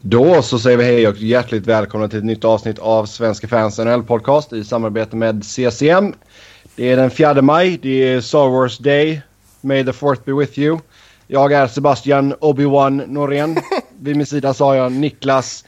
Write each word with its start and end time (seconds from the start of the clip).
Då 0.00 0.42
så 0.42 0.58
säger 0.58 0.76
vi 0.76 0.84
hej 0.84 1.08
och 1.08 1.16
hjärtligt 1.16 1.66
välkomna 1.66 2.08
till 2.08 2.18
ett 2.18 2.24
nytt 2.24 2.44
avsnitt 2.44 2.78
av 2.78 3.06
Svenska 3.06 3.48
fans 3.48 3.78
NHL 3.78 4.02
podcast 4.02 4.52
i 4.52 4.64
samarbete 4.64 5.16
med 5.16 5.44
CCM. 5.44 6.14
Det 6.76 6.92
är 6.92 6.96
den 6.96 7.10
4 7.10 7.42
maj, 7.42 7.78
det 7.82 8.08
är 8.08 8.20
Star 8.20 8.48
Wars 8.48 8.78
Day. 8.78 9.20
May 9.60 9.84
the 9.84 9.92
fourth 9.92 10.22
be 10.24 10.32
with 10.32 10.58
you. 10.58 10.78
Jag 11.26 11.52
är 11.52 11.66
Sebastian 11.66 12.34
Obi-Wan 12.34 13.06
Norén. 13.06 13.58
Vid 14.00 14.16
min 14.16 14.26
sida 14.26 14.54
har 14.58 14.74
jag 14.74 14.92
Niklas 14.92 15.64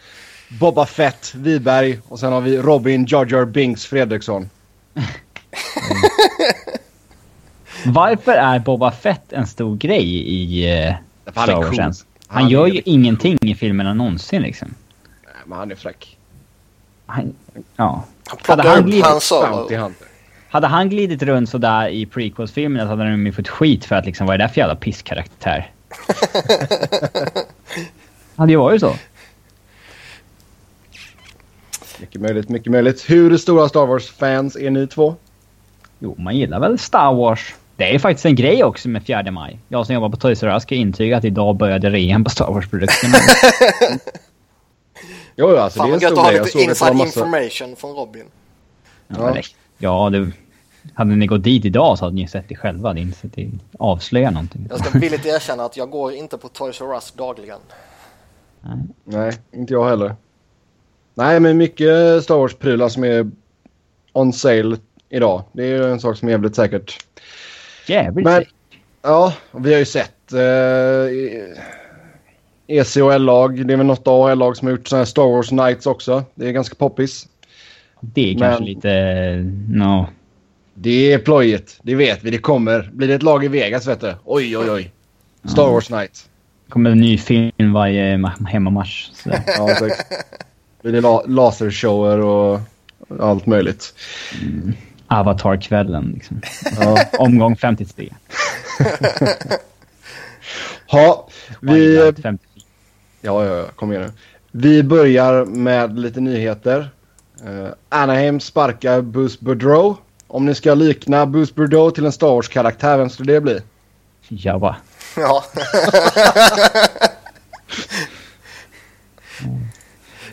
Boba 0.61 0.87
Fett 0.87 1.35
Wiberg 1.35 1.99
och 2.09 2.21
sen 2.21 2.33
har 2.33 2.41
vi 2.41 2.59
Robin 2.59 3.07
Jar 3.09 3.45
Binks 3.45 3.87
Fredriksson. 3.87 4.51
Varför 7.87 8.33
är 8.33 8.59
Boba 8.59 8.91
Fett 8.91 9.33
en 9.33 9.47
stor 9.47 9.77
grej 9.77 10.29
i 10.29 10.73
uh, 10.89 10.95
Han 11.35 11.47
Star 11.47 11.63
är 11.63 11.87
Wars? 11.87 12.05
Han 12.31 12.43
Han 12.43 12.51
gör 12.51 12.67
ju 12.67 12.73
liksom- 12.73 12.93
ingenting 12.95 13.39
i 13.43 13.55
filmerna 13.55 13.95
någonsin 13.95 14.43
liksom. 14.43 14.75
Nej, 15.25 15.35
men 15.47 15.59
han 15.59 15.71
är 15.71 15.75
fräck. 15.75 16.17
Han, 17.07 17.35
ja. 17.77 17.77
Han 17.77 18.03
Hade 18.29 18.43
plockar 18.63 18.71
han 18.71 18.79
upp 18.79 18.87
glidit- 18.87 19.05
Han 19.05 19.21
Solo. 19.21 19.57
Bounty 19.57 19.77
Hunter. 19.77 20.07
Hade 20.51 20.67
han 20.67 20.89
glidit 20.91 21.23
runt 21.23 21.51
sådär 21.51 21.89
i 21.89 22.07
prequels-filmerna 22.07 22.85
så 22.85 22.89
hade 22.89 23.05
han 23.05 23.27
ju 23.27 23.33
fått 23.33 23.49
skit 23.49 23.85
för 23.85 23.97
att 23.97 24.07
liksom, 24.07 24.27
vad 24.27 24.35
är 24.35 24.39
det 24.39 24.45
där 24.45 24.49
för 24.49 24.61
jävla 24.61 24.77
pisskaraktär? 24.77 25.71
hade 28.37 28.53
ju 28.53 28.59
varit 28.59 28.81
så. 28.81 28.95
Mycket 32.01 32.21
möjligt, 32.21 32.49
mycket 32.49 32.73
möjligt. 32.73 33.11
Hur 33.11 33.37
stora 33.37 33.69
Star 33.69 33.87
Wars-fans 33.87 34.57
är 34.57 34.71
ni 34.71 34.87
två? 34.87 35.15
Jo, 35.99 36.15
man 36.19 36.37
gillar 36.37 36.61
väl 36.61 36.79
Star 36.79 37.15
Wars. 37.15 37.55
Det 37.81 37.95
är 37.95 37.99
faktiskt 37.99 38.27
en 38.27 38.35
grej 38.35 38.65
också 38.65 38.89
med 38.89 39.07
4 39.07 39.31
maj. 39.31 39.59
Jag 39.69 39.87
som 39.87 39.95
jobbar 39.95 40.09
på 40.09 40.17
Toys 40.17 40.43
R 40.43 40.49
Us 40.49 40.63
ska 40.63 40.75
intyga 40.75 41.17
att 41.17 41.25
idag 41.25 41.57
började 41.57 41.91
rean 41.91 42.25
på 42.25 42.31
Star 42.31 42.53
Wars-produkterna. 42.53 43.15
Jo, 45.37 45.57
alltså 45.57 45.79
Fan 45.79 45.91
det 45.91 45.97
är 45.97 46.01
vad 46.01 46.03
en 46.03 46.03
gött 46.03 46.13
stor 46.13 46.23
ha 46.23 46.31
grej. 46.31 46.37
Jag 46.37 46.45
lite 46.45 46.59
såg 46.59 46.71
att 46.71 46.79
det 46.79 46.85
var 46.85 46.95
inside 46.95 46.97
massa... 46.97 47.21
information 47.21 47.77
från 47.77 47.97
Robin. 47.97 48.25
ja, 49.09 49.33
det, 49.33 49.43
ja 49.79 50.11
det, 50.11 50.31
hade 50.95 51.17
ni 51.17 51.27
gått 51.27 51.45
dit 51.45 51.65
idag 51.65 51.99
så 51.99 52.05
hade 52.05 52.17
ni 52.17 52.29
sett 52.29 52.49
det 52.49 52.57
själva. 52.57 52.93
Det 52.93 53.01
är 53.01 53.03
inte 53.03 53.29
det 53.29 53.51
avslöjar 53.79 54.31
någonting. 54.31 54.67
Jag 54.71 54.87
ska 54.87 54.99
villigt 54.99 55.27
erkänna 55.27 55.65
att 55.65 55.77
jag 55.77 55.91
går 55.91 56.13
inte 56.13 56.39
på 56.39 56.49
Toys 56.49 56.81
R 56.81 56.95
Us 56.95 57.13
dagligen. 57.13 57.61
Nej, 59.05 59.33
inte 59.53 59.73
jag 59.73 59.89
heller. 59.89 60.15
Nej, 61.15 61.41
men 61.41 61.57
mycket 61.57 62.23
Star 62.23 62.37
Wars-prylar 62.37 62.89
som 62.89 63.05
är 63.05 63.31
on 64.13 64.33
sale 64.33 64.77
idag. 65.09 65.43
Det 65.53 65.63
är 65.63 65.67
ju 65.67 65.93
en 65.93 66.01
sak 66.01 66.17
som 66.17 66.29
är 66.29 66.33
jävligt 66.33 66.57
säkert. 66.57 67.07
Jävligt 67.87 68.25
Men, 68.25 68.45
ja, 69.03 69.35
vi 69.53 69.73
har 69.73 69.79
ju 69.79 69.85
sett 69.85 70.33
eh, 70.33 71.61
EC 72.67 72.97
och 72.97 73.15
L-lag. 73.15 73.67
Det 73.67 73.73
är 73.73 73.77
väl 73.77 73.87
något 73.87 74.09
AL-lag 74.09 74.57
som 74.57 74.67
har 74.69 74.73
gjort 74.73 74.89
sådana 74.89 75.01
här 75.01 75.07
Star 75.07 75.23
Wars 75.23 75.51
Nights 75.51 75.87
också. 75.87 76.25
Det 76.35 76.49
är 76.49 76.53
ganska 76.53 76.75
poppis. 76.75 77.29
Det 78.01 78.21
är 78.31 78.35
men- 78.39 78.39
kanske 78.49 78.65
lite... 78.65 78.91
No. 79.69 80.07
Det 80.75 81.13
är 81.13 81.19
plojigt, 81.19 81.79
det 81.83 81.95
vet 81.95 82.25
vi. 82.25 82.31
Det 82.31 82.39
kommer. 82.39 82.91
Blir 82.93 83.09
det 83.09 83.15
ett 83.15 83.23
lag 83.23 83.45
i 83.45 83.49
Vegas 83.49 83.87
vet 83.87 84.01
du. 84.01 84.15
Oj, 84.25 84.59
oj, 84.59 84.71
oj. 84.71 84.91
Star 85.45 85.71
Wars 85.71 85.91
Night. 85.91 86.29
kommer 86.69 86.91
en 86.91 86.99
ny 87.01 87.19
film 87.19 87.73
varje 87.73 88.17
ma- 88.17 88.47
hemmamatch. 88.47 89.11
Så. 89.13 89.31
Ja, 89.47 89.71
exakt. 89.71 90.07
Blir 90.83 90.93
det 90.93 91.01
la- 91.01 91.25
lasershower 91.27 92.19
och 92.19 92.61
allt 93.21 93.47
möjligt. 93.47 93.95
Avatar-kvällen 95.11 96.13
liksom. 96.15 96.41
Omgång 97.19 97.57
53. 97.57 98.13
Ha, 100.87 101.29
vi... 101.61 101.69
Twilight 101.71 102.23
54. 102.23 102.65
Ja, 103.21 103.45
ja, 103.45 103.57
ja. 103.57 103.67
Kom 103.77 103.93
igen 103.93 104.03
nu. 104.03 104.13
Vi 104.51 104.83
börjar 104.83 105.45
med 105.45 105.99
lite 105.99 106.21
nyheter. 106.21 106.91
Uh, 107.47 107.69
Anaheim 107.89 108.41
sparkar 108.41 109.01
Bruce 109.01 109.37
Boudreau. 109.41 109.97
Om 110.27 110.47
ni 110.47 110.55
ska 110.55 110.75
likna 110.75 111.27
Bruce 111.27 111.53
Boudreau 111.55 111.91
till 111.91 112.05
en 112.05 112.13
Star 112.13 112.27
Wars-karaktär, 112.27 112.99
vem 112.99 113.11
skulle 113.11 113.33
det 113.33 113.41
bli? 113.41 113.61
Jabba. 114.29 114.77
Ja. 115.17 115.45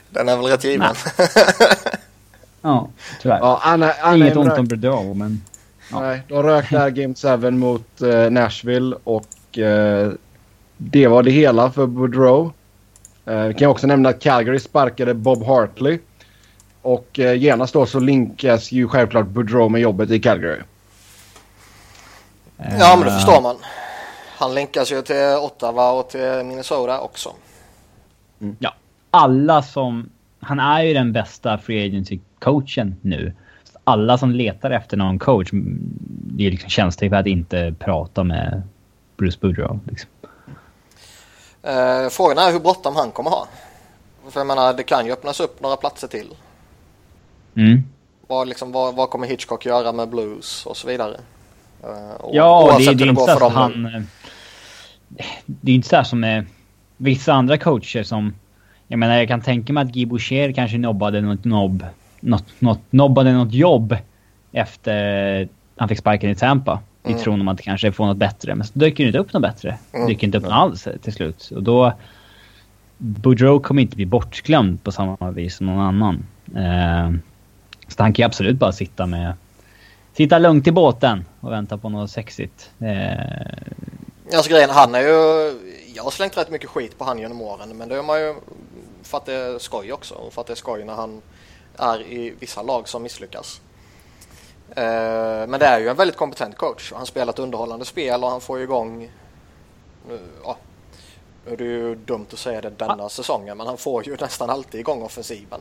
Den 0.10 0.30
är 0.30 0.38
väl 0.38 0.46
rätt 0.46 0.64
given. 0.64 0.96
Ja, 2.68 2.88
tyvärr. 3.22 3.40
Ja, 3.40 3.62
Ana, 3.64 3.92
Anaheim 3.92 4.22
Inget 4.22 4.38
ont 4.38 4.58
om 4.58 4.68
Bordeaux, 4.68 5.18
men... 5.18 5.42
Ja. 5.92 6.00
Nej, 6.00 6.22
de 6.28 6.44
rök 6.44 6.70
där 6.70 6.90
Game 6.90 7.38
7 7.38 7.52
mot 7.52 8.02
eh, 8.02 8.30
Nashville 8.30 8.96
och 9.04 9.58
eh, 9.58 10.12
det 10.78 11.08
var 11.08 11.24
det 11.24 11.32
hela 11.32 11.72
för 11.72 11.86
Boudreau. 11.86 12.52
Uh, 13.30 13.44
vi 13.44 13.54
kan 13.54 13.70
också 13.70 13.88
nämna 13.88 14.10
att 14.10 14.22
Calgary 14.22 14.60
sparkade 14.60 15.14
Bob 15.14 15.44
Hartley. 15.44 16.00
Och 16.82 17.20
uh, 17.20 17.34
genast 17.34 17.74
då 17.74 17.86
så 17.86 18.00
linkas 18.00 18.72
ju 18.72 18.88
självklart 18.88 19.28
Boudreau 19.28 19.70
med 19.70 19.82
jobbet 19.82 20.12
i 20.12 20.20
Calgary. 20.20 20.60
Ja 22.58 22.96
men 22.96 23.00
det 23.00 23.12
Eh, 23.12 23.16
förstår 23.16 23.42
man. 23.42 23.56
Han 24.38 24.54
länkas 24.54 24.92
ju 24.92 25.02
till 25.02 25.38
Ottawa 25.42 25.92
och 25.92 26.10
till 26.10 26.44
Minnesota 26.46 27.00
också. 27.00 27.30
Ja, 28.60 28.74
alla 29.12 29.62
som... 29.62 30.10
Han 30.40 30.60
är 30.60 30.84
ju 30.84 30.94
den 30.94 31.14
bästa 31.14 31.58
free 31.58 31.90
agency-coachen 32.40 32.96
nu. 33.02 33.34
Så 33.64 33.80
Alla 33.84 34.18
som 34.18 34.32
letar 34.32 34.72
efter 34.72 34.98
någon 34.98 35.20
coach, 35.20 35.54
mm, 35.54 35.80
det 36.10 36.48
är 36.48 36.52
liksom 36.52 36.70
känsligt 36.70 37.12
för 37.12 37.18
att 37.18 37.28
inte 37.28 37.76
prata 37.80 38.24
med 38.24 38.62
Bruce 39.18 39.38
Boudreau. 39.42 39.80
Liksom. 39.88 40.10
Eh, 41.64 42.10
frågan 42.10 42.38
är 42.38 42.52
hur 42.52 42.60
bråttom 42.60 42.96
han 42.96 43.12
kommer 43.12 43.30
ha. 43.30 43.48
För 44.30 44.40
jag 44.40 44.48
menar 44.48 44.74
det 44.74 44.84
kan 44.84 45.06
ju 45.06 45.12
öppnas 45.12 45.40
upp 45.40 45.62
några 45.62 45.76
platser 45.76 46.08
till. 46.08 46.28
Mm. 47.56 47.84
Vad, 48.28 48.48
liksom, 48.48 48.72
vad, 48.72 48.96
vad 48.96 49.10
kommer 49.10 49.28
Hitchcock 49.28 49.66
göra 49.66 49.92
med 49.92 50.10
Blues 50.10 50.66
och 50.66 50.78
så 50.78 50.88
vidare. 50.88 51.18
Eh, 51.84 52.16
och- 52.22 52.36
Ja, 52.36 52.60
det, 52.68 52.74
oavsett 52.74 52.98
det 52.98 53.04
är 53.04 53.08
inte 53.08 53.22
så 53.22 53.46
att 53.46 53.54
nu. 53.54 53.60
han... 53.60 54.08
Det 55.46 55.72
är 55.72 55.76
inte 55.76 55.88
så 55.88 55.96
här 55.96 56.04
som 56.04 56.20
med 56.20 56.46
vissa 56.98 57.34
andra 57.34 57.58
coacher 57.58 58.04
som... 58.04 58.34
Jag 58.88 59.00
menar, 59.00 59.18
jag 59.18 59.28
kan 59.28 59.42
tänka 59.42 59.74
mig 59.74 59.84
att 59.84 59.92
Guy 59.92 60.06
Boucher 60.06 60.52
kanske 60.52 60.78
nobbade 60.78 61.22
något 61.22 61.46
nobb... 61.46 61.86
Något, 62.20 62.46
något, 62.60 62.80
nobbade 62.90 63.34
något 63.34 63.54
jobb 63.54 63.98
efter 64.52 65.48
han 65.78 65.90
fick 65.90 66.00
sparken 66.00 66.30
i 66.30 66.36
Tampa. 66.36 66.80
I 67.04 67.12
Mm. 67.12 67.24
tron 67.24 67.42
om 67.42 67.48
att 67.48 67.62
kanske 67.62 67.92
få 67.92 68.06
något 68.06 68.18
bättre. 68.18 68.56
Men 68.56 68.68
så 68.68 68.80
dyker 68.80 69.04
det 69.04 69.08
inte 69.08 69.20
upp 69.20 69.34
något 69.34 69.42
bättre. 69.42 69.78
Mm. 69.94 70.08
Dyker 70.08 70.28
inte 70.28 70.38
upp 70.38 70.44
något 70.44 70.54
alls 70.54 70.88
till 71.02 71.14
slut. 71.14 71.52
Och 71.56 71.64
då... 71.64 71.94
Boudreau 72.98 73.60
kommer 73.60 73.82
inte 73.82 73.96
bli 73.96 74.06
bortglömd 74.06 74.84
på 74.84 74.92
samma 74.92 75.32
vis 75.32 75.56
som 75.56 75.66
någon 75.66 75.80
annan. 75.80 76.26
Eh, 76.56 77.12
så 77.88 78.04
han 78.04 78.14
kan 78.14 78.24
ju 78.24 78.26
absolut 78.26 78.58
bara 78.58 78.72
sitta 78.72 79.06
med... 79.06 79.34
Sitta 80.14 80.40
lugnt 80.40 80.68
i 80.68 80.72
båten 80.72 81.26
och 81.40 81.52
vänta 81.52 81.78
på 81.78 81.90
något 81.90 82.12
sexigt. 82.12 82.72
Eh, 82.80 84.36
Alltså 84.36 84.52
grejen, 84.52 84.70
han 84.70 84.96
är 84.96 85.00
ju... 85.00 85.54
Jag 85.96 86.04
har 86.04 86.12
slängt 86.12 86.38
rätt 86.38 86.50
mycket 86.50 86.70
skit 86.70 86.98
på 86.98 87.04
han 87.06 87.20
genom 87.20 87.42
åren 87.42 87.78
men 87.78 87.90
det 87.90 87.96
är 87.96 88.04
man 88.04 88.20
ju 88.20 88.36
för 89.04 89.18
att 89.18 89.26
det 89.26 89.34
är 89.34 89.60
skoj 89.60 89.94
också 89.94 90.14
och 90.16 90.34
för 90.34 90.42
att 90.42 90.48
det 90.48 90.54
är 90.54 90.56
skoj 90.56 90.86
när 90.86 90.94
han 90.94 91.22
är 91.78 92.02
i 92.02 92.34
vissa 92.40 92.62
lag 92.62 92.88
som 92.88 93.04
misslyckas. 93.04 93.62
Eh, 94.70 95.48
men 95.48 95.60
det 95.60 95.66
är 95.66 95.80
ju 95.80 95.88
en 95.90 95.96
väldigt 95.96 96.18
kompetent 96.18 96.58
coach 96.58 96.92
och 96.92 96.98
han 96.98 97.06
spelar 97.06 97.34
ett 97.34 97.40
underhållande 97.40 97.86
spel 97.86 98.24
och 98.24 98.30
han 98.30 98.42
får 98.42 98.58
ju 98.58 98.64
igång... 98.64 99.10
Ja, 100.44 100.58
nu 101.46 101.54
är 101.54 101.58
det 101.58 101.64
ju 101.64 101.96
dumt 101.96 102.26
att 102.34 102.40
säga 102.40 102.62
det 102.62 102.70
denna 102.78 103.10
säsongen 103.10 103.58
men 103.58 103.68
han 103.68 103.78
får 103.78 104.08
ju 104.08 104.18
nästan 104.22 104.50
alltid 104.50 104.80
igång 104.80 105.02
offensiven. 105.02 105.60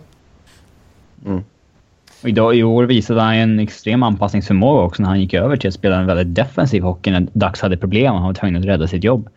och 2.22 2.28
idag, 2.28 2.56
I 2.56 2.62
år 2.62 2.84
visade 2.84 3.20
han 3.20 3.34
en 3.34 3.60
extrem 3.60 4.02
anpassningsförmåga 4.02 4.82
också 4.82 5.02
när 5.02 5.08
han 5.08 5.20
gick 5.20 5.34
över 5.34 5.56
till 5.56 5.68
att 5.68 5.74
spela 5.74 5.96
en 5.96 6.06
väldigt 6.06 6.34
defensiv 6.34 6.82
hockey 6.82 7.10
när 7.10 7.26
Dax 7.32 7.60
hade 7.60 7.76
problem 7.76 8.12
och 8.12 8.18
han 8.18 8.26
var 8.26 8.34
tvungen 8.34 8.60
att 8.60 8.66
rädda 8.66 8.86
sitt 8.86 9.04
jobb. 9.04 9.28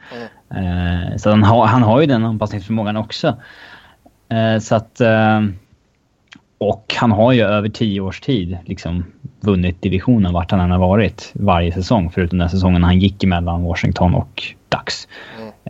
Eh, 0.49 1.17
så 1.17 1.29
han 1.29 1.43
har, 1.43 1.65
han 1.65 1.83
har 1.83 2.01
ju 2.01 2.07
den 2.07 2.25
anpassningsförmågan 2.25 2.97
också. 2.97 3.35
Eh, 4.29 4.59
så 4.59 4.75
att... 4.75 5.01
Och 6.61 6.93
han 6.97 7.11
har 7.11 7.31
ju 7.31 7.41
över 7.41 7.69
tio 7.69 8.01
års 8.01 8.21
tid 8.21 8.57
liksom 8.65 9.05
vunnit 9.39 9.81
divisionen 9.81 10.33
vart 10.33 10.51
han 10.51 10.59
än 10.59 10.71
har 10.71 10.79
varit 10.79 11.31
varje 11.33 11.73
säsong. 11.73 12.11
Förutom 12.13 12.39
den 12.39 12.49
säsongen 12.49 12.83
han 12.83 12.99
gick 12.99 13.23
emellan 13.23 13.63
Washington 13.63 14.15
och 14.15 14.43
Ducks. 14.69 15.07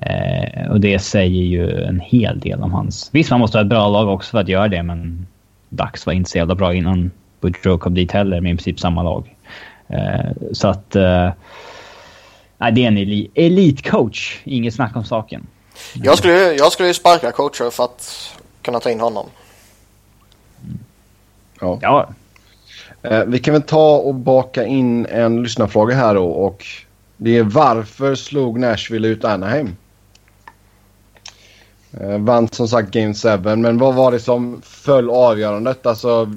Eh, 0.02 0.72
och 0.72 0.80
det 0.80 1.00
säger 1.00 1.42
ju 1.44 1.84
en 1.84 2.00
hel 2.00 2.40
del 2.40 2.62
om 2.64 2.74
hans... 2.74 3.10
Visst, 3.14 3.32
man 3.32 3.40
måste 3.40 3.58
ha 3.58 3.62
ett 3.64 3.70
bra 3.70 3.90
lag 3.90 4.08
också 4.10 4.32
för 4.32 4.38
att 4.40 4.48
göra 4.48 4.68
det, 4.68 4.84
men 4.84 5.28
Ducks 5.70 6.06
var 6.06 6.14
inte 6.14 6.30
så 6.30 6.38
jävla 6.38 6.56
bra 6.56 6.74
innan 6.74 7.12
Boudreau 7.42 7.78
kom 7.78 7.94
dit 7.94 8.12
heller 8.12 8.42
med 8.42 8.54
i 8.54 8.56
princip 8.56 8.80
samma 8.80 9.04
lag. 9.04 9.36
Eh, 9.88 10.32
så 10.54 10.68
att... 10.68 10.96
Eh, 10.96 11.30
det 12.74 12.84
är 12.84 12.88
en 12.88 12.98
eli- 12.98 13.30
elitcoach. 13.36 14.40
Inget 14.44 14.74
snack 14.74 14.96
om 14.96 15.04
saken. 15.04 15.48
Jag 15.94 16.18
skulle, 16.18 16.34
ju- 16.34 16.58
jag 16.58 16.72
skulle 16.72 16.94
sparka 16.94 17.32
coacher 17.32 17.70
för 17.72 17.84
att 17.84 18.32
kunna 18.62 18.80
ta 18.80 18.90
in 18.92 19.00
honom. 19.00 19.26
Ja. 21.62 21.80
Ja, 21.82 22.10
Eh, 23.02 23.24
vi 23.24 23.40
kan 23.40 23.54
väl 23.54 23.64
ta 23.64 23.98
och 23.98 24.16
baka 24.16 24.66
in 24.66 25.06
en 25.06 25.44
lyssnarfråga 25.44 25.96
här 25.96 26.16
då 26.16 26.26
och 26.26 26.66
det 27.18 27.38
är 27.38 27.44
varför 27.44 28.16
slog 28.16 28.60
Nashville 28.60 29.08
ut 29.08 29.26
Anaheim? 29.26 29.76
Eh, 32.02 32.18
vann 32.18 32.48
som 32.48 32.68
sagt 32.68 32.92
Game 32.92 33.14
7, 33.14 33.56
men 33.56 33.78
vad 33.78 33.96
var 33.96 34.12
det 34.12 34.20
som 34.20 34.62
föll 34.64 35.10
avgörandet? 35.10 35.86
Alltså, 35.86 36.36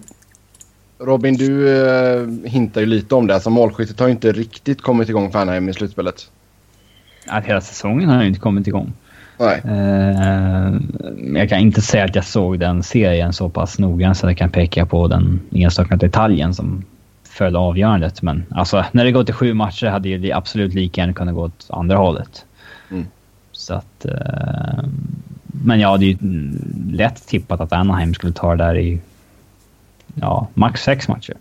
Robin, 0.98 1.34
du 1.34 1.78
eh, 1.86 2.26
hintar 2.44 2.80
ju 2.80 2.86
lite 2.86 3.14
om 3.14 3.26
det. 3.26 3.34
Alltså, 3.34 3.50
målskyttet 3.50 4.00
har 4.00 4.06
ju 4.06 4.12
inte 4.12 4.32
riktigt 4.32 4.82
kommit 4.82 5.08
igång 5.08 5.32
för 5.32 5.38
Anaheim 5.38 5.68
i 5.68 5.74
slutspelet. 5.74 6.30
Att 7.26 7.44
hela 7.44 7.60
säsongen 7.60 8.08
har 8.08 8.22
ju 8.22 8.28
inte 8.28 8.40
kommit 8.40 8.66
igång. 8.66 8.92
Nej. 9.38 9.62
Eh, 9.64 10.72
jag 11.34 11.48
kan 11.48 11.58
inte 11.58 11.80
säga 11.80 12.04
att 12.04 12.14
jag 12.14 12.24
såg 12.24 12.58
den 12.58 12.82
serien 12.82 13.32
så 13.32 13.48
pass 13.48 13.78
noggrant 13.78 14.16
så 14.16 14.26
att 14.26 14.30
jag 14.30 14.38
kan 14.38 14.50
peka 14.50 14.86
på 14.86 15.08
den 15.08 15.40
enstaka 15.50 15.96
detaljen 15.96 16.54
som 16.54 16.84
föll 17.24 17.56
avgörandet. 17.56 18.22
Men 18.22 18.44
alltså, 18.50 18.84
när 18.92 19.04
det 19.04 19.12
går 19.12 19.24
till 19.24 19.34
sju 19.34 19.54
matcher 19.54 19.86
hade 19.86 20.18
det 20.18 20.32
absolut 20.32 20.74
lika 20.74 21.00
gärna 21.00 21.12
kunnat 21.12 21.34
gå 21.34 21.42
åt 21.42 21.66
andra 21.68 21.96
hållet. 21.96 22.44
Mm. 22.90 23.06
Så 23.52 23.74
att... 23.74 24.04
Eh, 24.04 24.84
men 25.64 25.80
ja, 25.80 25.96
det 25.96 26.04
är 26.04 26.08
ju 26.08 26.18
lätt 26.90 27.26
tippat 27.26 27.60
att 27.60 27.72
Anaheim 27.72 28.14
skulle 28.14 28.32
ta 28.32 28.56
det 28.56 28.64
där 28.64 28.78
i... 28.78 29.00
Ja, 30.14 30.48
max 30.54 30.82
sex 30.82 31.08
matcher. 31.08 31.34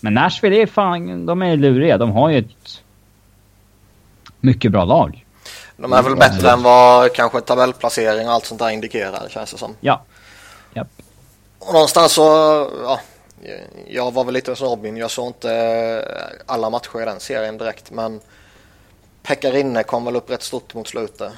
Men 0.00 0.14
Nashville 0.14 0.62
är 0.62 0.66
fan... 0.66 1.26
De 1.26 1.42
är 1.42 1.56
luriga. 1.56 1.98
De 1.98 2.12
har 2.12 2.30
ju 2.30 2.38
ett 2.38 2.82
mycket 4.40 4.72
bra 4.72 4.84
lag. 4.84 5.25
De 5.76 5.92
är 5.92 6.02
väl 6.02 6.16
bättre 6.16 6.50
än 6.50 6.62
vad 6.62 7.12
kanske 7.12 7.40
tabellplacering 7.40 8.28
och 8.28 8.34
allt 8.34 8.46
sånt 8.46 8.58
där 8.58 8.70
indikerar 8.70 9.28
känns 9.28 9.52
det 9.52 9.58
som. 9.58 9.76
Ja. 9.80 10.04
Japp. 10.74 10.88
Och 11.58 11.72
någonstans 11.72 12.12
så, 12.12 12.22
ja, 12.82 13.00
jag 13.86 14.12
var 14.12 14.24
väl 14.24 14.34
lite 14.34 14.56
som 14.56 14.68
Robin. 14.68 14.96
Jag 14.96 15.10
såg 15.10 15.26
inte 15.26 16.32
alla 16.46 16.70
matcher 16.70 17.02
i 17.02 17.04
den 17.04 17.20
serien 17.20 17.58
direkt 17.58 17.90
men 17.90 18.20
Pekarinne 19.22 19.82
kom 19.82 20.04
väl 20.04 20.16
upp 20.16 20.30
rätt 20.30 20.42
stort 20.42 20.74
mot 20.74 20.88
slutet. 20.88 21.32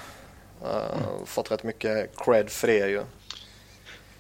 Uh, 0.63 1.25
fått 1.25 1.51
rätt 1.51 1.63
mycket 1.63 2.11
cred 2.17 2.51
för 2.51 2.67
det 2.67 2.89
ju. 2.89 3.03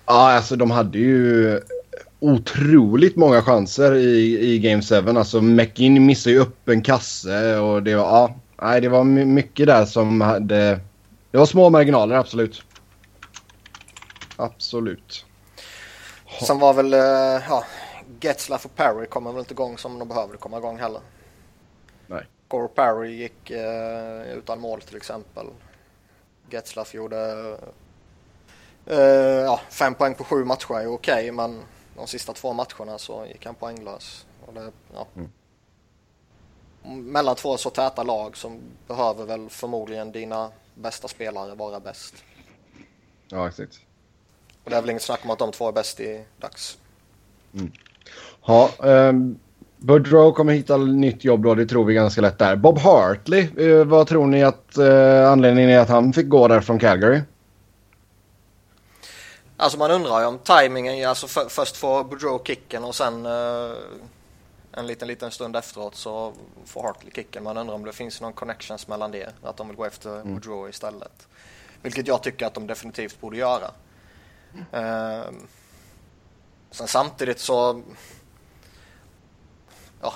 Ja, 0.07 0.33
alltså 0.33 0.57
de 0.57 0.71
hade 0.71 0.99
ju 0.99 1.61
otroligt 2.21 3.17
många 3.17 3.43
chanser 3.43 3.95
i, 3.95 4.53
i 4.53 4.59
Game 4.59 4.83
7. 4.83 4.95
Alltså 4.95 5.41
McInn 5.41 6.07
missade 6.07 6.35
ju 6.35 6.41
upp 6.41 6.69
en 6.69 6.83
kasse 6.83 7.59
och 7.59 7.83
det 7.83 7.95
var, 7.95 8.05
ja, 8.05 8.35
nej, 8.63 8.81
det 8.81 8.89
var 8.89 9.05
mycket 9.05 9.67
där 9.67 9.85
som 9.85 10.21
hade... 10.21 10.81
Det 11.31 11.39
var 11.39 11.47
små 11.47 11.71
marginaler, 11.71 12.17
absolut. 12.17 12.63
Absolut. 14.37 15.27
Sen 16.47 16.59
var 16.59 16.75
väl, 16.75 16.95
eh, 16.95 17.49
ja, 17.49 17.65
Getzlaff 18.21 18.65
och 18.65 18.77
Perry 18.77 19.07
kommer 19.07 19.33
väl 19.33 19.41
inte 19.41 19.55
igång 19.55 19.79
som 19.79 19.99
de 19.99 20.09
behövde 20.09 20.37
komma 20.37 20.59
igång 20.59 20.79
heller. 20.79 21.01
Nej. 22.07 22.27
Gore 22.49 22.69
Perry 22.69 23.15
gick 23.15 23.51
eh, 23.51 24.23
utan 24.23 24.61
mål 24.61 24.81
till 24.81 24.97
exempel. 24.97 25.47
Getzlaff 26.51 26.95
gjorde 26.95 27.57
eh, 28.87 28.99
ja, 29.45 29.61
fem 29.71 29.95
poäng 29.95 30.15
på 30.15 30.25
sju 30.25 30.45
matcher 30.45 30.75
är 30.75 30.87
okej 30.87 30.91
okay, 30.91 31.33
men 31.33 31.63
de 31.97 32.07
sista 32.07 32.33
två 32.33 32.53
matcherna 32.53 32.99
så 32.99 33.27
gick 33.27 33.47
han 33.47 33.55
poänglös. 33.55 34.27
Och 34.47 34.55
det, 34.55 34.71
ja. 34.95 35.07
Mm. 35.17 35.31
Mellan 36.83 37.37
två 37.37 37.57
så 37.57 37.71
täta 37.71 38.03
lag 38.03 38.37
som 38.37 38.61
behöver 38.87 39.25
väl 39.25 39.49
förmodligen 39.49 40.13
dina 40.13 40.51
bästa 40.75 41.09
spelare 41.09 41.55
vara 41.55 41.81
bäst. 41.81 42.15
Ja, 43.29 43.49
exakt. 43.49 43.81
Och 44.65 44.71
det 44.71 44.77
är 44.77 44.81
väl 44.81 44.91
inget 44.91 45.03
snack 45.03 45.21
om 45.25 45.31
att 45.31 45.39
de 45.39 45.53
två 45.53 45.69
är 45.69 45.73
bäst 45.73 46.01
i 46.01 46.25
dags. 46.41 46.79
Mm. 47.55 47.73
Ja, 48.47 48.71
um, 48.79 49.39
Boudreau 49.77 50.33
kommer 50.33 50.53
hitta 50.53 50.77
nytt 50.77 51.25
jobb 51.25 51.43
då, 51.43 51.55
det 51.55 51.67
tror 51.67 51.85
vi 51.85 51.95
ganska 51.95 52.21
lätt 52.21 52.39
där. 52.39 52.57
Bob 52.57 52.79
Hartley, 52.79 53.49
uh, 53.59 53.85
vad 53.85 54.07
tror 54.07 54.27
ni 54.27 54.45
att 54.45 54.79
uh, 54.79 55.31
anledningen 55.31 55.71
är 55.71 55.79
att 55.79 55.89
han 55.89 56.13
fick 56.13 56.29
gå 56.29 56.49
där 56.49 56.61
från 56.61 56.79
Calgary? 56.79 57.21
Alltså 59.57 59.79
man 59.79 59.91
undrar 59.91 60.21
ju 60.21 60.27
om 60.27 60.39
tajmingen, 60.39 61.09
alltså 61.09 61.27
för, 61.27 61.49
först 61.49 61.77
får 61.77 62.05
Boudreau 62.05 62.45
kicken 62.45 62.85
och 62.85 62.95
sen 62.95 63.27
uh, 63.27 63.73
en 64.73 64.87
liten, 64.87 65.09
liten 65.09 65.31
stund 65.31 65.57
efteråt 65.57 65.95
så 65.95 66.33
får 66.65 66.83
Hartley 66.83 67.13
kicken. 67.13 67.45
Man 67.45 67.57
undrar 67.57 67.75
om 67.75 67.85
det 67.85 67.93
finns 67.93 68.21
någon 68.21 68.33
connections 68.33 68.89
mellan 68.89 69.11
det, 69.11 69.33
att 69.43 69.57
de 69.57 69.69
vill 69.69 69.77
gå 69.77 69.85
efter 69.85 70.21
mm. 70.21 70.35
Boudreau 70.35 70.69
istället. 70.69 71.29
Vilket 71.83 72.07
jag 72.07 72.23
tycker 72.23 72.47
att 72.47 72.55
de 72.55 72.67
definitivt 72.67 73.21
borde 73.21 73.37
göra. 73.37 73.71
Uh, 74.75 75.31
sen 76.71 76.89
samtidigt 76.89 77.41
så 77.41 77.83
ja, 80.01 80.15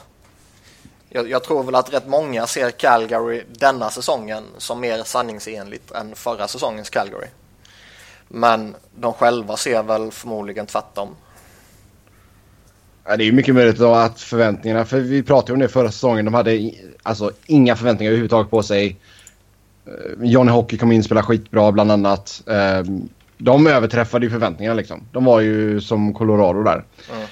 jag, 1.08 1.30
jag, 1.30 1.44
tror 1.44 1.62
väl 1.64 1.74
att 1.74 1.92
rätt 1.92 2.06
många 2.06 2.46
ser 2.46 2.70
Calgary 2.70 3.44
denna 3.48 3.90
säsongen 3.90 4.44
som 4.58 4.80
mer 4.80 5.02
sanningsenligt 5.02 5.90
än 5.90 6.14
förra 6.14 6.48
säsongens 6.48 6.90
Calgary. 6.90 7.28
Men 8.28 8.76
de 8.94 9.12
själva 9.12 9.56
ser 9.56 9.82
väl 9.82 10.10
förmodligen 10.10 10.66
tvärtom. 10.66 11.16
Ja, 13.04 13.16
det 13.16 13.24
är 13.24 13.32
mycket 13.32 13.54
möjligt 13.54 13.80
att 13.80 14.20
förväntningarna, 14.20 14.84
för 14.84 15.00
vi 15.00 15.22
pratade 15.22 15.52
om 15.52 15.58
det 15.58 15.68
förra 15.68 15.90
säsongen, 15.90 16.24
de 16.24 16.34
hade 16.34 16.72
alltså 17.02 17.30
inga 17.46 17.76
förväntningar 17.76 18.10
överhuvudtaget 18.10 18.50
på 18.50 18.62
sig. 18.62 18.96
Eh, 19.86 20.24
Johnny 20.26 20.50
Hockey 20.52 20.76
kom 20.76 20.92
in 20.92 20.98
och 20.98 21.04
spelade 21.04 21.26
skitbra 21.26 21.72
bland 21.72 21.92
annat. 21.92 22.42
Eh, 22.46 22.92
de 23.38 23.66
överträffade 23.66 24.26
ju 24.26 24.30
förväntningarna 24.30 24.74
liksom. 24.74 25.00
De 25.12 25.24
var 25.24 25.40
ju 25.40 25.80
som 25.80 26.14
Colorado 26.14 26.62
där. 26.62 26.84
Mm. 27.14 27.26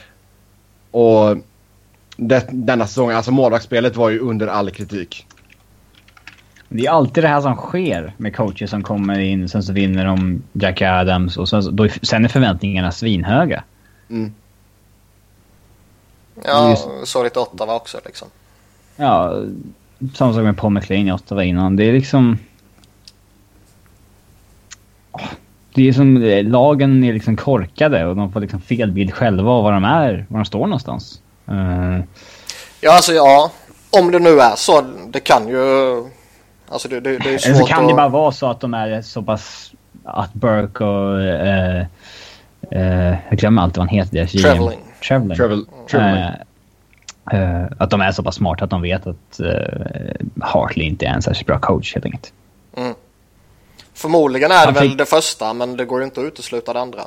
Och 0.91 1.37
det, 2.17 2.47
denna 2.51 2.87
säsongen, 2.87 3.17
alltså 3.17 3.33
målvaktsspelet 3.33 3.97
var 3.97 4.11
ju 4.11 4.19
under 4.19 4.47
all 4.47 4.71
kritik. 4.71 5.27
Det 6.69 6.87
är 6.87 6.91
alltid 6.91 7.25
det 7.25 7.29
här 7.29 7.41
som 7.41 7.57
sker 7.57 8.15
med 8.17 8.37
coacher 8.37 8.67
som 8.67 8.83
kommer 8.83 9.19
in, 9.19 9.49
sen 9.49 9.63
så 9.63 9.73
vinner 9.73 10.05
de 10.05 10.43
Jack 10.53 10.83
Adams 10.83 11.37
och 11.37 11.49
sen, 11.49 11.77
då, 11.77 11.89
sen 12.03 12.25
är 12.25 12.29
förväntningarna 12.29 12.93
svinhöga. 12.93 13.65
Mm. 14.11 14.33
Ja, 16.45 16.77
så 17.05 17.25
lite 17.25 17.39
Ottawa 17.39 17.77
också 17.77 18.01
liksom. 18.05 18.29
Ja, 18.97 19.35
samma 20.15 20.35
sak 20.35 20.43
med 20.43 20.57
Paul 20.57 20.73
McLean 20.73 21.09
i 21.09 21.13
Ottawa 21.13 21.45
innan. 21.45 21.77
Det 21.77 21.85
är 21.85 21.93
liksom... 21.93 22.39
Det 25.75 25.89
är 25.89 25.93
som 25.93 26.17
lagen 26.45 27.05
är 27.05 27.13
liksom 27.13 27.37
korkade 27.37 28.07
och 28.07 28.17
de 28.17 28.33
får 28.33 28.41
liksom 28.41 28.61
fel 28.61 28.93
bild 28.93 29.15
själva 29.15 29.51
av 29.51 29.65
var 29.65 29.73
de 29.73 29.85
är, 29.85 30.27
var 30.29 30.39
de 30.39 30.45
står 30.45 30.67
någonstans. 30.67 31.21
Uh... 31.49 32.01
Ja, 32.81 32.97
alltså 32.97 33.13
ja. 33.13 33.51
Om 33.91 34.11
det 34.11 34.19
nu 34.19 34.41
är 34.41 34.57
så. 34.57 34.85
Det 35.09 35.21
kan 35.21 35.49
ju... 35.49 35.95
Alltså 36.69 36.89
det, 36.89 37.01
det, 37.01 37.19
det 37.19 37.35
är 37.35 37.39
svårt 37.39 37.51
Eller 37.51 37.59
så 37.59 37.67
kan 37.67 37.83
att... 37.83 37.89
det 37.89 37.95
bara 37.95 38.09
vara 38.09 38.33
så 38.33 38.47
att 38.47 38.61
de 38.61 38.75
är 38.75 39.03
så 39.03 39.23
pass... 39.23 39.73
Att 40.05 40.33
Burke 40.33 40.85
och... 40.85 41.19
Uh, 41.19 41.81
uh, 42.81 43.17
jag 43.29 43.39
glömmer 43.39 43.63
alltid 43.63 43.79
vad 43.79 43.89
han 43.89 43.97
heter. 43.97 44.27
Traveling. 44.27 44.79
Traveling. 45.07 45.37
Travel, 45.37 45.67
traveling. 45.91 46.25
Uh, 47.35 47.67
att 47.79 47.91
de 47.91 48.01
är 48.01 48.13
så 48.13 48.23
pass 48.23 48.35
smarta 48.35 48.65
att 48.65 48.71
de 48.71 48.83
vet 48.83 49.07
att 49.07 49.41
uh, 49.41 49.51
Hartley 50.41 50.87
inte 50.87 51.07
är 51.07 51.15
en 51.15 51.23
särskilt 51.23 51.47
bra 51.47 51.59
coach 51.59 51.95
helt 51.95 52.05
enkelt. 52.05 52.33
Mm. 52.77 52.95
Förmodligen 53.95 54.51
är 54.51 54.65
han 54.65 54.75
det 54.75 54.81
väl 54.81 54.97
det 54.97 55.07
första 55.07 55.53
men 55.55 55.77
det 55.77 55.85
går 55.85 56.01
ju 56.01 56.05
inte 56.05 56.21
att 56.21 56.27
utesluta 56.27 56.73
det 56.73 56.81
andra. 56.81 57.01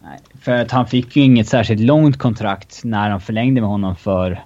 Nej, 0.00 0.18
för 0.40 0.52
att 0.52 0.70
han 0.70 0.86
fick 0.86 1.16
ju 1.16 1.22
inget 1.22 1.48
särskilt 1.48 1.80
långt 1.80 2.18
kontrakt 2.18 2.80
när 2.84 3.10
de 3.10 3.20
förlängde 3.20 3.60
med 3.60 3.70
honom 3.70 3.96
för... 3.96 4.44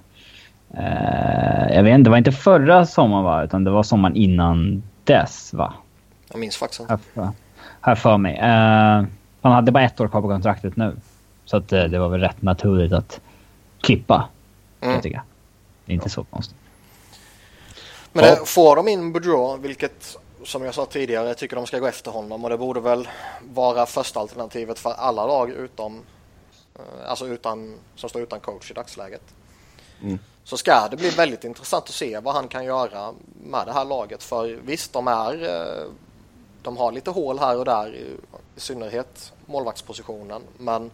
Uh, 0.77 1.73
jag 1.73 1.83
vet 1.83 1.93
inte, 1.93 2.07
det 2.07 2.09
var 2.09 2.17
inte 2.17 2.31
förra 2.31 2.85
sommaren 2.85 3.23
va? 3.23 3.43
Utan 3.43 3.63
det 3.63 3.71
var 3.71 3.83
sommaren 3.83 4.15
innan 4.15 4.83
dess 5.03 5.53
va? 5.53 5.73
Jag 6.31 6.39
minns 6.39 6.57
faktiskt 6.57 6.79
inte. 6.79 6.99
Här, 7.15 7.29
här 7.81 7.95
för 7.95 8.17
mig. 8.17 8.33
Uh, 8.33 9.07
han 9.41 9.51
hade 9.51 9.71
bara 9.71 9.83
ett 9.83 10.01
år 10.01 10.07
kvar 10.07 10.21
på 10.21 10.27
kontraktet 10.27 10.75
nu. 10.75 10.95
Så 11.45 11.57
att 11.57 11.73
uh, 11.73 11.83
det 11.83 11.99
var 11.99 12.09
väl 12.09 12.21
rätt 12.21 12.41
naturligt 12.41 12.93
att 12.93 13.21
klippa. 13.81 14.29
Mm. 14.81 14.93
Jag 14.93 15.03
tycker. 15.03 15.21
Det 15.85 15.91
är 15.91 15.93
inte 15.93 16.09
så 16.09 16.23
konstigt. 16.23 16.57
Men 18.11 18.23
det, 18.23 18.45
får 18.45 18.75
de 18.75 18.87
in 18.87 19.11
Boudreau, 19.11 19.57
vilket 19.57 20.17
som 20.45 20.63
jag 20.63 20.73
sa 20.73 20.85
tidigare, 20.85 21.27
jag 21.27 21.37
tycker 21.37 21.55
de 21.55 21.67
ska 21.67 21.79
gå 21.79 21.87
efter 21.87 22.11
honom 22.11 22.43
och 22.43 22.49
det 22.49 22.57
borde 22.57 22.79
väl 22.79 23.07
vara 23.53 23.85
första 23.85 24.19
alternativet 24.19 24.79
för 24.79 24.91
alla 24.91 25.25
lag 25.27 25.49
utom 25.51 26.01
eh, 26.75 27.09
alltså 27.09 27.27
utan, 27.27 27.75
som 27.95 28.09
står 28.09 28.21
utan 28.21 28.39
coach 28.39 28.71
i 28.71 28.73
dagsläget. 28.73 29.21
Mm. 30.01 30.19
Så 30.43 30.57
ska 30.57 30.87
det 30.91 30.97
bli 30.97 31.09
väldigt 31.09 31.43
intressant 31.43 31.83
att 31.83 31.89
se 31.89 32.19
vad 32.19 32.35
han 32.35 32.47
kan 32.47 32.65
göra 32.65 33.13
med 33.43 33.67
det 33.67 33.73
här 33.73 33.85
laget. 33.85 34.23
För 34.23 34.59
visst, 34.65 34.93
de 34.93 35.07
är 35.07 35.43
eh, 35.43 35.87
de 36.63 36.77
har 36.77 36.91
lite 36.91 37.11
hål 37.11 37.39
här 37.39 37.57
och 37.57 37.65
där, 37.65 37.95
i, 37.95 38.17
i 38.55 38.59
synnerhet 38.59 39.33
målvaktspositionen. 39.45 40.41
Men 40.57 40.91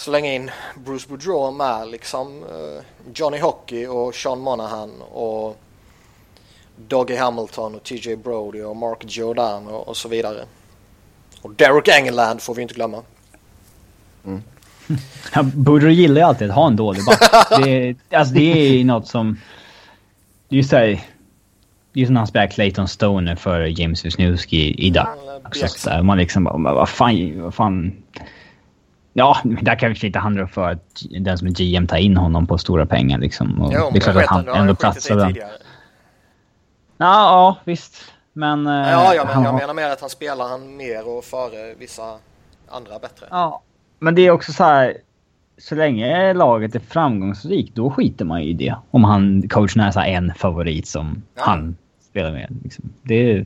slänga 0.00 0.32
in 0.32 0.50
Bruce 0.84 1.08
Boudreau 1.08 1.50
med 1.50 1.88
liksom 1.88 2.42
eh, 2.42 2.82
Johnny 3.14 3.38
Hockey 3.38 3.86
och 3.86 4.14
Sean 4.14 4.40
Monahan 4.40 4.90
och 5.12 5.60
Doggy 6.88 7.16
Hamilton 7.16 7.74
och 7.74 7.82
TJ 7.82 8.16
Brody 8.16 8.62
och 8.62 8.76
Mark 8.76 9.04
Giordano 9.08 9.70
och 9.70 9.96
så 9.96 10.08
vidare. 10.08 10.44
Och 11.42 11.54
Derek 11.54 11.88
Engeland 11.88 12.42
får 12.42 12.54
vi 12.54 12.62
inte 12.62 12.74
glömma. 12.74 13.02
Mm. 14.26 14.42
Ja, 15.34 15.42
Boudreau 15.42 15.92
gillar 15.92 16.20
ju 16.20 16.26
alltid 16.26 16.50
att 16.50 16.54
ha 16.54 16.66
en 16.66 16.76
dålig 16.76 17.04
back. 17.04 17.20
det, 17.64 17.96
alltså 18.10 18.34
det 18.34 18.80
är 18.80 18.84
något 18.84 19.08
som... 19.08 19.40
Det 20.48 20.54
är 20.54 20.56
ju 20.56 20.64
såhär... 20.64 21.00
Det 21.92 22.02
är 22.02 22.06
som 22.06 22.14
när 22.14 22.20
han 22.20 22.26
spelar 22.26 22.46
Clayton 22.46 22.88
Stoner 22.88 23.36
för 23.36 23.80
James 23.80 24.04
Wisniewski 24.04 24.86
i 24.86 24.90
Duck. 24.90 25.08
Också, 25.44 26.02
man 26.02 26.18
liksom 26.18 26.44
bara, 26.44 26.74
vad 26.74 26.88
fan, 26.88 27.42
vad 27.42 27.54
fan. 27.54 27.92
Ja, 29.20 29.36
där 29.44 29.78
kanske 29.78 30.06
inte 30.06 30.18
handlar 30.18 30.46
för 30.46 30.70
att 30.70 31.02
den 31.20 31.38
som 31.38 31.46
är 31.46 31.50
GM 31.50 31.86
tar 31.86 31.96
in 31.96 32.16
honom 32.16 32.46
på 32.46 32.58
stora 32.58 32.86
pengar 32.86 33.18
liksom. 33.18 33.62
Och 33.62 33.72
jo, 33.74 33.90
det 33.92 33.98
är 33.98 34.00
klart 34.00 34.16
att 34.16 34.26
han 34.26 34.48
ändå 34.48 34.74
platsar 34.74 35.16
där. 35.16 35.36
Ja, 35.36 35.56
ja, 36.96 37.56
visst. 37.64 38.12
Men... 38.32 38.66
Ja, 38.66 39.14
ja 39.14 39.24
men 39.24 39.34
han, 39.34 39.44
jag 39.44 39.54
menar 39.54 39.74
mer 39.74 39.90
att 39.90 40.00
han 40.00 40.10
spelar 40.10 40.48
han 40.48 40.76
mer 40.76 41.08
och 41.08 41.24
före 41.24 41.74
vissa 41.74 42.18
andra 42.68 42.98
bättre. 42.98 43.26
Ja, 43.30 43.62
men 43.98 44.14
det 44.14 44.22
är 44.22 44.30
också 44.30 44.52
så 44.52 44.64
här. 44.64 44.96
Så 45.58 45.74
länge 45.74 46.34
laget 46.34 46.74
är 46.74 46.80
framgångsrikt, 46.80 47.74
då 47.74 47.90
skiter 47.90 48.24
man 48.24 48.42
ju 48.42 48.50
i 48.50 48.52
det. 48.52 48.76
Om 48.90 49.04
han, 49.04 49.48
coachen 49.48 49.82
är 49.82 49.90
så 49.90 50.00
en 50.00 50.34
favorit 50.34 50.86
som 50.86 51.22
ja. 51.34 51.42
han 51.46 51.76
spelar 52.10 52.32
med. 52.32 52.58
Liksom. 52.64 52.84
Det, 53.02 53.44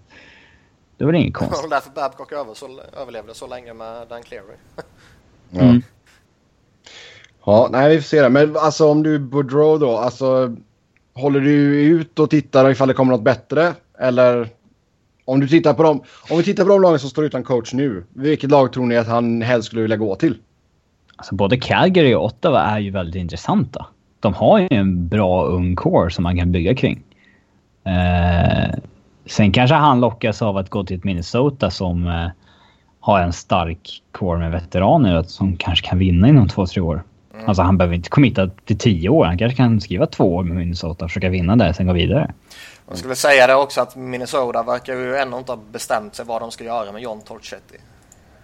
det 0.97 1.04
var 1.04 1.12
det 1.12 1.19
inget 1.19 1.35
konstigt. 1.40 1.64
Och 1.64 1.71
därför 1.71 1.90
Babcock 1.90 2.33
över 2.33 2.54
så, 2.54 2.81
överlevde 3.00 3.35
så 3.35 3.47
länge 3.47 3.75
med 3.75 4.09
Dan 4.09 4.23
Cleary. 4.23 4.57
ja. 5.50 5.60
Mm. 5.60 5.82
ja, 7.44 7.68
nej 7.72 7.90
vi 7.90 8.02
får 8.02 8.08
se 8.08 8.22
det. 8.22 8.28
Men 8.28 8.56
alltså 8.56 8.90
om 8.90 9.02
du 9.02 9.18
Boudreau 9.18 9.78
då, 9.78 9.96
alltså 9.96 10.56
håller 11.14 11.40
du 11.40 11.80
ut 11.82 12.18
och 12.18 12.30
tittar 12.30 12.70
ifall 12.70 12.88
det 12.88 12.94
kommer 12.94 13.12
något 13.12 13.24
bättre? 13.24 13.74
Eller 13.98 14.48
om 15.24 15.40
du 15.40 15.48
tittar 15.48 15.74
på 15.74 15.82
dem, 15.82 16.02
om 16.30 16.38
vi 16.38 16.44
tittar 16.44 16.64
på 16.64 16.68
de 16.68 16.82
lagen 16.82 16.98
som 16.98 17.10
står 17.10 17.24
utan 17.24 17.44
coach 17.44 17.72
nu, 17.72 18.04
vilket 18.12 18.50
lag 18.50 18.72
tror 18.72 18.86
ni 18.86 18.96
att 18.96 19.08
han 19.08 19.42
helst 19.42 19.66
skulle 19.66 19.82
vilja 19.82 19.96
gå 19.96 20.14
till? 20.14 20.38
Alltså 21.16 21.34
både 21.34 21.56
Calgary 21.56 22.14
och 22.14 22.24
Ottawa 22.24 22.62
är 22.62 22.78
ju 22.78 22.90
väldigt 22.90 23.14
intressanta. 23.14 23.86
De 24.20 24.34
har 24.34 24.58
ju 24.58 24.68
en 24.70 25.08
bra 25.08 25.44
ung 25.44 25.76
core 25.76 26.10
som 26.10 26.22
man 26.22 26.38
kan 26.38 26.52
bygga 26.52 26.74
kring. 26.74 27.02
Eh, 27.84 28.78
sen 29.26 29.52
kanske 29.52 29.74
han 29.74 30.00
lockas 30.00 30.42
av 30.42 30.56
att 30.56 30.70
gå 30.70 30.84
till 30.84 30.96
ett 30.96 31.04
Minnesota 31.04 31.70
som 31.70 32.06
eh, 32.06 32.28
har 33.04 33.20
en 33.20 33.32
stark 33.32 34.02
core 34.12 34.38
med 34.38 34.50
veteraner 34.50 35.23
som 35.23 35.56
kanske 35.56 35.88
kan 35.88 35.99
vinna 35.99 36.28
inom 36.28 36.49
två, 36.49 36.66
tre 36.66 36.82
år. 36.82 37.02
Mm. 37.34 37.49
Alltså 37.49 37.62
han 37.62 37.78
behöver 37.78 37.94
inte 37.94 38.11
committa 38.11 38.50
till 38.64 38.78
tio 38.78 39.08
år. 39.08 39.25
Han 39.25 39.38
kanske 39.38 39.56
kan 39.56 39.80
skriva 39.80 40.06
två 40.06 40.34
år 40.34 40.42
med 40.42 40.56
Minnesota 40.56 41.04
och 41.04 41.11
försöka 41.11 41.28
vinna 41.28 41.56
där 41.56 41.73
sen 41.73 41.87
gå 41.87 41.92
vidare. 41.92 42.32
Jag 42.88 42.99
skulle 42.99 43.14
säga 43.14 43.46
det 43.46 43.54
också 43.54 43.80
att 43.80 43.96
Minnesota 43.96 44.62
verkar 44.62 44.94
ju 44.94 45.16
ännu 45.16 45.38
inte 45.38 45.52
ha 45.52 45.58
bestämt 45.73 46.14
sig 46.14 46.25
vad 46.25 46.42
de 46.42 46.50
ska 46.50 46.64
göra 46.64 46.92
med 46.92 47.02
John 47.02 47.20
Torchetti. 47.20 47.76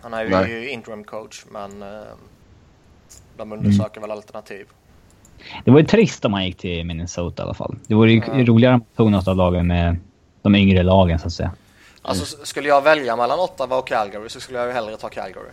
Han 0.02 0.14
är 0.14 0.24
ju 0.24 0.30
Nej. 0.30 0.68
interim 0.68 1.04
coach 1.04 1.44
men 1.52 1.82
eh, 1.82 1.88
de 3.36 3.52
undersöker 3.52 3.98
mm. 3.98 4.08
väl 4.08 4.16
alternativ. 4.16 4.66
Det 5.64 5.70
var 5.70 5.78
ju 5.78 5.86
trist 5.86 6.24
om 6.24 6.32
han 6.32 6.46
gick 6.46 6.56
till 6.56 6.84
Minnesota 6.84 7.42
i 7.42 7.44
alla 7.44 7.54
fall. 7.54 7.76
Det 7.86 7.94
vore 7.94 8.12
ju 8.12 8.22
ja. 8.26 8.44
roligare 8.44 8.74
om 8.74 8.80
han 8.80 8.96
tog 8.96 9.10
något 9.10 9.28
av 9.28 9.36
lagen 9.36 9.66
med 9.66 9.96
de 10.42 10.54
yngre 10.54 10.82
lagen 10.82 11.18
så 11.18 11.26
att 11.26 11.32
säga. 11.32 11.52
Alltså 12.02 12.36
skulle 12.46 12.68
jag 12.68 12.82
välja 12.82 13.16
mellan 13.16 13.40
Ottawa 13.40 13.78
och 13.78 13.86
Calgary 13.86 14.28
så 14.28 14.40
skulle 14.40 14.58
jag 14.58 14.66
ju 14.66 14.72
hellre 14.72 14.96
ta 14.96 15.08
Calgary. 15.08 15.50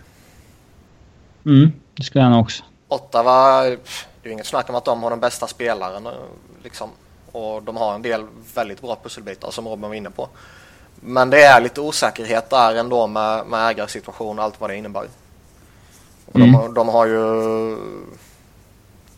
Mm, 1.46 1.72
det 1.96 2.04
skulle 2.04 2.24
jag 2.24 2.32
nog 2.32 2.42
också. 2.42 2.64
Ottawa, 2.88 3.64
det 3.64 3.70
är 3.70 3.78
ju 4.24 4.32
inget 4.32 4.46
snack 4.46 4.70
om 4.70 4.76
att 4.76 4.86
de 4.86 5.04
har 5.04 5.10
den 5.10 5.20
bästa 5.20 5.48
spelaren 5.48 6.06
eh, 6.06 6.12
liksom. 6.64 6.90
Och 7.32 7.64
de 7.64 7.78
har 7.78 7.96
en 7.96 8.02
del 8.02 8.26
väldigt 8.54 8.82
bra 8.82 8.98
pusselbitar 9.04 9.52
som 9.52 9.68
Robin 9.68 9.90
var 9.90 9.96
inne 9.96 10.10
på. 10.10 10.30
Men 10.96 11.30
det 11.30 11.44
är 11.44 11.62
lite 11.62 11.82
osäkerhet 11.82 12.50
där 12.50 12.76
ändå 12.76 13.08
med, 13.08 13.46
med 13.46 13.70
ägarsituation 13.70 14.40
och 14.40 14.46
allt 14.46 14.62
vad 14.62 14.70
det 14.70 14.76
innebär. 14.76 15.08
Mm. 16.34 16.52
De, 16.52 16.74
de, 16.74 16.88
har 16.88 17.06
ju 17.06 17.78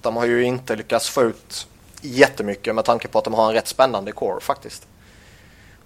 de 0.02 0.16
har 0.16 0.26
ju 0.26 0.44
inte 0.44 0.76
lyckats 0.76 1.10
få 1.10 1.24
ut 1.24 1.68
jättemycket 2.02 2.76
med 2.76 2.86
tanke 2.86 3.08
på 3.08 3.20
att 3.20 3.24
de 3.24 3.34
har 3.34 3.48
en 3.48 3.54
rätt 3.54 3.68
spännande 3.68 4.12
core 4.12 4.42
faktiskt. 4.42 4.88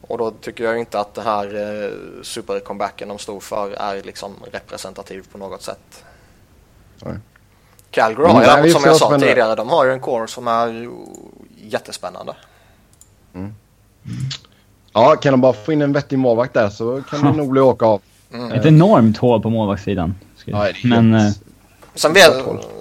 Och 0.07 0.17
då 0.17 0.31
tycker 0.31 0.63
jag 0.63 0.79
inte 0.79 0.99
att 0.99 1.13
den 1.13 1.23
här 1.23 1.45
eh, 1.45 1.91
supercomebacken 2.23 3.07
de 3.07 3.19
stod 3.19 3.43
för 3.43 3.71
är 3.71 4.03
liksom 4.03 4.35
representativ 4.51 5.25
på 5.31 5.37
något 5.37 5.61
sätt. 5.61 6.03
Nej. 6.99 7.15
Calgary 7.91 8.31
har 8.31 8.41
däremot 8.41 8.71
som 8.71 8.81
jag 8.85 8.95
sa 8.95 9.19
tidigare, 9.19 9.55
de 9.55 9.69
har 9.69 9.85
ju 9.85 9.91
en 9.91 9.99
core 9.99 10.27
som 10.27 10.47
är 10.47 10.89
jättespännande. 11.57 12.35
Mm. 13.33 13.53
Ja, 14.93 15.15
kan 15.15 15.33
de 15.33 15.41
bara 15.41 15.53
få 15.53 15.73
in 15.73 15.81
en 15.81 15.93
vettig 15.93 16.19
målvakt 16.19 16.53
där 16.53 16.69
så 16.69 17.01
kan 17.09 17.25
det 17.25 17.31
nog 17.37 17.49
bli 17.49 17.61
åka 17.61 17.85
av. 17.85 18.01
Mm. 18.33 18.51
Ett 18.51 18.65
enormt 18.65 19.17
hål 19.17 19.41
på 19.41 19.49
målvaktssidan. 19.49 20.15
Ja, 20.45 20.67
Men... 20.83 21.13
Eh, 21.13 21.31
sen, 21.95 22.13
vet, 22.13 22.33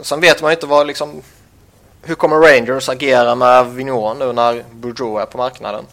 sen 0.03 0.21
vet 0.21 0.43
man 0.43 0.51
ju 0.51 0.55
inte 0.55 0.67
vad 0.67 0.87
liksom... 0.87 1.23
Hur 2.03 2.15
kommer 2.15 2.37
Rangers 2.37 2.89
agera 2.89 3.35
med 3.35 3.67
Vigneault 3.67 4.19
nu 4.19 4.33
när 4.33 4.65
Bourgeois 4.73 5.23
är 5.23 5.27
på 5.27 5.39
marknaden? 5.39 5.85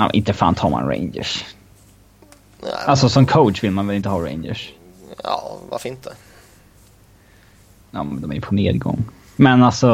Ja, 0.00 0.10
inte 0.10 0.32
fan 0.32 0.54
tar 0.54 0.70
man 0.70 0.88
Rangers. 0.88 1.44
Nej. 2.62 2.72
Alltså 2.86 3.08
som 3.08 3.26
coach 3.26 3.64
vill 3.64 3.70
man 3.70 3.86
väl 3.86 3.96
inte 3.96 4.08
ha 4.08 4.18
Rangers? 4.26 4.72
Ja, 5.22 5.56
varför 5.68 5.88
inte? 5.88 6.12
Ja, 7.90 8.02
men 8.02 8.20
de 8.20 8.30
är 8.30 8.34
ju 8.34 8.40
på 8.40 8.54
nedgång. 8.54 9.04
Men 9.36 9.62
alltså... 9.62 9.88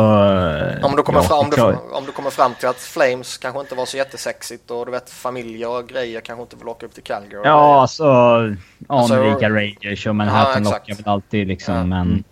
Om 0.83 0.97
du, 0.97 1.03
kommer 1.03 1.19
ja, 1.19 1.23
fram, 1.23 1.39
om, 1.39 1.51
du, 1.51 1.63
om 1.93 2.05
du 2.07 2.13
kommer 2.13 2.31
fram 2.31 2.55
till 2.55 2.69
att 2.69 2.77
Flames 2.77 3.39
kanske 3.39 3.61
inte 3.61 3.75
var 3.75 3.87
så 3.87 3.97
jättesexigt 3.97 4.71
och 4.71 4.87
du 4.87 4.93
vet 4.93 5.11
familjer 5.11 5.69
och 5.69 5.89
grejer 5.89 6.21
kanske 6.21 6.43
inte 6.43 6.57
vill 6.57 6.69
åka 6.69 6.87
upp 6.87 6.95
till 6.95 7.03
Calgary. 7.03 7.43
Ja, 7.45 7.81
alltså 7.81 8.05
anrika 8.07 8.87
alltså, 8.89 9.49
Rangers 9.49 10.07
och 10.07 10.17
Manhattan 10.17 10.65
ja, 10.65 10.71
lockar 10.71 10.95
väl 10.95 11.09
alltid 11.09 11.49
liksom. 11.49 11.75
Ja. 11.75 11.85
Men 11.85 12.25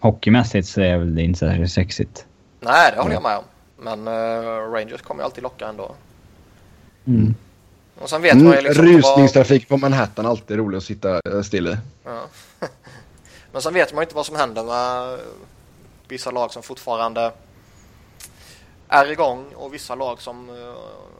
hockeymässigt 0.00 0.68
så 0.68 0.80
är 0.80 0.98
väl 0.98 1.14
det 1.14 1.22
inte 1.22 1.38
särskilt 1.38 1.72
sexigt. 1.72 2.24
Nej, 2.60 2.92
det 2.94 3.02
håller 3.02 3.14
jag 3.14 3.22
med 3.22 3.36
om. 3.36 3.44
Men 3.80 4.08
uh, 4.08 4.72
Rangers 4.72 5.02
kommer 5.02 5.22
ju 5.22 5.24
alltid 5.24 5.42
locka 5.42 5.68
ändå. 5.68 5.94
Mm. 7.08 7.34
Och 8.00 8.10
sen 8.10 8.22
vet 8.22 8.36
man 8.36 8.52
ju 8.52 8.60
liksom 8.60 8.84
Rusningstrafik 8.84 9.70
vad... 9.70 9.80
på 9.80 9.86
Manhattan, 9.86 10.26
alltid 10.26 10.56
roligt 10.56 10.78
att 10.78 10.84
sitta 10.84 11.20
eh, 11.24 11.42
still 11.42 11.66
i. 11.66 11.76
Ja. 12.04 12.22
Men 13.52 13.62
sen 13.62 13.74
vet 13.74 13.92
man 13.92 14.02
ju 14.02 14.04
inte 14.04 14.14
vad 14.14 14.26
som 14.26 14.36
händer 14.36 14.64
med 14.64 15.18
vissa 16.08 16.30
lag 16.30 16.52
som 16.52 16.62
fortfarande 16.62 17.32
är 18.88 19.12
igång 19.12 19.44
och 19.54 19.74
vissa 19.74 19.94
lag 19.94 20.20
som 20.20 20.50
eh, 20.50 20.74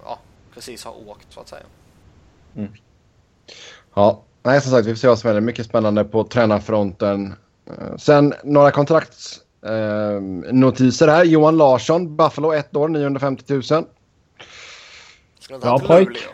ja, 0.04 0.18
precis 0.54 0.84
har 0.84 1.08
åkt 1.08 1.26
så 1.30 1.40
att 1.40 1.48
säga. 1.48 1.62
Mm. 2.56 2.72
Ja, 3.94 4.22
nej 4.42 4.60
som 4.60 4.70
sagt 4.70 4.86
vi 4.86 4.90
får 4.90 4.98
se 4.98 5.08
vad 5.08 5.18
som 5.18 5.28
händer. 5.28 5.40
Mycket 5.40 5.66
spännande 5.66 6.04
på 6.04 6.24
tränarfronten. 6.24 7.34
Eh, 7.66 7.96
sen 7.96 8.34
några 8.44 8.70
kontraktsnotiser 8.70 11.08
eh, 11.08 11.14
här. 11.14 11.24
Johan 11.24 11.56
Larsson, 11.56 12.16
Buffalo 12.16 12.52
ett 12.52 12.76
år, 12.76 12.88
950 12.88 13.62
000. 13.70 13.84
Bra 15.48 15.78
pojk. 15.78 16.28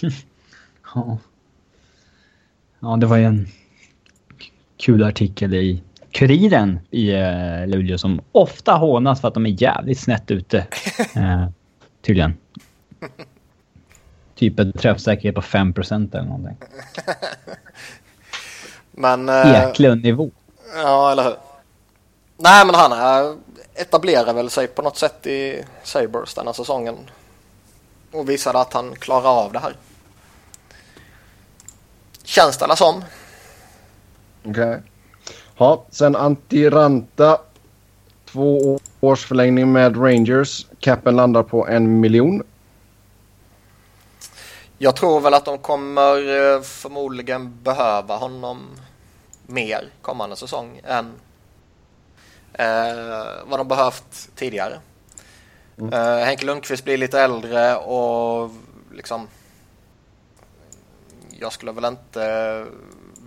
ja. 0.94 1.18
ja, 2.80 2.96
det 2.96 3.06
var 3.06 3.16
ju 3.16 3.24
en 3.24 3.48
kul 4.76 5.04
artikel 5.04 5.54
i 5.54 5.82
Kuriren 6.10 6.80
i 6.90 7.12
uh, 7.12 7.66
Luleå 7.66 7.98
som 7.98 8.20
ofta 8.32 8.72
hånas 8.72 9.20
för 9.20 9.28
att 9.28 9.34
de 9.34 9.46
är 9.46 9.62
jävligt 9.62 10.00
snett 10.00 10.30
ute. 10.30 10.66
Uh, 11.16 11.48
tydligen. 12.02 12.36
Typ 14.34 14.58
en 14.58 14.72
träffsäkerhet 14.72 15.34
på 15.34 15.42
5 15.42 15.74
eller 15.76 16.22
någonting. 16.22 16.56
men... 18.92 19.28
Uh, 19.28 19.68
Eklund-nivå. 19.68 20.30
Ja, 20.74 21.12
eller 21.12 21.24
hur. 21.24 21.36
Nej, 22.36 22.66
men 22.66 22.74
han 22.74 22.92
uh, 22.92 23.36
etablerar 23.74 24.34
väl 24.34 24.50
sig 24.50 24.66
på 24.66 24.82
något 24.82 24.96
sätt 24.96 25.26
i 25.26 25.64
Sabres 25.82 26.34
denna 26.34 26.52
säsongen. 26.52 26.96
Och 28.12 28.28
visade 28.28 28.58
att 28.58 28.72
han 28.72 28.96
klarar 28.96 29.44
av 29.44 29.52
det 29.52 29.58
här. 29.58 29.76
Känns 32.24 32.58
det 32.58 32.76
som. 32.76 33.04
Okej. 34.44 34.50
Okay. 34.50 34.80
Ja, 35.56 35.84
sen 35.90 36.16
Antiranta. 36.16 37.40
Två 38.24 38.80
års 39.00 39.26
förlängning 39.26 39.72
med 39.72 39.96
Rangers. 39.96 40.66
Capen 40.80 41.16
landar 41.16 41.42
på 41.42 41.66
en 41.66 42.00
miljon. 42.00 42.42
Jag 44.78 44.96
tror 44.96 45.20
väl 45.20 45.34
att 45.34 45.44
de 45.44 45.58
kommer 45.58 46.16
eh, 46.16 46.60
förmodligen 46.60 47.62
behöva 47.62 48.16
honom 48.16 48.68
mer 49.46 49.88
kommande 50.02 50.36
säsong 50.36 50.80
än 50.84 51.12
eh, 52.52 53.24
vad 53.46 53.60
de 53.60 53.68
behövt 53.68 54.28
tidigare. 54.34 54.80
Mm. 55.78 55.92
Henke 56.24 56.46
Lundqvist 56.46 56.84
blir 56.84 56.96
lite 56.96 57.20
äldre 57.20 57.76
och 57.76 58.50
liksom 58.92 59.28
jag 61.30 61.52
skulle 61.52 61.72
väl 61.72 61.84
inte 61.84 62.66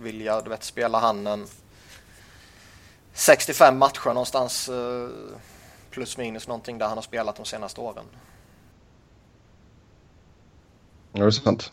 vilja 0.00 0.40
du 0.40 0.50
vet, 0.50 0.64
spela 0.64 0.98
han 0.98 1.26
en 1.26 1.46
65 3.12 3.78
matcher 3.78 4.06
någonstans 4.08 4.68
eh, 4.68 5.08
plus 5.90 6.18
minus 6.18 6.48
någonting 6.48 6.78
där 6.78 6.86
han 6.86 6.96
har 6.96 7.02
spelat 7.02 7.36
de 7.36 7.44
senaste 7.44 7.80
åren. 7.80 8.04
Ja, 11.12 11.20
det 11.20 11.26
är 11.26 11.30
sant. 11.30 11.70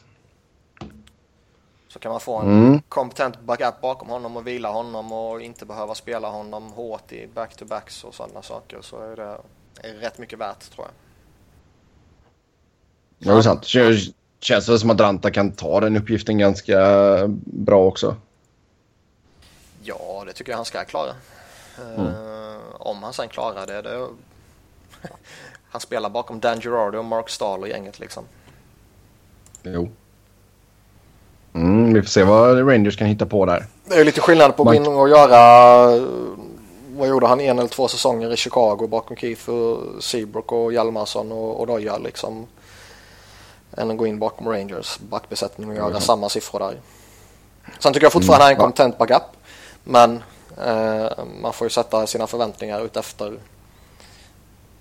Så 1.88 2.00
kan 2.00 2.12
man 2.12 2.20
få 2.20 2.38
en 2.38 2.66
mm. 2.66 2.82
kompetent 2.90 3.42
backup 3.42 3.82
bakom 3.82 4.10
honom 4.10 4.38
och 4.38 4.48
vila 4.48 4.72
honom 4.72 5.12
och 5.12 5.42
inte 5.42 5.66
behöva 5.66 5.96
spela 5.96 6.30
honom 6.30 6.72
hårt 6.72 7.12
i 7.12 7.28
back-to-backs 7.28 8.04
och 8.04 8.16
sådana 8.16 8.42
saker 8.42 8.82
så 8.82 9.12
är 9.12 9.16
det 9.16 9.38
är 9.84 9.94
rätt 9.94 10.18
mycket 10.18 10.40
värt 10.40 10.72
tror 10.76 10.88
jag. 10.88 10.94
Ja, 13.18 13.32
det 13.34 13.38
är 13.40 13.42
sant. 13.42 13.64
Kän- 13.64 14.14
Känns 14.42 14.70
väl 14.70 14.80
som 14.80 14.90
att 14.90 15.00
Ranta 15.00 15.32
kan 15.32 15.52
ta 15.52 15.80
den 15.80 15.98
uppgiften 15.98 16.38
ganska 16.38 16.78
bra 17.46 17.86
också. 17.86 18.16
Ja, 19.84 20.24
det 20.28 20.34
tycker 20.34 20.52
jag 20.52 20.58
han 20.58 20.66
ska 20.66 20.84
klara. 20.86 21.10
Eh, 21.98 22.56
om 22.74 23.04
han 23.04 23.14
sen 23.14 23.28
klarar 23.30 23.68
det. 23.68 23.82
det 23.82 24.08
han 25.70 25.82
spelar 25.82 26.10
bakom 26.10 26.40
Dan 26.40 26.62
Girardi 26.62 26.98
och 26.98 27.06
Mark 27.06 27.30
Stahl 27.30 27.62
och 27.62 27.68
gänget 27.68 28.00
liksom. 28.00 28.24
Jo. 29.64 29.90
Mm, 31.54 31.94
vi 31.94 32.02
får 32.02 32.10
se 32.10 32.24
vad 32.24 32.70
Rangers 32.70 32.98
kan 32.98 33.08
hitta 33.08 33.26
på 33.26 33.46
där. 33.46 33.66
Det 33.86 33.96
är 33.96 34.06
lite 34.06 34.22
skillnad 34.22 34.56
på 34.56 34.64
att 34.64 34.68
gå 34.68 34.74
in 34.74 34.88
och 34.88 35.10
göra, 35.10 35.90
vad 37.00 37.08
gjorde 37.10 37.28
han, 37.28 37.40
en 37.42 37.60
eller 37.60 37.70
två 37.70 37.88
säsonger 37.88 38.34
i 38.34 38.38
Chicago 38.38 38.88
bakom 38.88 39.18
Keith 39.18 39.50
och 39.50 40.04
Seabrook 40.04 40.52
och 40.52 40.74
Hjalmarsson 40.74 41.32
och, 41.32 41.60
och 41.60 41.68
Doja 41.68 41.98
liksom. 41.98 42.48
Än 43.78 43.92
att 43.92 43.98
gå 43.98 44.08
in 44.08 44.20
bakom 44.20 44.48
Rangers 44.48 45.00
backbesättning 45.00 45.70
och 45.70 45.76
göra 45.76 45.88
Mm. 45.88 46.02
samma 46.02 46.30
siffror 46.30 46.60
där. 46.60 46.78
Sen 47.80 47.94
tycker 47.94 48.06
jag 48.06 48.14
fortfarande 48.14 48.44
han 48.44 48.52
är 48.52 48.56
en 48.56 48.62
kompetent 48.62 48.98
backup. 48.98 49.24
Men 49.84 50.24
eh, 50.66 51.10
man 51.42 51.54
får 51.54 51.66
ju 51.66 51.70
sätta 51.70 52.08
sina 52.08 52.28
förväntningar 52.28 52.86
ut 52.86 52.98
efter 52.98 53.34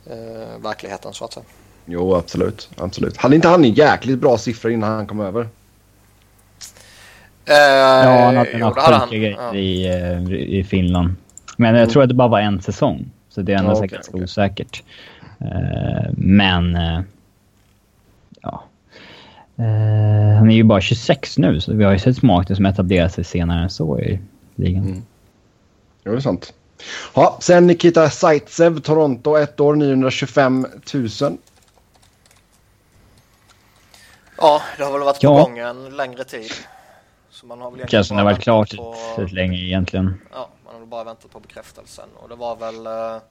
eh, 0.06 0.58
verkligheten 0.62 1.12
så 1.14 1.25
att 1.25 1.32
säga. 1.32 1.44
Jo, 1.87 2.14
absolut. 2.14 2.68
absolut. 2.76 3.16
Hade 3.16 3.34
inte 3.37 3.48
han 3.48 3.64
en 3.64 3.72
jäkligt 3.75 4.18
bra 4.18 4.38
siffra 4.38 4.70
innan 4.70 4.90
han 4.92 5.06
kom 5.06 5.20
över? 5.20 5.48
Eh, 7.44 7.54
Ja, 7.56 8.25
han 8.25 8.37
hade 8.37 8.58
några 8.58 9.00
sjuka 9.00 9.16
grejer 9.16 9.54
i, 9.56 9.87
eh, 9.87 10.32
i 10.58 10.64
Finland. 10.64 11.14
Men 11.60 11.74
jag 11.74 11.90
tror 11.90 12.02
att 12.02 12.08
det 12.08 12.14
bara 12.14 12.28
var 12.28 12.40
en 12.40 12.60
säsong. 12.62 13.10
Så 13.28 13.42
det 13.42 13.52
är 13.52 13.58
ändå 13.58 13.70
Ja, 13.70 13.74
säkert 13.76 13.84
okej, 13.90 13.96
ganska 13.96 14.12
okej. 14.12 14.24
osäkert. 14.24 14.82
Eh, 15.40 16.10
men... 16.12 16.76
eh, 16.76 17.00
ja. 18.42 18.64
Eh, 19.56 20.36
han 20.38 20.50
är 20.50 20.54
ju 20.54 20.62
bara 20.64 20.80
26 20.80 21.38
nu, 21.38 21.60
så 21.60 21.72
vi 21.74 21.84
har 21.84 21.92
ju 21.92 21.98
sett 21.98 22.16
smaken 22.16 22.56
som 22.56 22.66
etablerat 22.66 23.12
sig 23.14 23.24
senare 23.24 23.62
än 23.62 23.70
så 23.70 24.00
i 24.00 24.20
ligan. 24.54 24.84
Mm. 24.86 25.02
Jo, 26.04 26.12
det 26.12 26.18
är 26.18 26.20
sant. 26.20 26.52
Ja, 27.14 27.38
sen 27.40 27.66
Nikita 27.66 28.10
Zaitsev, 28.10 28.80
Toronto, 28.80 29.36
ett 29.36 29.60
år, 29.60 29.74
925 29.76 30.66
000. 30.94 31.08
Ja, 34.38 34.62
det 34.76 34.84
har 34.84 34.92
väl 34.92 35.00
varit 35.02 35.20
på 35.20 35.26
Ja. 35.26 35.42
gång 35.42 35.58
en 35.58 35.96
längre 35.96 36.24
tid. 36.24 36.50
Så 37.30 37.46
man 37.46 37.60
har 37.60 37.70
väl 37.70 38.04
som 38.04 38.16
det 38.16 38.22
har 38.22 38.30
varit 38.30 38.42
klart 38.42 38.68
för 39.16 39.26
länge 39.34 39.58
egentligen. 39.58 40.20
Ja, 40.32 40.48
bara 40.88 41.04
väntat 41.04 41.30
på 41.30 41.40
bekräftelsen. 41.40 42.09
Och 42.16 42.28
det 42.28 42.35
var 42.35 42.57
väl... 42.57 42.87
Eh, 42.87 43.23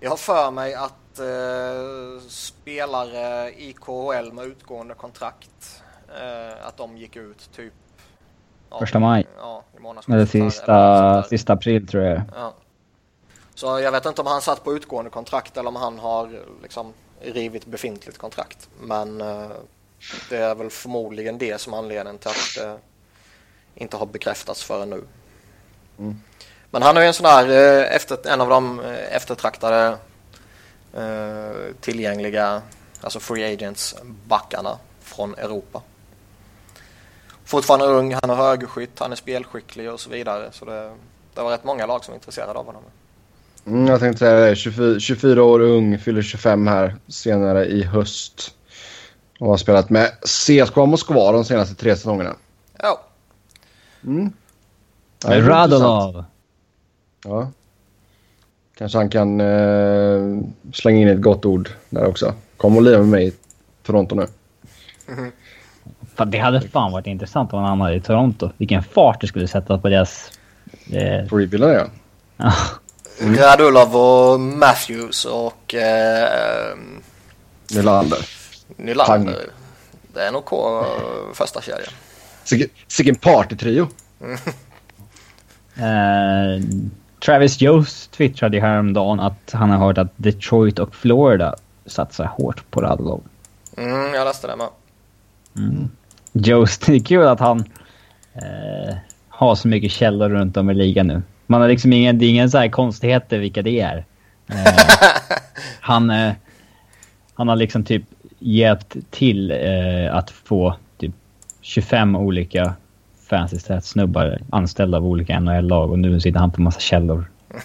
jag 0.00 0.10
har 0.10 0.16
för 0.16 0.50
mig 0.50 0.74
att 0.74 1.18
eh, 1.18 2.28
spelare 2.28 3.50
i 3.50 3.72
KHL 3.72 4.32
med 4.32 4.44
utgående 4.44 4.94
kontrakt, 4.94 5.82
eh, 6.20 6.66
att 6.66 6.76
de 6.76 6.96
gick 6.96 7.16
ut 7.16 7.50
typ... 7.52 7.72
Ja, 8.70 8.78
Första 8.78 8.98
maj. 8.98 9.26
Ja, 9.38 9.62
i. 9.78 10.12
Eller 10.12 10.26
sista, 10.26 11.22
sista 11.22 11.52
april 11.52 11.88
tror 11.88 12.04
jag 12.04 12.22
Ja. 12.36 12.54
Så 13.54 13.80
jag 13.80 13.92
vet 13.92 14.06
inte 14.06 14.20
om 14.20 14.26
han 14.26 14.42
satt 14.42 14.64
på 14.64 14.72
utgående 14.72 15.10
kontrakt 15.10 15.56
eller 15.56 15.68
om 15.68 15.76
han 15.76 15.98
har 15.98 16.40
liksom 16.62 16.92
rivit 17.20 17.66
befintligt 17.66 18.18
kontrakt. 18.18 18.68
Men 18.80 19.20
eh, 19.20 19.50
det 20.28 20.36
är 20.36 20.54
väl 20.54 20.70
förmodligen 20.70 21.38
det 21.38 21.60
som 21.60 21.72
är 21.72 21.78
anledningen 21.78 22.18
till 22.18 22.30
att 22.30 22.54
det 22.56 22.78
inte 23.74 23.96
har 23.96 24.06
bekräftats 24.06 24.64
förrän 24.64 24.90
nu. 24.90 25.04
Mm. 26.02 26.16
Men 26.70 26.82
han 26.82 26.96
är 26.96 27.00
ju 27.00 27.06
en 27.06 27.14
sån 27.14 27.26
här, 27.26 27.48
eh, 27.48 27.96
efter, 27.96 28.28
en 28.28 28.40
av 28.40 28.48
de 28.48 28.80
eh, 28.80 29.16
eftertraktade 29.16 29.96
eh, 30.96 31.74
tillgängliga, 31.80 32.62
alltså 33.00 33.20
free 33.20 33.52
agents, 33.52 33.96
backarna 34.28 34.78
från 35.00 35.34
Europa. 35.34 35.82
Fortfarande 37.44 37.86
ung, 37.86 38.14
han 38.14 38.30
är 38.30 38.34
högerskytt, 38.34 38.98
han 38.98 39.12
är 39.12 39.16
spelskicklig 39.16 39.90
och 39.90 40.00
så 40.00 40.10
vidare. 40.10 40.48
Så 40.52 40.64
det, 40.64 40.92
det 41.34 41.42
var 41.42 41.50
rätt 41.50 41.64
många 41.64 41.86
lag 41.86 42.04
som 42.04 42.12
var 42.12 42.16
intresserade 42.16 42.58
av 42.58 42.66
honom. 42.66 42.82
Mm, 43.66 43.86
jag 43.86 44.00
tänkte 44.00 44.18
säga 44.18 44.40
det. 44.40 44.56
24, 44.56 45.00
24 45.00 45.44
år 45.44 45.60
ung, 45.60 45.98
fyller 45.98 46.22
25 46.22 46.66
här 46.66 46.96
senare 47.08 47.66
i 47.66 47.82
höst. 47.82 48.54
Och 49.40 49.48
har 49.48 49.56
spelat 49.56 49.90
med 49.90 50.10
CSKA 50.22 50.86
Moskva 50.86 51.32
de 51.32 51.44
senaste 51.44 51.74
tre 51.74 51.96
säsongerna. 51.96 52.36
Ja, 52.78 53.00
Mm. 54.04 54.32
Ja. 55.24 55.48
Radulov. 55.48 56.24
Ja. 57.24 57.50
Kanske 58.78 58.98
han 58.98 59.08
kan 59.10 59.40
eh, 59.40 60.38
slänga 60.72 61.00
in 61.00 61.08
ett 61.08 61.20
gott 61.20 61.44
ord 61.44 61.70
där 61.90 62.06
också. 62.06 62.34
Kom 62.56 62.76
och 62.76 62.82
lira 62.82 62.98
med 62.98 63.08
mig 63.08 63.26
i 63.28 63.32
Toronto 63.82 64.14
nu. 64.14 64.26
Fan, 66.14 66.30
det 66.30 66.38
hade 66.38 66.60
fan 66.60 66.92
varit 66.92 67.06
intressant 67.06 67.52
om 67.52 67.58
han 67.58 67.68
hamnade 67.68 67.94
i 67.94 68.00
Toronto. 68.00 68.50
Vilken 68.56 68.82
fart 68.82 69.20
det 69.20 69.26
skulle 69.26 69.48
sätta 69.48 69.78
på 69.78 69.88
deras... 69.88 70.30
Eh, 70.92 71.28
På 71.28 71.38
rebuilden 71.38 71.70
ja. 71.72 71.86
ja. 72.36 72.52
Radulov 73.20 73.96
och 73.96 74.40
Matthews 74.40 75.24
och 75.24 75.74
eh, 75.74 76.76
Nylander. 77.74 78.18
Nylander. 78.76 79.36
Det 80.14 80.20
är 80.22 80.32
nog 80.32 80.44
K 80.44 80.84
första 81.34 81.60
kedja. 81.60 81.86
Sicken- 82.44 82.68
Sicken 82.88 83.14
partytrio. 83.14 83.88
Eh, 85.76 86.64
Travis 87.24 87.60
Jones 87.60 88.08
twittrade 88.08 88.60
häromdagen 88.60 89.20
att 89.20 89.50
han 89.52 89.70
har 89.70 89.78
hört 89.78 89.98
att 89.98 90.12
Detroit 90.16 90.78
och 90.78 90.94
Florida 90.94 91.54
satsar 91.86 92.24
hårt 92.24 92.70
på 92.70 92.80
Radulov. 92.80 93.22
Mm, 93.76 94.14
jag 94.14 94.24
läste 94.24 94.46
det 94.46 94.56
med. 94.56 94.68
Mm. 95.56 95.90
Jones, 96.32 96.78
det 96.78 96.94
är 96.94 97.00
kul 97.00 97.26
att 97.26 97.40
han 97.40 97.64
eh, 98.34 98.96
har 99.28 99.54
så 99.54 99.68
mycket 99.68 99.92
källor 99.92 100.28
runt 100.28 100.56
om 100.56 100.70
i 100.70 100.74
ligan 100.74 101.06
nu. 101.06 101.22
Man 101.46 101.60
har 101.60 101.68
liksom 101.68 101.92
ingen, 101.92 102.18
det 102.18 102.26
är 102.26 102.30
ingen 102.30 102.50
så 102.50 102.58
här 102.58 102.68
konstigheter 102.68 103.38
vilka 103.38 103.62
det 103.62 103.80
är. 103.80 104.04
Eh, 104.46 104.74
han, 105.80 106.10
eh, 106.10 106.32
han 107.34 107.48
har 107.48 107.56
liksom 107.56 107.84
typ 107.84 108.02
hjälpt 108.38 108.96
till 109.10 109.50
eh, 109.50 110.16
att 110.16 110.30
få 110.30 110.76
typ 110.98 111.12
25 111.60 112.16
olika 112.16 112.74
fancy 113.36 113.58
stats 113.58 113.88
snubbar 113.88 114.38
anställda 114.50 114.98
av 114.98 115.06
olika 115.06 115.40
NHL-lag 115.40 115.90
och 115.90 115.98
nu 115.98 116.20
sitter 116.20 116.40
han 116.40 116.50
på 116.50 116.60
massa 116.62 116.80
källor. 116.80 117.30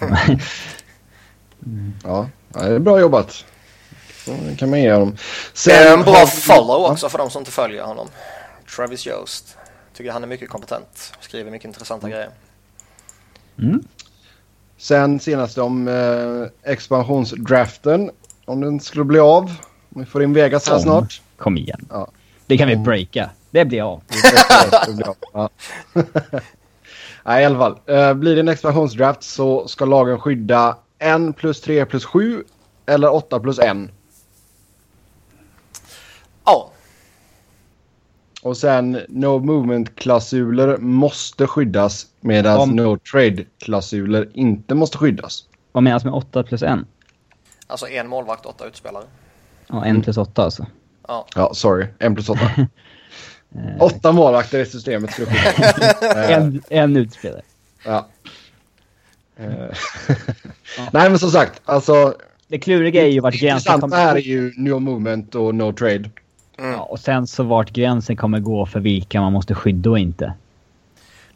Ja, 2.04 2.28
ja, 2.54 2.60
det 2.62 2.74
är 2.74 2.78
bra 2.78 3.00
jobbat. 3.00 3.44
Det 4.26 4.56
kan 4.58 4.70
man 4.70 4.80
ge 4.80 4.92
honom. 4.92 5.16
Det 5.66 5.72
är 5.72 5.92
en 5.92 5.98
har- 5.98 6.04
bra 6.04 6.26
follow 6.26 6.90
också 6.90 7.08
för 7.08 7.18
de 7.18 7.30
som 7.30 7.40
inte 7.40 7.50
följer 7.50 7.82
honom. 7.84 8.08
Travis 8.76 9.06
Jost. 9.06 9.56
Tycker 9.96 10.12
han 10.12 10.22
är 10.22 10.26
mycket 10.26 10.48
kompetent. 10.48 11.12
Skriver 11.20 11.50
mycket 11.50 11.66
intressanta 11.66 12.08
grejer. 12.08 12.28
Mm. 13.58 13.82
Sen 14.76 15.20
senast 15.20 15.58
om 15.58 15.88
eh, 15.88 16.70
expansionsdraften. 16.72 18.10
Om 18.44 18.60
den 18.60 18.80
skulle 18.80 19.04
bli 19.04 19.18
av. 19.18 19.42
Om 19.94 20.00
vi 20.00 20.04
får 20.04 20.22
in 20.22 20.32
Vegas 20.32 20.68
här 20.68 20.78
snart. 20.78 21.22
Kom 21.36 21.56
igen. 21.58 21.86
Ja. 21.90 22.08
Det 22.46 22.58
kan 22.58 22.68
vi 22.68 22.76
breaka. 22.76 23.30
Det 23.50 23.64
blir 23.64 23.82
av. 23.82 24.02
Det 24.86 24.92
blir 24.94 25.08
av. 25.08 25.16
Ja. 25.32 25.48
Nej, 27.24 27.42
i 27.42 27.46
alla 27.46 27.58
fall. 27.58 27.78
Eh, 27.86 28.14
blir 28.14 28.34
det 28.34 28.40
en 28.40 28.48
expansionsdraft 28.48 29.22
så 29.22 29.68
ska 29.68 29.84
lagen 29.84 30.18
skydda 30.20 30.76
1 30.98 31.36
plus 31.36 31.60
3 31.60 31.84
plus 31.86 32.04
7 32.04 32.44
eller 32.86 33.14
8 33.14 33.40
plus 33.40 33.58
1. 33.58 33.76
Ja, 36.44 36.70
Och 38.42 38.56
sen 38.56 39.00
no 39.08 39.38
movement-klausuler 39.38 40.76
måste 40.78 41.46
skyddas 41.46 42.06
medan 42.20 42.58
Om- 42.60 42.76
no 42.76 42.96
trade-klausuler 42.98 44.30
inte 44.34 44.74
måste 44.74 44.98
skyddas. 44.98 45.44
Vad 45.72 45.82
menas 45.82 46.04
med 46.04 46.14
8 46.14 46.42
plus 46.42 46.62
1? 46.62 46.78
alltså 47.66 47.88
en 47.88 48.08
målvakt, 48.08 48.46
åtta 48.46 48.66
utspelare. 48.66 49.04
Ja, 49.66 49.84
1 49.86 50.04
plus 50.04 50.16
8 50.18 50.42
alltså. 50.44 50.66
Ja, 51.08 51.26
Ja, 51.36 51.54
sorry. 51.54 51.86
1 51.98 52.14
plus 52.14 52.28
8. 52.28 52.40
Eh, 53.54 53.82
Åtta 53.82 54.12
målvakter 54.12 54.58
i 54.58 54.66
systemet 54.66 55.10
skulle 55.12 55.28
en, 56.34 56.62
en 56.68 56.96
utspelare. 56.96 57.42
Ja. 57.84 58.06
Eh, 59.36 59.46
Nej, 60.92 61.10
men 61.10 61.18
som 61.18 61.30
sagt. 61.30 61.60
Alltså, 61.64 62.14
Det 62.48 62.58
kluriga 62.58 63.02
är 63.02 63.08
ju 63.10 63.20
vart 63.20 63.32
det 63.32 63.38
gränsen 63.38 63.80
kommer 63.80 63.96
här 63.96 64.16
är 64.16 64.20
ju 64.20 64.52
no 64.56 64.78
movement 64.78 65.34
och 65.34 65.54
no 65.54 65.72
trade. 65.72 66.10
Ja, 66.56 66.80
och 66.82 67.00
sen 67.00 67.26
så 67.26 67.42
vart 67.42 67.70
gränsen 67.70 68.16
kommer 68.16 68.38
gå 68.40 68.66
för 68.66 68.80
vilka 68.80 69.20
man 69.20 69.32
måste 69.32 69.54
skydda 69.54 69.90
och 69.90 69.98
inte. 69.98 70.32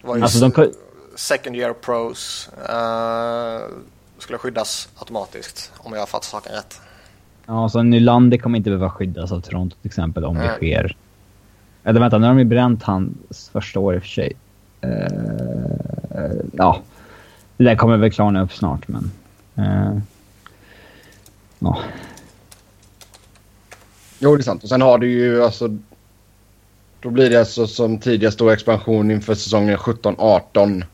det 0.00 0.06
var 0.06 0.16
ju 0.16 0.22
Alltså 0.22 0.48
de 0.48 0.72
second 1.16 1.56
year 1.56 1.72
pros. 1.72 2.50
eh, 2.68 3.60
skulle 4.18 4.38
skyddas 4.38 4.88
automatiskt 4.98 5.72
om 5.78 5.92
jag 5.92 6.00
har 6.00 6.06
fattat 6.06 6.24
saken 6.24 6.52
rätt. 6.52 6.80
Ja, 7.46 7.68
så 7.68 7.82
Nylander 7.82 8.38
kommer 8.38 8.58
inte 8.58 8.70
behöva 8.70 8.90
skyddas 8.90 9.32
av 9.32 9.40
Toronto 9.40 9.76
till 9.82 9.88
exempel 9.88 10.24
om 10.24 10.34
det 10.34 10.40
Nej. 10.40 10.56
sker. 10.56 10.96
Eller 11.84 12.00
vänta, 12.00 12.18
nu 12.18 12.26
har 12.26 12.34
de 12.34 12.38
ju 12.38 12.44
bränt 12.44 12.82
hans 12.82 13.48
första 13.52 13.80
år 13.80 13.94
i 13.94 13.98
och 13.98 14.02
för 14.02 14.08
sig. 14.08 14.32
Uh, 14.84 16.40
ja, 16.52 16.82
det 17.56 17.64
där 17.64 17.76
kommer 17.76 17.96
väl 17.96 18.12
klarna 18.12 18.42
upp 18.42 18.52
snart 18.52 18.88
men... 18.88 19.10
Uh, 19.58 19.98
ja. 21.58 21.78
Jo, 24.18 24.36
det 24.36 24.40
är 24.40 24.44
sant. 24.44 24.62
Och 24.62 24.68
sen 24.68 24.82
har 24.82 24.98
du 24.98 25.10
ju 25.10 25.44
alltså... 25.44 25.78
Då 27.00 27.10
blir 27.10 27.30
det 27.30 27.38
alltså 27.38 27.66
som 27.66 27.98
tidigare 27.98 28.32
stor 28.32 28.52
expansion 28.52 29.10
inför 29.10 29.34
säsongen 29.34 29.76
17-18. 29.76 30.84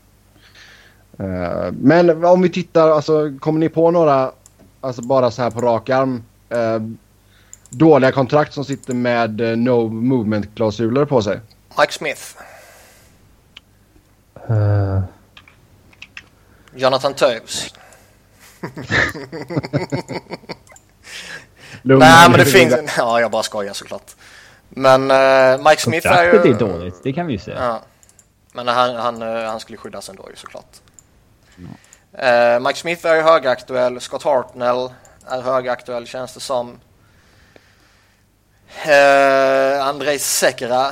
Uh, 1.19 1.43
eh, 1.43 1.71
men 1.71 2.25
om 2.25 2.41
vi 2.41 2.49
tittar, 2.49 2.89
alltså 2.89 3.37
kommer 3.39 3.59
ni 3.59 3.69
på 3.69 3.91
några, 3.91 4.31
alltså 4.81 5.01
bara 5.01 5.31
så 5.31 5.41
här 5.41 5.51
på 5.51 5.61
rak 5.61 5.89
arm, 5.89 6.23
uh, 6.53 6.93
dåliga 7.69 8.11
kontrakt 8.11 8.53
som 8.53 8.65
sitter 8.65 8.93
med 8.93 9.41
uh, 9.41 9.57
no 9.57 9.89
movement-klausuler 9.89 11.05
på 11.05 11.21
sig? 11.21 11.39
Mike 11.79 11.93
Smith. 11.93 12.21
Uh. 14.49 15.01
Jonathan 16.75 17.13
Toews. 17.13 17.73
Nej, 21.81 22.29
men 22.29 22.39
det 22.39 22.45
finns... 22.53 22.75
Ja, 22.97 23.21
jag 23.21 23.31
bara 23.31 23.43
skojar 23.43 23.73
såklart. 23.73 24.15
Men 24.69 25.11
uh, 25.11 25.67
Mike 25.69 25.81
Smith 25.81 26.07
är 26.07 26.23
ju... 26.23 26.31
Kontraktet 26.31 26.61
är 26.61 26.67
dåligt, 26.67 26.95
det 27.03 27.13
kan 27.13 27.27
vi 27.27 27.33
ju 27.33 27.39
säga. 27.39 27.57
Ja. 27.59 27.81
Men 28.53 28.67
han, 28.67 28.95
han, 28.95 29.21
han 29.21 29.59
skulle 29.59 29.77
skyddas 29.77 30.09
ändå 30.09 30.29
ju 30.29 30.35
såklart. 30.35 30.77
Mm. 31.57 31.71
Uh, 32.13 32.67
Mike 32.67 32.79
Smith 32.79 33.05
är 33.05 33.15
ju 33.15 33.21
högaktuell. 33.21 34.01
Scott 34.01 34.23
Hartnell 34.23 34.89
är 35.27 35.41
högaktuell 35.41 36.07
känns 36.07 36.33
det 36.33 36.39
som. 36.39 36.79
Uh, 38.85 39.87
Andrei 39.87 40.19
Sekera. 40.19 40.85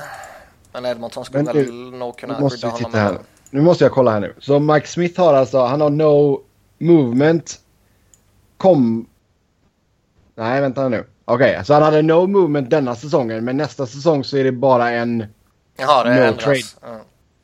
Men 0.74 0.86
Edmonton 0.86 1.26
skulle 1.26 1.44
Men 1.44 1.56
väl 1.56 1.74
nog 1.74 2.18
kunna 2.18 2.40
måste 2.40 2.72
skydda 2.72 3.00
honom. 3.00 3.00
här. 3.00 3.18
Nu 3.50 3.62
måste 3.62 3.84
jag 3.84 3.92
kolla 3.92 4.12
här 4.12 4.20
nu. 4.20 4.34
Så 4.40 4.60
Mike 4.60 4.88
Smith 4.88 5.20
har 5.20 5.34
alltså, 5.34 5.66
han 5.66 5.82
har 5.82 5.90
no 5.90 6.42
movement. 6.78 7.60
Kom... 8.58 9.08
Nej, 10.36 10.62
vänta 10.62 10.90
nu. 10.90 11.06
Okej, 11.26 11.52
okay, 11.52 11.63
så 11.63 11.74
han 11.74 11.84
hade 11.84 12.02
no 12.02 12.28
movement 12.28 12.70
denna 12.70 12.96
säsongen, 12.96 13.46
men 13.46 13.58
nästa 13.58 13.88
säsong 13.88 14.24
så 14.24 14.38
är 14.38 14.44
det 14.44 14.52
bara 14.52 14.90
en... 14.92 15.26
Jaha, 15.78 16.04
det 16.04 16.10
no 16.10 16.22
ändras. 16.22 16.44
trade. 16.44 16.60
Ja. 16.82 17.00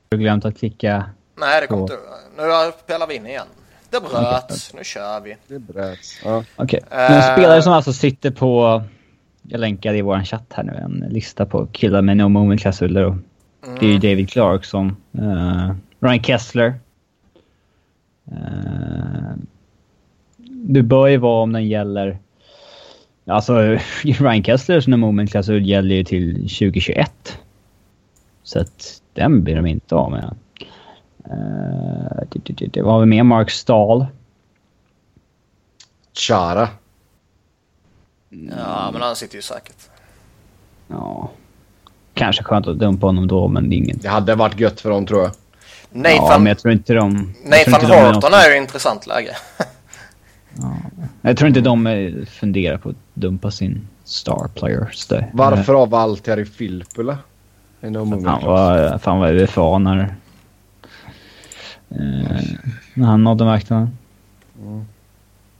Du 0.10 0.18
glömt 0.18 0.46
att 0.46 0.58
klicka... 0.58 1.06
Nej, 1.36 1.62
det 1.62 1.68
kommer 1.68 1.88
Så. 1.88 1.94
inte. 1.94 2.06
Nu 2.38 2.72
spelar 2.84 3.08
vi 3.08 3.16
in 3.16 3.28
igen. 3.28 3.48
Det 3.90 4.00
bröt. 4.02 4.72
Nu 4.74 4.84
kör 4.84 5.20
vi. 5.20 5.38
Det 5.48 5.60
bröts. 5.60 6.20
Ja. 6.24 6.44
Okej. 6.56 6.80
Eh. 6.90 6.98
Men 6.98 7.22
spelare 7.22 7.62
som 7.62 7.74
alltså 7.74 7.94
sitter 7.94 8.32
på... 8.32 8.84
Jag 9.48 9.60
länkade 9.60 9.98
i 9.98 10.02
vår 10.02 10.24
chatt 10.24 10.54
här 10.54 10.64
nu 10.64 10.74
en 10.74 11.06
lista 11.10 11.46
på 11.46 11.66
killar 11.66 12.02
med 12.02 12.18
no 12.18 12.30
moment 12.30 12.62
klausuler. 12.62 13.06
och 13.06 13.16
Det 13.80 13.86
är 13.86 13.90
ju 13.90 14.00
David 14.00 14.30
Clarkson, 14.30 14.96
uh, 15.20 15.72
Ryan 16.00 16.24
Kessler. 16.24 16.74
Uh, 18.32 19.34
det 20.48 20.84
bör 20.84 21.08
ju 21.08 21.18
vara 21.18 21.44
om 21.44 21.54
den 21.54 21.68
gäller... 21.68 22.18
Alltså 23.26 23.54
Ryan 24.04 24.44
Kesslers 24.44 24.88
no 24.88 24.98
moment 24.98 25.32
klausul 25.32 25.66
gäller 25.66 25.96
ju 25.96 26.04
till 26.04 26.34
2021. 26.36 27.40
Så 28.44 28.60
att 28.60 29.02
den 29.14 29.44
blir 29.44 29.56
de 29.56 29.66
inte 29.66 29.96
av 29.96 30.12
med. 30.12 30.36
Uh, 31.28 32.24
det, 32.30 32.54
det, 32.54 32.68
det 32.68 32.82
var 32.82 33.00
väl 33.00 33.08
med 33.08 33.26
Mark 33.26 33.52
Stahl. 33.52 34.06
Chara. 36.14 36.70
Ja, 38.58 38.90
men 38.94 39.02
han 39.02 39.16
sitter 39.16 39.36
ju 39.36 39.42
säkert. 39.42 39.90
Ja. 40.88 41.32
Kanske 42.14 42.44
skönt 42.44 42.68
att 42.68 42.80
dumpa 42.80 43.06
honom 43.06 43.28
då, 43.28 43.48
men 43.48 43.74
inget. 43.74 44.02
Det 44.02 44.10
hade 44.10 44.36
varit 44.36 44.60
gött 44.60 44.82
för 44.82 44.90
dem 44.90 45.06
tror 45.06 45.22
jag. 45.22 45.32
Ja, 45.92 46.00
Nathan, 46.22 46.44
men 46.44 46.50
jag 46.50 46.60
tror 46.60 46.74
inte 46.74 46.94
de... 46.94 47.34
Nathan 47.46 47.74
inte 47.74 47.88
de 47.88 47.92
är 47.94 48.06
Horton 48.14 48.32
något- 48.32 48.46
är 48.46 48.52
ju 48.52 48.58
intressant 48.58 49.08
läge. 49.08 49.36
Jag 51.22 51.38
tror 51.38 51.48
inte 51.48 51.62
de 51.62 51.88
eh, 51.88 52.26
funderar 52.26 52.78
på 52.78 52.90
att 52.90 52.96
dumpa 53.14 53.52
sin 53.52 53.88
star 54.04 54.50
players 54.56 55.06
där. 55.08 55.30
Varför 55.34 55.74
av 55.74 55.96
allt 55.96 56.28
Filppula? 56.56 57.18
Eh, 57.82 57.90
movement 57.92 58.26
Fan 58.26 58.40
clause. 58.40 58.90
vad, 58.90 59.02
fan 59.02 59.20
vad 59.20 59.32
UFA 59.34 59.78
när... 59.78 60.16
Eh, 61.90 62.42
när 62.94 63.08
han 63.08 63.24
nådde 63.24 63.46
marknaden. 63.46 63.98
Mm. 64.62 64.86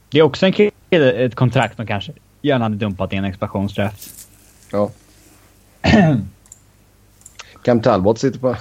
Det 0.08 0.18
är 0.18 0.22
också 0.22 0.46
en 0.46 0.52
kille, 0.52 0.72
ett 1.12 1.34
kontrakt 1.34 1.76
de 1.76 1.86
kanske 1.86 2.12
gärna 2.44 2.64
hade 2.64 2.76
dumpat 2.76 3.12
i 3.12 3.16
en 3.16 3.24
expansionsdraft. 3.24 4.28
Ja. 4.72 4.90
Cam 7.62 7.80
Talbot 7.82 8.18
sitter 8.18 8.38
på... 8.38 8.56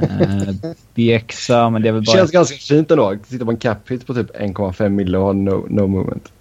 Eh, 0.00 0.54
Biexa, 0.94 1.70
men 1.70 1.82
det 1.82 1.88
är 1.88 1.92
väl 1.92 2.04
bara... 2.04 2.16
Känns 2.16 2.30
ganska 2.30 2.56
fint 2.56 2.90
ändå. 2.90 3.16
Sitta 3.26 3.44
på 3.44 3.50
en 3.50 3.56
cap 3.56 3.90
hit 3.90 4.06
på 4.06 4.14
typ 4.14 4.36
1,5 4.36 4.88
mille 4.88 5.18
och 5.18 5.24
ha 5.24 5.32
no, 5.32 5.66
no 5.70 5.86
movement. 5.86 6.32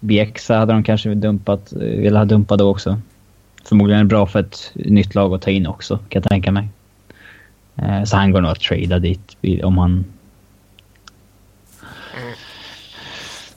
Biexa 0.00 0.54
hade 0.56 0.72
de 0.72 0.82
kanske 0.82 1.14
dumpat, 1.14 1.72
eh, 1.72 1.78
velat 1.78 2.20
ha 2.20 2.24
dumpat 2.24 2.58
då 2.58 2.68
också. 2.70 3.00
Förmodligen 3.64 4.08
bra 4.08 4.26
för 4.26 4.38
ett 4.40 4.70
nytt 4.74 5.14
lag 5.14 5.34
att 5.34 5.42
ta 5.42 5.50
in 5.50 5.66
också, 5.66 5.96
kan 5.96 6.22
jag 6.22 6.30
tänka 6.30 6.52
mig. 6.52 6.68
Eh, 7.76 8.04
Så 8.04 8.16
han 8.16 8.32
går 8.32 8.40
nog 8.40 8.50
att 8.50 8.60
trada 8.60 8.98
dit 8.98 9.36
om 9.62 9.78
han... 9.78 10.04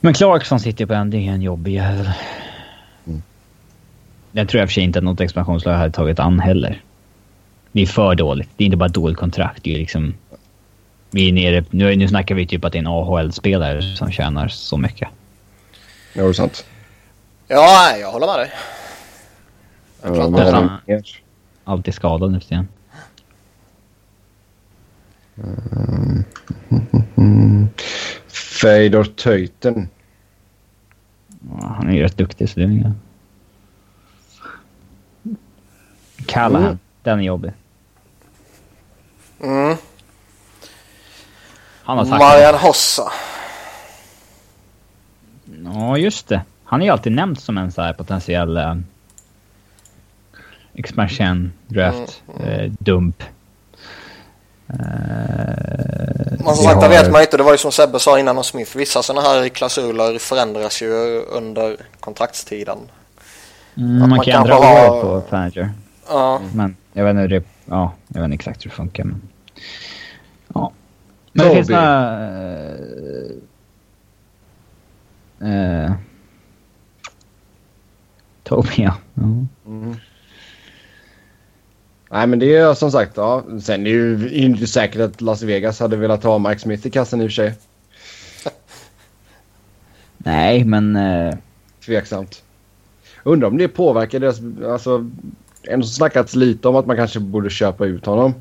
Men 0.05 0.13
Clarkson 0.13 0.59
sitter 0.59 0.85
på 0.85 0.93
en, 0.93 1.09
det 1.09 1.17
är 1.17 1.31
en 1.31 1.41
jobbig 1.41 1.73
jävel. 1.73 2.11
Mm. 3.07 3.21
Den 4.31 4.47
tror 4.47 4.59
jag 4.59 4.69
för 4.69 4.73
sig 4.73 4.83
inte 4.83 4.99
att 4.99 5.05
något 5.05 5.21
expansionslag 5.21 5.73
hade 5.73 5.91
tagit 5.91 6.19
an 6.19 6.39
heller. 6.39 6.81
Det 7.71 7.81
är 7.81 7.85
för 7.85 8.15
dåligt. 8.15 8.49
Det 8.57 8.63
är 8.63 8.65
inte 8.65 8.77
bara 8.77 8.89
dåligt 8.89 9.17
kontrakt. 9.17 9.63
Det 9.63 9.73
är 9.73 9.77
liksom... 9.77 10.13
Vi 11.11 11.29
är 11.29 11.33
nere... 11.33 11.65
Nu, 11.69 11.95
nu 11.95 12.07
snackar 12.07 12.35
vi 12.35 12.47
typ 12.47 12.65
att 12.65 12.71
det 12.71 12.77
är 12.77 12.79
en 12.79 12.87
AHL-spelare 12.87 13.81
som 13.81 14.11
tjänar 14.11 14.47
så 14.47 14.77
mycket. 14.77 15.09
Ja, 16.13 16.23
det 16.23 16.29
är 16.29 16.33
sant. 16.33 16.65
Ja, 17.47 17.97
jag 17.97 18.11
håller 18.11 18.27
med 18.27 18.39
dig. 18.39 18.51
Ja, 20.01 20.13
klart 20.13 20.29
vad 20.29 20.53
har 20.53 20.79
det. 20.85 21.03
Alltid 21.63 21.93
skadad 21.93 22.31
nu 22.31 22.39
för 22.39 22.47
tiden. 22.47 22.67
Fedor 28.61 29.03
Töiten. 29.03 29.89
Ja, 31.49 31.75
Han 31.77 31.89
är 31.89 31.93
ju 31.93 32.03
rätt 32.03 32.17
duktig 32.17 32.49
så 32.49 32.59
det 32.59 32.65
är 32.65 32.69
inga... 32.69 32.93
Callahan. 36.25 36.65
Mm. 36.65 36.79
Den 37.03 37.19
är 37.19 37.23
jobbig. 37.23 37.51
Mm. 39.39 39.77
Han 41.83 41.97
har. 41.97 42.19
Marian 42.19 42.55
Hossa. 42.55 43.11
Ja, 45.63 45.97
just 45.97 46.27
det. 46.27 46.41
Han 46.63 46.81
är 46.81 46.85
ju 46.85 46.91
alltid 46.91 47.11
nämnt 47.11 47.39
som 47.39 47.57
en 47.57 47.71
så 47.71 47.81
här 47.81 47.93
potentiell 47.93 48.57
uh, 48.57 48.75
expansion 50.73 51.51
draft 51.67 52.23
eh, 52.39 52.71
dump. 52.79 53.23
Men 54.79 56.55
som 56.55 56.55
sagt, 56.55 56.81
det 56.81 56.87
har- 56.87 56.89
vet 56.89 57.11
man 57.11 57.21
inte. 57.21 57.37
Det 57.37 57.43
var 57.43 57.51
ju 57.51 57.57
som 57.57 57.71
Sebbe 57.71 57.99
sa 57.99 58.19
innan 58.19 58.37
om 58.37 58.43
Smith. 58.43 58.77
Vissa 58.77 59.03
sådana 59.03 59.27
här 59.27 59.49
klausuler 59.49 60.19
förändras 60.19 60.81
ju 60.81 61.21
under 61.21 61.77
kontraktstiden. 61.99 62.77
Mm, 63.77 63.95
att 63.95 63.99
man 63.99 64.09
man 64.09 64.19
kan 64.19 64.41
ändra 64.41 64.57
år 64.57 65.01
på 65.01 65.21
Fanager. 65.29 65.71
Ja, 66.09 66.41
Men 66.53 66.75
jag 66.93 67.03
vet 67.03 67.11
inte 67.11 67.21
hur 67.21 67.27
det... 67.27 67.43
Ja, 67.65 67.93
jag 68.07 68.21
vet 68.21 68.25
inte 68.25 68.35
exakt 68.35 68.65
hur 68.65 68.69
det 68.69 68.75
funkar 68.75 69.03
men... 69.03 69.21
Ja. 70.53 70.71
Men 71.31 71.45
det 71.45 71.49
Toby. 71.49 71.55
finns 71.55 71.69
några... 71.69 72.19
Uh, 75.41 75.85
uh, 75.85 75.91
Toby, 78.43 78.69
ja. 78.77 78.93
ja. 79.13 79.21
Mm. 79.65 79.95
Nej, 82.13 82.27
men 82.27 82.39
det 82.39 82.55
är 82.55 82.73
som 82.73 82.91
sagt, 82.91 83.17
ja. 83.17 83.43
Sen 83.61 83.81
är 83.81 83.83
det 83.83 83.89
ju 83.89 84.29
inte 84.29 84.67
säkert 84.67 85.01
att 85.01 85.21
Las 85.21 85.41
Vegas 85.41 85.79
hade 85.79 85.95
velat 85.95 86.23
ha 86.23 86.37
Mike 86.37 86.59
Smith 86.59 86.87
i 86.87 86.89
kassen 86.89 87.21
i 87.21 87.27
och 87.27 87.29
för 87.29 87.33
sig. 87.33 87.53
Nej, 90.17 90.63
men... 90.63 90.95
Uh, 90.95 91.33
Tveksamt. 91.85 92.43
Undrar 93.23 93.47
om 93.47 93.57
det 93.57 93.67
påverkar 93.67 94.19
deras... 94.19 94.39
Alltså, 94.71 95.09
ändå 95.67 95.85
snackats 95.87 96.35
lite 96.35 96.67
om 96.67 96.75
att 96.75 96.85
man 96.85 96.95
kanske 96.95 97.19
borde 97.19 97.49
köpa 97.49 97.85
ut 97.85 98.05
honom. 98.05 98.33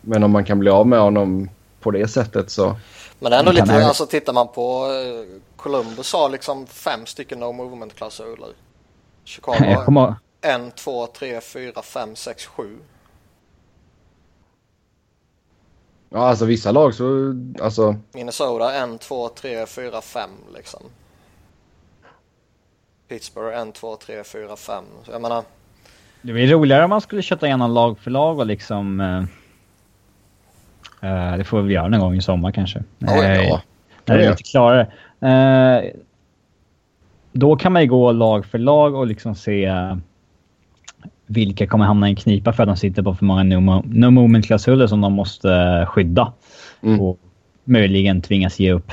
Men 0.00 0.22
om 0.22 0.30
man 0.30 0.44
kan 0.44 0.58
bli 0.58 0.70
av 0.70 0.86
med 0.86 1.00
honom 1.00 1.50
på 1.80 1.90
det 1.90 2.08
sättet 2.08 2.50
så... 2.50 2.76
men 3.20 3.30
det 3.30 3.36
är 3.36 3.40
ändå 3.40 3.52
lite, 3.52 3.72
jag- 3.72 3.82
alltså 3.82 4.06
tittar 4.06 4.32
man 4.32 4.48
på 4.48 4.86
eh, 4.86 5.40
Columbus 5.56 6.12
har 6.12 6.28
liksom 6.28 6.66
fem 6.66 7.06
stycken 7.06 7.38
no 7.40 7.52
movement 7.52 7.94
klausuler. 7.94 8.48
Chicago 9.24 9.54
har 9.86 10.14
en, 10.40 10.70
två, 10.70 11.06
tre, 11.06 11.40
fyra, 11.40 11.82
fem, 11.82 12.16
sex, 12.16 12.46
sju. 12.46 12.76
Ja, 16.10 16.18
alltså 16.18 16.44
vissa 16.44 16.72
lag 16.72 16.94
så... 16.94 17.34
Alltså... 17.62 17.96
Minnesota 18.12 18.74
en, 18.74 18.98
två, 18.98 19.28
tre, 19.28 19.66
fyra, 19.66 20.00
fem 20.00 20.30
liksom. 20.54 20.80
Pittsburgh 23.08 23.58
en, 23.58 23.72
två, 23.72 23.96
tre, 23.96 24.24
fyra, 24.24 24.56
fem. 24.56 24.84
Så 25.04 25.12
jag 25.12 25.22
menar, 25.22 25.44
Det 26.22 26.32
blir 26.32 26.48
roligare 26.48 26.84
om 26.84 26.90
man 26.90 27.00
skulle 27.00 27.22
köta 27.22 27.46
igenom 27.46 27.70
lag 27.70 27.98
för 27.98 28.10
lag 28.10 28.38
och 28.38 28.46
liksom... 28.46 29.00
eh, 29.00 29.22
eh, 31.10 31.36
det 31.36 31.44
får 31.44 31.62
vi 31.62 31.74
göra 31.74 31.88
någon 31.88 32.00
gång 32.00 32.14
i 32.14 32.22
sommar 32.22 32.52
kanske. 32.52 32.84
Ja, 32.98 33.24
ja. 33.24 33.62
När 34.04 34.18
det 34.18 34.24
är 34.24 34.30
lite 34.30 34.42
klarare. 34.42 34.92
Eh, 35.20 35.90
då 37.32 37.56
kan 37.56 37.72
man 37.72 37.82
ju 37.82 37.88
gå 37.88 38.12
lag 38.12 38.46
för 38.46 38.58
lag 38.58 38.94
och 38.94 39.06
liksom 39.06 39.34
se 39.34 39.72
vilka 41.28 41.66
kommer 41.66 41.84
hamna 41.84 42.08
i 42.08 42.10
en 42.10 42.16
knipa 42.16 42.52
för 42.52 42.62
att 42.62 42.68
de 42.68 42.76
sitter 42.76 43.02
på 43.02 43.14
för 43.14 43.24
många 43.24 43.42
no, 43.42 43.82
no 43.86 44.10
moment-klausuler 44.10 44.86
som 44.86 45.00
de 45.00 45.12
måste 45.12 45.86
skydda. 45.88 46.32
Mm. 46.82 47.00
Och 47.00 47.18
möjligen 47.64 48.22
tvingas 48.22 48.58
ge 48.58 48.72
upp 48.72 48.92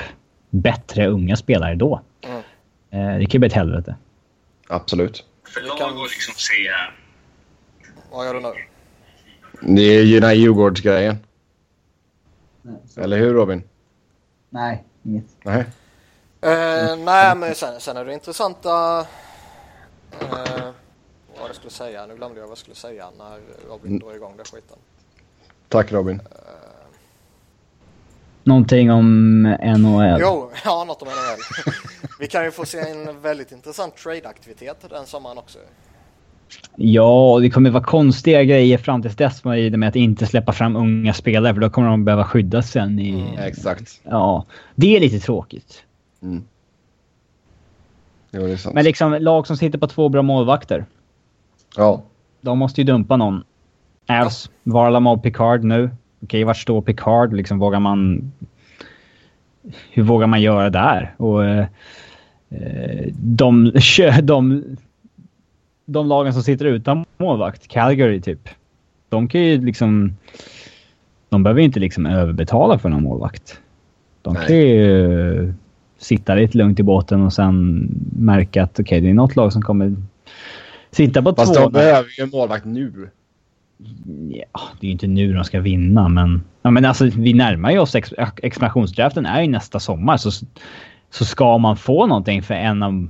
bättre 0.49 1.07
unga 1.07 1.35
spelare 1.35 1.75
då. 1.75 2.01
Mm. 2.21 2.37
Eh, 2.89 3.19
det 3.19 3.25
kan 3.25 3.31
ju 3.31 3.39
bli 3.39 3.47
ett 3.47 3.53
helvete. 3.53 3.95
Absolut. 4.67 5.25
För 5.47 5.61
lag 5.61 5.97
och 5.97 6.03
liksom 6.03 6.33
se... 6.37 6.71
Vad 8.11 8.25
gör 8.25 8.33
du 8.33 8.39
nu? 8.39 8.53
Det 9.75 9.81
är 9.81 10.03
ju 10.03 10.19
den 10.19 10.29
här 10.29 10.35
Djurgårdsgrejen. 10.35 11.17
Eller 12.97 13.17
hur 13.17 13.33
Robin? 13.33 13.63
Nej, 14.49 14.83
inget. 15.03 15.25
Nej. 15.43 15.59
Uh, 16.45 16.95
nej, 17.05 17.35
men 17.35 17.55
sen, 17.55 17.79
sen 17.79 17.97
är 17.97 18.05
det 18.05 18.13
intressanta... 18.13 18.99
Uh, 20.21 20.69
vad 21.39 21.49
jag 21.49 21.55
skulle 21.55 21.71
säga. 21.71 22.05
Nu 22.05 22.15
glömde 22.15 22.39
jag 22.39 22.47
vad 22.47 22.51
jag 22.51 22.57
skulle 22.57 22.75
säga 22.75 23.05
när 23.17 23.39
Robin 23.69 23.87
mm. 23.87 23.99
drog 23.99 24.15
igång 24.15 24.33
den 24.37 24.45
skiten. 24.45 24.77
Tack 25.69 25.91
Robin. 25.91 26.19
Uh, 26.19 26.55
Någonting 28.43 28.91
om 28.91 29.41
NHL? 29.77 30.17
Jo, 30.21 30.51
ja 30.65 30.83
något 30.83 31.01
om 31.01 31.07
NHL. 31.07 31.73
Vi 32.19 32.27
kan 32.27 32.43
ju 32.43 32.51
få 32.51 32.65
se 32.65 32.79
en 32.79 33.21
väldigt 33.21 33.51
intressant 33.51 33.95
trade-aktivitet 33.97 34.85
den 34.89 35.05
sommaren 35.05 35.37
också. 35.37 35.59
Ja, 36.75 37.39
det 37.41 37.49
kommer 37.49 37.69
vara 37.69 37.83
konstiga 37.83 38.43
grejer 38.43 38.77
fram 38.77 39.01
tills 39.01 39.15
dess 39.15 39.43
med 39.43 39.83
att 39.83 39.95
inte 39.95 40.25
släppa 40.25 40.51
fram 40.53 40.75
unga 40.75 41.13
spelare 41.13 41.53
för 41.53 41.61
då 41.61 41.69
kommer 41.69 41.89
de 41.89 42.05
behöva 42.05 42.23
skyddas 42.23 42.71
sen. 42.71 42.99
I, 42.99 43.09
mm. 43.09 43.37
Exakt. 43.37 44.01
Ja, 44.03 44.45
det 44.75 44.95
är 44.95 44.99
lite 44.99 45.19
tråkigt. 45.19 45.83
Mm. 46.21 46.43
Jo, 48.31 48.41
det 48.41 48.51
är 48.51 48.57
sant. 48.57 48.75
Men 48.75 48.83
liksom 48.83 49.13
lag 49.13 49.47
som 49.47 49.57
sitter 49.57 49.77
på 49.77 49.87
två 49.87 50.09
bra 50.09 50.21
målvakter. 50.21 50.85
Ja. 51.77 52.03
De 52.41 52.57
måste 52.57 52.81
ju 52.81 52.85
dumpa 52.85 53.17
någon. 53.17 53.43
Ja. 54.05 54.29
Varlamov, 54.63 55.17
Picard 55.17 55.63
nu. 55.63 55.83
Okej, 55.83 55.93
okay, 56.21 56.43
vart 56.43 56.57
står 56.57 56.81
Picard? 56.81 57.33
Liksom, 57.33 57.59
vågar 57.59 57.79
man... 57.79 58.31
Hur 59.91 60.03
vågar 60.03 60.27
man 60.27 60.41
göra 60.41 60.69
där? 60.69 61.15
Och... 61.17 61.45
Eh, 61.45 61.65
de, 63.13 63.71
de, 64.23 64.63
de 65.85 66.07
lagen 66.07 66.33
som 66.33 66.43
sitter 66.43 66.65
utan 66.65 67.05
målvakt, 67.17 67.67
Calgary 67.67 68.21
typ, 68.21 68.49
de 69.09 69.27
kan 69.27 69.41
ju 69.41 69.61
liksom... 69.65 70.17
De 71.29 71.43
behöver 71.43 71.61
inte 71.61 71.79
liksom 71.79 72.05
överbetala 72.05 72.79
för 72.79 72.89
någon 72.89 73.03
målvakt. 73.03 73.59
De 74.21 74.33
Nej. 74.33 74.47
kan 74.47 74.55
ju 74.55 75.53
sitta 75.97 76.35
lite 76.35 76.57
lugnt 76.57 76.79
i 76.79 76.83
båten 76.83 77.21
och 77.21 77.33
sen 77.33 77.87
märka 78.17 78.63
att 78.63 78.79
okej, 78.79 78.83
okay, 78.83 78.99
det 79.01 79.09
är 79.09 79.13
något 79.13 79.35
lag 79.35 79.53
som 79.53 79.61
kommer 79.61 79.95
sitta 80.95 81.21
på 81.21 81.35
Fast 81.35 81.53
två. 81.53 81.61
De 81.61 81.71
behöver 81.71 82.09
ju 82.17 82.23
en 82.23 82.29
målvakt 82.29 82.65
nu. 82.65 83.09
Ja, 84.29 84.61
det 84.79 84.85
är 84.85 84.87
ju 84.87 84.91
inte 84.91 85.07
nu 85.07 85.33
de 85.33 85.43
ska 85.43 85.59
vinna, 85.59 86.09
men... 86.09 86.43
Ja, 86.61 86.71
men 86.71 86.85
alltså, 86.85 87.05
vi 87.05 87.33
närmar 87.33 87.71
ju 87.71 87.79
oss. 87.79 87.95
Ex 87.95 88.13
expansionsdraften 88.43 89.25
är 89.25 89.41
ju 89.41 89.47
nästa 89.47 89.79
sommar, 89.79 90.17
så, 90.17 90.31
så 91.09 91.25
ska 91.25 91.57
man 91.57 91.77
få 91.77 92.07
någonting 92.07 92.43
för 92.43 92.53
en 92.53 92.83
av 92.83 93.07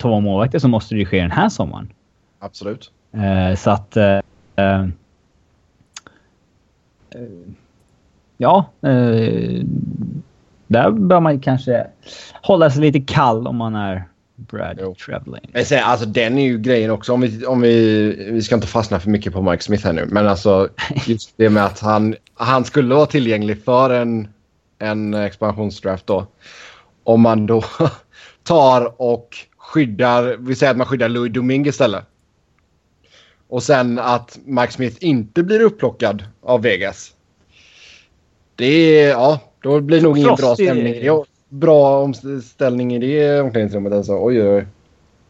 två 0.00 0.20
målvakter 0.20 0.58
så 0.58 0.68
måste 0.68 0.94
det 0.94 0.98
ju 0.98 1.06
ske 1.06 1.20
den 1.20 1.30
här 1.30 1.48
sommaren. 1.48 1.92
Absolut. 2.38 2.92
Uh, 3.14 3.54
så 3.56 3.70
att... 3.70 3.96
Uh, 3.96 4.02
uh, 4.64 4.88
ja. 8.36 8.70
där 10.66 10.90
bör 10.90 11.20
man 11.20 11.40
kanske 11.40 11.86
hålla 12.42 12.70
sig 12.70 12.82
lite 12.82 13.00
kall 13.00 13.46
om 13.46 13.56
man 13.56 13.74
är 13.74 14.04
Brad 14.36 14.78
jo. 14.80 14.94
Traveling. 14.94 15.50
Jag 15.52 15.66
säger, 15.66 15.82
alltså 15.82 16.06
den 16.06 16.38
är 16.38 16.44
ju 16.44 16.58
grejen 16.58 16.90
också. 16.90 17.12
Om 17.12 17.20
vi, 17.20 17.46
om 17.46 17.60
vi, 17.60 18.30
vi 18.30 18.42
ska 18.42 18.54
inte 18.54 18.66
fastna 18.66 19.00
för 19.00 19.10
mycket 19.10 19.32
på 19.32 19.42
Mike 19.42 19.62
Smith 19.62 19.84
här 19.84 19.92
nu. 19.92 20.06
Men 20.06 20.28
alltså 20.28 20.68
just 21.06 21.34
det 21.36 21.50
med 21.50 21.64
att 21.64 21.80
han, 21.80 22.16
han 22.34 22.64
skulle 22.64 22.94
vara 22.94 23.06
tillgänglig 23.06 23.64
för 23.64 23.90
en, 23.90 24.28
en 24.78 25.14
expansionsdraft 25.14 26.06
då. 26.06 26.26
Om 27.04 27.20
man 27.20 27.46
då 27.46 27.64
tar 28.42 29.02
och 29.02 29.36
skyddar, 29.56 30.36
vi 30.38 30.54
säger 30.54 30.70
att 30.70 30.76
man 30.76 30.86
skyddar 30.86 31.08
Louis 31.08 31.32
Domingue 31.32 31.68
istället. 31.68 32.04
Och 33.48 33.62
sen 33.62 33.98
att 33.98 34.38
Mike 34.44 34.72
Smith 34.72 34.96
inte 35.00 35.42
blir 35.42 35.60
upplockad 35.62 36.24
av 36.42 36.62
Vegas. 36.62 37.12
Det 38.54 38.66
är, 38.66 39.08
ja, 39.08 39.40
då 39.60 39.80
blir 39.80 40.00
nog 40.00 40.18
ingen 40.18 40.34
bra 40.34 40.54
stämning. 40.54 41.04
Ja, 41.04 41.24
bra 41.48 42.02
omställning 42.02 42.94
i 42.94 42.98
det 42.98 43.40
omklädningsrummet 43.40 43.92
alltså. 43.92 44.12
Oj, 44.12 44.42
oj, 44.42 44.48
oj. 44.48 44.66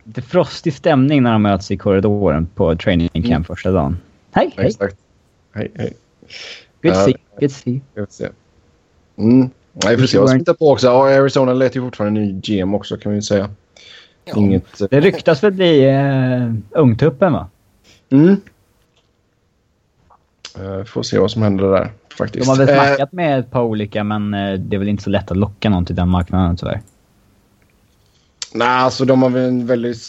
Lite 0.05 0.23
frostig 0.23 0.75
stämning 0.75 1.23
när 1.23 1.33
de 1.33 1.43
möts 1.43 1.71
i 1.71 1.77
korridoren 1.77 2.49
på 2.55 2.77
training 2.77 3.09
camp 3.09 3.27
mm. 3.27 3.45
första 3.45 3.71
dagen. 3.71 3.99
Hej, 4.33 4.53
hej! 4.57 4.67
Exakt. 4.67 4.97
Hej, 5.53 5.71
hej. 5.75 5.93
Good 6.83 6.95
to 6.95 7.01
uh, 7.01 7.05
see. 7.05 7.15
Good 7.41 7.51
to 7.51 7.55
see. 7.55 7.81
Jag 7.95 8.07
får 8.09 8.13
se. 8.13 8.29
Mm. 9.19 9.51
Ja, 9.73 9.91
vi 9.91 9.97
får 9.97 10.07
se 10.07 10.19
vad 10.19 10.29
som 10.29 10.39
hittar 10.39 10.55
på 10.55 10.71
också. 10.71 10.87
Ja, 10.87 11.21
Arizona 11.21 11.53
letar 11.53 11.75
ju 11.75 11.83
fortfarande 11.83 12.21
ny 12.21 12.33
GM 12.33 12.75
också 12.75 12.97
kan 12.97 13.13
vi 13.13 13.23
säga. 13.23 13.51
Ja. 14.25 14.37
Inget... 14.37 14.91
Det 14.91 15.01
ryktas 15.01 15.43
väl 15.43 15.53
bli 15.53 15.87
uh, 15.91 16.55
ungtuppen 16.71 17.33
va? 17.33 17.49
Mm. 18.11 18.37
Uh, 20.61 20.85
får 20.85 21.03
se 21.03 21.19
vad 21.19 21.31
som 21.31 21.43
händer 21.43 21.65
där 21.65 21.91
faktiskt. 22.17 22.47
De 22.47 22.51
har 22.51 22.67
väl 22.67 22.69
eh, 22.69 22.85
snackat 22.85 23.13
med 23.13 23.39
ett 23.39 23.51
par 23.51 23.63
olika 23.63 24.05
men 24.05 24.35
uh, 24.35 24.59
det 24.59 24.77
är 24.77 24.79
väl 24.79 24.89
inte 24.89 25.03
så 25.03 25.11
lätt 25.11 25.31
att 25.31 25.37
locka 25.37 25.71
någon 25.71 25.85
till 25.85 25.97
den 25.97 26.09
marknaden 26.09 26.57
tyvärr. 26.57 26.81
Nej, 28.55 28.69
alltså 28.69 29.05
de 29.05 29.23
har 29.23 29.31
väl 29.31 29.49
en 29.49 29.67
väldigt... 29.67 30.03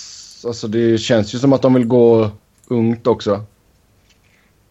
Alltså 0.48 0.68
det 0.68 0.98
känns 0.98 1.36
ju 1.36 1.40
som 1.40 1.54
att 1.54 1.62
de 1.62 1.74
vill 1.74 1.86
gå 1.86 2.32
ungt 2.68 3.08
också. 3.08 3.44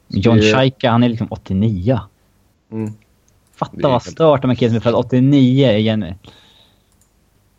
John 0.09 0.41
Shaika, 0.41 0.91
han 0.91 1.03
är 1.03 1.09
liksom 1.09 1.27
89. 1.31 2.01
Mm. 2.73 2.93
Fatta 3.57 3.89
vad 3.89 4.03
stört 4.03 4.43
de 4.43 4.49
här 4.49 4.55
killarna 4.55 4.77
är 4.77 4.81
född 4.81 4.95
89 4.95 5.71
igen. 5.71 6.15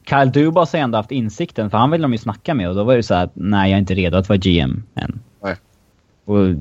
Kyle 0.09 0.31
Dubas 0.31 0.73
har 0.73 0.79
ändå 0.79 0.97
haft 0.97 1.11
insikten, 1.11 1.69
för 1.69 1.77
han 1.77 1.91
ville 1.91 2.01
de 2.01 2.11
ju 2.11 2.17
snacka 2.17 2.53
med 2.53 2.69
och 2.69 2.75
då 2.75 2.83
var 2.83 2.95
det 2.95 3.03
så 3.03 3.13
att 3.13 3.31
nej, 3.33 3.71
jag 3.71 3.75
är 3.75 3.79
inte 3.79 3.93
redo 3.93 4.17
att 4.17 4.29
vara 4.29 4.37
GM 4.37 4.83
än. 4.95 5.19
Nej. 5.43 5.55
Och 6.25 6.55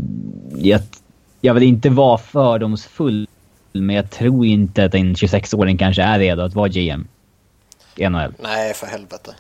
jag, 0.56 0.80
jag 1.46 1.54
vill 1.54 1.62
inte 1.62 1.90
vara 1.90 2.18
fördomsfull, 2.18 3.28
men 3.72 3.96
jag 3.96 4.10
tror 4.10 4.46
inte 4.46 4.84
att 4.84 4.94
en 4.94 5.14
26-åring 5.14 5.78
kanske 5.78 6.02
är 6.02 6.18
redo 6.18 6.42
att 6.42 6.54
vara 6.54 6.68
GM 6.68 7.08
i 7.96 8.08
NHL. 8.08 8.34
Nej, 8.42 8.74
för 8.74 8.86
helvete. 8.86 9.34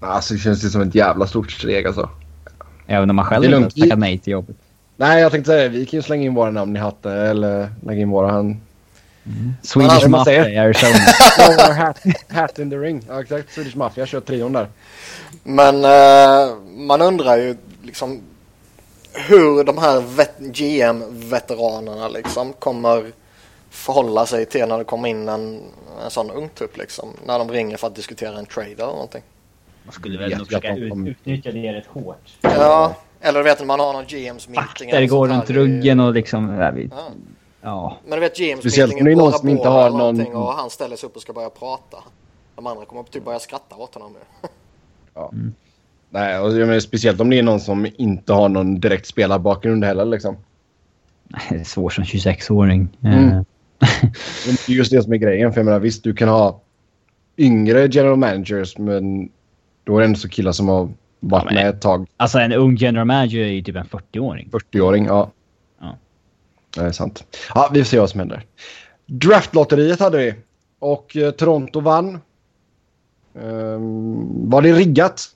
Alltså 0.00 0.34
det 0.34 0.40
känns 0.40 0.64
ju 0.64 0.68
som 0.68 0.80
ett 0.80 0.94
jävla 0.94 1.26
stort 1.26 1.50
steg 1.50 1.86
alltså. 1.86 2.10
Även 2.86 3.10
om 3.10 3.16
man 3.16 3.24
själv 3.24 3.44
inte 3.44 3.80
tackat 3.80 3.98
nej 3.98 4.18
till 4.18 4.30
jobbet. 4.30 4.56
Nej, 4.96 5.22
jag 5.22 5.32
tänkte 5.32 5.50
säga 5.50 5.68
vi 5.68 5.86
kan 5.86 5.98
ju 5.98 6.02
slänga 6.02 6.24
in 6.24 6.34
våra 6.34 6.50
namn 6.50 6.76
i 6.76 6.78
hatten 6.78 7.12
eller 7.12 7.68
lägga 7.82 8.00
in 8.00 8.10
våra 8.10 8.30
hand. 8.30 8.56
Mm. 9.26 9.54
Swedish 9.62 10.08
Mafia 10.08 10.48
i 10.48 10.58
Arizona. 10.58 11.74
hat, 11.74 11.98
hat 12.28 12.58
in 12.58 12.70
the 12.70 12.76
ring. 12.76 13.02
Ja, 13.08 13.20
exakt. 13.20 13.52
Swedish 13.52 13.76
Mafia 13.76 14.06
kör 14.06 14.20
trion 14.20 14.52
där. 14.52 14.68
Men 15.42 15.74
uh, 15.74 16.56
man 16.86 17.02
undrar 17.02 17.36
ju 17.36 17.56
liksom 17.82 18.20
hur 19.18 19.64
de 19.64 19.78
här 19.78 20.02
GM-veteranerna 20.52 22.08
liksom 22.08 22.52
kommer 22.52 23.12
förhålla 23.70 24.26
sig 24.26 24.46
till 24.46 24.66
när 24.66 24.78
det 24.78 24.84
kommer 24.84 25.08
in 25.08 25.28
en, 25.28 25.60
en 26.04 26.10
sån 26.10 26.30
ungtupp 26.30 26.76
liksom. 26.76 27.08
När 27.26 27.38
de 27.38 27.50
ringer 27.50 27.76
för 27.76 27.86
att 27.86 27.94
diskutera 27.94 28.38
en 28.38 28.46
trade 28.46 28.72
eller 28.72 28.86
någonting. 28.86 29.22
Man 29.84 29.92
skulle 29.92 30.18
väl 30.18 30.38
nog 30.38 30.46
försöka 30.46 30.74
ut, 30.74 30.92
utnyttja 31.06 31.52
det 31.52 31.72
rätt 31.72 31.86
hårt. 31.86 32.38
Ja, 32.40 32.94
eller 33.20 33.38
du 33.38 33.44
vet 33.44 33.58
när 33.58 33.66
man 33.66 33.80
har 33.80 33.92
någon 33.92 34.04
GMs 34.04 34.48
meeting. 34.48 34.90
Vakter 34.90 35.06
går 35.06 35.28
runt 35.28 35.50
ruggen 35.50 36.00
och 36.00 36.14
liksom... 36.14 36.48
Ja, 36.48 36.70
vi, 36.70 36.90
ja. 36.92 37.10
ja. 37.60 37.96
Men 38.04 38.10
du 38.10 38.20
vet 38.20 38.36
GMs 38.36 38.60
Speciellt 38.60 38.92
meeting 38.92 39.12
är 39.12 39.16
någon 39.16 39.32
som 39.32 39.48
inte 39.48 39.68
har 39.68 39.90
någon... 39.90 40.34
Och 40.34 40.52
han 40.52 40.70
ställer 40.70 40.96
sig 40.96 41.06
upp 41.06 41.16
och 41.16 41.22
ska 41.22 41.32
börja 41.32 41.50
prata. 41.50 41.98
De 42.56 42.66
andra 42.66 42.84
kommer 42.84 43.02
typ 43.02 43.24
börja 43.24 43.38
skratta 43.38 43.76
åt 43.76 43.94
honom 43.94 44.12
nu. 44.12 44.48
ja. 45.14 45.30
Mm. 45.32 45.54
Nej, 46.10 46.38
och 46.38 46.52
jag 46.52 46.66
menar, 46.66 46.80
speciellt 46.80 47.20
om 47.20 47.30
det 47.30 47.38
är 47.38 47.42
någon 47.42 47.60
som 47.60 47.86
inte 47.96 48.32
har 48.32 48.48
någon 48.48 48.80
direkt 48.80 49.06
spelarbakgrund 49.06 49.84
heller 49.84 50.04
liksom. 50.04 50.36
Det 51.48 51.54
är 51.54 51.64
svårt 51.64 51.92
som 51.92 52.04
26-åring. 52.04 52.88
Mm. 53.02 53.28
Eh. 53.28 53.42
det 54.46 54.68
är 54.68 54.76
just 54.76 54.90
det 54.90 55.02
som 55.02 55.12
är 55.12 55.16
grejen. 55.16 55.52
För 55.52 55.60
jag 55.60 55.64
menar, 55.64 55.80
visst, 55.80 56.04
du 56.04 56.14
kan 56.14 56.28
ha 56.28 56.60
yngre 57.36 57.86
general 57.86 58.16
managers, 58.16 58.78
men 58.78 59.28
då 59.84 59.96
är 59.96 60.00
det 60.00 60.04
ändå 60.04 60.18
så 60.18 60.28
killar 60.28 60.52
som 60.52 60.68
har 60.68 60.90
varit 61.20 61.44
ja, 61.48 61.54
med 61.54 61.68
ett 61.68 61.80
tag. 61.80 62.06
Alltså 62.16 62.38
en 62.38 62.52
ung 62.52 62.76
general 62.76 63.06
manager 63.06 63.38
är 63.40 63.48
ju 63.48 63.62
typ 63.62 63.76
en 63.76 63.84
40-åring. 63.84 64.48
40-åring, 64.52 65.04
ja. 65.06 65.30
ja. 65.80 65.96
Det 66.74 66.80
är 66.80 66.92
sant. 66.92 67.38
Ja, 67.54 67.70
vi 67.72 67.80
får 67.80 67.86
se 67.88 68.00
vad 68.00 68.10
som 68.10 68.20
händer. 68.20 68.44
Draftlotteriet 69.06 70.00
hade 70.00 70.18
vi. 70.18 70.34
Och 70.78 71.16
eh, 71.16 71.30
Toronto 71.30 71.80
vann. 71.80 72.20
Um, 73.32 74.50
var 74.50 74.62
det 74.62 74.72
riggat? 74.72 75.30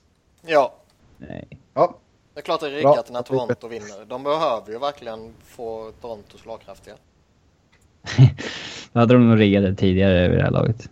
Ja. 0.45 0.73
Nej. 1.17 1.47
Ja. 1.73 1.97
Det 2.33 2.39
är 2.39 2.43
klart 2.43 2.59
det 2.59 2.67
är 2.67 2.71
riggat 2.71 3.11
när 3.11 3.21
Toronto 3.21 3.67
vinner. 3.67 4.05
De 4.05 4.23
behöver 4.23 4.71
ju 4.71 4.79
verkligen 4.79 5.33
få 5.43 5.91
Toronto 6.01 6.37
slagkraftiga. 6.37 6.95
Då 8.93 8.99
hade 8.99 9.13
de 9.13 9.29
nog 9.29 9.39
riggat 9.39 9.63
det 9.63 9.75
tidigare 9.75 10.27
vid 10.27 10.37
det 10.37 10.43
här 10.43 10.51
laget. 10.51 10.89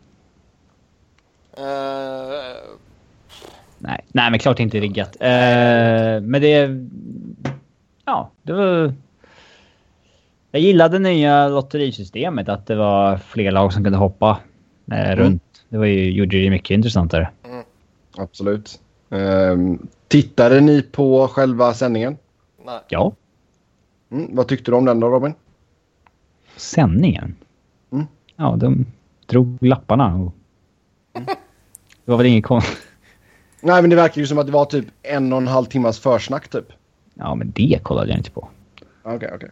Uh, 1.57 2.77
Nej, 3.83 4.05
nej 4.07 4.31
men 4.31 4.39
klart 4.39 4.59
inte 4.59 4.79
riggat. 4.79 5.15
Eh, 5.19 6.21
men 6.21 6.41
det... 6.41 6.69
Ja, 8.05 8.31
det 8.41 8.53
var... 8.53 8.93
Jag 10.51 10.61
gillade 10.61 10.99
nya 10.99 11.47
lotterisystemet, 11.47 12.49
att 12.49 12.67
det 12.67 12.75
var 12.75 13.17
fler 13.17 13.51
lag 13.51 13.73
som 13.73 13.83
kunde 13.83 13.97
hoppa 13.97 14.39
eh, 14.91 15.11
mm. 15.11 15.15
runt. 15.15 15.43
Det 15.69 15.77
var 15.77 15.85
ju, 15.85 16.11
gjorde 16.11 16.37
det 16.37 16.49
mycket 16.49 16.71
intressantare. 16.71 17.29
Mm. 17.43 17.63
Absolut. 18.17 18.80
Um, 19.13 19.87
tittade 20.07 20.61
ni 20.61 20.81
på 20.81 21.27
själva 21.27 21.73
sändningen? 21.73 22.17
Nej. 22.65 22.79
Ja. 22.87 23.13
Mm, 24.11 24.35
vad 24.35 24.47
tyckte 24.47 24.71
du 24.71 24.77
om 24.77 24.85
den 24.85 24.99
då, 24.99 25.09
Robin? 25.09 25.33
Sändningen? 26.55 27.35
Mm. 27.91 28.05
Ja, 28.35 28.55
de 28.57 28.85
drog 29.25 29.57
lapparna 29.61 30.15
och... 30.15 30.33
Mm. 31.13 31.25
Det 32.05 32.11
var 32.11 32.17
väl 32.17 32.27
inget 32.27 32.45
konstigt. 32.45 32.77
Nej, 33.61 33.81
men 33.81 33.89
det 33.89 33.95
verkar 33.95 34.21
ju 34.21 34.27
som 34.27 34.37
att 34.37 34.45
det 34.45 34.51
var 34.51 34.65
typ 34.65 34.85
en 35.01 35.33
och 35.33 35.37
en 35.37 35.47
halv 35.47 35.65
timmas 35.65 35.99
försnack 35.99 36.47
typ. 36.47 36.65
Ja, 37.13 37.35
men 37.35 37.51
det 37.55 37.79
kollade 37.83 38.09
jag 38.09 38.17
inte 38.17 38.31
på. 38.31 38.49
Okej, 39.03 39.15
okay, 39.15 39.29
okej. 39.35 39.49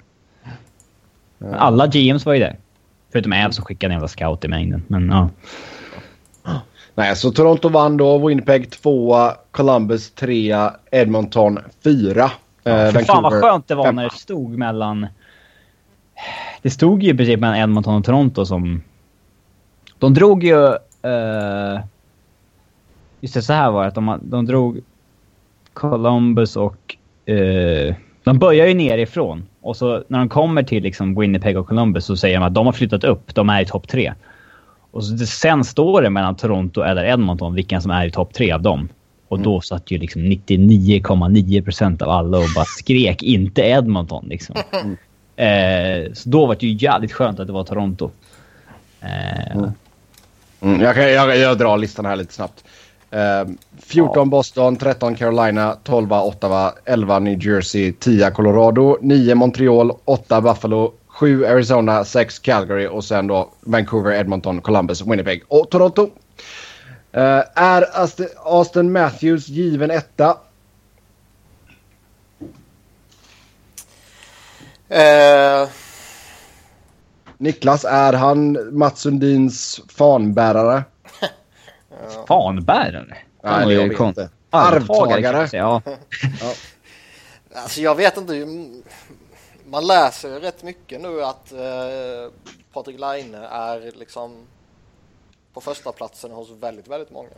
Okay. 1.40 1.54
Alla 1.54 1.88
GMs 1.88 2.26
var 2.26 2.34
ju 2.34 2.40
där. 2.40 2.58
Förutom 3.12 3.34
Av 3.34 3.52
som 3.52 3.66
skickade 3.66 3.94
en 3.94 3.96
jävla 3.96 4.08
scout 4.08 4.46
i 4.46 4.48
mängden. 4.48 4.84
Men 4.88 5.10
ja. 5.10 5.30
Nej, 7.00 7.16
så 7.16 7.32
Toronto 7.32 7.70
vann 7.70 7.98
då. 7.98 8.28
Winnipeg 8.28 8.70
tvåa. 8.70 9.36
Columbus 9.52 10.12
trea. 10.12 10.74
Edmonton 10.92 11.60
fyra. 11.84 12.32
Ja, 12.64 12.72
eh, 12.72 13.06
fan 13.06 13.24
vad 13.24 13.42
skönt 13.42 13.68
det 13.68 13.76
var 13.76 13.92
när 13.92 14.04
det 14.04 14.16
stod 14.16 14.58
mellan... 14.58 15.08
Det 16.62 16.70
stod 16.70 17.04
ju 17.04 17.10
i 17.10 17.18
princip 17.18 17.40
mellan 17.40 17.58
Edmonton 17.58 17.96
och 17.96 18.06
Toronto 18.06 18.46
som... 18.46 18.82
De 20.00 20.14
drog 20.14 20.44
ju... 20.44 20.68
Uh... 21.06 21.80
Just 23.20 23.34
det, 23.34 23.42
så 23.42 23.54
här 23.54 23.72
var 23.72 23.86
det. 23.86 23.92
De, 23.92 24.20
de 24.24 24.46
drog 24.46 24.82
Columbus 25.74 26.56
och... 26.56 26.96
Uh... 27.30 27.96
De 28.24 28.40
börjar 28.40 28.68
ju 28.68 28.74
nerifrån. 28.74 29.44
Och 29.62 29.78
så 29.78 30.04
när 30.08 30.20
de 30.20 30.30
kommer 30.30 30.64
till 30.64 30.84
liksom 30.84 31.20
Winnipeg 31.20 31.58
och 31.58 31.68
Columbus 31.68 32.06
så 32.06 32.18
säger 32.18 32.40
de 32.40 32.46
att 32.46 32.54
de 32.54 32.66
har 32.66 32.74
flyttat 32.74 33.04
upp. 33.04 33.36
De 33.36 33.50
är 33.50 33.62
i 33.62 33.66
topp 33.66 33.88
tre. 33.88 34.14
Och 34.92 35.04
så, 35.04 35.18
sen 35.18 35.64
står 35.64 36.02
det 36.02 36.10
mellan 36.10 36.36
Toronto 36.36 36.82
eller 36.82 37.04
Edmonton 37.04 37.54
vilken 37.54 37.82
som 37.82 37.92
är 37.92 38.06
i 38.06 38.12
topp 38.12 38.34
tre 38.34 38.52
av 38.52 38.62
dem. 38.62 38.90
Och 39.28 39.38
mm. 39.38 39.44
då 39.44 39.62
satt 39.62 39.92
ju 39.92 39.98
liksom 39.98 40.22
99,9% 40.22 42.04
av 42.04 42.10
alla 42.10 42.38
och 42.38 42.46
bara 42.56 42.66
skrek 42.66 43.24
inte 43.24 43.62
Edmonton 43.62 44.26
liksom. 44.30 44.56
Mm. 44.72 44.98
Eh, 45.40 46.14
så 46.14 46.30
då 46.30 46.46
var 46.46 46.58
det 46.60 46.68
ju 46.68 46.86
jävligt 46.86 47.12
skönt 47.12 47.40
att 47.40 47.48
det 47.48 47.54
var 47.54 47.64
Toronto. 47.64 48.12
Eh, 49.02 49.56
mm. 49.56 49.72
mm 50.62 50.82
jag, 50.82 50.96
kan, 50.96 51.12
jag, 51.12 51.38
jag 51.38 51.58
drar 51.58 51.78
listan 51.78 52.06
här 52.06 52.16
lite 52.16 52.34
snabbt. 52.34 52.64
Uh, 53.14 53.54
14 53.80 54.14
ja. 54.16 54.26
Boston, 54.26 54.76
13 54.76 55.16
Carolina, 55.16 55.78
12 55.84 56.14
Ottawa, 56.14 56.74
11 56.86 57.20
New 57.20 57.46
Jersey, 57.46 57.92
10 57.92 58.32
Colorado, 58.32 58.98
9 59.02 59.36
Montreal, 59.36 59.92
8 60.06 60.42
Buffalo, 60.42 60.94
7 61.20 61.46
Arizona, 61.46 62.06
6 62.06 62.40
Calgary 62.40 62.88
och 62.88 63.04
sen 63.04 63.28
då 63.28 63.50
Vancouver, 63.62 64.12
Edmonton, 64.12 64.62
Columbus, 64.62 65.02
Winnipeg 65.02 65.44
och 65.48 65.70
Toronto. 65.70 66.04
Uh, 67.18 67.44
är 67.56 67.86
Austin 68.46 68.92
Matthews 68.92 69.48
given 69.48 69.92
etta? 69.92 70.38
Uh... 74.92 75.70
Niklas, 77.38 77.86
är 77.86 78.14
han 78.14 78.58
Mats 78.78 79.00
Sundins 79.02 79.82
fanbärare? 79.90 80.84
Fanbärare? 82.28 83.18
Nej, 83.44 83.74
jag 83.74 83.90
vet 83.90 84.00
inte. 84.00 84.30
Arvtagare. 84.50 85.50
Ja. 85.52 85.82
ja. 86.42 86.54
Alltså 87.54 87.82
jag 87.82 87.96
vet 87.96 88.18
inte. 88.18 88.34
Man 89.72 89.88
läser 89.88 90.30
ju 90.30 90.40
rätt 90.40 90.64
mycket 90.64 91.02
nu 91.02 91.24
att 91.24 91.52
eh, 91.52 92.32
Patrik 92.74 93.00
Laine 93.00 93.36
är 93.36 93.92
liksom 93.96 94.48
på 95.54 95.62
första 95.62 95.92
platsen 95.92 96.32
hos 96.32 96.50
väldigt, 96.50 96.88
väldigt 96.88 97.12
många. 97.12 97.30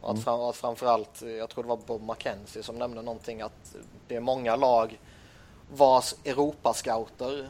Och 0.00 0.10
att, 0.10 0.14
mm. 0.14 0.24
fram, 0.24 0.40
att 0.40 0.56
framförallt, 0.56 1.22
jag 1.38 1.50
tror 1.50 1.64
det 1.64 1.68
var 1.68 1.78
Bob 1.86 2.02
McKenzie 2.02 2.62
som 2.62 2.78
nämnde 2.78 3.02
någonting 3.02 3.40
att 3.40 3.76
det 4.08 4.16
är 4.16 4.20
många 4.20 4.56
lag 4.56 4.98
vars 5.74 6.14
Europascouter 6.24 7.48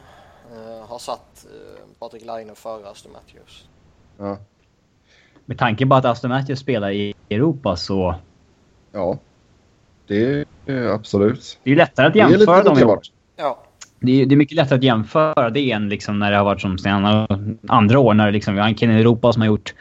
eh, 0.51 0.87
har 0.87 0.99
satt 0.99 1.45
eh, 1.45 1.85
Patrik 1.99 2.25
Laine 2.25 2.55
före 2.55 2.89
Aston 2.89 3.11
Matthews. 3.11 3.67
Ja 4.17 4.37
med 5.45 5.57
tanke 5.57 5.85
på 5.85 5.95
att 5.95 6.05
Aston 6.05 6.29
Matthews 6.29 6.59
spelar 6.59 6.91
i 6.91 7.13
Europa 7.29 7.75
så... 7.75 8.15
Ja, 8.91 9.17
det 10.07 10.47
är 10.65 10.87
absolut. 10.87 11.59
Det 11.63 11.71
är 11.71 11.75
lättare 11.75 12.07
att 12.07 12.15
jämföra 12.15 12.63
dem. 12.63 13.01
Ja. 13.35 13.59
Det 14.05 14.21
är, 14.21 14.25
det 14.25 14.35
är 14.35 14.37
mycket 14.37 14.55
lättare 14.55 14.77
att 14.77 14.83
jämföra 14.83 15.49
det 15.49 15.71
än 15.71 15.89
liksom 15.89 16.19
när 16.19 16.31
det 16.31 16.37
har 16.37 16.43
varit 16.43 16.61
som 16.61 16.77
andra 17.67 17.99
år 17.99 18.13
när 18.13 18.31
liksom, 18.31 18.53
vi 18.53 18.59
har 18.59 18.67
en 18.67 18.75
kille 18.75 18.93
i 18.93 18.99
Europa 18.99 19.33
som 19.33 19.41
har 19.41 19.47
gjort 19.47 19.73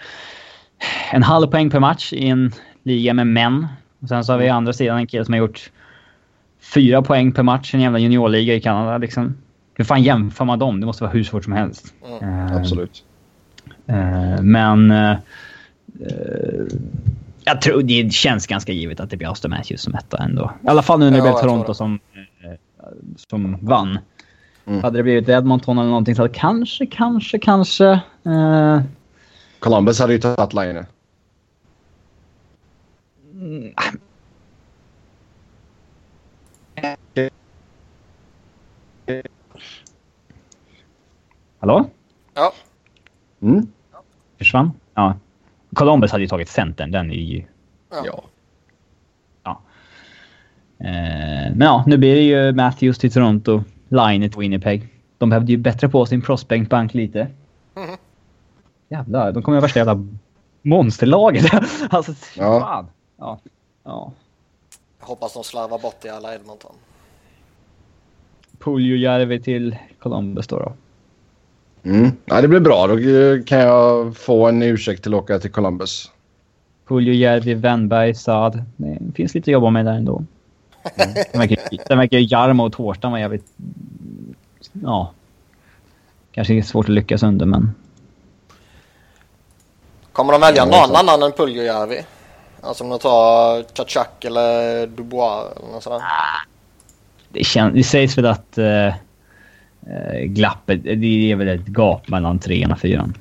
en 1.13 1.23
halv 1.23 1.47
poäng 1.47 1.71
per 1.71 1.81
match 1.81 2.13
i 2.13 2.29
en 2.29 2.53
liga 2.83 3.15
med 3.15 3.27
män. 3.27 3.67
Och 4.01 4.09
sen 4.09 4.25
så 4.25 4.33
har 4.33 4.39
vi 4.39 4.45
mm. 4.45 4.57
andra 4.57 4.73
sidan 4.73 4.99
en 4.99 5.07
kille 5.07 5.25
som 5.25 5.35
har 5.35 5.39
gjort 5.39 5.71
fyra 6.75 7.03
poäng 7.03 7.33
per 7.33 7.43
match 7.43 7.75
i 7.75 7.77
en 7.77 7.83
jävla 7.83 7.99
juniorliga 7.99 8.55
i 8.55 8.61
Kanada. 8.61 8.99
Liksom. 8.99 9.37
Hur 9.75 9.85
fan 9.85 10.03
jämför 10.03 10.45
man 10.45 10.59
dem? 10.59 10.81
Det 10.81 10.87
måste 10.87 11.05
vara 11.05 11.13
hur 11.13 11.25
svårt 11.25 11.45
som 11.45 11.53
helst. 11.53 11.95
Mm. 12.07 12.39
Uh, 12.39 12.57
Absolut. 12.57 13.05
Uh, 13.91 14.43
men... 14.43 14.91
Uh, 14.91 15.17
jag 17.45 17.61
tror 17.61 17.83
det 17.83 18.13
känns 18.13 18.47
ganska 18.47 18.73
givet 18.73 19.01
att 19.01 19.11
det 19.11 19.17
blir 19.17 19.29
Austin 19.29 19.51
Matthews 19.51 19.83
som 19.83 19.95
etta 19.95 20.17
ändå. 20.17 20.53
I 20.65 20.69
alla 20.69 20.83
fall 20.83 20.99
nu 20.99 21.05
när 21.05 21.11
det 21.11 21.19
ja, 21.19 21.23
blev 21.23 21.43
Toronto 21.43 21.75
som, 21.75 21.99
som 23.29 23.59
vann. 23.61 23.99
Mm. 24.65 24.83
Hade 24.83 24.99
det 24.99 25.03
blivit 25.03 25.29
Edmonton 25.29 25.79
eller 25.79 25.89
någonting 25.89 26.15
så 26.15 26.23
hade 26.23 26.35
kanske, 26.35 26.87
kanske, 26.87 27.39
kanske... 27.39 28.01
Uh... 28.27 28.81
Columbus 29.59 30.01
hade 30.01 30.13
ju 30.13 30.19
tagit 30.19 30.55
Line. 30.55 30.87
Mm. 33.35 33.75
Hallå? 41.59 41.91
Ja. 42.35 42.53
Mm. 43.41 43.67
Försvann? 44.39 44.73
Ja. 44.95 45.17
Columbus 45.75 46.13
hade 46.13 46.25
ju 46.25 46.29
tagit 46.29 46.49
centern. 46.49 46.91
Den 46.91 47.11
är 47.11 47.15
ju... 47.15 47.45
Ja. 47.91 48.25
ja. 49.43 49.61
Eh, 50.79 51.55
men 51.55 51.61
ja, 51.61 51.85
nu 51.87 51.97
blir 51.99 52.15
det 52.15 52.23
ju 52.23 52.53
Matthews 52.53 52.99
till 52.99 53.13
Toronto. 53.13 53.65
Line 53.93 54.31
till 54.31 54.41
Winnipeg. 54.41 54.89
De 55.19 55.31
behövde 55.31 55.53
ju 55.53 55.59
bättra 55.59 55.89
på 55.89 56.07
sin 56.07 56.23
prospectbank 56.23 56.95
lite. 56.95 57.27
Mm. 57.75 57.91
Jävlar, 58.89 59.33
de 59.33 59.43
kommer 59.43 59.59
ju 59.59 59.63
värsta 59.63 59.79
jävla 59.79 60.07
monsterlaget. 60.63 61.45
alltså, 61.91 62.13
ja. 62.37 62.61
fan. 62.61 62.87
Ja. 63.19 63.39
ja. 63.85 64.13
Jag 65.01 65.07
hoppas 65.07 65.35
de 65.35 65.45
slarvar 65.45 65.79
bort 65.79 66.05
i 66.05 66.09
alla 66.09 66.35
Edmonton. 66.35 66.73
Puljujärvi 68.59 69.43
till 69.43 69.77
Columbus 69.99 70.47
då. 70.47 70.59
då. 70.59 70.73
Mm. 71.91 72.11
Ja, 72.25 72.41
det 72.41 72.49
blir 72.49 72.61
bra. 72.61 72.87
Då 72.87 72.97
kan 73.47 73.59
jag 73.59 74.17
få 74.17 74.49
en 74.49 74.63
ursäkt 74.63 75.03
till 75.03 75.15
att 75.15 75.21
åka 75.21 75.39
till 75.39 75.51
Columbus. 75.51 76.11
Puljujärvi, 76.89 77.55
Wennberg, 77.55 78.15
Saad. 78.15 78.65
Det 78.77 79.13
finns 79.15 79.35
lite 79.35 79.51
att 79.51 79.53
jobba 79.53 79.71
med 79.71 79.85
där 79.85 79.93
ändå. 79.93 80.25
Mm. 80.97 81.15
Sen 81.15 81.41
verkar, 81.41 81.97
verkar 81.97 82.19
Jarmo 82.19 82.67
och 82.67 82.73
Tårtan 82.73 83.11
vara 83.11 83.21
jävligt... 83.21 83.47
Ja. 84.73 85.13
Kanske 86.33 86.55
är 86.55 86.63
svårt 86.63 86.87
att 86.87 86.95
lyckas 86.95 87.23
under, 87.23 87.47
men... 87.47 87.75
Kommer 90.13 90.33
de 90.33 90.41
välja 90.41 90.65
någon 90.65 90.97
annan 90.97 91.23
än 91.23 91.33
Puljujärvi? 91.33 92.05
Alltså 92.61 92.85
om 92.85 92.91
de 92.91 92.99
tar 92.99 93.65
Chachak 93.75 94.25
eller 94.25 94.87
Dubois 94.87 95.57
eller 95.57 95.73
något 95.73 95.83
sådär? 95.83 96.03
Det, 97.29 97.45
känns, 97.45 97.75
det 97.75 97.85
sägs 97.85 98.19
väl 98.19 98.27
att... 98.27 98.59
Uh, 98.59 98.95
eh, 99.87 100.21
glappet. 100.25 100.83
Det 100.83 101.33
är 101.33 101.37
väl 101.37 101.49
ett 101.49 101.69
gap 101.69 102.09
mellan 102.09 102.39
trean 102.39 102.73
och 102.73 102.79
fyran. 102.79 103.15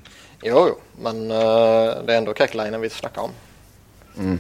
Jo, 0.44 0.68
jo. 0.68 0.76
Men 1.04 1.32
eh, 1.32 2.04
det 2.06 2.14
är 2.14 2.18
ändå 2.18 2.34
Keckleinen 2.34 2.82
vi 2.82 2.90
snackar 2.90 3.22
om. 3.22 3.32
Mm. 4.18 4.40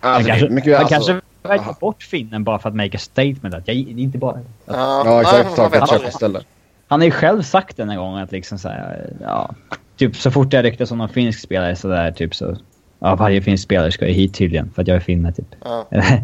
Alltså, 0.00 0.30
han 0.30 0.38
kanske, 0.38 0.54
mycket, 0.54 0.76
han 0.76 0.84
alltså, 0.84 0.94
kanske 0.94 1.26
väljer 1.42 1.80
bort 1.80 2.02
finnen 2.02 2.44
bara 2.44 2.58
för 2.58 2.68
att 2.68 2.74
make 2.74 2.96
a 2.96 3.00
statement. 3.00 3.54
Att 3.54 3.68
jag, 3.68 3.76
inte 3.76 4.18
bara... 4.18 4.32
Att, 4.32 4.44
ja, 4.66 5.02
ja, 5.04 5.20
exakt. 5.20 5.56
Ta 5.56 5.66
ett 5.66 5.90
köp 5.90 6.08
istället. 6.08 6.46
Han 6.88 7.00
har 7.00 7.04
ju 7.04 7.10
själv 7.10 7.42
sagt 7.42 7.76
den 7.76 7.90
en 7.90 7.96
gång 7.96 8.18
att 8.18 8.32
liksom 8.32 8.58
så 8.58 8.68
här, 8.68 9.12
ja, 9.20 9.54
typ 9.96 10.16
så 10.16 10.30
fort 10.30 10.50
det 10.50 10.62
ryktas 10.62 10.90
om 10.90 10.98
någon 10.98 11.08
finsk 11.08 11.40
spelare 11.40 11.76
så 11.76 11.88
där 11.88 12.12
typ 12.12 12.34
så, 12.34 12.56
ja 12.98 13.16
varje 13.16 13.42
finsk 13.42 13.64
spelare 13.64 13.92
ska 13.92 14.06
ju 14.06 14.12
hit 14.12 14.34
tydligen 14.34 14.70
för 14.74 14.82
att 14.82 14.88
jag 14.88 14.96
är 14.96 15.00
finne 15.00 15.32
typ. 15.32 15.54
Ja. 15.64 15.86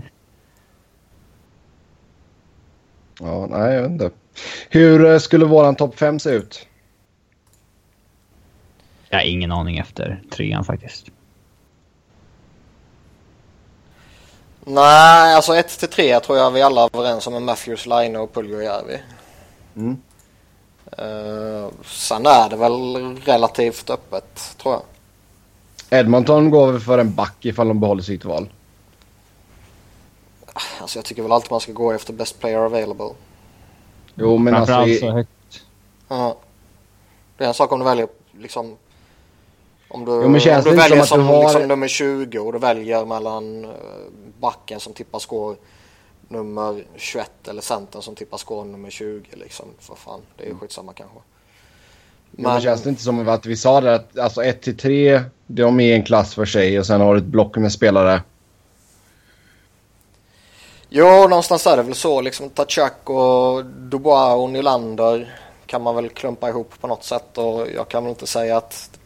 Ja, 3.20 3.46
nej, 3.50 3.74
jag 3.74 3.82
vet 3.82 3.90
inte. 3.90 4.10
Hur 4.70 5.04
eh, 5.04 5.18
skulle 5.18 5.44
våran 5.44 5.76
topp 5.76 5.98
5 5.98 6.18
se 6.18 6.30
ut? 6.30 6.66
Jag 9.08 9.18
har 9.18 9.24
ingen 9.24 9.52
aning 9.52 9.78
efter 9.78 10.22
trean 10.30 10.64
faktiskt. 10.64 11.06
Nej, 14.68 15.34
alltså 15.34 15.54
1 15.56 15.68
till 15.78 15.88
3 15.88 16.20
tror 16.20 16.38
jag 16.38 16.50
vi 16.50 16.62
alla 16.62 16.82
är 16.84 16.90
överens 16.96 17.26
om 17.26 17.32
med 17.32 17.42
Matthews, 17.42 17.86
Line 17.86 18.16
och 18.16 18.32
Puljujärvi. 18.34 18.98
Mm. 19.76 19.96
Uh, 20.98 21.68
sen 21.84 22.26
är 22.26 22.48
det 22.50 22.56
väl 22.56 22.96
relativt 23.24 23.90
öppet 23.90 24.56
tror 24.62 24.74
jag. 24.74 24.82
Edmonton 26.00 26.50
går 26.50 26.72
väl 26.72 26.80
för 26.80 26.98
en 26.98 27.14
back 27.14 27.36
ifall 27.44 27.68
de 27.68 27.80
behåller 27.80 28.02
sitt 28.02 28.24
val. 28.24 28.48
Alltså 30.80 30.98
jag 30.98 31.04
tycker 31.04 31.22
väl 31.22 31.32
alltid 31.32 31.50
man 31.50 31.60
ska 31.60 31.72
gå 31.72 31.92
efter 31.92 32.12
best 32.12 32.40
player 32.40 32.58
available. 32.58 33.10
Jo, 34.14 34.38
men 34.38 34.54
alltså... 34.54 34.66
Framförallt 34.74 34.88
i- 34.90 34.98
så 35.00 35.10
högt. 35.10 35.30
Ja. 36.08 36.36
Det 37.36 37.44
är 37.44 37.48
en 37.48 37.54
sak 37.54 37.72
om 37.72 37.78
du 37.78 37.84
väljer 37.84 38.08
liksom 38.38 38.76
om 39.88 40.04
du, 40.04 40.10
Jo, 40.12 40.22
om 40.24 40.32
du 40.64 40.76
väljer 40.76 41.02
som 41.04 41.18
du 41.18 41.24
har- 41.26 41.42
liksom, 41.42 41.68
nummer 41.68 41.88
20 41.88 42.38
och 42.38 42.52
du 42.52 42.58
väljer 42.58 43.04
mellan 43.04 43.64
eh, 43.64 43.70
backen 44.40 44.80
som 44.80 44.92
tippar 44.92 45.18
score 45.18 45.56
nummer 46.28 46.84
21 46.96 47.48
eller 47.48 47.62
centern 47.62 48.02
som 48.02 48.14
tippar 48.14 48.38
score 48.38 48.68
nummer 48.68 48.90
20 48.90 49.28
liksom. 49.32 49.66
För 49.78 49.94
fan, 49.94 50.20
det 50.36 50.44
är 50.44 50.48
ju 50.48 50.54
skitsamma 50.54 50.92
kanske. 50.92 51.18
Men, 52.30 52.52
men 52.52 52.60
känns 52.60 52.82
det 52.82 52.90
inte 52.90 53.02
som 53.02 53.28
att 53.28 53.46
vi 53.46 53.56
sa 53.56 53.80
det 53.80 53.94
att 53.94 54.18
alltså 54.18 54.44
1 54.44 54.62
till 54.62 54.76
3 54.76 55.22
de 55.46 55.80
är 55.80 55.94
en 55.94 56.04
klass 56.04 56.34
för 56.34 56.44
sig 56.44 56.78
och 56.78 56.86
sen 56.86 57.00
har 57.00 57.14
du 57.14 57.20
ett 57.20 57.26
block 57.26 57.56
med 57.56 57.72
spelare. 57.72 58.22
Jo, 60.88 61.28
någonstans 61.28 61.66
är 61.66 61.76
det 61.76 61.82
väl 61.82 61.94
så. 61.94 62.20
Liksom 62.20 62.50
Tachak 62.50 63.10
och 63.10 63.64
Dubois 63.64 64.36
och 64.36 64.50
Nylander 64.50 65.38
kan 65.66 65.82
man 65.82 65.94
väl 65.94 66.08
klumpa 66.08 66.48
ihop 66.48 66.80
på 66.80 66.86
något 66.86 67.04
sätt. 67.04 67.38
Och 67.38 67.66
jag 67.74 67.88
kan 67.88 68.04
väl 68.04 68.10
inte 68.10 68.26
säga 68.26 68.56
att 68.56 68.98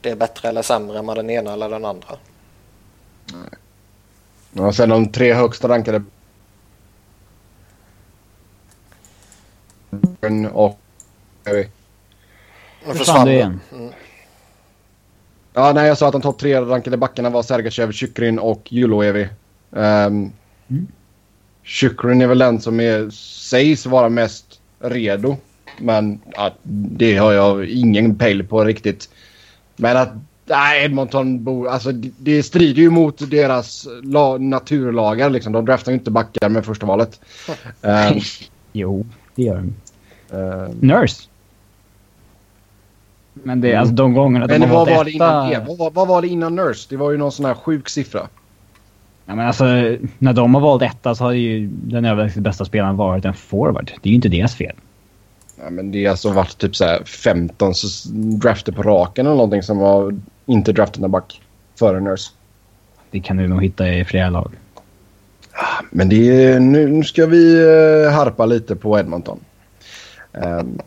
det 0.00 0.10
är 0.10 0.16
bättre 0.16 0.48
eller 0.48 0.62
sämre 0.62 1.02
med 1.02 1.16
den 1.16 1.30
ena 1.30 1.52
eller 1.52 1.68
den 1.68 1.84
andra. 1.84 2.16
Och 4.52 4.74
sen 4.74 4.88
de 4.88 5.12
tre 5.12 5.34
högsta 5.34 5.68
rankade 5.68 6.02
och... 10.52 10.78
Nu 12.86 12.94
försvann 12.94 13.26
du 13.26 13.32
igen. 13.32 13.60
Mm. 13.72 13.92
Ja, 15.52 15.72
nej, 15.72 15.88
jag 15.88 15.98
sa 15.98 16.06
att 16.06 16.12
de 16.12 16.22
topp 16.22 16.38
tre 16.38 16.60
rankade 16.60 16.96
backarna 16.96 17.30
var 17.30 17.42
Sergachev, 17.42 17.92
Chykrin 17.92 18.38
och 18.38 18.72
Juloevi. 18.72 19.28
Um, 19.70 20.32
Mm. 20.72 20.86
Chykrin 21.62 22.22
är 22.22 22.26
väl 22.26 22.38
den 22.38 22.60
som 22.60 22.80
är, 22.80 23.10
sägs 23.10 23.86
vara 23.86 24.08
mest 24.08 24.60
redo. 24.78 25.36
Men 25.78 26.20
ja, 26.36 26.54
det 26.62 27.16
har 27.16 27.32
jag 27.32 27.66
ingen 27.66 28.18
pejl 28.18 28.44
på 28.46 28.64
riktigt. 28.64 29.08
Men 29.76 29.96
att 29.96 30.12
nej, 30.46 30.84
Edmonton 30.84 31.44
bor, 31.44 31.68
alltså, 31.68 31.92
det, 31.92 32.42
strider 32.42 32.82
ju 32.82 32.90
mot 32.90 33.30
deras 33.30 33.88
la, 34.02 34.38
naturlagar. 34.38 35.30
Liksom. 35.30 35.52
De 35.52 35.64
draftar 35.64 35.92
ju 35.92 35.98
inte 35.98 36.10
backar 36.10 36.48
med 36.48 36.64
första 36.64 36.86
valet. 36.86 37.20
Ehm, 37.82 38.20
Jo, 38.72 39.06
det 39.34 39.42
gör 39.42 39.54
de. 39.56 39.72
ehm, 40.36 40.70
Nurse. 40.80 41.22
Men 43.32 43.60
det 43.60 43.72
är 43.72 43.78
alltså 43.78 43.94
de 43.94 44.12
gångerna 44.14 44.46
de 44.46 44.58
men 44.58 44.68
har 44.68 44.76
vad 44.76 44.86
valt 44.88 44.98
var, 44.98 45.04
det 45.04 45.10
innan? 45.10 45.66
Vad, 45.66 45.78
var- 45.78 45.90
vad 45.90 46.08
var 46.08 46.22
det 46.22 46.28
innan 46.28 46.54
Nurse? 46.56 46.86
Det 46.90 46.96
var 46.96 47.10
ju 47.10 47.16
någon 47.18 47.32
sån 47.32 47.46
här 47.46 47.54
sjuk 47.54 47.88
siffra. 47.88 48.28
Ja, 49.26 49.34
men 49.34 49.46
alltså, 49.46 49.64
när 50.18 50.32
de 50.32 50.54
har 50.54 50.60
valt 50.60 50.82
etta 50.82 51.14
så 51.14 51.24
har 51.24 51.32
ju 51.32 51.66
den 51.66 52.04
överlägset 52.04 52.42
bästa 52.42 52.64
spelaren 52.64 52.96
varit 52.96 53.24
en 53.24 53.34
forward. 53.34 53.92
Det 54.02 54.08
är 54.08 54.10
ju 54.10 54.14
inte 54.16 54.28
deras 54.28 54.54
fel. 54.54 54.76
Ja, 55.62 55.70
men 55.70 55.90
det 55.92 56.04
har 56.04 56.10
alltså 56.10 56.30
varit 56.32 56.58
typ 56.58 56.76
så 56.76 56.84
här 56.84 57.04
15 57.04 57.70
s- 57.70 58.04
drafter 58.14 58.72
på 58.72 58.82
raken 58.82 59.26
eller 59.26 59.36
någonting 59.36 59.62
som 59.62 59.78
har 59.78 60.14
inte 60.46 60.72
draftat 60.72 61.02
en 61.04 61.10
back 61.10 61.40
före 61.78 62.00
Nurse. 62.00 62.30
Det 63.10 63.20
kan 63.20 63.36
du 63.36 63.48
nog 63.48 63.62
hitta 63.62 63.88
i 63.88 64.04
flera 64.04 64.30
lag. 64.30 64.52
Men 65.90 66.08
det 66.08 66.44
är, 66.46 66.60
nu, 66.60 67.04
ska 67.04 67.26
vi 67.26 67.54
uh, 67.66 68.10
harpa 68.10 68.46
lite 68.46 68.76
på 68.76 68.98
Edmonton. 68.98 69.40
Um, 70.32 70.78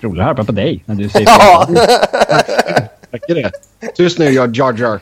Roligt 0.00 0.20
att 0.20 0.26
harpa 0.26 0.44
på 0.44 0.52
dig 0.52 0.82
när 0.86 0.94
du 0.94 1.08
säger 1.08 1.26
Ja, 1.38 1.68
räcker 3.10 3.34
det? 3.34 3.50
Tyst 3.94 4.18
nu, 4.18 4.24
jag 4.24 4.56
Jar 4.56 4.72
Jar. 4.78 5.00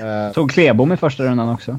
Eh, 0.00 0.32
Tog 0.32 0.50
Klebom 0.50 0.92
i 0.92 0.96
första 0.96 1.22
rundan 1.24 1.48
också. 1.48 1.78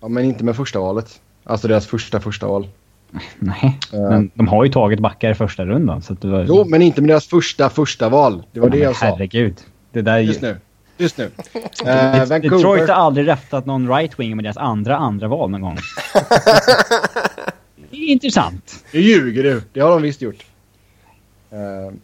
ja, 0.00 0.08
men 0.08 0.24
inte 0.24 0.44
med 0.44 0.56
första 0.56 0.78
valet. 0.80 1.20
Alltså 1.44 1.68
deras 1.68 1.86
första 1.86 2.20
första 2.20 2.46
val. 2.46 2.68
Nej, 3.38 3.78
Ja. 3.92 4.10
men 4.10 4.30
de 4.34 4.48
har 4.48 4.64
ju 4.64 4.72
tagit 4.72 5.00
backar 5.00 5.30
i 5.30 5.34
första 5.34 5.64
rundan. 5.64 6.02
Så 6.02 6.12
att 6.12 6.20
det 6.20 6.28
var... 6.28 6.44
Jo, 6.48 6.64
men 6.64 6.82
inte 6.82 7.00
med 7.00 7.10
deras 7.10 7.26
första 7.26 7.70
första 7.70 8.08
val. 8.08 8.42
Det 8.52 8.60
var 8.60 8.68
det 8.68 8.76
men 8.76 8.84
jag 8.84 8.96
sa. 8.96 9.06
Herregud. 9.06 9.60
Det 9.92 10.02
där 10.02 10.14
är 10.14 10.18
ju... 10.18 10.26
Tyst 10.28 10.42
nu. 10.42 10.56
Tyst 10.96 11.18
nu. 11.18 11.30
Uh, 11.84 12.28
Detroit 12.28 12.88
har 12.88 12.96
aldrig 12.96 13.28
rättat 13.28 13.66
någon 13.66 13.88
right-wing 13.88 14.34
med 14.34 14.44
deras 14.44 14.56
andra 14.56 14.96
andra 14.96 15.28
val 15.28 15.50
någon 15.50 15.60
gång. 15.60 15.76
det 17.90 17.96
är 17.96 18.08
intressant. 18.08 18.84
Nu 18.92 19.00
ljuger 19.00 19.42
du. 19.42 19.62
Det 19.72 19.80
har 19.80 19.90
de 19.90 20.02
visst 20.02 20.22
gjort. 20.22 20.44
Uh, 21.52 21.94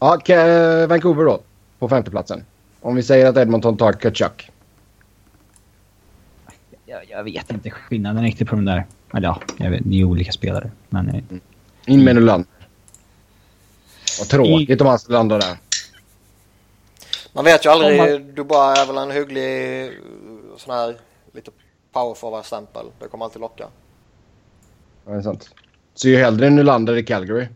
ja, 0.00 0.86
Vancouver 0.88 1.24
då. 1.24 1.40
På 1.78 1.88
femteplatsen. 1.88 2.44
Om 2.80 2.94
vi 2.94 3.02
säger 3.02 3.26
att 3.26 3.36
Edmonton 3.36 3.76
tar 3.76 3.92
Kachuk. 3.92 4.50
Jag, 6.86 7.00
jag 7.10 7.24
vet 7.24 7.50
inte 7.50 7.70
skillnaden 7.70 8.22
riktigt 8.22 8.48
på 8.48 8.56
de 8.56 8.64
där. 8.64 8.84
Eller 9.14 9.28
ja, 9.28 9.40
jag 9.56 9.70
vet, 9.70 9.82
det 9.84 10.00
är 10.00 10.04
olika 10.04 10.32
spelare. 10.32 10.70
Men 10.88 11.08
eh, 11.08 11.22
In 11.86 12.04
med 12.04 12.14
Nylander. 12.14 12.48
Vad 14.18 14.28
tråkigt 14.28 14.80
om 14.80 14.86
han 14.86 14.98
skulle 14.98 15.18
landa 15.18 15.38
där. 15.38 15.56
man 17.32 17.44
vet 17.44 17.66
ju 17.66 17.70
Om 17.70 17.74
aldrig. 17.74 18.24
Dubois 18.34 18.78
är 18.78 18.86
väl 18.86 18.96
en 18.96 19.10
hygglig 19.10 19.84
eh, 19.86 19.92
sån 20.56 20.74
här 20.74 20.96
lite 21.32 21.50
power 21.92 22.14
forward-stämpel. 22.14 22.86
Det 22.98 23.08
kommer 23.08 23.24
alltid 23.24 23.40
locka. 23.40 23.66
Ja, 25.04 25.12
det 25.12 25.18
är 25.18 25.22
sant. 25.22 25.54
Så 25.94 26.08
ju 26.08 26.16
hellre 26.16 26.50
Nylander 26.50 26.96
i 26.96 27.02
Calgary. 27.04 27.46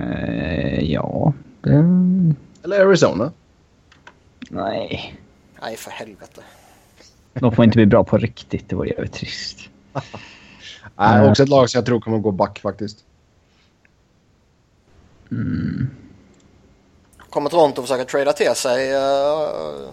eh, 0.00 0.92
ja... 0.92 1.32
Det... 1.60 1.70
Eller 2.64 2.80
Arizona. 2.80 3.32
Nej. 4.50 5.16
Nej, 5.62 5.76
för 5.76 5.90
helvete. 5.90 6.42
De 7.34 7.52
får 7.52 7.64
inte 7.64 7.76
bli 7.76 7.86
bra 7.86 8.04
på 8.04 8.18
riktigt. 8.18 8.68
Det 8.68 8.76
vore 8.76 8.88
jävligt 8.88 9.12
trist. 9.12 9.58
Nej, 10.96 11.14
Mm. 11.18 11.30
också 11.30 11.42
ett 11.42 11.48
lag 11.48 11.70
som 11.70 11.78
jag 11.78 11.86
tror 11.86 12.00
kommer 12.00 12.18
gå 12.18 12.30
back 12.30 12.58
faktiskt. 12.58 12.98
Kommer 17.30 17.50
Toronto 17.50 17.82
försöka 17.82 18.04
trada 18.04 18.32
till 18.32 18.54
sig 18.54 18.92
eh, 18.92 19.88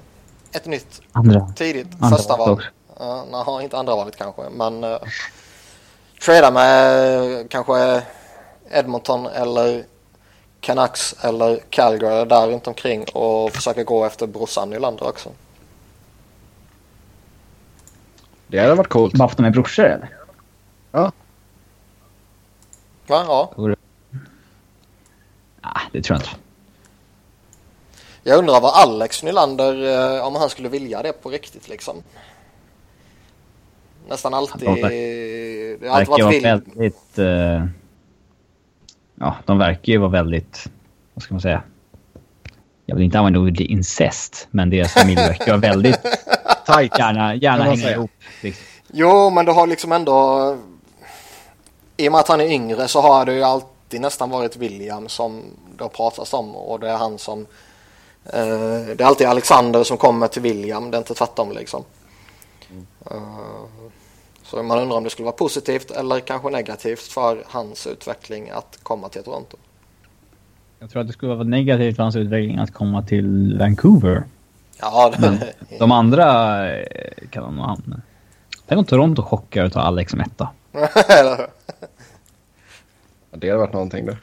ett 0.52 0.66
nytt 0.66 1.02
Andra. 1.12 1.54
tidigt 1.56 1.88
Andra 2.00 2.18
första 2.18 2.38
val? 2.38 2.62
Uh, 3.02 3.24
nej, 3.32 3.64
inte 3.64 3.78
andra 3.78 3.96
valet 3.96 4.16
kanske. 4.18 4.42
Men 4.52 4.84
uh, 4.84 4.98
trada 6.26 6.52
med 6.52 7.40
eh, 7.40 7.48
kanske 7.50 8.02
Edmonton 8.72 9.26
eller 9.28 9.84
Canucks 10.60 11.16
eller 11.22 11.60
Calgary 11.70 12.26
där 12.26 12.48
runt 12.48 12.68
omkring 12.68 13.06
och 13.14 13.52
försöka 13.52 13.84
gå 13.84 14.06
efter 14.06 14.28
brorsan 14.28 14.70
Nylander 14.70 15.08
också. 15.08 15.30
Det 18.52 18.60
hade 18.60 18.76
varit 18.76 18.88
coolt. 18.90 19.14
De 19.38 19.46
är 19.46 19.50
brorsor 19.50 19.86
eller? 19.86 20.10
Va? 20.92 21.12
Ja, 23.08 23.54
Ah, 25.62 25.80
det 25.92 26.02
tror 26.02 26.16
jag 26.16 26.22
inte. 26.22 26.36
jag 28.24 28.40
undrar 28.40 28.62
vad 28.62 28.74
Alex 28.74 29.24
Nylander, 29.24 29.74
eh, 30.18 30.28
om 30.28 30.36
han 30.36 30.50
skulle 30.50 30.70
vilja 30.70 31.02
det 31.02 31.14
på 31.14 31.30
riktigt 31.30 31.70
liksom. 31.70 31.96
Nästan 34.10 34.34
alltid. 34.34 34.68
De 34.68 34.76
Det 34.76 35.88
har 35.88 35.96
alltid 35.96 36.10
verkar 36.10 36.12
varit 36.12 36.22
vara 36.24 36.30
vild. 36.32 36.44
väldigt... 36.44 37.18
eh, 37.20 37.66
ja, 39.16 39.36
de 39.46 39.58
verkar 39.58 39.94
ju 39.94 39.98
vara 39.98 40.10
väldigt... 40.10 40.70
Vad 41.14 41.24
ska 41.24 41.34
man 41.34 41.42
säga? 41.42 41.64
Jag 42.86 42.96
vill 42.96 43.06
inte 43.06 43.20
använda 43.20 43.40
ordet 43.40 43.60
incest, 43.60 44.48
men 44.52 44.70
deras 44.70 44.94
familj 44.94 45.16
verkar 45.16 45.48
vara 45.48 45.58
väldigt... 45.58 46.00
Tight. 46.66 47.00
Gärna, 47.00 47.36
gärna 47.36 47.78
säga. 47.78 47.92
ihop. 47.92 48.12
Liksom. 48.42 48.66
Jo, 48.94 49.30
men 49.30 49.46
det 49.46 49.52
har 49.52 49.68
liksom 49.68 49.92
ändå... 49.92 50.58
I 51.98 52.08
och 52.08 52.12
med 52.12 52.20
att 52.20 52.28
han 52.28 52.42
är 52.42 52.46
yngre 52.46 52.88
så 52.88 53.02
har 53.02 53.26
det 53.26 53.34
ju 53.34 53.44
alltid 53.44 54.02
nästan 54.02 54.30
varit 54.30 54.58
William 54.58 55.10
som 55.10 55.42
det 55.78 55.84
har 55.84 55.90
pratats 55.90 56.34
om 56.34 56.56
och 56.56 56.80
det 56.80 56.90
är 56.90 56.98
han 56.98 57.18
som... 57.18 57.40
Eh, 58.26 58.96
det 58.96 59.00
är 59.00 59.06
alltid 59.06 59.28
Alexander 59.28 59.84
som 59.84 59.98
kommer 59.98 60.28
till 60.28 60.42
William, 60.42 60.92
det 60.92 60.98
är 60.98 61.00
inte 61.00 61.14
tvärtom 61.14 61.52
liksom. 61.52 61.84
Eh, 63.12 63.18
så 64.44 64.64
man 64.64 64.80
undrar 64.80 64.98
om 64.98 65.04
det 65.04 65.10
skulle 65.10 65.26
vara 65.26 65.36
positivt 65.36 65.92
eller 65.92 66.20
kanske 66.20 66.50
negativt 66.50 67.02
för 67.02 67.44
hans 67.48 67.88
utveckling 67.88 68.50
att 68.50 68.80
komma 68.84 69.10
till 69.10 69.24
Toronto. 69.24 69.58
Jag 70.80 70.90
tror 70.90 71.02
att 71.02 71.08
det 71.08 71.14
skulle 71.14 71.36
vara 71.36 71.44
negativt 71.44 71.96
för 71.96 72.04
hans 72.04 72.16
utveckling 72.16 72.58
att 72.58 72.74
komma 72.74 73.02
till 73.02 73.58
Vancouver. 73.60 74.24
Ja, 74.82 75.14
Men 75.20 75.40
det, 75.40 75.54
de 75.80 75.92
andra 75.92 76.26
eh, 76.80 77.28
kan 77.30 77.44
de 77.44 77.56
nog 77.56 77.66
hamna. 77.66 78.02
Tänk 78.68 78.80
om 78.80 78.86
Toronto 78.86 79.24
chockar 79.24 79.66
och 79.66 79.74
tar 79.74 79.82
Alex 79.82 80.12
som 80.12 80.20
etta. 80.20 80.50
Det 83.32 83.50
hade 83.50 83.60
varit 83.60 83.74
någonting 83.74 84.06
där. 84.06 84.18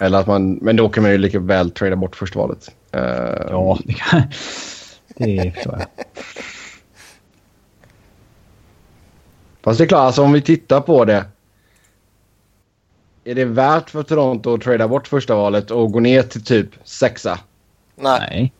Eller 0.00 0.18
att 0.18 0.26
man, 0.26 0.52
men 0.52 0.76
då 0.76 0.88
kan 0.88 1.02
man 1.02 1.12
ju 1.12 1.18
lika 1.18 1.38
väl 1.38 1.70
trada 1.70 1.96
bort 1.96 2.16
första 2.16 2.38
valet. 2.38 2.70
Eh, 2.92 3.00
Ja, 3.50 3.78
det 3.84 3.92
kan... 3.92 4.22
Det 5.16 5.52
förstår 5.54 5.78
jag. 5.78 5.86
Fast 9.62 9.78
det 9.78 9.84
är 9.84 9.88
klart, 9.88 10.00
alltså 10.00 10.22
om 10.22 10.32
vi 10.32 10.42
tittar 10.42 10.80
på 10.80 11.04
det. 11.04 11.24
Är 13.24 13.34
det 13.34 13.44
värt 13.44 13.90
för 13.90 14.02
Toronto 14.02 14.54
att 14.54 14.60
trada 14.60 14.88
bort 14.88 15.08
första 15.08 15.34
valet 15.34 15.70
och 15.70 15.92
gå 15.92 16.00
ner 16.00 16.22
till 16.22 16.44
typ 16.44 16.68
sexa? 16.84 17.38
Nej. 17.96 18.52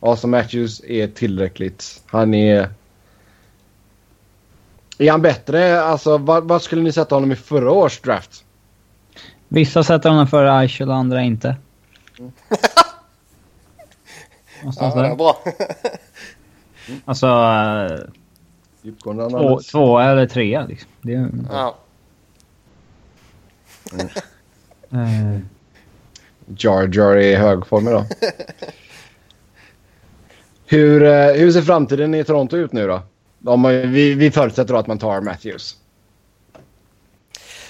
Austin 0.00 0.30
Matthews 0.30 0.80
är 0.84 1.06
tillräckligt. 1.08 2.02
Han 2.06 2.34
är... 2.34 2.68
Är 4.98 5.10
han 5.10 5.22
bättre? 5.22 5.80
Alltså 5.82 6.18
vad, 6.18 6.44
vad 6.44 6.62
skulle 6.62 6.82
ni 6.82 6.92
sätta 6.92 7.14
honom 7.14 7.32
i 7.32 7.36
förra 7.36 7.70
års 7.70 8.00
draft? 8.00 8.44
Vissa 9.48 9.82
sätter 9.84 10.10
honom 10.10 10.26
före 10.26 10.52
Eichel 10.52 10.88
och 10.88 10.94
andra 10.96 11.22
inte. 11.22 11.56
Någonstans 14.60 14.94
Ja, 14.96 15.02
där. 15.02 15.14
bra. 15.14 15.38
Alltså, 17.04 17.28
Djupgående 18.82 19.30
två, 19.30 19.60
två 19.72 19.98
eller 19.98 20.26
tre 20.26 20.66
liksom. 20.68 20.90
Det 21.02 21.14
är, 21.14 21.30
ja. 21.50 21.76
eh, 24.92 25.38
Jar 26.56 26.90
Jar 26.96 27.16
är 27.16 27.16
i 27.16 27.34
hög 27.34 27.66
form 27.66 27.88
idag. 27.88 28.04
hur, 30.70 31.02
eh, 31.02 31.32
hur 31.32 31.52
ser 31.52 31.62
framtiden 31.62 32.14
i 32.14 32.24
Toronto 32.24 32.56
ut 32.56 32.72
nu 32.72 32.86
då? 32.86 33.02
Om 33.46 33.60
man, 33.60 33.92
vi, 33.92 34.14
vi 34.14 34.30
förutsätter 34.30 34.74
att 34.74 34.86
man 34.86 34.98
tar 34.98 35.20
Matthews. 35.20 35.76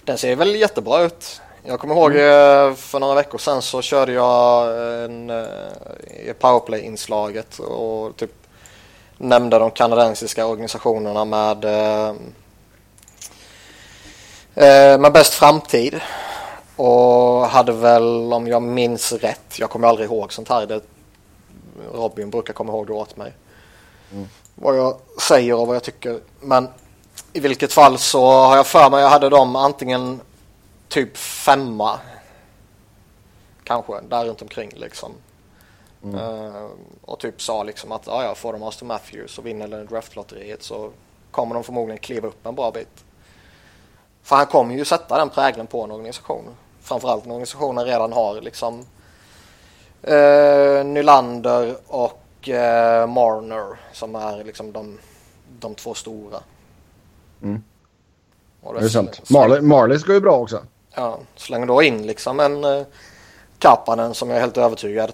Den 0.04 0.18
ser 0.18 0.36
väl 0.36 0.56
jättebra 0.56 1.02
ut. 1.02 1.40
Jag 1.64 1.80
kommer 1.80 1.94
ihåg 1.94 2.10
eh, 2.10 2.74
för 2.74 2.98
några 2.98 3.14
veckor 3.14 3.38
sedan 3.38 3.62
så 3.62 3.82
körde 3.82 4.12
jag 4.12 4.68
en, 5.04 5.30
eh, 5.30 6.32
powerplay-inslaget 6.38 7.58
och 7.58 8.16
typ 8.16 8.32
nämnde 9.18 9.58
de 9.58 9.70
kanadensiska 9.70 10.46
organisationerna 10.46 11.24
med, 11.24 11.64
med 15.00 15.12
bäst 15.12 15.34
framtid. 15.34 16.00
Och 16.76 17.46
hade 17.46 17.72
väl, 17.72 18.32
om 18.32 18.46
jag 18.46 18.62
minns 18.62 19.12
rätt, 19.12 19.58
jag 19.58 19.70
kommer 19.70 19.88
aldrig 19.88 20.06
ihåg 20.06 20.32
sånt 20.32 20.48
här. 20.48 20.66
Det, 20.66 20.80
Robin 21.92 22.30
brukar 22.30 22.54
komma 22.54 22.72
ihåg 22.72 22.86
det 22.86 22.92
åt 22.92 23.16
mig. 23.16 23.32
Vad 24.54 24.76
jag 24.76 24.96
säger 25.20 25.54
och 25.54 25.66
vad 25.66 25.76
jag 25.76 25.82
tycker. 25.82 26.20
Men 26.40 26.68
i 27.32 27.40
vilket 27.40 27.72
fall 27.72 27.98
så 27.98 28.26
har 28.26 28.56
jag 28.56 28.66
för 28.66 28.90
mig 28.90 29.00
jag 29.00 29.08
hade 29.08 29.28
dem 29.28 29.56
antingen 29.56 30.20
typ 30.88 31.16
femma. 31.16 31.98
Kanske 33.64 34.00
där 34.00 34.24
runt 34.24 34.42
omkring 34.42 34.70
liksom. 34.74 35.12
Eh, 36.04 36.66
och 37.04 37.18
typ 37.18 37.42
sa 37.42 37.62
liksom 37.62 37.92
att 37.92 38.06
ja, 38.06 38.34
får 38.34 38.52
de 38.52 38.62
Austin 38.62 38.88
Matthews 38.88 39.38
och 39.38 39.46
vinner 39.46 39.68
den 39.68 39.86
draftlotteriet 39.86 40.62
så 40.62 40.90
kommer 41.30 41.54
de 41.54 41.64
förmodligen 41.64 41.98
kliva 41.98 42.28
upp 42.28 42.46
en 42.46 42.54
bra 42.54 42.70
bit. 42.70 43.04
För 44.22 44.36
han 44.36 44.46
kommer 44.46 44.74
ju 44.74 44.84
sätta 44.84 45.18
den 45.18 45.30
prägeln 45.30 45.66
på 45.66 45.84
en 45.84 45.90
organisation. 45.90 46.44
Framförallt 46.80 47.24
när 47.24 47.34
organisationen 47.34 47.84
redan 47.84 48.12
har 48.12 48.40
liksom 48.40 48.86
eh, 50.02 50.84
Nylander 50.84 51.76
och 51.86 52.48
eh, 52.48 53.06
Marner 53.06 53.78
som 53.92 54.14
är 54.14 54.44
liksom 54.44 54.72
de, 54.72 54.98
de 55.60 55.74
två 55.74 55.94
stora. 55.94 56.38
Mm. 57.42 57.62
Och 58.60 58.74
Det 58.74 58.84
är 58.84 58.88
sant. 58.88 59.30
Marley, 59.30 59.60
Marley 59.60 59.98
ska 59.98 60.12
ju 60.12 60.20
bra 60.20 60.36
också. 60.36 60.62
Ja, 60.94 61.18
slänger 61.36 61.66
då 61.66 61.82
in 61.82 62.06
liksom 62.06 62.40
en 62.40 62.64
eh, 62.64 62.86
Kapanen 63.58 64.14
som 64.14 64.28
jag 64.28 64.36
är 64.36 64.40
helt 64.40 64.56
övertygad 64.56 65.12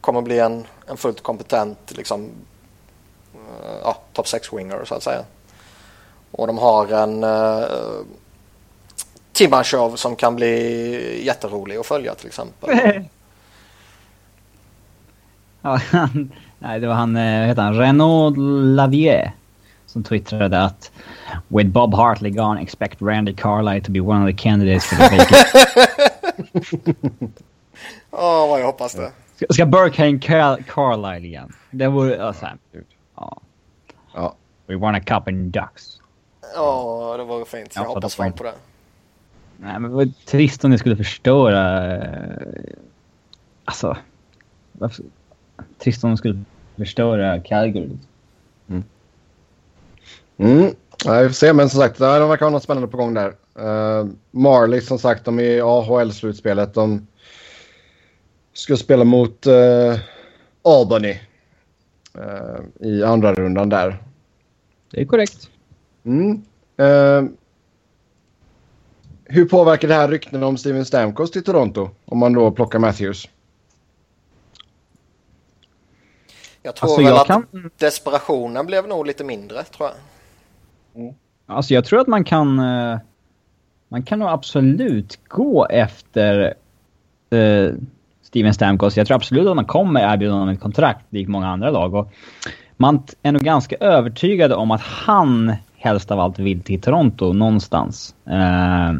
kommer 0.00 0.20
bli 0.20 0.38
en, 0.38 0.66
en 0.86 0.96
fullt 0.96 1.22
kompetent 1.22 1.78
liksom, 1.96 2.30
eh, 3.34 3.78
ja, 3.82 3.96
top 4.12 4.26
6-winger 4.26 4.84
så 4.84 4.94
att 4.94 5.02
säga. 5.02 5.24
Och 6.30 6.46
de 6.46 6.58
har 6.58 6.92
en 6.92 7.24
eh, 7.24 7.64
Timashov 9.32 9.96
som 9.96 10.16
kan 10.16 10.36
bli 10.36 11.26
jätterolig 11.26 11.76
att 11.76 11.86
följa 11.86 12.14
till 12.14 12.26
exempel. 12.26 12.70
ja, 15.62 15.76
han, 15.90 16.32
nej, 16.58 16.80
det 16.80 16.86
var 16.86 16.94
han, 16.94 17.16
eh, 17.16 17.38
vad 17.40 17.48
heter 17.48 17.62
han, 17.62 17.74
Renaud 17.78 18.38
Lavier 18.76 19.32
som 19.86 20.02
twittrade 20.02 20.62
att 20.64 20.90
With 21.48 21.70
Bob 21.70 21.94
Hartley 21.94 22.30
gone 22.30 22.60
expect 22.62 23.02
Randy 23.02 23.34
Carlyle 23.34 23.80
to 23.84 23.92
be 23.92 24.00
one 24.00 24.24
of 24.24 24.36
the 24.36 24.42
candidates 24.42 24.86
for 24.86 24.96
the 24.96 25.16
vacant. 25.16 25.46
Ja, 28.10 28.46
vad 28.46 28.60
jag 28.60 28.66
hoppas 28.66 28.94
det. 28.94 29.12
Ska, 29.36 29.46
ska 29.50 29.66
Burke 29.66 30.02
ha 30.02 30.06
in 30.06 30.20
Car- 30.20 30.62
Carlyle 30.68 31.26
igen? 31.26 31.52
Det 31.70 31.88
vore, 31.88 32.16
ja, 32.16 32.32
så 32.32 32.46
här, 32.46 32.56
ja. 33.16 33.40
Ja. 34.14 34.34
We 34.66 34.76
won 34.76 34.94
a 34.94 35.00
cup 35.00 35.28
in 35.28 35.50
Ducks. 35.50 35.98
Ja, 36.54 37.14
det 37.18 37.24
var 37.24 37.44
fint. 37.44 37.72
Jag 37.76 37.84
Ja, 37.84 37.88
hoppas 37.88 38.14
fan 38.14 38.32
på 38.32 38.44
det. 38.44 38.52
Nej, 39.56 39.78
men 39.78 39.92
vad 39.92 40.12
trist 40.26 40.64
om 40.64 40.70
det 40.70 40.78
skulle 40.78 40.96
förstöra... 40.96 41.94
eh, 41.96 42.02
Alltså... 43.64 43.96
Varför, 44.72 45.04
trist 45.82 46.04
om 46.04 46.10
de 46.10 46.16
skulle 46.16 46.42
förstöra 46.76 47.40
Calgary. 47.40 47.96
Mm. 50.36 50.74
Ja, 51.04 51.20
vi 51.20 51.28
får 51.28 51.34
se, 51.34 51.52
men 51.52 51.70
som 51.70 51.80
sagt, 51.80 51.98
de 51.98 52.28
verkar 52.28 52.46
ha 52.46 52.50
något 52.50 52.62
spännande 52.62 52.88
på 52.88 52.96
gång 52.96 53.14
där. 53.14 53.28
Uh, 53.58 54.10
Marley, 54.30 54.80
som 54.80 54.98
sagt, 54.98 55.24
de 55.24 55.38
är 55.38 55.42
i 55.42 55.60
AHL-slutspelet. 55.60 56.74
De 56.74 57.06
ska 58.52 58.76
spela 58.76 59.04
mot 59.04 59.46
uh, 59.46 59.98
Albany 60.64 61.20
eh, 62.14 62.88
i 62.88 63.02
andra 63.02 63.34
rundan 63.34 63.68
där. 63.68 64.02
Det 64.90 65.00
är 65.00 65.04
korrekt. 65.04 65.50
Mm. 66.04 66.42
Eh, 66.76 67.24
hur 69.24 69.44
påverkar 69.44 69.88
det 69.88 69.94
här 69.94 70.08
ryktena 70.08 70.46
om 70.46 70.56
Steven 70.56 70.84
Stamkos 70.84 71.30
till 71.30 71.44
Toronto? 71.44 71.90
Om 72.04 72.18
man 72.18 72.32
då 72.32 72.50
plockar 72.50 72.78
Matthews. 72.78 73.28
Jag 76.62 76.74
tror 76.76 76.88
Alltså, 76.88 77.02
väl 77.02 77.10
jag 77.10 77.20
att 77.20 77.26
kan- 77.26 77.70
desperationen 77.78 78.66
blev 78.66 78.88
nog 78.88 79.06
lite 79.06 79.24
mindre 79.24 79.62
tror 79.62 79.88
jag. 79.88 81.14
Alltså 81.46 81.74
jag 81.74 81.84
tror 81.84 82.00
att 82.00 82.06
man 82.06 82.24
kan... 82.24 82.58
eh, 82.58 82.98
Man 83.88 84.02
kan 84.02 84.18
nog 84.18 84.28
absolut 84.28 85.18
gå 85.28 85.66
efter 85.66 86.54
eh, 87.30 87.70
Steven 88.22 88.54
Stamkos. 88.54 88.96
Jag 88.96 89.06
tror 89.06 89.14
absolut 89.16 89.46
att 89.46 89.56
man 89.56 89.64
kommer 89.64 90.12
erbjuda 90.14 90.32
honom 90.32 90.48
ett 90.48 90.60
kontrakt, 90.60 91.04
likt 91.10 91.30
många 91.30 91.48
andra 91.48 91.70
lag. 91.70 91.94
Och 91.94 92.12
man 92.76 93.02
är 93.22 93.32
nog 93.32 93.42
ganska 93.42 93.76
övertygad 93.76 94.52
om 94.52 94.70
att 94.70 94.80
han 94.80 95.54
helst 95.76 96.10
av 96.10 96.20
allt 96.20 96.38
vill 96.38 96.62
till 96.62 96.80
Toronto 96.80 97.32
någonstans. 97.32 98.14
Eh, 98.26 98.92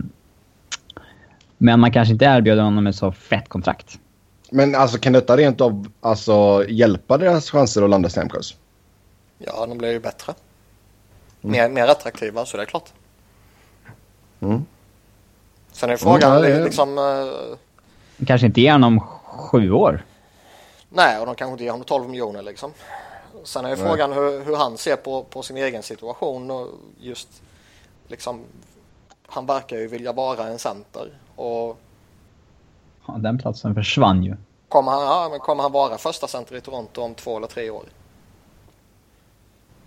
men 1.58 1.80
man 1.80 1.92
kanske 1.92 2.12
inte 2.12 2.24
erbjuder 2.24 2.62
honom 2.62 2.86
ett 2.86 2.96
så 2.96 3.12
fett 3.12 3.48
kontrakt. 3.48 3.98
Men 4.54 4.74
alltså 4.74 4.98
kan 4.98 5.12
detta 5.12 5.36
rent 5.36 5.60
av 5.60 5.86
alltså, 6.00 6.64
hjälpa 6.68 7.18
deras 7.18 7.50
chanser 7.50 7.82
att 7.82 7.90
landa 7.90 8.08
Stamkos? 8.08 8.56
Ja, 9.38 9.66
de 9.66 9.78
blir 9.78 9.92
ju 9.92 10.00
bättre. 10.00 10.34
Mer, 11.40 11.68
mer 11.68 11.86
attraktiva, 11.88 12.46
så 12.46 12.56
det 12.56 12.62
är 12.62 12.66
klart. 12.66 12.92
Mm. 14.40 14.64
Sen 15.72 15.90
är 15.90 15.96
frågan 15.96 16.36
Mm, 16.36 16.50
ja, 16.50 16.58
ja. 16.58 16.64
liksom... 16.64 16.98
eh, 16.98 18.26
Kanske 18.26 18.46
inte 18.46 18.60
ge 18.60 18.72
honom 18.72 19.00
sju 19.24 19.72
år. 19.72 20.04
nej, 20.88 21.18
och 21.20 21.26
de 21.26 21.34
kanske 21.34 21.52
inte 21.52 21.64
ger 21.64 21.70
honom 21.70 21.84
12 21.84 22.08
miljoner 22.10 22.42
liksom. 22.42 22.72
Sen 23.44 23.64
är 23.64 23.70
ju 23.70 23.76
frågan 23.76 24.12
hur, 24.12 24.44
hur 24.44 24.56
han 24.56 24.78
ser 24.78 24.96
på, 24.96 25.22
på 25.24 25.42
sin 25.42 25.56
egen 25.56 25.82
situation 25.82 26.50
och 26.50 26.68
just 27.00 27.28
liksom... 28.08 28.40
Han 29.26 29.46
verkar 29.46 29.76
ju 29.76 29.86
vilja 29.88 30.12
vara 30.12 30.46
en 30.46 30.58
center 30.58 31.08
och 31.36 31.78
den 33.22 33.38
platsen 33.38 33.74
försvann 33.74 34.24
ju. 34.24 34.36
kommer 34.68 34.92
han, 34.92 35.02
ja, 35.02 35.28
men 35.30 35.40
kommer 35.40 35.62
han 35.62 35.72
vara 35.72 35.98
första 35.98 36.28
center 36.28 36.56
i 36.56 36.60
Toronto 36.60 37.02
om 37.02 37.14
två 37.14 37.36
eller 37.36 37.46
tre 37.46 37.70
år? 37.70 37.84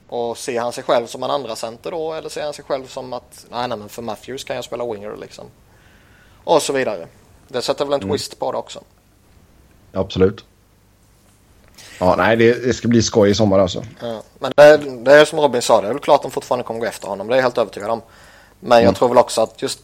Och 0.08 0.38
ser 0.38 0.62
han 0.62 0.72
sig 0.72 0.84
själv 0.84 1.08
som 1.08 1.24
en 1.24 1.32
andra 1.32 1.56
center 1.56 1.92
då 1.92 2.14
eller 2.14 2.30
ser 2.30 2.44
han 2.44 2.54
sig 2.54 2.66
själv 2.66 2.88
som 2.88 3.14
att 3.14 3.46
nej, 3.52 3.68
nej 3.68 3.78
men 3.78 3.90
för 3.90 4.02
Matthews 4.02 4.44
kan 4.44 4.56
jag 4.56 4.66
spela 4.66 4.86
winger 4.86 5.18
liksom. 5.18 5.46
Och 6.44 6.62
så 6.62 6.74
vidare. 6.74 7.08
Det 7.48 7.62
sätter 7.62 7.86
väl 7.86 7.94
en 7.94 8.10
twist 8.10 8.40
på 8.40 8.52
det 8.52 8.58
också. 8.58 8.80
Absolut. 9.94 10.46
Ja, 12.00 12.16
nej, 12.18 12.36
det, 12.36 12.66
det 12.66 12.74
ska 12.74 12.88
bli 12.88 13.02
skoj 13.02 13.30
i 13.30 13.36
sommar 13.36 13.60
alltså. 13.60 13.84
Ja. 14.02 14.22
Men 14.40 14.52
det, 14.56 14.78
det 14.78 15.14
är 15.14 15.26
som 15.26 15.40
Robin 15.40 15.62
sa, 15.62 15.82
det 15.82 15.88
är 15.88 15.94
väl 15.94 16.02
klart 16.02 16.16
att 16.16 16.22
de 16.22 16.32
fortfarande 16.32 16.64
kommer 16.64 16.80
gå 16.80 16.86
efter 16.86 17.08
honom. 17.08 17.28
Det 17.28 17.34
är 17.34 17.38
jag 17.38 17.44
helt 17.44 17.58
övertygad 17.58 17.90
om. 17.90 18.02
Men 18.60 18.84
jag 18.84 18.96
tror 18.96 19.10
väl 19.10 19.18
också 19.18 19.42
att 19.42 19.62
just 19.62 19.80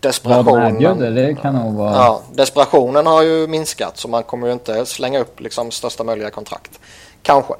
De 0.00 0.08
desperationen. 0.08 0.82
erbjuder, 0.82 1.10
det 1.10 1.34
kan 1.34 1.54
nog 1.54 1.74
vara... 1.74 1.94
Ja, 1.94 2.22
desperationen 2.34 3.06
har 3.06 3.22
ju 3.22 3.46
minskat 3.46 3.96
så 3.96 4.08
man 4.08 4.22
kommer 4.22 4.46
ju 4.46 4.52
inte 4.52 4.86
slänga 4.86 5.18
upp 5.18 5.40
liksom 5.40 5.70
största 5.70 6.04
möjliga 6.04 6.30
kontrakt. 6.30 6.80
Kanske. 7.22 7.54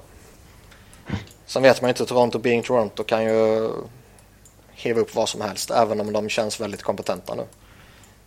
Sen 1.47 1.63
vet 1.63 1.83
man 1.83 1.89
ju 1.89 1.91
inte, 1.91 2.07
Toronto 2.07 2.39
being 2.39 2.63
Toronto 2.63 3.05
kan 3.05 3.25
ju 3.25 3.69
hiva 4.73 5.01
upp 5.01 5.15
vad 5.17 5.29
som 5.29 5.41
helst 5.41 5.71
även 5.71 6.01
om 6.01 6.13
de 6.13 6.29
känns 6.29 6.61
väldigt 6.61 6.83
kompetenta 6.83 7.35
nu. 7.35 7.43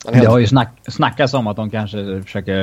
Men 0.05 0.13
Det 0.13 0.19
helt, 0.19 0.29
har 0.29 0.39
ju 0.39 0.47
snack, 0.47 0.69
snackats 0.87 1.33
om 1.33 1.47
att 1.47 1.55
de 1.55 1.69
kanske 1.69 2.21
försöker 2.23 2.57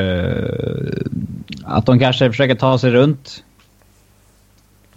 Att 1.64 1.86
de 1.86 1.98
kanske 1.98 2.30
försöker 2.30 2.54
ta 2.54 2.78
sig 2.78 2.90
runt 2.90 3.44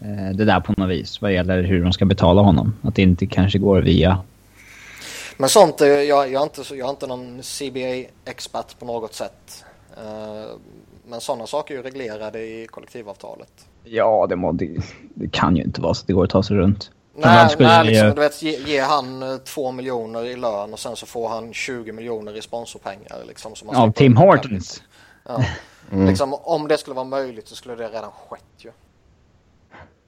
eh, 0.01 0.35
det 0.35 0.45
där 0.45 0.59
på 0.59 0.73
något 0.77 0.89
vis 0.89 1.21
vad 1.21 1.33
gäller 1.33 1.63
hur 1.63 1.83
de 1.83 1.93
ska 1.93 2.05
betala 2.05 2.41
honom. 2.41 2.73
Att 2.81 2.95
det 2.95 3.01
inte 3.01 3.25
kanske 3.25 3.59
går 3.59 3.81
via... 3.81 4.17
Men 5.37 5.49
sånt, 5.49 5.75
jag, 5.81 6.05
jag, 6.05 6.33
är 6.33 6.43
inte, 6.43 6.61
jag 6.75 6.85
är 6.85 6.89
inte 6.89 7.07
någon 7.07 7.41
CBA-expert 7.43 8.79
på 8.79 8.85
något 8.85 9.13
sätt. 9.13 9.65
Eh, 9.97 10.51
Men 11.07 11.21
sådana 11.21 11.47
saker 11.47 11.73
är 11.73 11.77
ju 11.77 11.83
reglerade 11.83 12.39
i 12.39 12.67
kollektivavtalet. 12.71 13.51
Ja, 13.83 14.25
det, 14.29 14.35
må, 14.35 14.51
det, 14.51 14.77
det 15.13 15.29
kan 15.31 15.55
ju 15.55 15.63
inte 15.63 15.81
vara 15.81 15.93
så 15.93 16.01
att 16.01 16.07
det 16.07 16.13
går 16.13 16.23
att 16.23 16.29
ta 16.29 16.43
sig 16.43 16.57
runt. 16.57 16.91
Nej, 17.15 17.55
nej 17.59 17.85
liksom, 17.85 18.07
ju- 18.07 18.13
du 18.13 18.21
vet, 18.21 18.41
ge, 18.41 18.57
ge 18.57 18.79
han 18.79 19.23
eh, 19.23 19.37
två 19.37 19.71
miljoner 19.71 20.25
i 20.25 20.35
lön 20.35 20.73
och 20.73 20.79
sen 20.79 20.95
så 20.95 21.05
får 21.05 21.29
han 21.29 21.53
20 21.53 21.91
miljoner 21.91 22.37
i 22.37 22.41
sponsorpengar. 22.41 23.23
Liksom, 23.27 23.55
som 23.55 23.67
slipper 23.69 23.91
Tim. 23.91 24.17
Hortons. 24.17 24.83
Ja. 25.27 25.43
Liksom, 26.07 26.33
om 26.33 26.67
det 26.67 26.77
skulle 26.77 26.95
vara 26.95 27.05
möjligt 27.05 27.47
så 27.47 27.55
skulle 27.55 27.75
det 27.75 27.87
redan 27.87 28.11
skett 28.29 28.41
ju. 28.57 28.71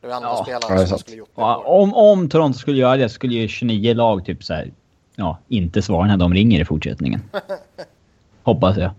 Det 0.01 0.07
är 0.07 0.11
andra 0.11 0.29
Ja. 0.29 0.43
spelare 0.43 0.79
Ja, 0.81 0.87
som 0.87 0.99
skulle 0.99 1.17
gjort 1.17 1.29
det. 1.35 1.41
Ja, 1.41 1.63
om, 1.65 1.93
om 1.93 2.29
Toronto 2.29 2.59
skulle 2.59 2.77
göra 2.77 2.97
det 2.97 3.09
skulle 3.09 3.33
ju 3.35 3.47
29 3.47 3.93
lag 3.93 4.25
typ 4.25 4.43
så 4.43 4.53
här, 4.53 4.71
ja, 5.15 5.37
inte 5.47 5.81
svara 5.81 6.07
när 6.07 6.17
de 6.17 6.33
ringer 6.33 6.61
i 6.61 6.65
fortsättningen. 6.65 7.21
Hoppas 8.43 8.77
jag. 8.77 8.91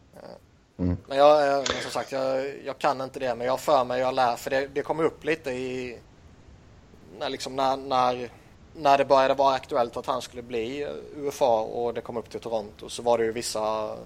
Men 0.76 0.96
jag, 1.08 1.46
jag, 1.46 1.56
men 1.56 1.82
som 1.82 1.90
sagt, 1.90 2.12
jag, 2.12 2.54
jag 2.64 2.78
kan 2.78 3.00
inte 3.00 3.20
det, 3.20 3.34
men 3.34 3.46
jag 3.46 3.60
för 3.60 3.84
mig, 3.84 4.00
jag 4.00 4.14
lär, 4.14 4.36
för 4.36 4.50
det, 4.50 4.68
det 4.74 4.82
kommer 4.82 5.04
upp 5.04 5.24
lite 5.24 5.50
i, 5.50 5.98
när, 7.18 7.28
liksom, 7.28 7.56
när, 7.56 7.76
när, 7.76 8.28
när 8.74 8.98
det 8.98 9.04
började 9.04 9.34
vara 9.34 9.54
aktuellt 9.54 9.96
att 9.96 10.06
han 10.06 10.22
skulle 10.22 10.42
bli 10.42 10.82
eh, 10.82 10.88
UFA 11.16 11.60
och 11.60 11.94
det 11.94 12.00
kom 12.00 12.16
upp 12.16 12.30
till 12.30 12.40
Toronto 12.40 12.88
så 12.88 13.02
var 13.02 13.18
det 13.18 13.24
ju 13.24 13.32
vissa, 13.32 13.96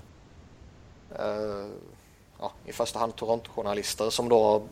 eh, 1.18 1.66
ja, 2.40 2.52
i 2.66 2.72
första 2.72 2.98
hand 2.98 3.16
Toronto-journalister 3.16 4.10
som 4.10 4.28
då 4.28 4.62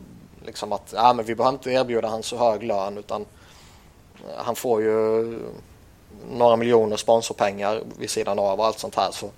liksom 0.45 0.71
att, 0.71 0.93
ja 0.95 1.13
men 1.13 1.25
vi 1.25 1.35
behöver 1.35 1.53
inte 1.53 1.71
erbjuda 1.71 2.07
han 2.07 2.23
så 2.23 2.37
hög 2.37 2.63
lön 2.63 2.97
utan 2.97 3.21
eh, 3.21 4.43
han 4.43 4.55
får 4.55 4.81
ju 4.81 5.39
några 6.31 6.55
miljoner 6.55 6.97
sponsorpengar 6.97 7.81
vid 7.97 8.09
sidan 8.09 8.39
av 8.39 8.59
och 8.59 8.65
allt 8.65 8.79
sånt 8.79 8.95
här 8.95 9.11
så 9.11 9.29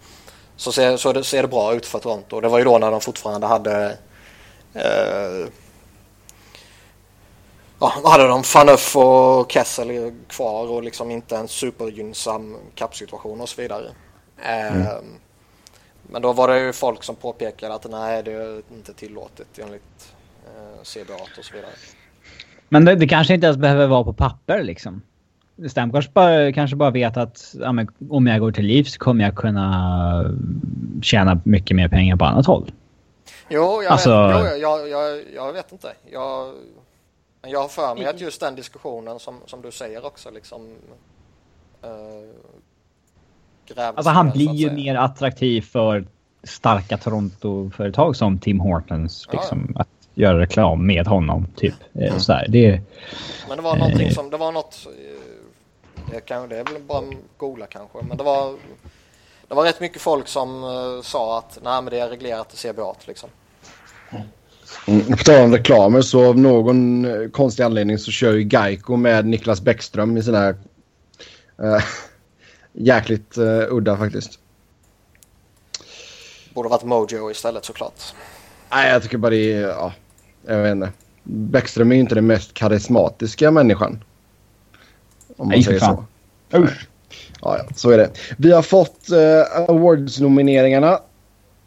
så 0.62 0.72
ser, 0.72 0.98
så 0.98 1.14
det, 1.14 1.24
ser 1.24 1.42
det 1.42 1.48
bra 1.48 1.74
ut 1.74 1.86
för 1.86 2.00
Toronto. 2.00 2.42
Det 2.42 2.48
var 2.48 2.58
ju 2.58 2.64
då 2.64 2.78
när 2.78 2.92
de 2.92 3.02
fortfarande 3.02 3.48
hade 3.48 3.98
eh, 4.74 5.48
ja, 7.80 7.94
hade 8.06 8.28
de 8.28 8.44
Fanuff 8.44 8.96
och 8.96 9.52
Kessel 9.52 10.14
kvar 10.28 10.68
och 10.68 10.84
liksom 10.84 11.12
inte 11.12 11.38
en 11.38 11.48
supergynnsam 11.48 12.58
kappsituation 12.76 13.42
och 13.42 13.50
så 13.50 13.62
vidare. 13.62 13.90
Eh, 14.46 15.02
Men 16.12 16.22
då 16.22 16.34
var 16.34 16.48
det 16.48 16.60
ju 16.60 16.74
folk 16.74 17.04
som 17.04 17.16
påpekade 17.16 17.74
att 17.74 17.90
nej 17.90 18.24
det 18.24 18.32
är 18.32 18.62
inte 18.72 18.94
tillåtet 18.94 19.48
enligt 19.58 20.14
eh, 20.46 20.84
CBA 20.84 21.14
och 21.14 21.46
så 21.46 21.54
vidare. 21.54 21.72
Men 22.70 22.86
det, 22.86 22.96
det 22.96 23.08
kanske 23.08 23.34
inte 23.34 23.48
ens 23.48 23.58
behöver 23.58 23.88
vara 23.88 24.04
på 24.04 24.14
papper 24.14 24.64
liksom. 24.64 25.02
Stamkos 25.70 26.14
bara, 26.14 26.51
kanske 26.51 26.76
bara 26.76 26.89
vet 26.89 27.18
att 27.18 27.55
ja, 27.59 27.72
men, 27.72 27.88
om 28.09 28.28
jag 28.28 28.39
går 28.39 28.51
till 28.51 28.66
liv 28.66 28.84
så 28.84 28.99
kommer 28.99 29.24
jag 29.24 29.36
kunna 29.36 30.26
tjäna 31.01 31.41
mycket 31.43 31.76
mer 31.76 31.88
pengar 31.88 32.16
på 32.16 32.26
annat 32.26 32.45
håll. 32.45 32.72
Jo, 33.49 33.82
jag, 33.84 33.91
Alltså- 33.91 34.28
vet, 34.28 34.38
jo 34.51 34.57
jag, 34.57 34.89
jag, 34.89 35.24
jag 35.36 35.53
vet 35.53 35.72
inte. 35.72 35.88
Jag, 36.12 36.53
jag 37.47 37.62
har 37.62 37.68
för 37.68 37.95
mig 37.95 38.05
att 38.05 38.22
just 38.22 38.41
den 38.41 38.55
diskussionen 38.55 39.20
som, 39.20 39.36
som 39.45 39.62
du 39.62 39.72
säger 39.72 40.05
också 40.05 40.30
liksom 40.32 40.62
äh, 41.84 41.89
Alltså 43.78 44.09
han 44.12 44.26
ner, 44.26 44.34
blir 44.34 44.53
ju 44.53 44.72
mer 44.72 44.95
attraktiv 44.95 45.62
för 45.62 46.05
starka 46.43 46.97
Toronto-företag 46.97 48.16
som 48.16 48.39
Tim 48.39 48.59
Hortons. 48.59 49.28
Ja. 49.32 49.39
Liksom, 49.39 49.74
Att 49.76 49.88
göra 50.14 50.39
reklam 50.39 50.86
med 50.88 51.07
honom. 51.07 51.47
Typ. 51.55 51.74
Eh, 51.93 52.18
Så 52.18 52.34
här, 52.34 52.47
det, 52.49 52.82
Men 53.47 53.57
det 53.57 53.64
var 53.64 53.76
någonting 53.76 54.07
Eh. 54.07 54.14
som, 54.14 54.30
det 54.30 54.38
var 54.38 54.51
något, 54.51 54.88
det, 56.12 56.22
kan, 56.22 56.49
det 56.49 56.57
är 56.57 56.64
väl 56.64 56.82
bara 56.82 56.97
en 56.97 57.18
googla 57.38 57.66
kanske, 57.66 57.97
men 58.01 58.18
det 58.18 58.24
var 58.24 58.55
det 59.47 59.55
var 59.55 59.64
rätt 59.64 59.80
mycket 59.80 60.01
folk 60.01 60.28
som 60.28 60.64
eh, 60.64 61.01
sa 61.01 61.38
att 61.38 61.59
nej 61.64 61.82
men 61.82 61.86
det 61.86 61.99
är 61.99 62.09
reglerat 62.09 62.53
i 62.53 62.57
CBA 62.57 62.95
liksom. 63.05 63.30
Mm. 64.88 65.05
På 65.05 65.24
tal 65.24 65.43
om 65.43 65.51
reklamer 65.51 66.01
så 66.01 66.26
av 66.26 66.38
någon 66.38 67.05
eh, 67.05 67.30
konstig 67.30 67.64
anledning 67.64 67.97
så 67.97 68.12
kör 68.12 68.34
ju 68.34 68.47
Geico 68.47 68.95
med 68.95 69.26
Niklas 69.26 69.62
Bäckström 69.62 70.18
i 70.18 70.24
sina... 70.24 70.49
Uh, 70.49 70.55
jäkligt 72.74 73.38
eh, 73.38 73.64
udda 73.70 73.97
faktiskt. 73.97 74.39
Borde 76.53 76.70
varit 76.70 76.84
Mojo 76.84 77.32
istället 77.32 77.66
såklart. 77.66 78.14
Nej, 78.72 78.91
jag 78.91 79.03
tycker 79.03 79.18
bara 79.18 79.30
det 79.30 79.53
är... 79.53 79.68
Ja, 79.68 79.93
jag 80.45 80.57
vet 80.57 80.72
inte. 80.72 80.91
Bäckström 81.24 81.91
är 81.91 81.95
ju 81.95 82.01
inte 82.01 82.16
den 82.16 82.28
mest 82.28 82.53
karismatiska 82.53 83.51
människan. 83.51 84.03
Om 85.38 85.48
man 85.48 85.48
Nej, 85.48 85.64
säger 85.64 85.80
fan. 85.80 86.06
så. 86.52 86.58
Usch. 86.58 86.88
Ja, 87.42 87.58
ja, 87.58 87.64
så 87.76 87.90
är 87.90 87.98
det. 87.98 88.10
Vi 88.38 88.52
har 88.52 88.62
fått 88.62 89.08
uh, 89.12 89.70
Awards-nomineringarna. 89.70 91.00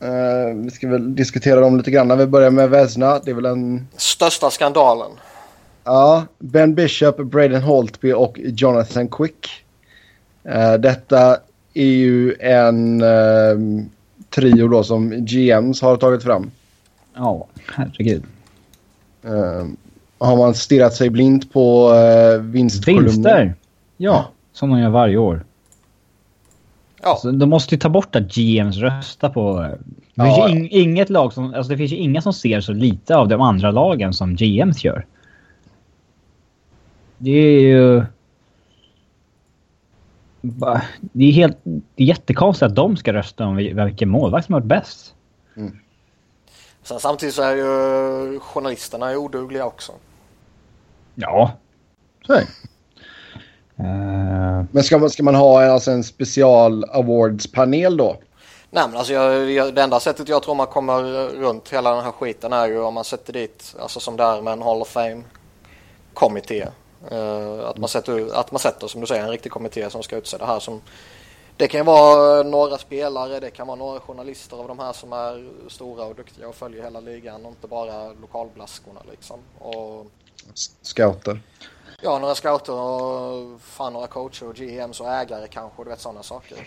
Eh, 0.01 0.55
vi 0.55 0.71
ska 0.71 0.89
väl 0.89 1.15
diskutera 1.15 1.61
dem 1.61 1.77
lite 1.77 1.91
grann. 1.91 2.19
Vi 2.19 2.27
börjar 2.27 2.51
med 2.51 2.71
Vesna. 2.71 3.19
Det 3.19 3.31
är 3.31 3.35
väl 3.35 3.45
en... 3.45 3.89
Största 3.97 4.51
skandalen. 4.51 5.11
Ja, 5.85 6.27
Ben 6.39 6.75
Bishop, 6.75 7.17
Braden 7.17 7.63
Holtby 7.63 8.13
och 8.13 8.39
Jonathan 8.39 9.09
Quick. 9.09 9.65
Eh, 10.45 10.75
detta 10.75 11.37
är 11.75 11.85
ju 11.85 12.35
en 12.41 13.03
eh, 13.03 13.87
trio 14.31 14.69
då 14.69 14.83
som 14.83 15.11
GMs 15.11 15.83
har 15.83 15.97
tagit 15.97 16.23
fram. 16.23 16.51
Ja, 17.15 17.47
herregud. 17.75 18.23
Eh, 19.23 19.67
har 20.19 20.37
man 20.37 20.55
stirrat 20.55 20.95
sig 20.95 21.11
blint 21.11 21.53
på 21.53 21.91
uh, 21.93 22.43
vinstkolumnen? 22.43 23.05
Vinster! 23.07 23.55
Ja, 23.97 24.29
som 24.53 24.71
de 24.71 24.79
gör 24.79 24.91
varje 24.91 25.17
år. 25.17 25.45
Ja, 27.03 27.17
Så 27.21 27.31
de 27.31 27.51
måste 27.51 27.75
ju 27.75 27.79
ta 27.79 27.89
bort 27.89 28.17
att 28.17 28.35
GMs 28.35 28.77
röstar 28.77 29.29
på... 29.29 29.61
Det 30.15 30.23
finns 30.25 30.39
Ja. 30.39 30.49
ju 30.49 30.57
ing, 30.57 30.69
inget 30.71 31.11
lag 31.11 31.33
som... 31.33 31.55
Alltså 31.55 31.71
det 31.73 31.77
finns 31.77 31.93
ju 31.93 31.97
inga 31.97 32.21
som 32.23 32.33
ser 32.33 32.61
så 32.61 32.73
lite 32.73 33.17
av 33.17 33.29
de 33.29 33.41
andra 33.41 33.71
lagen 33.71 34.13
som 34.13 34.37
GMs 34.37 34.85
gör. 34.85 35.07
Det 37.19 37.31
är 37.31 37.61
ju... 37.61 38.05
Det 41.01 41.25
är 41.25 41.33
helt... 41.33 41.59
Det 41.65 42.03
är 42.03 42.07
jättekonstigt 42.07 42.63
att 42.71 42.77
de 42.77 42.97
ska 42.97 43.13
rösta 43.13 43.47
om 43.47 43.57
vilken 43.57 44.09
målvakt 44.09 44.47
som 44.47 44.53
har 44.53 44.61
varit 44.61 44.69
bäst. 44.69 45.15
Sen 46.85 47.01
samtidigt 47.01 47.35
så 47.35 47.43
är 47.43 47.57
ju 47.57 48.41
journalisterna 48.41 49.11
är 49.11 49.17
odugliga 49.17 49.67
också. 49.67 49.93
Ja. 51.15 51.53
Så. 52.27 52.35
Uh, 53.81 54.65
Men 54.71 54.85
ska 54.85 54.99
man, 54.99 55.11
ska 55.11 55.23
man 55.23 55.35
ha 55.35 55.65
alltså 55.65 55.91
en 55.91 56.05
special 56.05 56.85
awards-panel 56.85 57.97
då? 57.97 58.17
Nej 58.71 58.85
men 58.89 58.97
alltså 58.97 59.13
jag, 59.13 59.51
jag, 59.51 59.75
det 59.75 59.83
enda 59.83 60.01
sättet 60.01 60.29
jag 60.29 60.43
tror 60.43 60.55
man 60.55 60.67
kommer 60.67 61.03
runt 61.29 61.73
hela 61.73 61.95
den 61.95 62.05
här 62.05 62.13
skiten 62.13 62.53
är 62.53 62.67
ju 62.67 62.81
om 62.81 62.95
man 62.95 63.05
sätter 63.05 63.33
dit, 63.33 63.75
alltså 63.81 64.01
som 64.01 64.17
det 64.17 64.25
är 64.25 64.43
med 64.43 64.53
en 64.53 64.63
Hall 64.63 64.83
of 64.83 64.89
Fame 64.89 65.23
kommitté. 66.15 66.67
Eh, 67.11 67.69
att, 67.69 67.79
man 67.79 67.89
sätter, 67.89 68.35
att 68.35 68.53
man 68.53 68.59
sätter 68.59 68.87
som 68.87 69.01
du 69.01 69.07
säger 69.07 69.23
en 69.23 69.31
riktig 69.31 69.53
kommitté 69.53 69.91
som 69.91 70.03
ska 70.03 70.17
utse 70.17 70.39
det 70.39 70.47
här 70.47 70.61
som 70.61 70.81
det 71.57 71.69
kan 71.69 71.87
vara 71.87 72.43
några 72.43 72.79
spelare, 72.79 73.41
det 73.41 73.51
kan 73.51 73.67
vara 73.67 73.77
några 73.77 74.01
journalister 74.01 74.57
av 74.57 74.69
de 74.69 74.79
här 74.79 74.93
som 74.93 75.13
är 75.13 75.45
stora 75.69 76.05
och 76.05 76.15
duktiga 76.15 76.49
och 76.49 76.55
följer 76.55 76.83
hela 76.83 77.01
ligan 77.01 77.45
och 77.45 77.51
inte 77.51 77.67
bara 77.67 78.13
lokalblaskorna 78.21 79.01
liksom. 79.11 79.39
Och 79.59 80.07
Scouter. 80.83 81.41
ja, 82.03 82.19
några 82.19 82.35
scouter 82.35 82.73
och 82.73 83.61
fan 83.61 83.93
några 83.93 84.07
coacher 84.07 84.49
och 84.49 84.55
GMs 84.55 85.01
och 85.01 85.13
ägare 85.13 85.47
kanske, 85.49 85.85
du 85.85 85.91
vet 85.91 86.01
sådana 86.01 86.23
saker. 86.23 86.59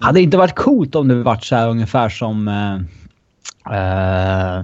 Hade 0.00 0.18
det 0.18 0.22
inte 0.22 0.36
varit 0.36 0.54
coolt 0.54 0.94
om 0.94 1.08
det 1.08 1.22
varit 1.22 1.44
så 1.44 1.56
här 1.56 1.68
ungefär 1.68 2.08
som... 2.08 2.48
eh, 2.48 2.74
eh, 3.76 4.62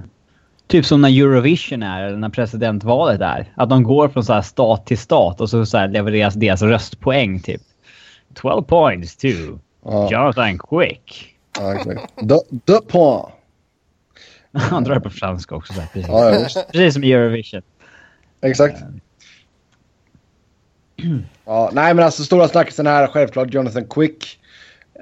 typ 0.67 0.85
som 0.85 1.01
när 1.01 1.09
Eurovision 1.09 1.83
är, 1.83 2.03
eller 2.03 2.17
när 2.17 2.29
presidentvalet 2.29 3.21
är. 3.21 3.53
Att 3.55 3.69
de 3.69 3.83
går 3.83 4.09
från 4.09 4.23
så 4.23 4.33
här 4.33 4.41
stat 4.41 4.85
till 4.85 4.97
stat 4.97 5.41
och 5.41 5.49
så, 5.49 5.65
så 5.65 5.77
här 5.77 5.87
levereras 5.87 6.33
deras 6.33 6.61
röstpoäng 6.61 7.39
typ. 7.39 7.61
12 8.35 8.63
points 8.65 9.15
to 9.15 9.27
Ja, 9.85 10.09
Jonathan 10.11 10.57
Quick. 10.59 11.35
ja 11.59 11.75
exakt. 11.75 12.01
De, 12.21 12.39
de 12.65 12.81
point. 12.87 13.25
Han 14.53 14.83
drar 14.83 14.99
på 14.99 15.09
franska 15.09 15.55
också. 15.55 15.73
Så 15.73 15.79
här, 15.81 15.87
precis. 15.93 16.09
Ja, 16.09 16.29
ja, 16.35 16.63
precis 16.71 16.93
som 16.93 17.03
Eurovision. 17.03 17.61
Exakt. 18.41 18.77
Ja, 21.45 21.69
nej, 21.73 21.93
men 21.93 22.05
alltså 22.05 22.23
stora 22.23 22.47
snackisen 22.47 22.87
här 22.87 23.07
självklart 23.07 23.53
Jonathan 23.53 23.85
Quick. 23.87 24.39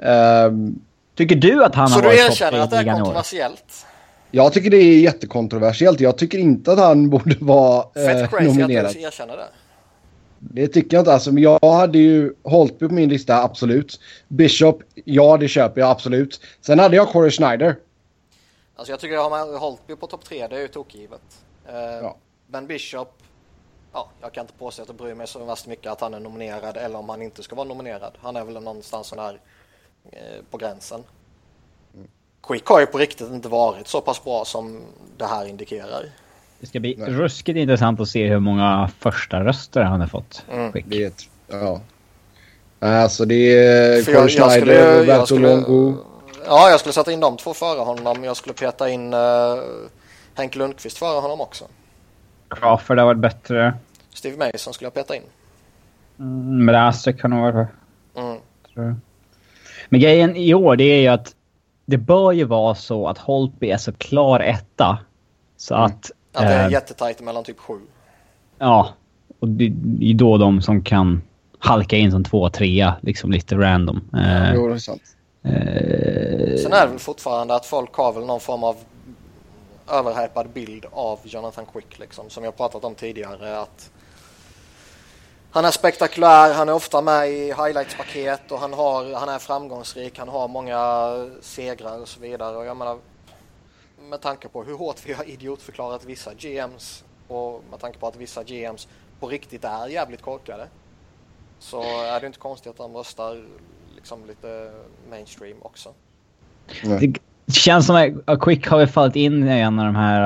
Ehm, 0.02 0.76
Tycker 1.16 1.36
du 1.36 1.64
att 1.64 1.76
han 1.76 1.88
Så 1.90 1.96
har 1.96 2.02
du 2.02 2.08
varit 2.08 2.20
topp 2.20 2.32
erkänner 2.32 2.52
tre 2.52 2.60
att 2.60 2.70
det 2.72 2.78
är 2.92 2.96
kontroversiellt? 2.96 3.86
jag 4.32 4.54
tycker 4.54 4.70
det 4.70 4.78
är 4.78 5.00
jättekontroversiellt. 5.00 6.00
Jag 6.00 6.18
tycker 6.18 6.38
inte 6.38 6.72
att 6.72 6.80
han 6.80 7.10
borde 7.10 7.36
vara 7.40 7.84
Fett 7.94 8.22
eh, 8.22 8.28
crazy 8.28 8.46
nominerad. 8.46 8.86
att 8.86 8.94
du 8.94 9.02
erkänner 9.02 9.38
det. 9.38 9.46
Det 10.52 10.68
tycker 10.68 10.98
jag 10.98 11.02
inte. 11.02 11.14
Alltså, 11.14 11.32
men 11.32 11.44
jag 11.44 11.60
hade 11.66 11.98
ju 11.98 12.34
Holtby 12.44 12.88
på 12.88 12.94
min 12.94 13.10
lista, 13.10 13.44
absolut. 13.44 14.00
Bishop, 14.28 14.84
ja 15.06 15.38
det 15.38 15.48
köper 15.48 15.82
jag 15.82 15.90
absolut. 15.90 16.42
Sen 16.62 16.80
hade 16.80 16.96
jag 16.96 17.10
Corey 17.10 17.32
Schneider. 17.32 17.76
Alltså 18.76 18.94
jag 18.94 19.00
tycker 19.00 19.16
att 19.18 19.32
ha 19.32 19.46
med 19.48 19.60
Holtby 19.60 19.96
på 19.96 20.08
topp 20.08 20.26
tre, 20.26 20.48
det 20.48 20.56
är 20.56 20.62
ju 20.62 20.68
tokgivet. 20.68 21.22
Eh, 21.68 21.74
Ja. 21.76 22.18
Ben 22.48 22.68
Bishop, 22.68 23.14
ja, 23.94 24.10
jag 24.22 24.34
kan 24.34 24.42
inte 24.42 24.54
påstå 24.54 24.82
att 24.82 24.88
jag 24.88 24.98
bryr 24.98 25.14
mig 25.14 25.28
så 25.28 25.46
värst 25.46 25.68
mycket 25.68 25.92
att 25.92 26.02
han 26.02 26.14
är 26.14 26.20
nominerad 26.20 26.78
eller 26.78 27.00
om 27.00 27.10
han 27.10 27.22
inte 27.22 27.44
ska 27.44 27.56
vara 27.56 27.68
nominerad. 27.68 28.14
Han 28.22 28.36
är 28.36 28.44
väl 28.44 28.54
någonstans 28.54 29.08
sån 29.08 29.20
här 29.20 29.40
eh, 30.12 30.44
på 30.52 30.58
gränsen. 30.58 31.04
Quick 32.44 32.66
har 32.66 32.80
ju 32.80 32.86
på 32.86 32.98
riktigt 32.98 33.32
inte 33.32 33.50
varit 33.50 33.88
så 33.88 34.02
pass 34.02 34.24
bra 34.24 34.46
som 34.46 34.82
det 35.18 35.26
här 35.26 35.46
indikerar. 35.46 36.10
Det 36.64 36.68
ska 36.68 36.80
bli 36.80 36.96
Nej. 36.98 37.10
ruskigt 37.10 37.58
intressant 37.58 38.00
att 38.00 38.08
se 38.08 38.28
hur 38.28 38.40
många 38.40 38.90
första 39.00 39.44
röster 39.44 39.82
han 39.82 40.00
har 40.00 40.08
fått. 40.08 40.46
Mm. 40.52 40.72
Quick. 40.72 40.86
Det 40.90 41.14
ja. 41.48 41.82
Alltså 42.80 43.26
det 43.26 43.36
är 43.58 44.04
För 44.04 44.12
jag 44.12 44.30
Schneider, 44.32 45.00
Roberto 45.00 45.26
skulle, 45.26 45.56
Longo. 45.56 45.98
ja, 46.46 46.70
jag 46.70 46.80
skulle 46.80 46.94
sätta 46.94 47.12
in 47.12 47.20
de 47.20 47.38
två 47.38 47.54
före 47.54 47.80
honom. 47.80 48.24
Jag 48.24 48.38
skulle 48.38 48.54
peta 48.54 48.90
in 48.90 49.14
uh, 49.14 49.20
Henke 50.36 50.58
Lundqvist 50.60 50.98
före 50.98 51.20
honom 51.20 51.42
också. 51.42 51.66
Crawford 52.50 52.98
har 52.98 53.06
varit 53.06 53.20
bättre. 53.20 53.74
Steve 54.14 54.38
Mason 54.38 54.74
skulle 54.74 54.86
jag 54.86 54.94
peta 54.94 55.16
in. 55.16 55.24
Mm, 56.20 56.66
Mrazek 56.66 57.22
har 57.22 57.30
nog 57.30 57.54
varit 57.54 57.68
Mm. 58.76 59.02
Men 59.90 60.00
grejen 60.00 60.36
i 60.36 60.54
år 60.54 60.76
det 60.76 60.84
är 60.84 61.02
ju 61.02 61.08
att 61.08 61.36
det 61.86 61.98
bör 61.98 62.32
ju 62.32 62.44
vara 62.44 62.76
så 62.76 63.08
att 63.08 63.18
Holtby 63.18 63.70
är 63.70 63.78
så 63.78 63.92
klar 63.94 64.40
etta. 64.40 64.98
Så 65.58 65.76
Mm. 65.76 65.86
att... 65.86 66.12
Att 66.34 66.48
det 66.48 66.54
är 66.54 66.66
eh, 66.66 66.72
jättetajt 66.72 67.22
mellan 67.22 67.44
typ 67.44 67.60
sju. 67.60 67.80
Ja. 68.60 68.90
Och 69.40 69.48
det 69.48 69.66
är 70.12 70.14
då 70.14 70.38
de 70.38 70.62
som 70.62 70.84
kan 70.84 71.22
halka 71.60 71.96
in 71.96 72.12
som 72.12 72.24
två, 72.24 72.50
trea, 72.50 72.96
liksom 73.02 73.32
lite 73.32 73.56
random. 73.56 74.10
Eh, 74.14 74.54
Jo, 74.56 74.68
det 74.68 74.74
är 74.74 74.78
sant. 74.78 75.02
eh, 75.44 76.58
Sen 76.64 76.74
är 76.74 76.82
det 76.86 76.88
väl 76.92 77.00
fortfarande 77.00 77.56
att 77.56 77.66
folk 77.66 77.94
har 77.96 78.14
väl 78.14 78.26
någon 78.26 78.40
form 78.40 78.64
av 78.64 78.76
överhypad 79.92 80.50
bild 80.50 80.86
av 80.92 81.20
Jonathan 81.24 81.66
Quick 81.74 82.00
liksom. 82.00 82.30
Som 82.30 82.44
jag 82.44 82.58
pratat 82.58 82.84
om 82.84 82.96
tidigare. 82.96 83.60
att 83.60 83.90
Han 85.52 85.66
är 85.66 85.72
spektakulär, 85.72 86.54
han 86.54 86.70
är 86.70 86.74
ofta 86.74 87.02
med 87.02 87.30
i 87.30 87.48
highlights-paket 87.48 88.52
och 88.52 88.60
han, 88.60 88.74
har, 88.74 89.14
han 89.20 89.30
är 89.30 89.40
framgångsrik, 89.40 90.20
han 90.20 90.30
har 90.30 90.48
många 90.48 90.80
segrar 91.42 92.02
och 92.02 92.08
så 92.08 92.20
vidare. 92.20 92.58
Och 92.58 92.66
jag 92.66 92.78
menar, 92.78 92.98
med 94.14 94.22
tanke 94.22 94.48
på 94.48 94.64
hur 94.64 94.78
hårt 94.78 95.02
vi 95.06 95.14
har 95.14 95.30
idiotförklarat 95.30 96.06
vissa 96.06 96.32
GMs 96.34 97.04
och 97.28 97.64
med 97.72 97.80
tanke 97.80 98.00
på 98.00 98.08
att 98.08 98.16
vissa 98.16 98.44
GMs 98.44 98.88
på 99.20 99.28
riktigt 99.28 99.64
är 99.64 99.88
jävligt 99.88 100.22
korkade. 100.22 100.68
Så 101.60 101.82
är 101.82 102.20
det 102.20 102.28
inte 102.28 102.40
konstigt 102.40 102.70
att 102.70 102.78
de 102.78 102.96
röstar 102.96 103.44
liksom 103.96 104.20
lite 104.28 104.72
mainstream 105.10 105.58
också. 105.62 105.90
Det 107.00 107.54
känns 107.54 107.86
som 107.86 108.22
att 108.26 108.40
Quick 108.42 108.68
har 108.68 108.86
fallit 108.86 109.16
in 109.16 109.48
i 109.48 109.60
en 109.60 109.80
av 109.80 109.86
de 109.86 109.96
här 109.96 110.22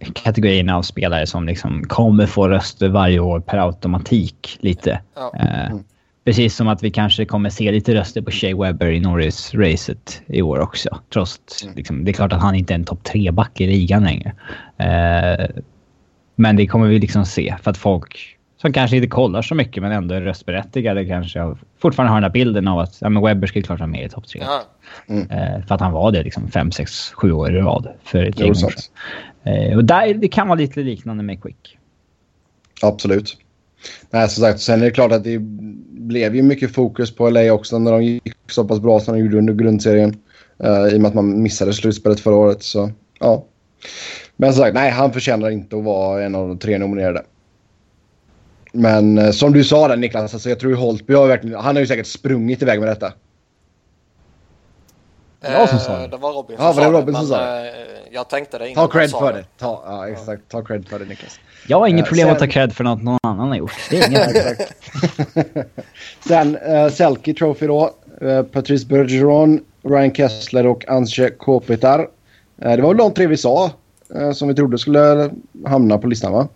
uh, 0.00 0.12
kategorierna 0.12 0.76
av 0.76 0.82
spelare 0.82 1.26
som 1.26 1.46
liksom 1.46 1.84
kommer 1.88 2.26
få 2.26 2.48
röster 2.48 2.88
varje 2.88 3.20
år 3.20 3.40
per 3.40 3.58
automatik 3.58 4.58
lite. 4.60 5.00
Ja. 5.14 5.34
Eh, 5.34 5.76
Precis 6.24 6.56
som 6.56 6.68
att 6.68 6.82
vi 6.82 6.90
kanske 6.90 7.24
kommer 7.24 7.50
se 7.50 7.72
lite 7.72 7.94
röster 7.94 8.22
på 8.22 8.30
Shea 8.30 8.56
Webber 8.56 8.90
i 8.90 9.00
Norris-racet 9.00 10.22
i 10.26 10.42
år 10.42 10.58
också. 10.58 10.98
Trots 11.12 11.40
liksom, 11.74 12.04
det 12.04 12.10
är 12.10 12.12
klart 12.12 12.32
att 12.32 12.42
han 12.42 12.54
inte 12.54 12.72
är 12.72 12.78
en 12.78 12.84
topp 12.84 13.04
tre-back 13.04 13.60
i 13.60 13.66
ligan 13.66 14.04
längre. 14.04 14.32
Eh, 14.76 15.46
men 16.36 16.56
det 16.56 16.66
kommer 16.66 16.86
vi 16.86 16.98
liksom 16.98 17.24
se 17.24 17.56
för 17.62 17.70
att 17.70 17.78
folk 17.78 18.38
som 18.56 18.72
kanske 18.72 18.96
inte 18.96 19.08
kollar 19.08 19.42
så 19.42 19.54
mycket 19.54 19.82
men 19.82 19.92
ändå 19.92 20.14
är 20.14 20.20
röstberättigade 20.20 21.04
kanske 21.04 21.56
fortfarande 21.78 22.10
har 22.10 22.16
den 22.16 22.24
här 22.24 22.30
bilden 22.30 22.68
av 22.68 22.78
att 22.78 22.98
ja, 23.00 23.08
men 23.08 23.22
Webber 23.22 23.46
skulle 23.46 23.62
klart 23.62 23.78
vara 23.78 23.90
med 23.90 24.04
i 24.04 24.08
topp 24.08 24.28
tre. 24.28 24.42
Ja. 24.44 24.62
Eh, 25.14 25.66
för 25.66 25.74
att 25.74 25.80
han 25.80 25.92
var 25.92 26.12
det 26.12 26.22
liksom 26.22 26.50
fem, 26.50 26.72
sex, 26.72 27.12
sju 27.12 27.32
år 27.32 27.56
i 27.56 27.58
rad 27.58 27.88
för 28.04 28.24
ett 28.24 28.40
gäng 28.40 28.50
år 28.50 28.54
sedan. 28.54 28.70
Eh, 29.42 29.76
och 29.76 29.84
där, 29.84 30.14
det 30.14 30.28
kan 30.28 30.48
vara 30.48 30.58
lite 30.58 30.80
liknande 30.80 31.22
med 31.22 31.42
Quick. 31.42 31.78
Absolut. 32.82 33.36
Nej, 34.10 34.28
som 34.28 34.44
sagt, 34.44 34.60
sen 34.60 34.80
är 34.80 34.84
det 34.84 34.90
klart 34.90 35.12
att 35.12 35.24
det 35.24 35.38
blev 36.02 36.36
ju 36.36 36.42
mycket 36.42 36.74
fokus 36.74 37.14
på 37.14 37.30
LA 37.30 37.52
också 37.52 37.78
när 37.78 37.92
de 37.92 38.04
gick 38.04 38.22
så 38.50 38.64
pass 38.64 38.80
bra 38.80 39.00
som 39.00 39.14
de 39.14 39.20
gjorde 39.20 39.38
under 39.38 39.54
grundserien. 39.54 40.16
Uh, 40.64 40.88
I 40.88 40.96
och 40.96 41.00
med 41.00 41.08
att 41.08 41.14
man 41.14 41.42
missade 41.42 41.72
slutspelet 41.72 42.20
förra 42.20 42.36
året. 42.36 42.62
Så, 42.62 42.90
ja. 43.20 43.44
Men 44.36 44.52
som 44.52 44.62
sagt, 44.62 44.74
nej, 44.74 44.90
han 44.90 45.12
förtjänar 45.12 45.50
inte 45.50 45.76
att 45.76 45.84
vara 45.84 46.24
en 46.24 46.34
av 46.34 46.48
de 46.48 46.58
tre 46.58 46.78
nominerade. 46.78 47.22
Men 48.72 49.18
eh, 49.18 49.30
som 49.30 49.52
du 49.52 49.64
sa 49.64 49.88
där 49.88 49.96
Niklas, 49.96 50.34
alltså, 50.34 50.48
jag 50.48 50.58
tror 50.58 50.72
ju 50.72 50.78
Holtby 50.78 51.14
har 51.14 51.26
verkligen, 51.26 51.60
han 51.60 51.76
har 51.76 51.80
ju 51.80 51.86
säkert 51.86 52.06
sprungit 52.06 52.62
iväg 52.62 52.80
med 52.80 52.88
detta. 52.88 53.12
Jag 55.42 55.68
som 55.68 55.78
sa 55.78 55.96
det. 55.98 56.04
Eh, 56.04 56.10
Det 56.10 56.16
var 56.16 56.32
Robin 56.32 56.56
Ja, 56.60 56.64
var 56.64 56.72
som 56.72 56.82
det 56.82 56.88
sa 56.88 56.92
Robin 57.00 57.14
det, 57.14 57.20
som 57.20 57.28
sa 57.28 57.40
det? 57.40 57.68
eh, 57.70 57.74
Jag 58.10 58.28
tänkte 58.28 58.58
det 58.58 58.68
innan 58.68 58.86
Ta 58.88 58.92
cred 58.92 59.10
för 59.10 59.32
det. 59.32 59.44
Ta, 59.58 59.82
ja, 59.86 60.08
exakt. 60.08 60.42
Ta 60.48 60.62
cred 60.64 60.88
för 60.88 60.98
det 60.98 61.04
Niklas. 61.04 61.40
Jag 61.68 61.78
har 61.78 61.86
inget 61.86 62.04
Eh, 62.04 62.08
problem 62.08 62.28
att 62.28 62.34
ta 62.38 62.38
sen- 62.38 62.50
cred 62.50 62.72
för 62.72 62.84
något 62.84 63.02
någon 63.02 63.18
annan 63.22 63.48
har 63.48 63.56
gjort. 63.56 63.72
Det 63.90 63.98
är 64.00 64.08
inget. 64.08 64.68
Sen 66.28 66.56
uh, 66.56 66.88
Selke 66.90 67.34
Trophy 67.34 67.66
då. 67.66 67.90
Uh, 68.22 68.42
Patrice 68.42 68.84
Bergeron, 68.88 69.60
Ryan 69.82 70.14
Kessler 70.14 70.66
och 70.66 70.88
Anse 70.88 71.30
Kopitar. 71.30 71.98
Uh, 72.00 72.06
det 72.76 72.82
var 72.82 72.88
väl 72.88 72.96
de 72.96 73.14
tre 73.14 73.26
vi 73.26 73.36
sa 73.36 73.70
uh, 74.16 74.32
som 74.32 74.48
vi 74.48 74.54
trodde 74.54 74.78
skulle 74.78 75.30
hamna 75.66 75.98
på 75.98 76.06
listan 76.06 76.32
va? 76.32 76.48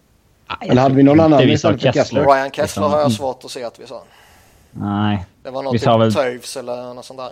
Nej, 0.60 0.70
Eller 0.70 0.82
hade 0.82 0.94
vi 0.94 1.02
någon 1.02 1.20
annan 1.20 1.38
vi 1.38 1.46
sa 1.46 1.52
istället 1.72 1.82
för 1.82 1.92
Kessler? 1.92 2.24
Ryan 2.24 2.50
Kessler 2.50 2.82
har 2.82 2.90
jag 2.90 3.00
Mm. 3.00 3.10
svårt 3.10 3.44
att 3.44 3.50
se 3.50 3.64
att 3.64 3.80
vi 3.80 3.86
sa. 3.86 4.02
Nej. 4.70 5.24
Det 5.42 5.50
var 5.50 5.62
något 5.62 5.74
Vi 5.74 5.78
typ 5.78 5.88
väl- 5.88 6.14
Toews 6.14 6.56
eller 6.56 6.94
något 6.94 7.04
sånt 7.04 7.18
där. 7.20 7.30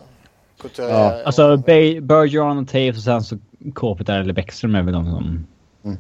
Couturier 0.69 0.91
Ja, 0.91 1.15
och- 1.21 1.27
Alltså 1.27 1.57
Bay- 1.57 2.01
Bergeron 2.01 2.59
och 2.59 2.69
Taves 2.69 2.97
och 2.97 3.03
sen 3.03 3.23
så 3.23 3.39
Kopitar 3.75 4.21
eller 4.21 4.33
Bäckström 4.33 4.75
är 4.75 4.83
väl 4.83 4.95
de 4.95 5.05
som 5.05 5.47
Mm. 5.85 5.99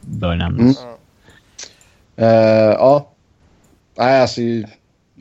bör 0.00 0.34
nämnas. 0.36 0.82
Mm. 2.16 2.30
Uh, 2.30 2.72
ja. 2.72 3.08
Nej 3.98 4.20
alltså. 4.20 4.40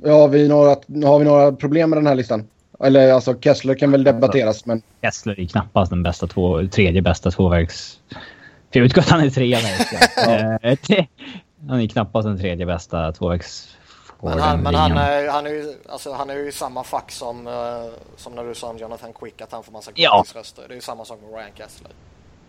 Ja, 0.04 0.14
har, 0.22 0.28
vi 0.28 0.48
några, 0.48 0.70
har 1.08 1.20
vi 1.20 1.26
några 1.26 1.52
problem 1.52 1.90
med 1.90 1.98
den 1.98 2.08
här 2.08 2.16
listan? 2.16 2.48
Eller 2.80 3.12
alltså 3.14 3.34
Kessler 3.42 3.76
kan 3.76 3.92
väl 3.92 4.04
debatteras 4.04 4.66
men 4.66 4.82
Kessler 5.02 5.40
är 5.40 5.46
knappast 5.46 5.90
den 5.90 6.04
bästa 6.04 6.28
två, 6.28 6.68
tredje 6.68 7.02
bästa 7.02 7.32
tvåvägs... 7.32 8.00
För 8.74 8.80
jag 8.80 8.86
utgår 8.86 9.02
att 9.02 9.10
han 9.10 9.20
är 9.22 9.30
trea 9.30 9.60
verkligen. 9.60 10.50
Eh, 10.72 10.78
det- 10.88 11.08
Han 11.70 11.82
är 11.82 11.88
knappast 11.88 12.26
den 12.28 12.40
tredje 12.40 12.66
bästa 12.66 13.12
tvåvägs... 13.12 13.75
Men 14.22 14.40
han, 14.40 14.64
men 14.64 14.76
han, 14.76 14.92
är, 14.92 15.30
han, 15.30 15.46
är 15.46 15.50
ju, 15.50 15.76
alltså, 15.90 16.14
han 16.14 16.30
är 16.30 16.36
ju 16.36 16.48
i 16.48 16.52
samma 16.52 16.84
fack 16.84 17.12
som, 17.12 17.48
eh, 17.48 17.54
som 18.18 18.34
när 18.36 18.44
du 18.44 18.56
sa 18.56 18.70
om 18.70 18.78
Jonathan 18.78 19.14
Quick 19.14 19.42
att 19.42 19.52
han 19.52 19.64
får 19.64 19.72
massa 19.72 19.92
Ja. 19.96 20.16
gratisröster. 20.18 20.64
Det 20.68 20.74
är 20.74 20.76
ju 20.76 20.82
samma 20.82 21.06
sak 21.06 21.20
med 21.22 21.34
Ryan 21.34 21.52
Kessler. 21.56 21.92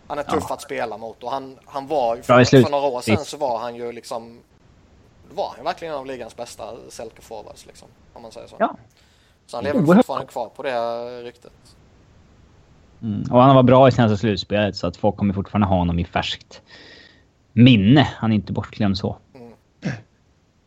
Han 0.07 0.19
är 0.19 0.23
tuff 0.23 0.51
att 0.51 0.63
spela 0.63 0.99
mot 0.99 1.23
och 1.23 1.31
han, 1.31 1.59
han 1.65 1.87
var 1.87 2.17
ju 2.17 2.23
för, 2.23 2.45
för 2.45 2.71
några 2.71 2.87
år 2.87 3.01
sedan 3.01 3.25
så 3.25 3.37
var 3.37 3.59
han 3.59 3.77
ju 3.77 3.93
liksom 3.93 4.41
var 5.35 5.53
han 5.57 5.65
verkligen 5.65 5.95
en 5.95 6.01
av 6.01 6.07
ligans 6.07 6.37
bästa 6.37 6.65
Selke 6.89 7.23
forwards 7.23 7.67
liksom. 7.67 7.89
Om 8.13 8.23
man 8.23 8.33
säger 8.33 8.47
så. 8.47 8.57
Ja. 8.59 8.77
Så 9.47 9.57
han 9.57 9.65
lever 9.65 9.83
fortfarande 9.83 10.27
kvar 10.27 10.49
på 10.57 10.63
det 10.63 11.23
ryktet. 11.23 11.53
Mm. 13.03 13.33
Och 13.33 13.43
han 13.43 13.57
var 13.57 13.63
bra 13.63 13.89
i 13.89 13.93
senaste 13.93 14.17
slutspelet 14.17 14.77
så 14.77 14.87
att 14.87 14.97
folk 14.97 15.17
kommer 15.17 15.35
fortfarande 15.35 15.67
ha 15.67 15.77
honom 15.77 15.99
i 15.99 16.05
färskt 16.05 16.63
minne. 17.53 18.09
Han 18.17 18.33
är 18.33 18.37
inte 18.37 18.53
bortglömd 18.53 18.99
så. 18.99 19.17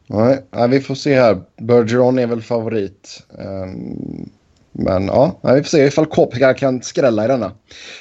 Nej, 0.10 0.68
vi 0.70 0.80
får 0.82 0.96
se 0.96 1.20
här. 1.20 1.42
Bergeron 1.58 2.20
är 2.20 2.28
väl 2.28 2.42
favorit. 2.42 3.24
Ehm, 3.40 4.30
men 4.72 5.06
ja, 5.06 5.40
vi 5.44 5.50
får 5.64 5.70
se 5.70 5.86
ifall 5.86 6.06
Kopitar 6.06 6.54
kan 6.54 6.82
skrälla 6.82 7.26
i 7.26 7.28
denna. 7.28 7.52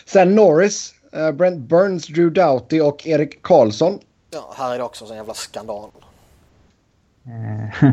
Sen 0.07 0.35
Norris, 0.35 0.95
eh, 1.13 1.31
Brent 1.33 1.59
Burns, 1.69 2.07
Drew 2.07 2.33
Doughty 2.33 2.81
och 2.81 3.07
Erik 3.07 3.43
Karlsson. 3.43 3.99
Ja, 4.31 4.55
här 4.59 4.75
är 4.75 4.79
det 4.79 4.85
också 4.85 5.05
en 5.05 5.17
jävla 5.17 5.35
skandal. 5.35 5.91
Eh, 7.27 7.91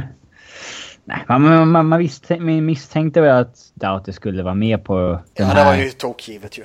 Nej, 1.07 1.25
man, 1.27 1.67
man, 1.71 1.85
man, 1.87 1.99
visste- 1.99 2.39
man 2.39 2.65
misstänkte 2.65 3.21
väl 3.21 3.35
att 3.41 3.71
Doughty 3.73 4.11
skulle 4.11 4.43
vara 4.43 4.53
med 4.53 4.83
på 4.83 4.97
den 4.99 5.19
Ja, 5.33 5.45
här. 5.45 5.55
det 5.55 5.77
var 5.77 5.83
ju 5.85 5.91
tokgivet 5.91 6.57
ju. 6.57 6.63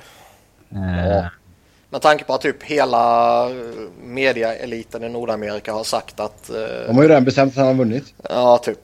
eh, 0.71 1.25
Med 1.93 2.01
tanke 2.01 2.23
på 2.23 2.33
att 2.33 2.41
typ 2.41 2.63
hela 2.63 3.45
eh, 3.49 3.55
mediaeliten 4.03 5.03
i 5.03 5.09
Nordamerika 5.09 5.73
har 5.73 5.83
sagt 5.83 6.19
att... 6.19 6.49
eh, 6.49 6.55
De 6.87 6.95
har 6.95 7.03
ju 7.03 7.09
redan 7.09 7.23
bestämt 7.25 7.51
att 7.51 7.57
han 7.57 7.67
har 7.67 7.73
vunnit. 7.73 8.13
Ja, 8.29 8.57
typ. 8.57 8.79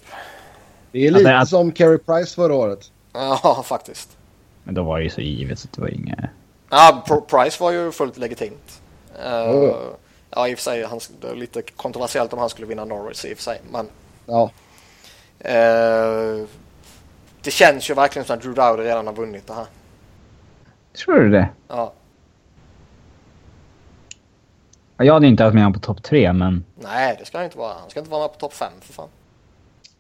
Det 0.92 1.08
är 1.08 1.12
lite 1.12 1.36
Alltså, 1.38 1.56
att- 1.58 1.62
som 1.62 1.72
Carey 1.72 1.98
Price 1.98 2.36
förra 2.36 2.54
året. 2.56 2.92
Ja, 3.14 3.62
faktiskt. 3.66 4.18
Men 4.64 4.74
då 4.76 4.84
var 4.84 4.98
det 4.98 5.04
ju 5.04 5.10
så 5.10 5.22
givet 5.22 5.60
så 5.60 5.68
det 5.76 5.82
var 5.82 5.88
inga... 5.88 6.30
Ja, 6.70 7.04
Pr- 7.08 7.22
Price 7.44 7.64
var 7.64 7.72
ju 7.72 7.92
fullt 7.92 8.18
legitimt. 8.18 8.82
Eh, 9.26 9.50
Oh. 9.50 9.76
Ja, 10.30 10.48
i 10.48 10.54
och 10.54 10.58
för 10.58 10.64
sig, 10.64 10.84
han, 10.84 11.00
det 11.22 11.28
är 11.28 11.36
lite 11.36 11.62
kontroversiellt 11.62 12.34
om 12.34 12.40
han 12.40 12.50
skulle 12.50 12.68
vinna 12.68 12.86
Norris 12.86 13.26
i 13.26 13.34
och 13.34 13.38
för 13.38 13.44
sig. 13.44 13.62
Men 13.72 13.88
Ja, 14.26 14.52
eh, 15.40 16.46
det 17.42 17.52
känns 17.52 17.90
ju 17.90 17.94
verkligen 17.94 18.26
som 18.26 18.36
att 18.36 18.42
Drew 18.42 18.56
Dowdy 18.56 18.84
redan 18.84 19.08
har 19.08 19.14
vunnit 19.14 19.48
det 19.48 19.54
här. 19.54 19.66
Tror 21.06 21.20
du 21.20 21.30
det? 21.30 21.50
Ja. 21.68 21.76
Ja, 21.76 21.94
Jag 24.98 25.14
hade 25.14 25.28
inte 25.28 25.44
haft 25.44 25.54
med 25.54 25.64
honom 25.64 25.74
på 25.74 25.80
topp 25.80 26.04
tre, 26.04 26.34
men... 26.34 26.64
Nej, 26.76 27.16
det 27.20 27.26
ska 27.26 27.38
han 27.38 27.46
inte 27.46 27.58
vara. 27.58 27.74
Han 27.80 27.90
ska 27.90 28.00
inte 28.00 28.12
vara 28.12 28.22
med 28.22 28.32
på 28.32 28.38
topp 28.38 28.54
fem 28.54 28.72
för 28.82 28.94
fan. 28.94 29.10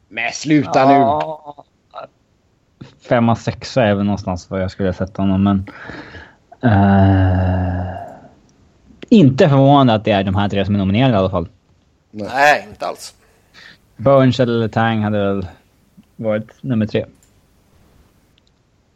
men 0.07 0.31
sluta 0.31 0.85
nu. 0.87 0.93
Ja, 0.93 1.65
Femma, 3.09 3.35
sexa 3.35 3.83
är 3.83 3.95
väl 3.95 4.05
någonstans 4.05 4.49
var 4.49 4.59
jag 4.59 4.71
skulle 4.71 4.93
sätta 4.93 5.21
honom, 5.21 5.43
men... 5.43 5.71
Uh, 6.63 7.97
inte 9.09 9.49
förvånande 9.49 9.93
att 9.93 10.05
det 10.05 10.11
är 10.11 10.23
de 10.23 10.35
här 10.35 10.49
tre 10.49 10.65
som 10.65 10.75
är 10.75 10.79
nominerade 10.79 11.13
i 11.13 11.17
alla 11.17 11.29
fall. 11.29 11.47
Nej, 12.11 12.29
Nej 12.33 12.67
inte 12.69 12.85
alls. 12.85 13.15
Burns 13.95 14.39
eller 14.39 14.67
Tang 14.67 15.03
hade 15.03 15.17
väl 15.17 15.47
varit 16.15 16.63
nummer 16.63 16.85
tre. 16.85 17.05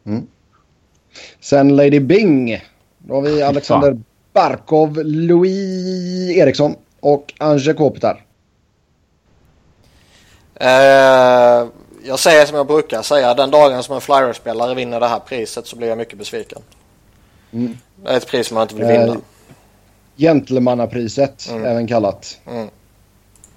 Mm. 0.04 0.26
Sen 1.40 1.76
Lady 1.76 2.00
Bing. 2.00 2.60
Då 2.98 3.14
har 3.14 3.22
vi 3.22 3.42
Alexander 3.42 3.98
Barkov, 4.32 4.98
Louis 5.04 6.36
Eriksson 6.36 6.74
och 7.00 7.34
Anje 7.38 7.72
Kopitar. 7.72 8.24
Eh, 10.54 11.66
jag 12.04 12.18
säger 12.18 12.46
som 12.46 12.56
jag 12.56 12.66
brukar 12.66 13.02
säga. 13.02 13.34
Den 13.34 13.50
dagen 13.50 13.82
som 13.82 13.94
en 13.94 14.00
Flyers-spelare 14.00 14.74
vinner 14.74 15.00
det 15.00 15.08
här 15.08 15.18
priset 15.18 15.66
så 15.66 15.76
blir 15.76 15.88
jag 15.88 15.98
mycket 15.98 16.18
besviken. 16.18 16.62
Mm. 17.52 17.78
Det 17.96 18.10
är 18.10 18.16
ett 18.16 18.26
pris 18.26 18.52
man 18.52 18.62
inte 18.62 18.74
vill 18.74 18.86
vinna. 18.86 19.12
Eh, 19.12 19.18
Gentlemannapriset, 20.16 21.48
mm. 21.50 21.64
även 21.64 21.86
kallat. 21.86 22.38
Mm. 22.46 22.68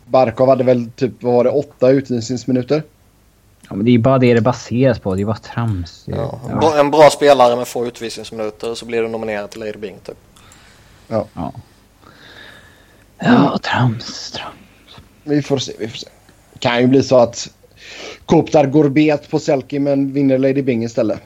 Barkov 0.05 0.49
hade 0.49 0.63
väl 0.63 0.91
typ, 0.95 1.23
vad 1.23 1.33
var 1.33 1.43
det, 1.43 1.49
åtta 1.49 1.89
utvisningsminuter? 1.89 2.83
Ja, 3.69 3.75
men 3.75 3.85
det 3.85 3.89
är 3.89 3.93
ju 3.93 3.99
bara 3.99 4.17
det 4.17 4.33
det 4.33 4.41
baseras 4.41 4.99
på. 4.99 5.15
Det 5.15 5.21
är 5.21 5.25
bara 5.25 5.35
trams. 5.35 6.03
Ja. 6.07 6.39
Ja. 6.61 6.79
En 6.79 6.91
bra 6.91 7.09
spelare 7.09 7.55
med 7.55 7.67
få 7.67 7.85
utvisningsminuter 7.85 8.75
så 8.75 8.85
blir 8.85 9.01
du 9.01 9.07
nominerad 9.07 9.49
till 9.49 9.59
Lady 9.59 9.77
Bing 9.77 9.99
typ. 10.03 10.17
Ja. 11.07 11.27
Ja, 11.33 11.53
ja 13.19 13.57
trams, 13.57 14.31
trams. 14.31 14.55
Vi 15.23 15.41
får 15.41 15.57
se, 15.57 15.73
vi 15.79 15.87
får 15.87 15.97
se. 15.97 16.07
Det 16.53 16.59
kan 16.59 16.81
ju 16.81 16.87
bli 16.87 17.03
så 17.03 17.17
att 17.17 17.53
Koptar 18.25 18.65
går 18.65 18.89
bet 18.89 19.29
på 19.29 19.39
Selke 19.39 19.79
men 19.79 20.13
vinner 20.13 20.37
Lady 20.37 20.61
Bing 20.61 20.83
istället. 20.83 21.21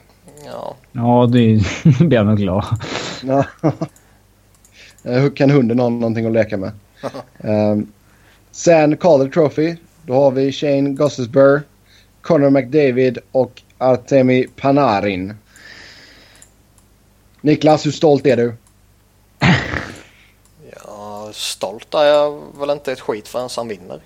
Ja. 0.45 0.75
Ja, 0.91 1.30
det 1.32 1.63
blir 1.99 2.17
jag 2.17 2.25
nog 2.25 2.38
glad. 2.38 2.65
Ja. 3.23 3.45
kan 5.36 5.49
hunden 5.49 5.80
ha 5.80 5.89
någonting 5.89 6.25
att 6.25 6.32
leka 6.32 6.57
med? 6.57 6.71
um, 7.38 7.91
sen 8.51 8.97
Calder 8.97 9.30
Trophy. 9.30 9.75
Då 10.05 10.13
har 10.13 10.32
vi 10.32 10.51
Shane 10.51 10.89
Gossesburg, 10.89 11.61
Connor 12.21 12.49
McDavid 12.49 13.17
och 13.32 13.61
Artemi 13.77 14.47
Panarin. 14.55 15.34
Niklas, 17.41 17.86
hur 17.86 17.91
stolt 17.91 18.25
är 18.25 18.38
du? 18.38 18.53
Stolt 21.34 21.93
är 21.93 22.03
jag 22.03 22.41
väl 22.59 22.69
inte 22.69 22.91
ett 22.91 22.99
skit 22.99 23.27
förrän 23.27 23.49
han 23.55 23.67
vinner. 23.67 23.99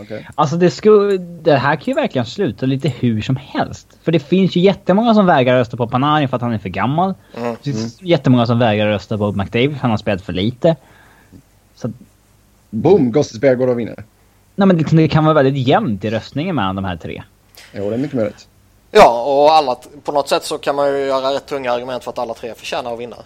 Okay. 0.00 0.24
Alltså 0.34 0.56
det, 0.56 0.70
skulle, 0.70 1.18
det 1.18 1.56
här 1.56 1.76
kan 1.76 1.84
ju 1.84 1.94
verkligen 1.94 2.26
sluta 2.26 2.66
lite 2.66 2.88
hur 2.88 3.22
som 3.22 3.36
helst. 3.36 3.88
För 4.02 4.12
det 4.12 4.18
finns 4.18 4.56
ju 4.56 4.60
jättemånga 4.60 5.14
som 5.14 5.26
vägrar 5.26 5.58
rösta 5.58 5.76
på 5.76 5.88
Panarin 5.88 6.28
för 6.28 6.36
att 6.36 6.42
han 6.42 6.52
är 6.52 6.58
för 6.58 6.68
gammal. 6.68 7.14
Mm. 7.36 7.56
Det 7.62 7.72
finns 7.72 8.00
mm. 8.00 8.10
jättemånga 8.10 8.46
som 8.46 8.58
vägrar 8.58 8.88
rösta 8.88 9.18
på 9.18 9.32
McDavid 9.32 9.70
för 9.70 9.76
att 9.76 9.82
han 9.82 9.90
har 9.90 9.98
spelat 9.98 10.22
för 10.22 10.32
lite. 10.32 10.76
Så... 11.74 11.92
Boom! 12.70 13.12
Gossesberg 13.12 13.54
går 13.54 13.68
och 13.68 13.78
vinner. 13.78 14.04
Nej 14.54 14.66
men 14.68 14.78
det, 14.78 14.96
det, 14.96 15.08
kan 15.08 15.24
vara 15.24 15.34
väldigt 15.34 15.68
jämnt 15.68 16.04
i 16.04 16.10
röstningen 16.10 16.56
mellan 16.56 16.76
de 16.76 16.84
här 16.84 16.96
tre. 16.96 17.22
Jo, 17.72 17.88
det 17.88 17.96
är 17.96 17.98
mycket 17.98 18.16
möjligt. 18.16 18.48
Ja, 18.90 19.22
och 19.22 19.52
alla, 19.52 19.76
på 20.04 20.12
något 20.12 20.28
sätt 20.28 20.44
så 20.44 20.58
kan 20.58 20.76
man 20.76 20.88
ju 20.88 20.98
göra 20.98 21.34
rätt 21.34 21.46
tunga 21.46 21.72
argument 21.72 22.04
för 22.04 22.10
att 22.10 22.18
alla 22.18 22.34
tre 22.34 22.54
förtjänar 22.54 22.92
att 22.92 23.00
vinna. 23.00 23.16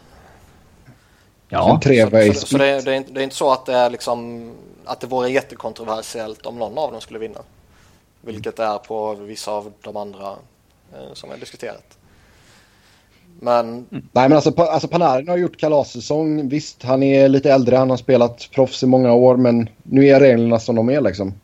Ja. 1.48 1.80
Tre 1.82 2.32
så, 2.32 2.40
så, 2.40 2.46
så 2.46 2.58
det, 2.58 2.84
det, 2.84 2.92
är 2.92 2.96
inte, 2.96 3.12
det 3.12 3.20
är 3.20 3.24
inte 3.24 3.36
så 3.36 3.52
att 3.52 3.66
det 3.66 3.72
är 3.72 3.90
liksom 3.90 4.50
att 4.84 5.00
det 5.00 5.06
vore 5.06 5.30
jättekontroversiellt 5.30 6.46
om 6.46 6.58
någon 6.58 6.78
av 6.78 6.92
dem 6.92 7.00
skulle 7.00 7.18
vinna. 7.18 7.38
Vilket 8.20 8.56
det 8.56 8.64
är 8.64 8.78
på 8.78 9.14
vissa 9.14 9.50
av 9.50 9.72
de 9.82 9.96
andra 9.96 10.26
eh, 10.92 11.12
som 11.12 11.30
jag 11.30 11.40
diskuterat. 11.40 11.98
Men... 13.40 13.66
Mm. 13.68 13.86
Nej 13.90 14.28
men 14.28 14.32
alltså, 14.32 14.62
alltså 14.62 14.88
Panarin 14.88 15.28
har 15.28 15.36
gjort 15.36 15.56
kalassäsong. 15.56 16.48
Visst, 16.48 16.82
han 16.82 17.02
är 17.02 17.28
lite 17.28 17.52
äldre. 17.52 17.76
Han 17.76 17.90
har 17.90 17.96
spelat 17.96 18.48
proffs 18.54 18.82
i 18.82 18.86
många 18.86 19.12
år. 19.12 19.36
Men 19.36 19.68
nu 19.82 20.06
är 20.06 20.20
reglerna 20.20 20.58
som 20.58 20.74
de 20.74 20.90
är 20.90 21.00
liksom. 21.00 21.34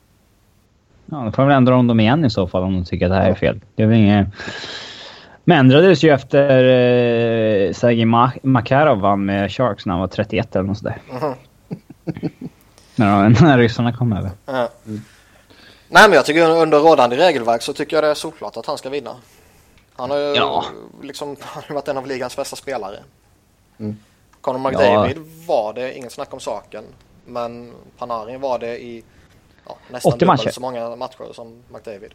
Ja, 1.07 1.17
då 1.25 1.33
får 1.33 1.45
väl 1.45 1.57
ändra 1.57 1.77
om 1.77 1.87
dem 1.87 2.01
igen 2.01 2.25
i 2.25 2.31
så 2.31 2.49
fall 2.49 2.63
om 2.63 2.75
de 2.75 2.85
tycker 2.85 3.07
att 3.07 3.13
det 3.13 3.17
här 3.17 3.31
är 3.31 3.35
fel. 3.35 3.61
Det 3.75 3.83
är 3.83 3.87
väl 3.87 3.99
inget... 3.99 4.27
Men 5.45 5.59
ändrades 5.59 6.05
ju 6.05 6.11
efter 6.11 6.65
eh, 6.65 7.73
Sergej 7.73 8.05
Makarov 8.43 9.01
vann 9.01 9.25
med 9.25 9.53
Sharks 9.53 9.87
när 9.87 9.93
han 9.93 10.01
var 10.01 10.09
31 10.09 10.57
eller 10.57 10.67
något 10.67 10.79
sådär. 10.79 10.99
Mm 11.21 11.35
när, 12.97 13.29
när 13.43 13.59
ryssarna 13.59 13.93
kom 13.93 14.13
över. 14.13 14.31
Mm. 14.47 14.69
Nej 15.89 16.09
men 16.09 16.13
jag 16.13 16.27
tycker 16.27 16.51
under 16.51 16.79
rådande 16.79 17.17
regelverk 17.17 17.63
så 17.63 17.73
tycker 17.73 17.97
jag 17.97 18.05
det 18.05 18.09
är 18.09 18.15
såklart 18.15 18.57
att 18.57 18.67
han 18.67 18.79
ska 18.79 18.91
vinna. 18.91 19.17
Han 19.93 20.11
har 20.11 20.19
ju 20.19 20.35
ja. 20.35 20.65
liksom 21.03 21.29
han 21.41 21.63
har 21.69 21.75
varit 21.75 21.89
en 21.89 21.97
av 21.97 22.07
ligans 22.07 22.37
bästa 22.37 22.57
spelare. 22.57 22.99
Mm. 23.79 23.97
Conor 24.41 24.59
McDavid 24.59 25.17
ja. 25.17 25.23
var 25.47 25.73
det, 25.73 25.97
inget 25.97 26.13
snack 26.13 26.35
om 26.35 26.41
saken. 26.41 26.85
Men 27.27 27.73
Panarin 27.99 28.41
var 28.41 28.59
det 28.59 28.83
i 28.83 29.05
ja, 29.67 29.77
nästan 29.91 30.19
dubbelt 30.19 30.55
så 30.55 30.61
många 30.61 30.97
matcher 30.97 31.33
som 31.33 31.63
McDavid. 31.69 32.15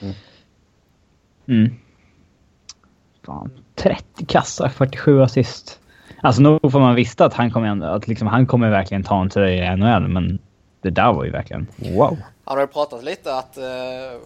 Mm. 0.00 0.14
Mm. 1.46 1.76
Fan, 3.26 3.50
30 3.74 4.26
kassar, 4.26 4.68
47 4.68 5.22
assist. 5.22 5.80
Alltså 6.22 6.42
nog 6.42 6.72
får 6.72 6.80
man 6.80 6.94
visste 6.94 7.24
att 7.24 7.34
han 7.34 7.50
kommer, 7.50 7.84
att 7.84 8.08
liksom, 8.08 8.28
han 8.28 8.46
kommer 8.46 8.70
verkligen 8.70 9.02
ta 9.02 9.20
en 9.20 9.30
tröja 9.30 9.72
i 9.72 9.76
NHL, 9.76 10.08
men 10.08 10.38
det 10.80 10.90
där 10.90 11.12
var 11.12 11.24
ju 11.24 11.30
verkligen 11.30 11.66
wow. 11.78 12.18
Han 12.44 12.56
har 12.56 12.60
ju 12.60 12.66
pratat 12.66 13.04
lite 13.04 13.34
att, 13.34 13.56
eh, 13.56 13.62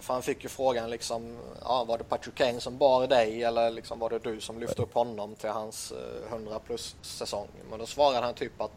för 0.01 0.13
han 0.13 0.21
fick 0.21 0.43
ju 0.43 0.49
frågan 0.49 0.89
liksom, 0.89 1.37
ja, 1.63 1.85
var 1.87 1.97
det 1.97 2.03
Patrick 2.03 2.35
Kane 2.35 2.59
som 2.59 2.77
bar 2.77 3.07
dig 3.07 3.43
eller 3.43 3.71
liksom 3.71 3.99
var 3.99 4.09
det 4.09 4.19
du 4.19 4.39
som 4.39 4.59
lyfte 4.59 4.81
upp 4.81 4.93
honom 4.93 5.35
till 5.35 5.49
hans 5.49 5.93
100 6.29 6.51
eh, 6.51 6.59
plus 6.65 6.95
säsong? 7.01 7.47
Men 7.69 7.79
då 7.79 7.85
svarade 7.85 8.25
han 8.25 8.33
typ 8.33 8.61
att 8.61 8.71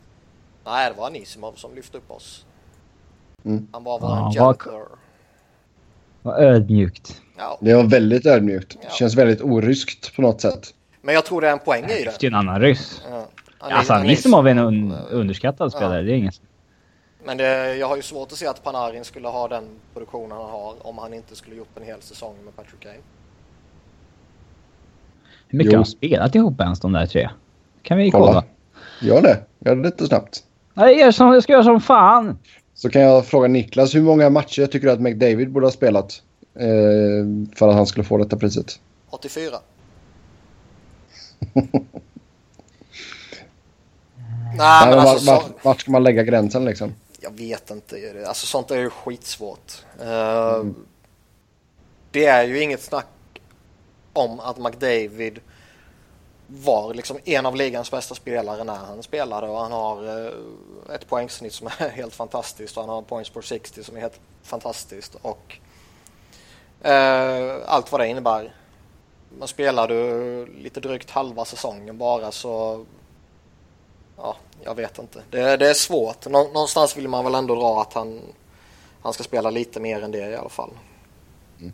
nej, 0.65 0.91
det 0.91 1.01
var 1.01 1.07
Anisimov 1.07 1.53
som 1.53 1.75
lyfte 1.75 1.99
upp 1.99 2.11
oss. 2.11 2.47
Mm. 3.45 3.69
Han 3.73 3.85
var 3.85 4.01
vår 4.01 4.11
ja, 4.11 4.33
janitor. 4.35 4.89
Vad 6.23 6.43
ödmjukt. 6.43 7.23
Ja. 7.39 7.59
Det 7.61 7.75
var 7.75 7.83
väldigt 7.85 8.27
ödmjukt. 8.27 8.79
Ja. 8.83 8.91
Känns 8.91 9.17
väldigt 9.17 9.41
oryskt 9.41 10.17
på 10.17 10.23
något 10.23 10.41
sätt. 10.41 10.75
Men 11.03 11.15
jag 11.15 11.25
tror 11.25 11.41
det 11.41 11.49
är 11.49 11.53
en 11.53 11.59
poäng 11.59 11.85
i 11.85 12.05
det. 12.05 12.21
Det 12.21 12.27
är 12.27 12.31
en 12.31 12.35
annan 12.35 12.61
ryss. 12.61 13.03
Ja. 13.11 13.27
Han 13.59 13.73
alltså 13.73 13.93
Anisimov 13.93 14.47
är 14.47 14.51
en 14.51 14.59
un 14.59 14.93
underskattad 15.11 15.73
spelare. 15.73 15.97
Ja. 15.97 16.03
Det 16.03 16.13
är 16.13 16.17
inget. 16.17 16.41
Men 17.25 17.37
det, 17.37 17.77
jag 17.77 17.89
har 17.89 17.97
ju 17.97 18.03
svårt 18.03 18.33
att 18.33 18.39
se 18.39 18.47
att 18.47 18.65
Panarin 18.65 19.05
skulle 19.05 19.29
ha 19.29 19.49
den 19.49 19.65
produktionen 19.95 20.31
han 20.31 20.51
har 20.51 20.87
om 20.87 20.99
han 20.99 21.15
inte 21.15 21.37
skulle 21.37 21.57
gjort 21.57 21.77
en 21.77 21.83
hel 21.83 22.03
säsong 22.03 22.35
med 22.45 22.57
Patrick 22.57 22.81
Kane. 22.81 22.95
Hur 25.49 25.59
mycket 25.59 25.73
jo. 25.73 25.79
har 25.79 25.85
de 25.85 25.91
spelat 25.91 26.35
ihop 26.35 26.61
ens 26.61 26.81
de 26.81 26.93
där 26.93 27.07
tre? 27.07 27.31
Kan 27.83 27.99
vi 27.99 28.11
kolla? 28.11 28.27
kolla. 28.27 28.45
Gör 29.01 29.23
det. 29.23 29.41
Gör 29.59 29.77
det 29.77 29.83
lite 29.83 30.07
snabbt. 30.07 30.45
Nej, 30.75 31.13
som, 31.13 31.33
jag 31.33 31.43
ska 31.43 31.53
göra 31.53 31.65
som 31.65 31.81
fan. 31.81 32.39
Så 32.81 32.91
kan 32.91 33.03
jag 33.03 33.27
fråga 33.27 33.49
Niklas, 33.49 33.95
hur 33.95 34.03
många 34.03 34.31
matcher 34.31 34.67
tycker 34.67 34.87
du 34.87 34.93
att 34.93 35.01
McDavid 35.01 35.53
borde 35.53 35.67
ha 35.67 35.71
spelat 35.71 36.23
eh, 36.55 37.57
för 37.57 37.69
att 37.69 37.75
han 37.75 37.87
skulle 37.87 38.05
få 38.05 38.19
detta 38.19 38.37
priset? 38.37 38.81
84. 39.11 39.57
Nej, 44.57 44.89
men 44.89 44.99
alltså, 44.99 45.31
vart, 45.31 45.43
vart, 45.43 45.65
vart 45.65 45.81
ska 45.81 45.91
man 45.91 46.03
lägga 46.03 46.23
gränsen 46.23 46.65
liksom? 46.65 46.95
Jag 47.21 47.31
vet 47.31 47.71
inte. 47.71 48.25
Alltså 48.27 48.47
sånt 48.47 48.71
är 48.71 48.77
ju 48.77 48.91
skitsvårt. 48.91 49.85
Uh, 50.01 50.55
mm. 50.55 50.75
Det 52.11 52.27
är 52.27 52.45
ju 52.45 52.63
inget 52.63 52.83
snack 52.83 53.41
om 54.13 54.41
att 54.41 54.59
McDavid 54.59 55.41
var 56.53 56.95
liksom 56.95 57.19
en 57.25 57.47
av 57.47 57.57
ligans 57.57 57.91
bästa 57.91 58.15
spelare 58.15 58.65
när 58.65 58.77
han 58.77 59.03
spelade 59.03 59.49
och 59.49 59.59
han 59.59 59.73
har 59.73 60.09
uh, 60.09 60.33
ett 60.95 61.09
poängsnitt 61.09 61.53
som 61.53 61.67
är 61.67 61.89
helt 61.97 62.15
fantastiskt 62.15 62.77
och 62.77 62.83
han 62.83 62.91
har 62.91 63.03
points 63.03 63.31
per 63.31 63.41
60 63.41 63.85
som 63.85 63.97
är 63.97 64.01
helt 64.01 64.21
fantastiskt 64.43 65.15
och 65.23 65.59
uh, 66.87 67.57
allt 67.67 67.93
vad 67.93 68.01
det 68.01 68.09
innebär. 68.09 68.55
Man 69.39 69.49
spelade 69.49 70.47
lite 70.47 70.81
drygt 70.81 71.11
halva 71.11 71.45
säsongen 71.45 71.99
bara 71.99 72.33
så 72.33 72.85
ja, 74.17 74.37
jag 74.65 74.75
vet 74.75 74.99
inte. 74.99 75.23
Det, 75.31 75.57
det 75.57 75.71
är 75.71 75.75
svårt. 75.75 76.27
Någonstans 76.27 76.97
vill 76.97 77.09
man 77.09 77.25
väl 77.25 77.35
ändå 77.35 77.55
dra 77.55 77.83
att 77.83 77.93
han, 77.93 78.21
han 79.03 79.13
ska 79.13 79.23
spela 79.23 79.51
lite 79.51 79.81
mer 79.81 80.03
än 80.03 80.11
det 80.11 80.31
i 80.31 80.37
alla 80.37 80.49
fall. 80.49 80.71
Mm. 81.61 81.73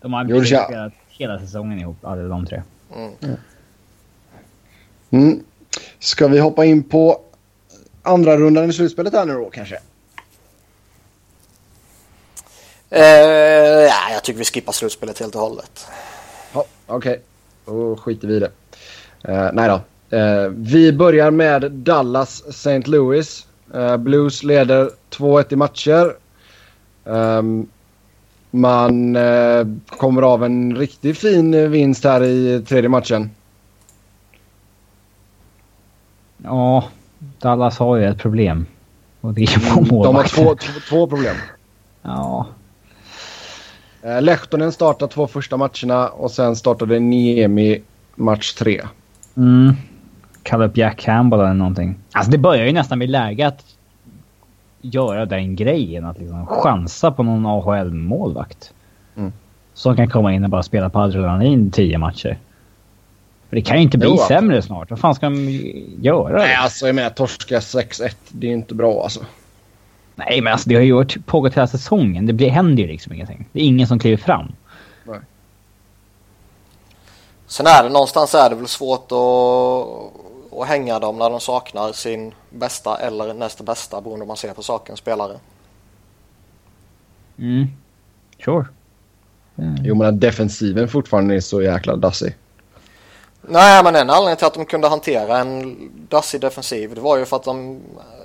De 0.00 0.12
har 0.12 0.44
spelat 0.44 0.92
hela 1.08 1.38
säsongen 1.38 1.78
ihop, 1.78 2.04
alla 2.04 2.22
de 2.22 2.46
tre. 2.46 2.62
Mm. 2.94 3.36
Mm. 5.10 5.44
Ska 5.98 6.28
vi 6.28 6.38
hoppa 6.38 6.64
in 6.64 6.82
på 6.82 7.20
andra 8.02 8.36
rundan 8.36 8.70
i 8.70 8.72
slutspelet 8.72 9.12
här 9.12 9.24
nu 9.24 9.32
då 9.32 9.50
kanske? 9.50 9.78
Eh, 12.90 13.02
ja, 13.88 14.10
jag 14.12 14.24
tycker 14.24 14.38
vi 14.38 14.44
skippar 14.44 14.72
slutspelet 14.72 15.18
helt 15.18 15.34
och 15.34 15.40
hållet. 15.40 15.86
Ja, 16.52 16.64
Okej, 16.86 17.12
okay. 17.12 17.22
då 17.64 17.96
skiter 17.96 18.28
vi 18.28 18.36
i 18.36 18.40
det. 18.40 18.50
Uh, 19.28 19.50
nej 19.52 19.68
då. 19.68 19.80
Uh, 20.16 20.48
vi 20.56 20.92
börjar 20.92 21.30
med 21.30 21.72
Dallas 21.72 22.42
St. 22.48 22.78
Louis. 22.78 23.46
Uh, 23.74 23.96
Blues 23.96 24.42
leder 24.42 24.90
2-1 25.10 25.52
i 25.52 25.56
matcher. 25.56 26.16
Um, 27.04 27.68
man 28.54 29.16
kommer 29.86 30.22
av 30.22 30.44
en 30.44 30.76
riktigt 30.76 31.18
fin 31.18 31.70
vinst 31.70 32.04
här 32.04 32.22
i 32.22 32.64
tredje 32.68 32.88
matchen. 32.88 33.30
Ja, 36.44 36.84
Dallas 37.38 37.78
har 37.78 37.96
ju 37.96 38.04
ett 38.04 38.18
problem. 38.18 38.66
Och 39.20 39.34
det 39.34 39.42
är 39.42 39.74
på 39.74 39.80
Mm, 39.80 40.02
De 40.02 40.14
har 40.14 40.24
två, 40.24 40.56
två, 40.88 41.06
problem. 41.06 41.36
Ja. 42.02 42.46
Eh, 44.02 44.22
Lehtonen 44.22 44.72
startade 44.72 45.12
två 45.12 45.26
första 45.26 45.56
matcherna 45.56 46.08
och 46.08 46.30
sen 46.30 46.56
startade 46.56 46.98
Niemi 46.98 47.82
match 48.14 48.52
tre. 48.52 48.82
Mm. 49.36 49.72
Kalla 50.42 50.64
upp 50.64 50.76
Jack 50.76 50.98
Campbell 50.98 51.40
eller 51.40 51.54
någonting. 51.54 51.98
Alltså 52.12 52.30
det 52.32 52.38
börjar 52.38 52.66
ju 52.66 52.72
nästan 52.72 52.98
bli 52.98 53.08
läge 53.08 53.46
att 53.46 53.64
göra 54.82 55.26
den 55.26 55.56
grejen. 55.56 56.04
Att 56.04 56.18
liksom 56.18 56.46
chansa 56.46 57.10
på 57.10 57.22
någon 57.22 57.46
AHL-målvakt. 57.46 58.72
Mm. 59.16 59.32
Som 59.74 59.96
kan 59.96 60.08
komma 60.10 60.32
in 60.32 60.44
och 60.44 60.50
bara 60.50 60.62
spela 60.62 60.90
på 60.90 60.98
adrenalin 61.00 61.70
tio 61.70 61.98
matcher. 61.98 62.38
För 63.48 63.56
det 63.56 63.62
kan 63.62 63.76
ju 63.76 63.82
inte 63.82 63.98
bli 63.98 64.08
Jo, 64.10 64.16
sämre 64.28 64.62
snart. 64.62 64.90
Vad 64.90 64.98
fan 64.98 65.14
ska 65.14 65.26
de 65.30 65.48
göra? 66.00 66.36
Nej, 66.38 66.54
alltså 66.54 66.86
jag 66.86 66.94
menar 66.94 67.10
torska 67.10 67.58
6-1. 67.60 68.16
Det 68.28 68.46
är 68.46 68.52
inte 68.52 68.74
bra 68.74 69.02
alltså. 69.02 69.20
Nej, 70.14 70.40
men 70.40 70.52
alltså 70.52 70.68
det 70.68 70.74
har 70.74 70.82
ju 70.82 70.92
varit- 70.92 71.26
pågått 71.26 71.54
hela 71.56 71.66
säsongen. 71.66 72.26
Det 72.26 72.32
blir, 72.32 72.50
händer 72.50 72.82
ju 72.82 72.88
liksom 72.88 73.12
ingenting. 73.12 73.48
Det 73.52 73.60
är 73.60 73.64
ingen 73.64 73.86
som 73.86 73.98
kliver 73.98 74.16
fram. 74.16 74.52
Sen 77.46 77.66
är 77.66 77.82
det 77.82 77.88
någonstans 77.88 78.34
är 78.34 78.50
det 78.50 78.56
väl 78.56 78.68
svårt 78.68 79.12
att, 79.12 80.31
att 80.56 80.68
hänga 80.68 80.98
dem 80.98 81.18
när 81.18 81.30
de 81.30 81.40
saknar 81.40 81.92
sin 81.92 82.34
bästa 82.50 82.98
eller 82.98 83.34
nästa 83.34 83.64
bästa 83.64 84.00
beroende 84.00 84.22
om 84.22 84.28
man 84.28 84.36
ser 84.36 84.54
på 84.54 84.62
saken 84.62 84.96
spelare. 84.96 85.38
Mm. 87.38 87.66
Sure. 88.44 88.66
Jo, 89.84 89.94
men 89.94 90.08
att 90.08 90.20
defensiven 90.20 90.88
fortfarande 90.88 91.34
är 91.34 91.40
så 91.40 91.62
jäkla 91.62 91.96
dassig. 91.96 92.36
Nej, 93.40 93.84
men 93.84 93.96
en 93.96 94.10
anledning 94.10 94.36
till 94.36 94.46
att 94.46 94.54
de 94.54 94.64
kunde 94.64 94.88
hantera 94.88 95.38
en 95.38 95.76
dassig 96.08 96.40
defensiv 96.40 96.94
det 96.94 97.00
var 97.00 97.16
ju 97.16 97.24
för 97.24 97.36
att 97.36 97.44
de 97.44 97.80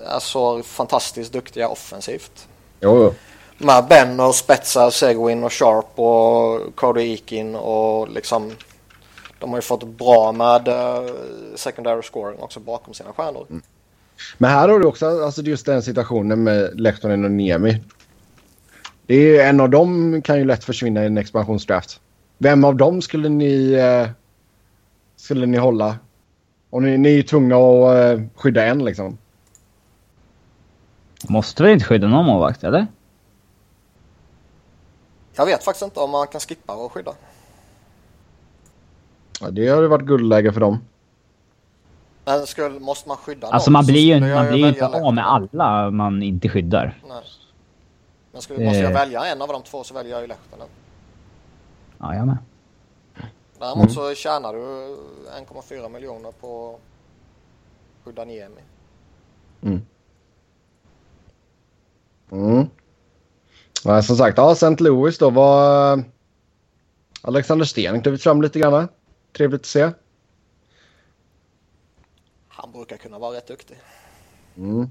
är 0.06 0.20
så 0.20 0.64
fantastiskt 0.64 1.34
duktiga 1.34 1.70
offensivt. 1.70 2.48
Jo, 2.80 3.04
jo. 3.04 3.14
Med 3.58 3.86
Ben 3.88 4.20
och 4.20 4.36
Spetsa, 4.36 4.92
Seguin 4.92 5.44
och 5.44 5.54
Sharp 5.54 6.00
och 6.00 6.76
Cody 6.76 7.12
Eakin 7.12 7.56
och 7.56 8.10
liksom 8.10 8.52
de 9.40 9.50
har 9.50 9.58
ju 9.58 9.62
fått 9.62 9.88
bra 9.88 10.32
med 10.32 10.68
uh, 10.68 11.14
secondary 11.56 12.02
scoring 12.02 12.40
också 12.40 12.60
bakom 12.60 12.94
sina 12.94 13.14
stjärnor. 13.14 13.48
Men 14.38 14.52
här 14.52 14.70
har 14.70 14.80
du 14.80 14.86
också 14.86 15.24
alltså 15.24 15.42
just 15.42 15.66
den 15.66 15.84
situationen 15.84 16.44
med 16.44 16.80
Lehtonen 16.80 17.26
och 17.26 17.32
Niemi. 17.32 17.82
Det 19.06 19.16
är 19.16 19.22
ju 19.22 19.40
en 19.40 19.60
av 19.60 19.70
dem 19.70 20.22
kan 20.22 20.38
ju 20.38 20.46
lätt 20.46 20.64
försvinna 20.64 21.04
i 21.04 21.06
en 21.06 21.18
expansionsdraft. 21.18 22.02
Vem 22.38 22.64
av 22.64 22.76
dem 22.76 23.02
skulle 23.02 23.30
ni, 23.30 23.74
eh, 23.74 24.10
skulle 25.16 25.46
ni 25.46 25.58
hålla? 25.58 25.98
Och 26.70 26.84
ni, 26.84 26.98
ni 26.98 27.10
är 27.10 27.14
ju 27.14 27.24
tvungna 27.24 27.56
att 27.56 27.98
eh, 27.98 28.22
skydda 28.36 28.66
en 28.66 28.86
liksom. 28.86 29.18
Måste 31.30 31.64
väl 31.64 31.72
inte 31.72 31.86
skydda 31.86 32.08
någon 32.08 32.26
målvakt, 32.26 32.64
eller? 32.64 32.88
Jag 35.36 35.46
vet 35.46 35.64
faktiskt 35.64 35.84
inte 35.84 36.00
om 36.00 36.12
man 36.12 36.28
kan 36.28 36.42
skippa 36.42 36.76
och 36.76 36.92
skydda. 36.92 37.14
Ja, 39.42 39.50
det 39.52 39.68
har 39.68 39.82
ju 39.82 39.88
varit 39.88 40.06
guldläge 40.06 40.52
för 40.54 40.60
dem. 40.60 40.80
Men 42.26 42.48
skulle, 42.48 42.80
måste 42.80 43.08
man 43.08 43.18
skydda 43.18 43.48
Alltså 43.48 43.70
någon 43.72 43.74
man 43.74 43.86
blir 43.86 44.02
ju, 44.16 44.36
man 44.36 44.48
blir 44.48 44.58
ju 44.58 44.68
inte 44.68 44.88
av 44.88 45.14
med 45.14 45.28
alla 45.32 45.92
man 45.92 46.24
inte 46.24 46.50
skyddar. 46.50 47.02
Nej. 47.08 47.22
Men 48.32 48.42
skulle, 48.42 48.66
måste 48.66 48.80
jag 48.80 48.92
Eh. 48.92 48.98
välja 48.98 49.26
en 49.26 49.42
av 49.42 49.48
de 49.48 49.64
två 49.64 49.84
så 49.84 49.94
väljer 49.94 50.12
jag 50.12 50.22
ju 50.22 50.28
Lehtonen. 50.28 50.68
Ja, 51.98 52.16
jag 52.16 52.28
med. 52.28 52.38
Däremot 53.60 53.92
så 53.92 54.14
tjänar 54.14 54.54
du 54.54 54.60
1,4 55.40 55.90
miljoner 55.90 56.32
på 56.32 56.70
att 56.76 58.06
skydda 58.06 58.26
Niemi. 58.26 58.62
Mm. 62.32 62.66
Ja, 63.84 64.02
som 64.02 64.16
sagt, 64.16 64.38
ja, 64.38 64.52
St. 64.52 64.76
Louis 64.84 65.18
då 65.18 65.30
var... 65.30 66.04
Alexander 67.22 67.66
Sten 67.66 68.02
klivit 68.02 68.24
fram 68.24 68.42
lite 68.42 68.60
grann. 68.60 68.88
Trevligt 69.38 69.62
att 69.62 69.66
se. 69.66 69.92
Han 72.48 72.72
brukar 72.72 72.98
kunna 72.98 73.20
vara 73.20 73.38
rätt 73.38 73.48
duktig. 73.48 73.78
Mm. 74.58 74.90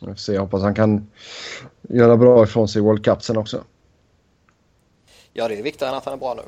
Jag 0.00 0.08
får 0.08 0.14
se, 0.14 0.32
jag 0.32 0.40
hoppas 0.40 0.62
han 0.62 0.74
kan 0.74 1.10
göra 1.82 2.16
bra 2.16 2.44
ifrån 2.44 2.68
sig 2.68 2.82
i 2.82 2.84
World 2.84 3.04
Cup 3.04 3.22
sen 3.22 3.36
också. 3.36 3.64
Ja, 5.32 5.48
det 5.48 5.58
är 5.58 5.62
viktigare 5.62 5.92
än 5.92 5.98
att 5.98 6.04
han 6.04 6.14
är 6.14 6.18
bra 6.18 6.34
nu. 6.34 6.42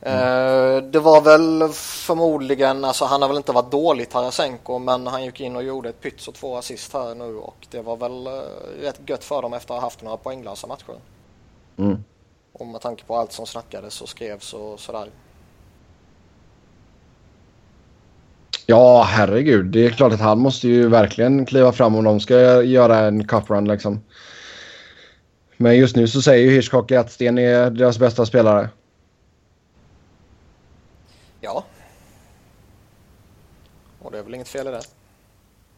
Eh, 0.00 0.82
det 0.82 1.00
var 1.00 1.20
väl 1.20 1.72
förmodligen, 1.72 2.84
alltså 2.84 3.04
han 3.04 3.22
har 3.22 3.28
väl 3.28 3.36
inte 3.36 3.52
varit 3.52 3.70
dålig 3.70 4.10
Tarasenko 4.10 4.78
men 4.78 5.06
han 5.06 5.24
gick 5.24 5.40
in 5.40 5.56
och 5.56 5.62
gjorde 5.62 5.88
ett 5.88 6.00
pyts 6.00 6.28
och 6.28 6.34
två 6.34 6.56
assist 6.56 6.92
här 6.92 7.14
nu 7.14 7.36
och 7.36 7.66
det 7.70 7.82
var 7.82 7.96
väl 7.96 8.26
uh, 8.26 8.42
rätt 8.80 9.00
gött 9.06 9.24
för 9.24 9.42
dem 9.42 9.52
efter 9.52 9.74
att 9.74 9.80
ha 9.80 9.86
haft 9.86 10.02
några 10.02 10.16
poänglösa 10.16 10.66
matcher. 10.66 10.94
Mm. 11.76 12.04
Och 12.58 12.66
med 12.66 12.80
tanke 12.80 13.04
på 13.04 13.16
allt 13.16 13.32
som 13.32 13.46
snackades 13.46 14.00
och 14.00 14.08
skrevs 14.08 14.52
och 14.52 14.80
sådär. 14.80 15.10
Ja, 18.66 19.02
herregud. 19.02 19.66
Det 19.66 19.86
är 19.86 19.90
klart 19.90 20.12
att 20.12 20.20
han 20.20 20.38
måste 20.38 20.68
ju 20.68 20.88
verkligen 20.88 21.46
kliva 21.46 21.72
fram 21.72 21.94
om 21.94 22.04
de 22.04 22.20
ska 22.20 22.62
göra 22.62 22.98
en 22.98 23.26
cup 23.26 23.50
run 23.50 23.68
liksom. 23.68 24.00
Men 25.56 25.76
just 25.76 25.96
nu 25.96 26.08
så 26.08 26.22
säger 26.22 26.44
ju 26.44 26.56
Hitchcock 26.56 26.92
att 26.92 27.12
Sten 27.12 27.38
är 27.38 27.70
deras 27.70 27.98
bästa 27.98 28.26
spelare. 28.26 28.68
Ja. 31.40 31.64
Och 33.98 34.12
det 34.12 34.18
är 34.18 34.22
väl 34.22 34.34
inget 34.34 34.48
fel 34.48 34.66
i 34.66 34.70
det. 34.70 34.82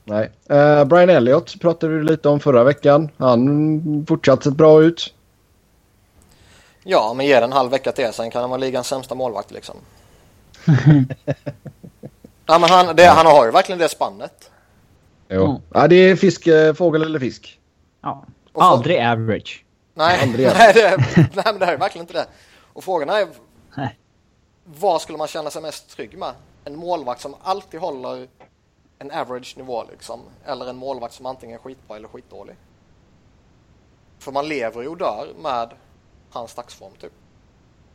Nej. 0.04 0.30
Eh, 0.48 0.84
Brian 0.84 1.10
Elliott 1.10 1.60
pratade 1.60 1.92
vi 1.92 2.04
lite 2.04 2.28
om 2.28 2.40
förra 2.40 2.64
veckan. 2.64 3.08
Han 3.16 4.06
fortsatt 4.08 4.44
sett 4.44 4.56
bra 4.56 4.82
ut. 4.82 5.14
Ja, 6.82 7.14
men 7.14 7.26
ge 7.26 7.34
den 7.34 7.42
en 7.42 7.52
halv 7.52 7.70
vecka 7.70 7.92
till 7.92 8.12
sen 8.12 8.30
kan 8.30 8.40
han 8.40 8.50
vara 8.50 8.60
ligans 8.60 8.88
sämsta 8.88 9.14
målvakt 9.14 9.50
liksom. 9.50 9.76
ja, 12.46 12.58
men 12.58 12.70
han, 12.70 12.96
det, 12.96 13.06
han 13.06 13.26
har 13.26 13.44
ju 13.44 13.50
verkligen 13.50 13.78
det 13.78 13.88
spannet. 13.88 14.50
Jo. 15.28 15.44
Mm. 15.44 15.62
Ja, 15.74 15.88
det 15.88 15.96
är 15.96 16.16
fisk, 16.16 16.46
eh, 16.46 16.74
fågel 16.74 17.02
eller 17.02 17.18
fisk. 17.18 17.60
Ja. 18.00 18.24
Och 18.52 18.64
Aldrig 18.64 18.98
average. 18.98 19.64
Nej, 19.94 20.22
Andreas. 20.22 20.54
nej, 20.58 20.72
det, 20.74 20.96
nej, 21.16 21.44
men 21.44 21.58
det 21.58 21.66
är 21.66 21.76
verkligen 21.76 22.02
inte 22.02 22.12
det. 22.12 22.26
Och 22.72 22.84
frågan 22.84 23.08
är 23.08 23.28
Nej. 23.76 23.98
vad 24.64 25.02
skulle 25.02 25.18
man 25.18 25.28
känna 25.28 25.50
sig 25.50 25.62
mest 25.62 25.90
trygg 25.96 26.18
med? 26.18 26.32
En 26.64 26.76
målvakt 26.76 27.20
som 27.20 27.34
alltid 27.42 27.80
håller 27.80 28.28
en 28.98 29.10
average 29.10 29.54
nivå 29.56 29.84
liksom. 29.90 30.20
Eller 30.44 30.70
en 30.70 30.76
målvakt 30.76 31.14
som 31.14 31.26
antingen 31.26 31.58
är 31.58 31.62
skitbra 31.62 31.96
eller 31.96 32.08
skitdålig. 32.08 32.56
För 34.18 34.32
man 34.32 34.48
lever 34.48 34.82
ju 34.82 34.88
och 34.88 34.96
dör 34.96 35.28
med 35.42 35.70
hans 36.30 36.54
dagsform 36.54 36.92
typ. 37.00 37.12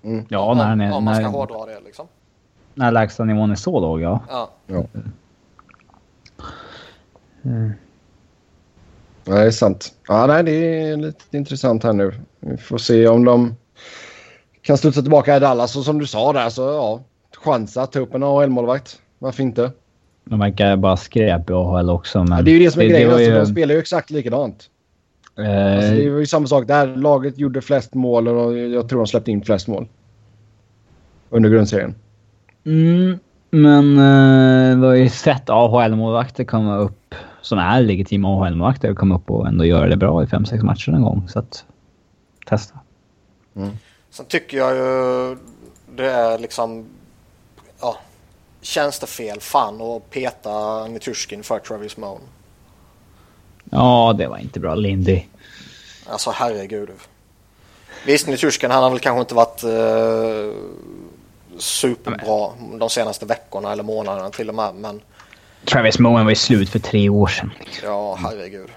Mm. 0.04 0.26
Ja, 0.30 0.40
om, 0.40 0.58
när, 0.58 0.66
han 0.66 0.82
är, 0.82 0.94
om 0.94 1.04
man 1.04 1.16
ska 1.16 1.24
när, 1.24 1.30
hårdra 1.30 1.66
det 1.66 1.80
liksom. 1.86 2.08
när 2.74 2.92
lägsta 2.92 3.24
nivån 3.24 3.52
är 3.52 3.56
så 3.56 3.80
låg, 3.80 4.02
ja. 4.02 4.20
Ja. 4.30 4.50
Ja. 4.68 4.84
Ja, 9.26 9.34
det 9.34 9.42
är 9.42 9.52
sant. 9.52 9.94
Ja, 10.08 10.28
nej, 10.28 10.44
det 10.44 10.52
är 10.52 10.98
lite 10.98 11.38
intressant 11.38 11.84
här 11.84 11.94
nu. 11.94 12.14
Vi 12.40 12.58
får 12.58 12.78
se 12.78 13.08
om 13.08 13.26
de 13.26 13.56
kan 14.62 14.78
studsa 14.78 15.02
tillbaka 15.02 15.38
i 15.38 15.40
Dallas. 15.40 15.76
Och 15.76 15.84
som 15.84 16.00
du 16.00 16.08
sa 16.08 16.34
där 16.34 16.50
så 16.50 16.62
ja, 16.62 17.02
chansa 17.38 17.82
att 17.82 17.92
ta 17.92 18.00
upp 18.00 18.14
en 18.14 18.24
AHL-målvakt. 18.24 19.00
Varför 19.20 19.44
inte? 19.44 19.72
De 20.26 20.40
verkar 20.40 20.76
bara 20.76 20.98
skräp 20.98 21.50
i 21.50 21.54
AHL 21.54 21.90
också. 21.90 22.24
Men 22.24 22.38
Ja, 22.38 22.44
det 22.44 22.52
är 22.52 22.54
ju 22.54 22.60
det 22.60 22.72
som 22.72 22.82
är 22.82 22.86
grejen. 22.86 23.10
var 23.10 23.16
alltså, 23.16 23.32
ju, 23.32 23.38
de 23.38 23.46
spelar 23.46 23.74
ju 23.76 23.80
exakt 23.80 24.10
likadant. 24.10 24.70
Eh, 25.38 25.76
Alltså, 25.76 25.92
det 25.92 26.10
var 26.10 26.20
ju 26.20 26.26
samma 26.26 26.48
sak 26.48 26.68
där. 26.68 26.96
Laget 26.96 27.38
gjorde 27.38 27.62
flest 27.62 27.94
mål 27.94 28.28
och 28.28 28.58
jag 28.58 28.90
tror 28.90 29.00
de 29.00 29.08
släppte 29.08 29.32
in 29.32 29.44
flest 29.44 29.68
mål. 29.68 29.88
Under 31.30 31.50
grundserien. 31.50 31.96
Mm, 32.66 33.20
men 33.50 33.98
eh, 33.98 34.80
vi 34.80 34.86
har 34.86 34.94
ju 34.94 35.10
sett 35.10 35.50
AHL-målvakter 35.50 36.44
komma 36.44 36.78
upp, 36.78 37.16
som 37.42 37.60
är 37.60 37.82
legitima 37.82 38.28
AHL-målvakter, 38.28 38.94
komma 38.94 39.16
upp 39.16 39.32
och 39.32 39.48
ändå 39.48 39.66
göra 39.66 39.88
det 39.88 39.98
bra 39.98 40.24
i 40.24 40.26
5-6 40.26 40.64
matcher 40.64 40.90
en 40.92 41.02
gång. 41.02 41.28
Så 41.28 41.40
att, 41.40 41.66
testa. 42.46 42.80
Sen 44.10 44.26
tycker 44.26 44.58
jag 44.58 44.76
ju 44.76 45.38
det 45.96 46.12
är 46.12 46.40
liksom 46.40 46.86
ja, 47.82 47.98
känns 48.62 49.00
det 49.00 49.08
fel 49.08 49.40
fan 49.40 49.82
att 49.82 50.10
peta 50.10 50.88
Nitushkin 50.88 51.44
för 51.44 51.60
Travis 51.60 51.98
Moan. 51.98 52.22
Ja, 53.70 54.16
det 54.18 54.28
var 54.28 54.38
inte 54.38 54.60
bra. 54.60 54.76
Lindy. 54.76 55.22
Alltså 56.06 56.32
herregud. 56.32 56.90
Visst 58.06 58.28
Nitushkin 58.28 58.72
han 58.72 58.84
har 58.84 58.90
väl 58.90 59.00
kanske 59.00 59.20
inte 59.22 59.36
varit 59.36 59.64
eh, 59.64 60.60
superbra 61.58 62.50
de 62.80 62.90
senaste 62.90 63.26
veckorna 63.26 63.72
eller 63.72 63.84
månaderna 63.84 64.30
till 64.30 64.50
och 64.50 64.56
med 64.56 64.76
men 64.76 65.02
Travis 65.66 66.00
Moen 66.00 66.26
var 66.26 66.32
ju 66.32 66.36
slut 66.36 66.70
för 66.70 66.80
tre 66.80 67.10
år 67.10 67.28
sedan. 67.28 67.52
ja 67.84 68.16
herregud. 68.16 68.70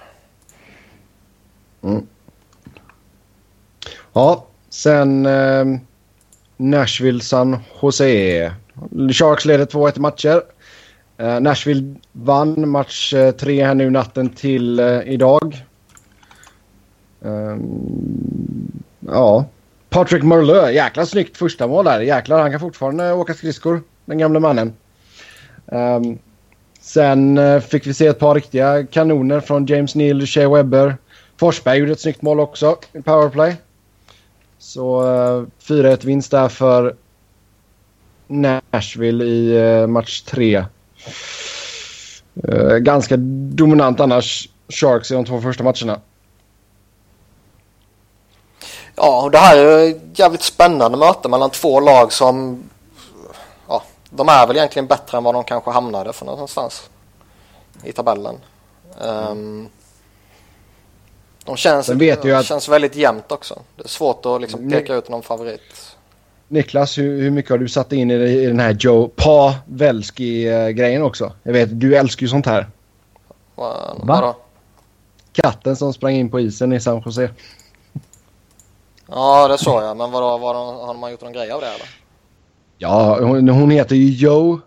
Ja, 4.12 4.46
sen 4.68 5.26
eh, 5.26 5.64
Nashville 6.56 7.20
San 7.20 7.58
Jose. 7.82 8.54
Sharks 9.12 9.44
leder 9.44 9.66
2-1 9.66 9.96
i 9.96 10.00
matcher. 10.00 10.42
Uh, 11.20 11.40
Nashville 11.40 11.94
vann 12.12 12.68
match 12.68 13.14
uh, 13.14 13.30
tre 13.30 13.64
här 13.64 13.74
nu 13.74 13.90
natten 13.90 14.28
till 14.28 14.80
uh, 14.80 15.08
idag. 15.08 15.64
Um, 17.20 18.82
ja. 19.00 19.44
Patrick 19.88 20.22
Merleux. 20.22 20.74
jäkla 20.74 21.06
snyggt 21.06 21.36
första 21.36 21.66
mål 21.66 21.84
där. 21.84 22.00
Jäklar, 22.00 22.40
han 22.40 22.50
kan 22.50 22.60
fortfarande 22.60 23.12
åka 23.12 23.34
skridskor, 23.34 23.82
den 24.04 24.18
gamle 24.18 24.40
mannen. 24.40 24.72
Um, 25.66 26.18
sen 26.80 27.40
fick 27.60 27.86
vi 27.86 27.94
se 27.94 28.06
ett 28.06 28.18
par 28.18 28.34
riktiga 28.34 28.86
kanoner 28.86 29.40
från 29.40 29.66
James 29.66 29.94
Neal, 29.94 30.26
Shea 30.26 30.48
Webber. 30.48 30.96
Forsberg 31.36 31.78
gjorde 31.78 31.92
ett 31.92 32.00
snyggt 32.00 32.22
mål 32.22 32.40
också 32.40 32.76
i 32.92 33.02
powerplay. 33.02 33.56
Så 34.58 35.02
4-1 35.62 36.06
vinst 36.06 36.30
där 36.30 36.48
för 36.48 36.96
Nashville 38.26 39.24
i 39.24 39.86
match 39.86 40.20
3. 40.20 40.64
Uh, 42.48 42.76
ganska 42.76 43.16
dominant 43.16 44.00
annars, 44.00 44.48
Sharks 44.68 45.10
i 45.10 45.14
de 45.14 45.24
två 45.24 45.40
första 45.40 45.64
matcherna. 45.64 46.00
Ja, 48.94 49.22
och 49.22 49.30
det 49.30 49.38
här 49.38 49.56
är 49.56 49.90
ett 49.90 50.18
jävligt 50.18 50.42
spännande 50.42 50.98
möte 50.98 51.28
mellan 51.28 51.50
två 51.50 51.80
lag 51.80 52.12
som... 52.12 52.62
Ja, 53.68 53.82
de 54.10 54.28
är 54.28 54.46
väl 54.46 54.56
egentligen 54.56 54.86
bättre 54.86 55.18
än 55.18 55.24
vad 55.24 55.34
de 55.34 55.44
kanske 55.44 55.70
hamnade 55.70 56.12
för 56.12 56.26
någonstans 56.26 56.90
i 57.84 57.92
tabellen. 57.92 58.36
Um, 59.00 59.68
de 61.44 61.56
känns, 61.56 61.90
att... 61.90 62.46
känns 62.46 62.68
väldigt 62.68 62.96
jämnt 62.96 63.32
också. 63.32 63.62
Det 63.76 63.84
är 63.84 63.88
svårt 63.88 64.26
att 64.26 64.40
liksom 64.40 64.70
peka 64.70 64.94
ut 64.94 65.08
någon 65.08 65.22
favorit. 65.22 65.95
Niklas, 66.48 66.98
hur, 66.98 67.22
hur, 67.22 67.30
mycket 67.30 67.50
har 67.50 67.58
du 67.58 67.68
satt 67.68 67.92
in 67.92 68.10
i, 68.10 68.14
i 68.14 68.46
den 68.46 68.60
här 68.60 68.76
Joe 68.80 69.08
Pavelski-grejen 69.08 71.02
också? 71.02 71.32
Jag 71.42 71.52
vet, 71.52 71.80
du 71.80 71.96
älskar 71.96 72.22
ju 72.22 72.28
sånt 72.28 72.46
här. 72.46 72.66
Va? 73.54 73.96
Va? 74.02 74.36
Katten 75.32 75.76
som 75.76 75.92
sprang 75.92 76.14
in 76.14 76.30
på 76.30 76.40
isen 76.40 76.72
i 76.72 76.80
San 76.80 77.02
Jose. 77.04 77.30
Ja, 79.06 79.48
det 79.48 79.58
såg 79.58 79.82
jag. 79.82 79.96
Men 79.96 80.10
vadå, 80.10 80.38
var 80.38 80.54
har 80.86 80.94
man 80.94 81.10
gjort 81.10 81.22
någon 81.22 81.32
grej 81.32 81.50
av 81.50 81.60
det 81.60 81.66
eller? 81.66 81.88
Ja, 82.78 83.24
hon, 83.24 83.48
hon 83.48 83.70
heter 83.70 83.96
ju 83.96 84.10
Joe 84.10 84.60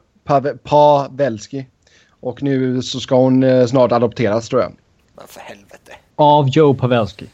Pavelski. 0.64 1.66
Och 2.20 2.44
nu 2.44 2.82
så 2.82 3.00
ska 3.00 3.16
hon 3.16 3.44
eh, 3.44 3.66
snart 3.66 3.92
adopteras 3.92 4.50
tror 4.50 4.62
jag. 4.62 4.74
Men 5.16 5.28
för 5.28 5.40
helvete. 5.40 5.92
Av 6.16 6.50
Joe 6.50 6.74
Pavelski? 6.74 7.26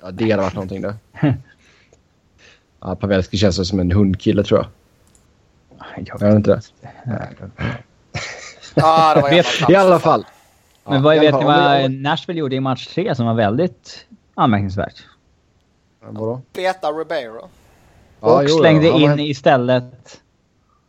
Ja, 0.00 0.10
det 0.10 0.30
hade 0.30 0.42
varit 0.42 0.54
någonting 0.54 0.82
det. 0.82 0.96
Ja, 2.84 2.94
Pavelski 2.94 3.36
känns 3.36 3.68
som 3.68 3.80
en 3.80 3.92
hundkille 3.92 4.44
tror 4.44 4.60
jag. 4.60 4.68
Jag 6.06 6.20
vet 6.20 6.34
inte 6.34 6.50
det. 6.50 6.60
ja, 8.74 9.14
det 9.14 9.20
var 9.20 9.30
vet, 9.30 9.70
I 9.70 9.74
alla 9.74 9.98
fall. 9.98 10.24
Men 10.84 11.02
vad 11.02 11.20
vet 11.20 11.34
ni 11.34 11.44
vad 11.44 11.90
Nashville 11.90 12.40
gjorde 12.40 12.56
i 12.56 12.60
match 12.60 12.86
3 12.86 13.14
som 13.14 13.26
var 13.26 13.34
väldigt 13.34 14.06
anmärkningsvärt? 14.34 15.04
Vadå? 16.00 16.40
Beta 16.52 16.88
Ribeiro. 16.88 17.48
Och 18.20 18.44
ja, 18.44 18.48
slängde 18.48 18.86
ja, 18.86 18.96
in 18.96 19.10
men... 19.10 19.20
istället... 19.20 20.20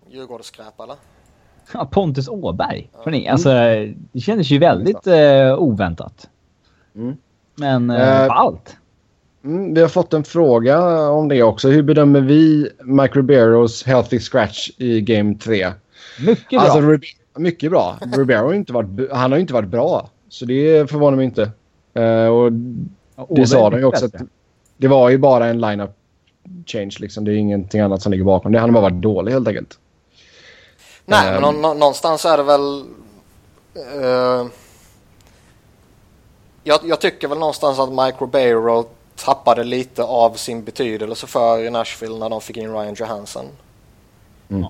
Djurgårdsskräp 0.10 0.80
eller? 0.80 0.96
Ja, 1.74 1.86
Pontus 1.86 2.28
Åberg. 2.28 2.89
Mm. 3.06 3.32
Alltså, 3.32 3.50
det 4.12 4.20
kändes 4.20 4.50
ju 4.50 4.60
väldigt 4.60 5.08
uh, 5.08 5.54
oväntat. 5.58 6.30
Mm. 6.96 7.18
Men 7.56 7.89
uh, 7.89 7.98
uh, 7.98 8.32
allt. 8.32 8.78
Mm, 9.46 9.74
vi 9.74 9.82
har 9.82 9.88
fått 9.88 10.14
en 10.14 10.24
fråga 10.24 11.10
om 11.10 11.28
det 11.28 11.43
också. 11.43 11.70
Hur 11.70 11.84
bedömer 11.84 12.22
vi 12.22 12.70
Mike 12.84 13.20
Ribeiros 13.20 13.84
healthy 13.84 14.20
scratch 14.20 14.70
i 14.78 15.02
Game 15.02 15.36
3? 15.36 15.72
Mycket 16.20 16.50
bra. 16.50 16.60
Alltså, 16.60 17.00
mycket 17.38 17.72
bra. 17.72 17.98
Ribeiro 18.18 18.46
har 18.46 18.54
inte 18.54 18.74
varit, 18.74 19.12
han 19.12 19.32
har 19.32 19.39
inte 19.39 19.54
varit 19.54 19.70
bra. 19.70 20.10
Så 20.30 20.46
det 20.46 20.89
förvånar 20.89 21.18
mig 21.18 21.26
inte. 21.26 21.52
Uh, 22.00 22.28
och 22.28 22.52
det 22.52 23.41
ja, 23.41 23.46
sa 23.46 23.70
de 23.70 23.80
ju 23.80 23.86
också. 23.86 24.06
Att 24.06 24.14
det 24.78 24.88
var 24.88 25.10
ju 25.10 25.18
bara 25.18 25.48
en 25.48 25.62
line-up 25.62 25.91
change. 26.66 26.96
Liksom. 27.00 27.26
Det 27.26 27.32
är 27.32 27.36
ingenting 27.36 27.82
annat 27.82 28.02
som 28.02 28.12
ligger 28.12 28.26
bakom 28.26 28.52
det. 28.52 28.60
Han 28.60 28.70
har 28.70 28.82
bara 28.82 28.89
varit 28.89 29.02
dålig 29.02 29.32
helt 29.32 29.48
enkelt. 29.48 29.80
Nej, 31.06 31.38
um, 31.38 31.62
men 31.62 31.80
någonstans 31.80 32.26
är 32.26 32.38
det 32.38 32.43
väl... 32.43 32.84
Uh, 33.76 34.48
jag, 36.64 36.80
jag, 36.84 37.02
tycker 37.02 37.28
väl 37.28 37.39
någonstans 37.39 37.80
att 37.80 37.89
Mike 37.89 38.18
Ribeiro 38.20 38.86
tappade 39.16 39.63
lite 39.63 40.03
av 40.03 40.34
sin 40.34 40.63
betydelse 40.63 41.28
för 41.28 41.70
Nashville 41.70 42.18
när 42.18 42.30
de 42.30 42.41
fick 42.41 42.57
in 42.57 42.74
Ryan 42.74 42.93
Johansson. 42.93 43.45
Mm. 44.49 44.66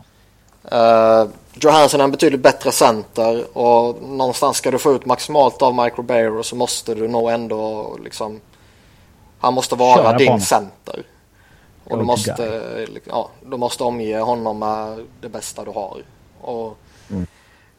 Uh, 0.73 1.29
Johansson 1.53 1.99
är 1.99 2.03
en 2.03 2.11
betydligt 2.11 2.41
bättre 2.41 2.71
center 2.71 3.57
och 3.57 4.01
någonstans 4.03 4.57
ska 4.57 4.71
du 4.71 4.77
få 4.77 4.93
ut 4.93 5.05
maximalt 5.05 5.61
av 5.61 5.75
Mike 5.75 5.97
Ribeiro 5.97 6.43
så 6.43 6.55
måste 6.55 6.95
du 6.95 7.07
nog 7.07 7.31
ändå 7.31 7.97
liksom 8.03 8.41
han 9.39 9.53
måste 9.53 9.75
vara 9.75 9.95
Köra 9.95 10.17
din 10.17 10.41
center. 10.41 11.03
Och 11.83 11.97
du 11.97 12.03
måste, 12.03 12.87
ja, 13.03 13.29
du 13.45 13.57
måste 13.57 13.83
omge 13.83 14.19
honom 14.19 14.59
med 14.59 15.05
det 15.21 15.29
bästa 15.29 15.65
du 15.65 15.71
har. 15.71 16.03
Och 16.41 16.77
mm. 17.09 17.27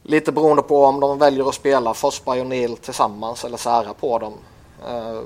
Lite 0.03 0.31
beroende 0.31 0.63
på 0.63 0.85
om 0.85 0.99
de 0.99 1.17
väljer 1.17 1.49
att 1.49 1.55
spela 1.55 1.93
Forsberg 1.93 2.41
och 2.41 2.47
Neil 2.47 2.77
tillsammans 2.77 3.45
eller 3.45 3.57
sära 3.57 3.93
på 3.93 4.19
dem. 4.19 4.33
Uh, 4.89 5.21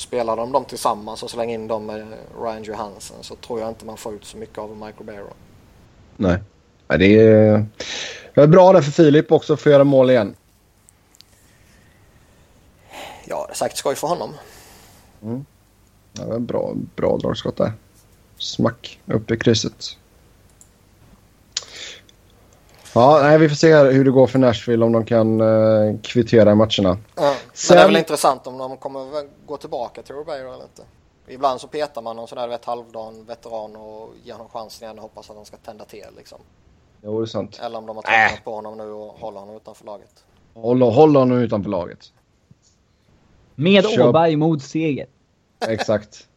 spelar 0.00 0.36
de 0.36 0.52
dem 0.52 0.64
tillsammans 0.64 1.22
och 1.22 1.30
slänger 1.30 1.54
in 1.54 1.66
dem 1.66 1.86
med 1.86 2.06
Ryan 2.42 2.62
Johansson 2.62 3.16
så 3.20 3.36
tror 3.36 3.60
jag 3.60 3.68
inte 3.68 3.84
man 3.84 3.96
får 3.96 4.14
ut 4.14 4.24
så 4.24 4.36
mycket 4.36 4.58
av 4.58 4.76
Michael 4.76 5.04
Barrow. 5.04 5.32
Nej, 6.16 6.38
det 6.86 7.20
är, 7.20 7.66
det 8.34 8.40
är 8.40 8.46
bra 8.46 8.72
där 8.72 8.82
för 8.82 8.90
Filip 8.90 9.32
också 9.32 9.52
att 9.52 9.60
få 9.60 9.70
göra 9.70 9.84
mål 9.84 10.10
igen. 10.10 10.34
Ja, 13.24 13.44
det 13.46 13.52
är 13.52 13.56
säkert 13.56 13.78
skoj 13.78 13.94
för 13.94 14.08
honom. 14.08 14.34
Mm. 15.22 15.44
Ja, 16.12 16.38
bra, 16.38 16.72
bra 16.96 17.16
dragskott 17.16 17.56
där. 17.56 17.72
Smack 18.38 19.00
upp 19.06 19.30
i 19.30 19.36
krysset. 19.36 19.96
Ja, 22.94 23.20
nej, 23.22 23.38
vi 23.38 23.48
får 23.48 23.56
se 23.56 23.74
hur 23.74 24.04
det 24.04 24.10
går 24.10 24.26
för 24.26 24.38
Nashville 24.38 24.84
om 24.84 24.92
de 24.92 25.04
kan 25.04 25.40
uh, 25.40 25.98
kvittera 26.02 26.54
matcherna. 26.54 26.98
Ja, 27.16 27.34
Sen... 27.52 27.74
Men 27.74 27.76
det 27.76 27.82
är 27.82 27.86
väl 27.86 27.96
intressant 27.96 28.46
om 28.46 28.58
de 28.58 28.76
kommer 28.76 29.46
gå 29.46 29.56
tillbaka 29.56 30.02
till 30.02 30.14
Ribeiro 30.14 30.52
eller 30.54 30.64
inte. 30.64 30.82
Ibland 31.28 31.60
så 31.60 31.68
petar 31.68 32.02
man 32.02 32.16
någon 32.16 32.28
sån 32.28 32.38
där 32.38 32.48
vet, 32.48 32.64
halvdan 32.64 33.24
veteran 33.24 33.76
och 33.76 34.10
ger 34.24 34.32
honom 34.32 34.48
chansen 34.48 34.84
igen 34.84 34.96
och 34.96 35.02
hoppas 35.02 35.30
att 35.30 35.36
han 35.36 35.44
ska 35.44 35.56
tända 35.56 35.84
till 35.84 36.06
liksom. 36.16 36.38
Jo, 37.02 37.20
det 37.20 37.24
är 37.24 37.26
sant. 37.26 37.60
Eller 37.62 37.78
om 37.78 37.86
de 37.86 37.96
har 37.96 38.02
tröttnat 38.02 38.38
äh. 38.38 38.44
på 38.44 38.54
honom 38.54 38.78
nu 38.78 38.90
och 38.90 39.12
håller 39.12 39.40
honom 39.40 39.56
utanför 39.56 39.84
laget. 39.84 40.24
Håller, 40.54 40.86
håller 40.86 41.20
honom 41.20 41.38
utanför 41.38 41.70
laget. 41.70 42.12
Med 43.54 43.84
Köp. 43.84 44.06
Åberg 44.06 44.36
mot 44.36 44.62
seger. 44.62 45.06
Exakt. 45.68 46.28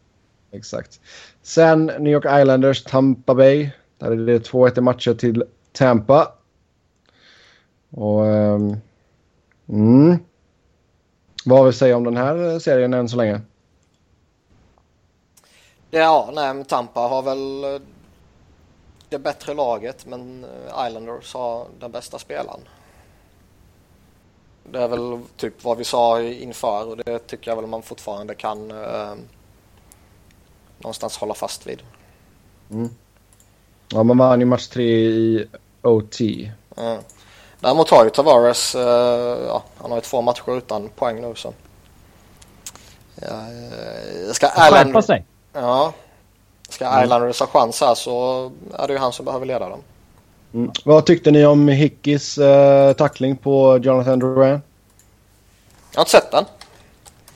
Exakt. 0.52 1.00
Sen 1.42 1.86
New 1.86 2.14
York 2.14 2.26
Islanders, 2.42 2.84
Tampa 2.84 3.36
Bay. 3.36 3.70
Där 3.98 4.12
är 4.12 4.16
det 4.16 4.52
2-1 4.52 4.78
i 4.78 4.82
matcher 4.82 5.14
till 5.14 5.44
Tampa. 5.72 6.32
Och... 7.94 8.22
Um, 8.22 8.78
mm. 9.70 10.18
Vad 11.46 11.58
har 11.58 11.66
vi 11.66 11.70
att 11.70 11.76
säga 11.76 11.98
om 11.98 12.04
den 12.04 12.18
här 12.18 12.60
serien 12.60 12.94
än 12.94 13.10
så 13.10 13.18
länge? 13.18 13.42
Ja, 15.92 16.30
nej, 16.34 16.66
Tampa 16.66 17.00
har 17.00 17.22
väl 17.22 17.64
eh, 17.64 17.82
det 19.10 19.20
bättre 19.20 19.54
laget 19.54 20.06
men 20.06 20.44
eh, 20.44 20.88
Islanders 20.88 21.34
har 21.34 21.68
den 21.80 21.92
bästa 21.92 22.20
spelaren. 22.20 22.60
Det 24.72 24.80
är 24.80 24.88
väl 24.88 25.20
typ 25.38 25.64
vad 25.64 25.78
vi 25.78 25.84
sa 25.84 26.22
inför 26.22 26.88
och 26.88 26.98
det 26.98 27.20
tycker 27.20 27.52
jag 27.52 27.56
väl 27.56 27.68
man 27.68 27.82
fortfarande 27.82 28.36
kan 28.36 28.72
eh, 28.72 29.14
någonstans 30.78 31.18
hålla 31.18 31.34
fast 31.34 31.68
vid. 31.68 31.82
Mm. 32.72 32.90
Ja, 33.88 34.04
man 34.04 34.18
vann 34.18 34.40
ju 34.40 34.46
match 34.46 34.68
tre 34.68 34.86
i 34.86 35.48
OT. 35.82 36.20
Mm. 36.78 37.02
Däremot 37.64 37.90
har 37.90 38.04
ju 38.04 38.10
Tavares, 38.10 38.76
eh, 38.76 38.82
ja, 39.48 39.64
han 39.82 39.92
har 39.92 39.98
ju 39.98 40.02
två 40.02 40.22
matcher 40.22 40.58
utan 40.58 40.90
poäng 40.96 41.22
nu 41.22 41.34
så. 41.36 41.54
Ja, 43.16 43.28
eh, 43.28 44.32
ska 44.34 44.48
Island... 44.68 45.06
sig. 45.06 45.26
Ja. 45.54 45.94
Ska 46.70 46.86
mm. 46.86 47.04
Islanders 47.04 47.40
ha 47.40 47.48
chans 47.48 47.82
här 47.82 47.96
så 47.96 48.52
är 48.74 48.88
det 48.88 48.94
ju 48.94 49.00
han 49.00 49.14
som 49.14 49.26
behöver 49.26 49.46
leda 49.46 49.70
dem. 49.70 49.80
Mm. 50.54 50.72
Vad 50.86 51.06
tyckte 51.06 51.32
ni 51.32 51.46
om 51.46 51.68
Hickis 51.68 52.38
eh, 52.38 52.94
tackling 52.94 53.38
på 53.38 53.78
Jonathan 53.78 54.20
Duran? 54.20 54.50
Jag 54.50 54.60
har 55.96 56.02
inte 56.02 56.12
sett 56.12 56.32
den. 56.32 56.46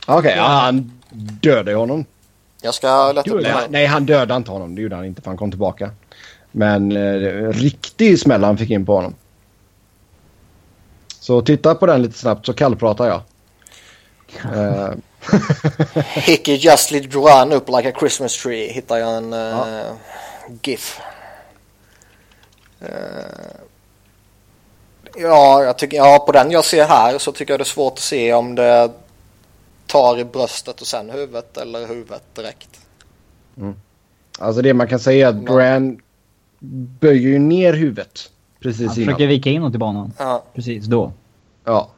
Okej, 0.07 0.19
okay, 0.19 0.35
ja, 0.35 0.43
han 0.43 1.01
dödade 1.41 1.71
ju 1.71 1.77
honom. 1.77 2.05
Jag 2.61 2.73
ska 2.73 3.11
leta 3.11 3.31
upp 3.31 3.43
nej, 3.43 3.53
nej, 3.69 3.85
han 3.85 4.05
dödade 4.05 4.35
inte 4.35 4.51
honom. 4.51 4.75
Det 4.75 4.81
gjorde 4.81 4.95
han 4.95 5.05
inte 5.05 5.21
för 5.21 5.29
han 5.29 5.37
kom 5.37 5.51
tillbaka. 5.51 5.91
Men 6.51 6.91
eh, 6.91 7.53
riktig 7.53 8.19
smäll 8.19 8.43
han 8.43 8.57
fick 8.57 8.69
in 8.69 8.85
på 8.85 8.95
honom. 8.95 9.13
Så 11.27 11.41
titta 11.41 11.75
på 11.75 11.85
den 11.85 12.01
lite 12.01 12.17
snabbt 12.17 12.45
så 12.45 12.53
kallpratar 12.53 13.07
jag. 13.07 13.21
uh. 14.55 14.91
Hickey 16.13 16.55
just 16.55 16.91
lit 16.91 17.15
run 17.15 17.53
up 17.53 17.69
like 17.69 17.89
a 17.89 17.93
Christmas 17.99 18.43
tree 18.43 18.67
hittar 18.67 18.97
jag 18.97 19.17
en 19.17 19.33
uh, 19.33 19.39
ja. 19.39 19.85
GIF. 20.61 20.99
Uh, 22.81 22.87
Ja, 25.17 25.63
jag 25.63 25.77
tycker, 25.77 25.97
ja, 25.97 26.23
på 26.25 26.31
den 26.31 26.51
jag 26.51 26.65
ser 26.65 26.85
här 26.85 27.17
så 27.17 27.31
tycker 27.31 27.53
jag 27.53 27.59
det 27.59 27.63
är 27.63 27.65
svårt 27.65 27.93
att 27.93 27.99
se 27.99 28.33
om 28.33 28.55
det 28.55 28.91
tar 29.87 30.19
i 30.19 30.25
bröstet 30.25 30.81
och 30.81 30.87
sen 30.87 31.09
huvudet 31.09 31.57
eller 31.57 31.87
huvudet 31.87 32.23
direkt. 32.35 32.79
Mm. 33.57 33.75
Alltså 34.39 34.61
det 34.61 34.73
man 34.73 34.87
kan 34.87 34.99
säga 34.99 35.27
är 35.27 35.29
att 35.29 35.45
Duran 35.45 35.99
böjer 36.99 37.29
ju 37.29 37.39
ner 37.39 37.73
huvudet 37.73 38.29
precis 38.59 38.87
Han 38.87 38.95
innan. 38.95 39.05
försöker 39.05 39.27
vika 39.27 39.49
inåt 39.49 39.75
i 39.75 39.77
banan. 39.77 40.13
Ja. 40.17 40.43
Precis 40.55 40.85
då. 40.85 41.11
Ja. 41.63 41.89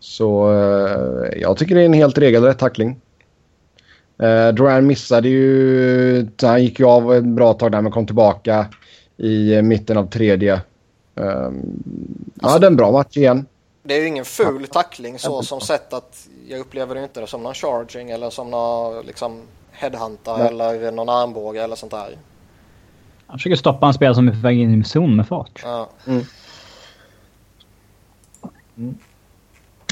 Så 0.00 0.52
eh, 0.52 1.40
jag 1.40 1.56
tycker 1.56 1.74
det 1.74 1.80
är 1.80 1.86
en 1.86 1.92
helt 1.92 2.18
regelrätt 2.18 2.58
tackling. 2.58 3.00
Eh, 4.18 4.48
Duran 4.48 4.86
missade 4.86 5.28
ju... 5.28 6.28
Han 6.42 6.62
gick 6.62 6.80
ju 6.80 6.86
av 6.86 7.14
ett 7.14 7.24
bra 7.24 7.54
tag 7.54 7.72
där 7.72 7.80
men 7.80 7.92
kom 7.92 8.06
tillbaka 8.06 8.66
i 9.16 9.54
eh, 9.54 9.62
mitten 9.62 9.96
av 9.96 10.06
tredje. 10.06 10.60
Um, 11.14 11.82
han 12.40 12.50
hade 12.50 12.66
en 12.66 12.76
bra 12.76 12.92
match 12.92 13.16
igen. 13.16 13.46
Det 13.82 13.94
är 13.94 14.00
ju 14.00 14.06
ingen 14.06 14.24
ful 14.24 14.66
tackling 14.66 15.18
så 15.18 15.42
som 15.42 15.60
sett 15.60 15.92
att 15.92 16.28
jag 16.48 16.60
upplever 16.60 16.94
det 16.94 17.02
inte 17.02 17.26
som 17.26 17.42
någon 17.42 17.54
charging 17.54 18.10
eller 18.10 18.30
som 18.30 18.50
någon 18.50 19.06
liksom 19.06 19.42
headhunter 19.72 20.38
Nej. 20.38 20.48
eller 20.48 20.92
någon 20.92 21.08
armbåge 21.08 21.62
eller 21.62 21.76
sånt 21.76 21.92
där. 21.92 22.18
Han 23.28 23.38
försöker 23.38 23.56
stoppa 23.56 23.86
en 23.86 23.94
spelare 23.94 24.14
som 24.14 24.28
är 24.28 24.32
på 24.32 24.38
väg 24.38 24.58
in 24.58 24.80
i 24.80 24.84
zon 24.84 25.16
med 25.16 25.28
fart. 25.28 25.60
Ja. 25.64 25.88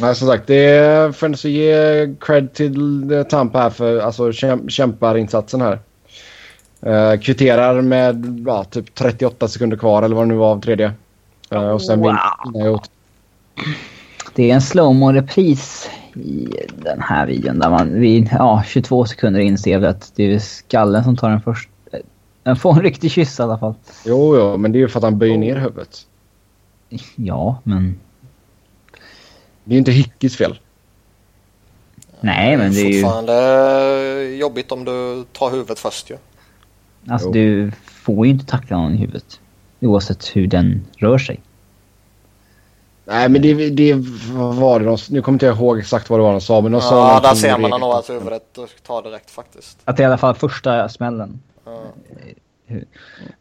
Nej, 0.01 0.15
som 0.15 0.29
sagt, 0.29 0.47
det 0.47 1.17
får 1.17 1.27
ändå 1.27 1.39
så 1.39 1.49
ge 1.49 2.15
cred 2.21 2.53
till 2.53 3.11
eh, 3.13 3.23
Tampa 3.23 3.59
här 3.59 3.71
för 3.71 3.99
alltså, 3.99 4.33
käm 4.33 4.69
kämparinsatsen 4.69 5.61
här. 5.61 5.79
Uh, 6.87 7.21
kvitterar 7.21 7.81
med 7.81 8.45
ja, 8.47 8.65
typ 8.65 8.95
38 8.95 9.49
sekunder 9.49 9.77
kvar 9.77 10.03
eller 10.03 10.17
vad 10.17 10.25
det 10.25 10.29
nu 10.29 10.35
var 10.35 10.51
av 10.51 10.61
tredje. 10.61 10.93
Eh, 11.51 11.69
och 11.69 11.83
sen 11.83 12.01
Wow. 12.01 12.13
vinner 12.53 12.81
Det 14.35 14.51
är 14.51 14.55
en 14.55 14.63
slowmo 14.63 15.13
repris 15.13 15.91
i 16.15 16.49
den 16.77 17.01
här 17.01 17.27
videon 17.27 17.59
där 17.59 17.71
man 17.71 18.01
vid 18.01 18.29
ja, 18.33 18.63
22 18.67 19.05
sekunder 19.05 19.41
inser 19.41 19.83
att 19.83 20.13
det 20.17 20.35
är 20.35 20.39
skallen 20.39 21.05
som 21.05 21.17
tar 21.17 21.31
den 21.31 21.41
först. 21.41 21.69
Den 22.47 22.57
får 22.57 22.73
en 22.73 22.83
riktig 22.83 23.11
kyss 23.11 23.39
i 23.39 23.43
alla 23.43 23.59
fall. 23.59 23.75
Jo, 24.05 24.37
jo, 24.37 24.57
men 24.57 24.73
det 24.73 24.79
är 24.79 24.81
ju 24.81 24.89
för 24.89 24.99
att 24.99 25.05
han 25.05 25.19
böjer 25.19 25.39
ner 25.39 25.57
huvudet. 25.57 26.07
Ja, 27.17 27.61
men... 27.63 28.01
Det 29.65 29.71
är 29.71 29.73
ju 29.73 29.79
inte 29.79 29.93
Hickis 29.93 30.37
fel. 30.37 30.59
Nej, 32.21 32.57
men 32.57 32.73
det 32.73 32.81
är 32.81 32.93
ju... 32.93 33.03
Fortfarande 33.03 34.37
jobbigt 34.37 34.73
om 34.73 34.85
du 34.85 35.25
tar 35.33 35.51
huvudet 35.51 35.79
först 35.79 36.11
ju. 36.11 36.17
Alltså 37.09 37.27
Jo. 37.29 37.33
du 37.33 37.73
får 37.87 38.27
ju 38.27 38.33
inte 38.33 38.47
tackla 38.47 38.77
någon 38.77 38.95
i 38.95 38.97
huvudet. 38.97 39.41
Oavsett 39.81 40.37
hur 40.37 40.47
den 40.47 40.87
rör 40.97 41.19
sig. 41.19 41.41
Nej, 43.05 43.29
men 43.29 43.43
det, 43.43 43.71
det 43.71 43.95
var 44.33 44.81
det 44.81 44.87
de, 44.87 44.99
Nu 45.11 45.23
kommer 45.23 45.37
inte 45.37 45.47
jag 45.47 45.57
ihåg 45.57 45.79
exakt 45.79 46.11
vad 46.11 46.19
det 46.19 46.23
var 46.23 46.33
de 46.33 46.41
sa, 46.41 46.61
men 46.61 46.73
de 46.73 46.81
sa 46.81 47.13
Ja, 47.13 47.21
där 47.29 47.35
ser 47.35 47.59
man 47.59 47.81
nog 47.81 47.93
att 47.93 48.11
huvudet 48.11 48.43
tar 48.87 49.03
direkt 49.03 49.31
faktiskt. 49.31 49.79
Att 49.85 49.97
det 49.97 50.03
är 50.03 50.05
i 50.05 50.07
alla 50.07 50.19
fall 50.19 50.35
första 50.35 50.89
smällen. 50.89 51.41
Ja. 51.67 51.93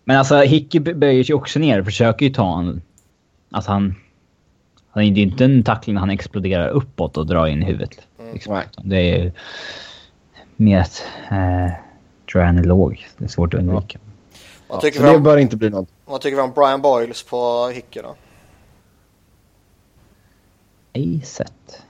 Men 0.03 0.17
alltså 0.17 0.35
Hickey 0.35 0.79
böjer 0.79 1.23
sig 1.23 1.35
också 1.35 1.59
ner 1.59 1.79
och 1.79 1.85
försöker 1.85 2.25
ju 2.25 2.33
ta 2.33 2.59
en... 2.59 2.81
Alltså 3.51 3.71
han... 3.71 3.95
han 4.89 5.03
det 5.03 5.09
är 5.09 5.11
ju 5.11 5.21
inte 5.21 5.45
en 5.45 5.63
tackling 5.63 5.93
när 5.93 5.99
han 5.99 6.09
exploderar 6.09 6.67
uppåt 6.69 7.17
och 7.17 7.27
drar 7.27 7.47
in 7.47 7.61
huvudet. 7.61 8.07
Liksom. 8.33 8.53
Nej. 8.53 8.65
Det 8.83 8.97
är 8.97 9.23
ju 9.23 9.31
mer 10.55 10.79
att... 10.79 11.03
Eh, 11.31 11.71
tror 12.31 12.41
jag 12.41 12.45
han 12.45 12.57
är 12.57 12.63
låg. 12.63 13.07
Det 13.17 13.23
är 13.23 13.29
svårt 13.29 13.53
att 13.53 13.59
undvika. 13.59 13.99
Vad, 14.67 14.77
Ja, 14.77 14.81
tycker 14.81 14.99
så 14.99 15.05
vi 15.05 15.11
det 15.11 15.19
bör 15.19 15.37
inte 15.37 15.57
bli 15.57 15.69
något. 15.69 15.89
vad 16.05 16.21
tycker 16.21 16.35
vi 16.35 16.41
om 16.41 16.51
Brian 16.51 16.81
Boyles 16.81 17.23
på 17.23 17.67
Hickey 17.67 18.01
då? 18.01 18.15
Ej 20.93 21.21
sett. 21.21 21.83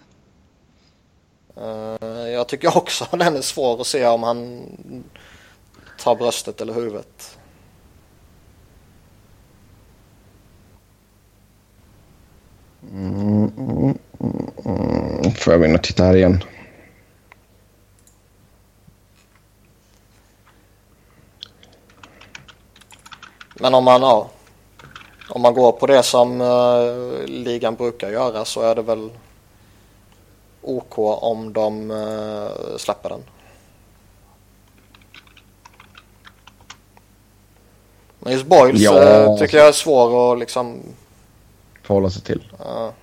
Eh, 1.57 2.07
jag 2.29 2.47
tycker 2.47 2.77
också 2.77 3.05
den 3.17 3.35
är 3.35 3.41
svår 3.41 3.81
att 3.81 3.87
se 3.87 4.07
om 4.07 4.23
han 4.23 4.63
tar 6.05 6.15
bröstet 6.15 6.61
eller 6.61 6.73
huvudet. 6.73 7.37
Mm, 12.91 13.51
mm, 13.57 13.97
mm. 14.65 15.31
Får 15.31 15.53
jag 15.53 15.59
gå 15.59 15.65
in 15.65 15.75
och 15.75 15.83
titta 15.83 16.03
här 16.03 16.15
igen. 16.15 16.43
Men 23.59 23.73
om 23.73 23.83
man, 23.83 24.01
ja, 24.01 24.29
om 25.29 25.41
man 25.41 25.53
går 25.53 25.71
på 25.71 25.87
det 25.87 26.03
som 26.03 26.41
eh, 26.41 27.25
ligan 27.27 27.75
brukar 27.75 28.09
göra 28.09 28.45
så 28.45 28.61
är 28.61 28.75
det 28.75 28.81
väl 28.81 29.09
OK 30.61 30.97
om 30.97 31.53
de 31.53 31.91
eh, 31.91 32.77
släpper 32.77 33.09
den. 33.09 33.23
Men 38.25 38.33
just 38.33 38.45
Boyles 38.45 38.81
Ja. 38.81 39.01
eh, 39.03 39.37
tycker 39.37 39.57
jag 39.57 39.67
är 39.67 39.71
svår 39.71 40.33
att 40.33 40.39
liksom... 40.39 40.81
Förhålla 41.83 42.09
sig 42.09 42.21
till. 42.21 42.51
ja. 42.59 42.93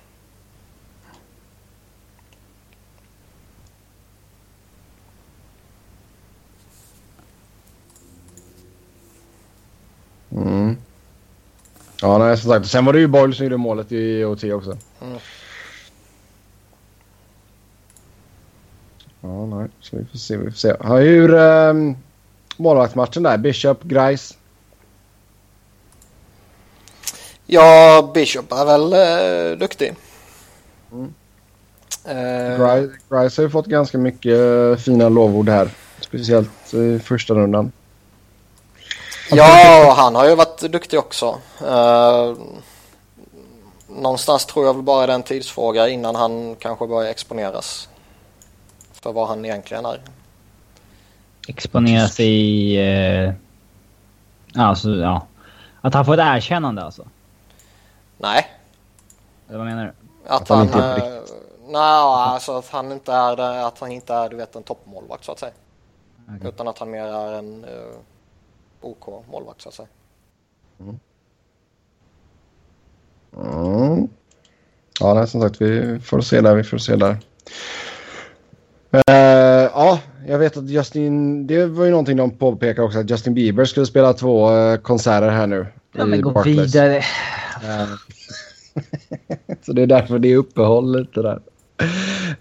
Mm. 10.31 10.77
Ja, 12.01 12.17
nej, 12.17 12.37
som 12.37 12.51
sagt. 12.51 12.67
Sen 12.67 12.85
var 12.85 12.93
det 12.93 12.99
ju 12.99 13.07
Boyle 13.07 13.33
som 13.35 13.45
gjorde 13.45 13.57
målet 13.57 13.91
i 13.91 14.23
OT 14.25 14.43
också. 14.43 14.77
Mm. 15.01 15.17
Ja, 19.21 19.45
nej. 19.45 19.67
Så 19.79 19.97
vi 19.97 20.05
får 20.05 20.17
se. 20.17 20.37
Vi 20.37 20.51
får 20.51 20.57
se. 20.57 20.75
Hur 20.83 21.33
um, 21.33 21.97
målvaktsmatchen 22.57 23.23
där? 23.23 23.37
Bishop, 23.37 23.83
Grice. 23.83 24.35
Ja, 27.45 28.11
Bishop 28.13 28.51
är 28.51 28.65
väl 28.65 28.93
eh, 28.93 29.57
duktig. 29.57 29.95
Mm. 30.91 31.13
Eh, 32.05 32.79
Grice, 33.09 33.41
har 33.41 33.43
ju 33.43 33.49
fått 33.49 33.65
ganska 33.65 33.97
mycket 33.97 34.39
eh, 34.39 34.75
fina 34.83 35.09
lovord 35.09 35.49
här. 35.49 35.69
Speciellt 35.99 36.73
i 36.73 36.99
första 36.99 37.33
rundan. 37.33 37.71
Ja, 39.31 39.93
han 39.97 40.15
har 40.15 40.29
ju 40.29 40.35
varit 40.35 40.59
duktig 40.71 40.99
också. 40.99 41.39
Eh, 41.61 42.33
någonstans 43.87 44.45
tror 44.45 44.65
jag 44.65 44.73
väl 44.73 44.83
bara 44.83 45.07
det 45.07 45.13
är 45.13 45.15
en 45.15 45.23
tidsfråga 45.23 45.89
innan 45.89 46.15
han 46.15 46.55
kanske 46.55 46.87
börjar 46.87 47.11
exponeras. 47.11 47.89
För 48.93 49.13
vad 49.13 49.27
han 49.27 49.45
egentligen 49.45 49.85
är. 49.85 50.01
Exponera 51.47 52.07
sig 52.07 52.27
i... 52.27 52.77
Eh, 53.25 53.33
alltså, 54.55 54.89
ja. 54.89 55.27
Att 55.81 55.93
han 55.93 56.05
får 56.05 56.13
ett 56.13 56.19
erkännande 56.19 56.83
alltså. 56.83 57.05
Nej, 58.23 58.47
Eller 59.47 59.57
vad 59.57 59.67
menar 59.67 59.83
du? 59.85 59.91
att, 60.29 60.41
Att 60.41 60.49
han 60.49 60.57
han... 60.57 60.67
inte 60.67 60.79
är 60.79 61.15
eh, 61.17 61.21
nej, 61.67 61.81
alltså 61.81 62.57
att 62.57 62.69
han 62.69 62.91
inte 62.91 63.13
är 63.13 63.37
att 63.67 63.79
han 63.79 63.91
inte 63.91 64.13
är 64.13 64.29
du 64.29 64.35
vet 64.35 64.55
en 64.55 64.63
toppmålvakt 64.63 65.23
så 65.23 65.31
att 65.31 65.39
säga. 65.39 65.51
Okej. 66.37 66.49
Utan 66.49 66.67
att 66.67 66.79
han 66.79 66.91
mer 66.91 67.03
är 67.05 67.33
en 67.33 67.65
uh, 67.65 67.95
OK 68.81 69.25
målvakt 69.31 69.61
så 69.61 69.69
att 69.69 69.75
säga. 69.75 69.87
Mm. 70.79 70.99
Ja, 74.99 75.13
nej, 75.13 75.27
som 75.27 75.41
sagt, 75.41 75.61
vi 75.61 75.99
får 75.99 76.21
se 76.21 76.41
där. 76.41 76.55
Vi 76.55 76.63
får 76.63 76.77
se 76.77 76.95
där. 76.95 77.17
Eh, 78.91 79.63
ja, 79.73 79.99
jag 80.27 80.39
vet 80.39 80.57
att 80.57 80.69
Justin... 80.69 81.47
Det 81.47 81.65
var 81.65 81.85
ju 81.85 81.91
någonting 81.91 82.17
de 82.17 82.31
påpekade 82.37 82.85
också. 82.87 82.99
Att 82.99 83.09
Justin 83.09 83.33
Bieber 83.33 83.65
skulle 83.65 83.85
spela 83.85 84.13
två 84.13 84.51
eh, 84.55 84.77
konserter 84.77 85.29
här 85.29 85.47
nu. 85.47 85.67
Ja, 85.91 86.05
men 86.05 86.21
gå 86.21 86.31
Barclays. 86.31 86.75
vidare. 86.75 86.97
Eh, 86.97 87.87
Så 89.65 89.73
det 89.73 89.81
är 89.81 89.87
därför 89.87 90.19
det 90.19 90.31
är 90.31 90.37
uppehåll 90.37 90.99
lite 90.99 91.21
där. 91.21 91.41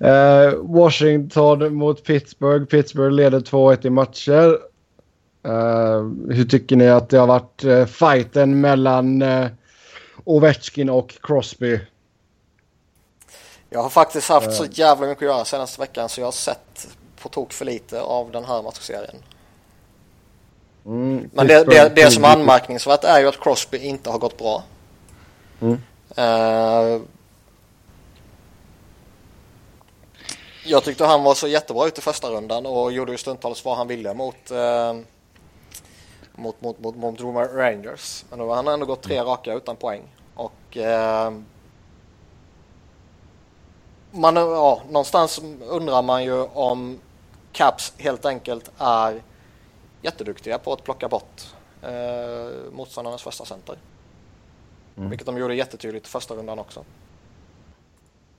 Eh, 0.00 0.54
Washington 0.54 1.74
mot 1.74 2.04
Pittsburgh. 2.04 2.64
Pittsburgh 2.64 3.14
leder 3.14 3.40
2-1 3.40 3.86
i 3.86 3.90
matcher. 3.90 4.59
Eh, 5.44 6.02
hur 6.30 6.44
tycker 6.44 6.76
ni 6.76 6.88
att 6.88 7.09
det 7.09 7.18
har 7.18 7.26
varit 7.26 7.64
uh, 7.64 7.84
fighten 7.84 8.60
mellan 8.60 9.22
uh, 9.22 9.46
Ovechkin 10.24 10.90
och 10.90 11.14
Crosby? 11.22 11.80
Jag 13.70 13.82
har 13.82 13.90
faktiskt 13.90 14.28
haft 14.28 14.52
så 14.52 14.64
jävla 14.70 15.06
mycket 15.06 15.22
att 15.22 15.34
göra 15.34 15.44
senaste 15.44 15.80
veckan 15.80 16.09
så 16.09 16.20
jag 16.20 16.26
har 16.26 16.32
sett 16.32 16.88
på 17.22 17.28
tok 17.28 17.52
för 17.52 17.64
lite 17.64 18.00
av 18.00 18.30
den 18.30 18.44
här 18.44 18.62
matchserien. 18.62 19.16
Mm, 20.86 21.30
Men 21.32 21.46
det, 21.46 21.64
det, 21.64 21.92
det 21.96 22.10
som 22.10 22.24
är 22.24 22.28
anmärkningsvärt 22.28 23.04
är 23.04 23.20
ju 23.20 23.28
att 23.28 23.40
Crosby 23.40 23.78
inte 23.78 24.10
har 24.10 24.18
gått 24.18 24.38
bra. 24.38 24.62
Mm. 25.60 25.78
Eh, 26.16 27.01
jag 30.64 30.84
tyckte 30.84 31.05
han 31.05 31.22
var 31.22 31.34
så 31.34 31.48
jättebra 31.48 31.86
ut 31.86 31.98
i 31.98 32.01
första 32.01 32.30
rundan 32.30 32.66
och 32.66 32.93
gjorde 32.93 33.12
ju 33.12 33.18
stundtals 33.18 33.64
vad 33.64 33.76
han 33.76 33.89
ville 33.89 34.14
mot, 34.14 34.51
eh, 34.51 34.94
mot, 36.32 36.60
mot, 36.60 36.78
mot, 36.78 36.97
mot 36.97 37.20
Rangers. 37.55 38.24
Men 38.30 38.39
då 38.39 38.48
har 38.48 38.56
han 38.56 38.68
ändå 38.68 38.86
gått 38.86 39.02
tre 39.02 39.20
raka 39.20 39.55
utan 39.55 39.76
poäng. 39.76 40.02
Och 40.34 40.76
eh, 40.76 41.32
man, 44.10 44.36
ja, 44.36 44.82
någonstans 44.89 45.40
undrar 45.68 46.02
man 46.02 46.24
ju 46.24 46.43
om 46.43 47.01
Caps 47.52 47.93
helt 47.98 48.24
enkelt 48.24 48.70
är 48.78 49.22
jätteduktiga 50.02 50.59
på 50.59 50.72
att 50.72 50.84
plocka 50.84 51.09
bort 51.09 51.55
eh, 51.82 52.72
motståndarnas 52.72 53.22
första 53.22 53.44
center. 53.44 53.76
Mm. 54.97 55.10
Vilket 55.10 55.27
de 55.27 55.39
gjorde 55.39 55.55
jättetydligt 55.55 56.06
i 56.06 56.10
första 56.10 56.35
rundan 56.35 56.59
också. 56.59 56.85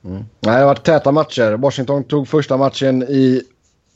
Mm. 0.04 0.16
Nej, 0.16 0.26
det 0.40 0.50
har 0.50 0.66
varit 0.66 0.84
täta 0.84 1.12
matcher. 1.12 1.52
Washington 1.52 2.04
tog 2.04 2.28
första 2.28 2.56
matchen 2.56 3.02
i 3.02 3.42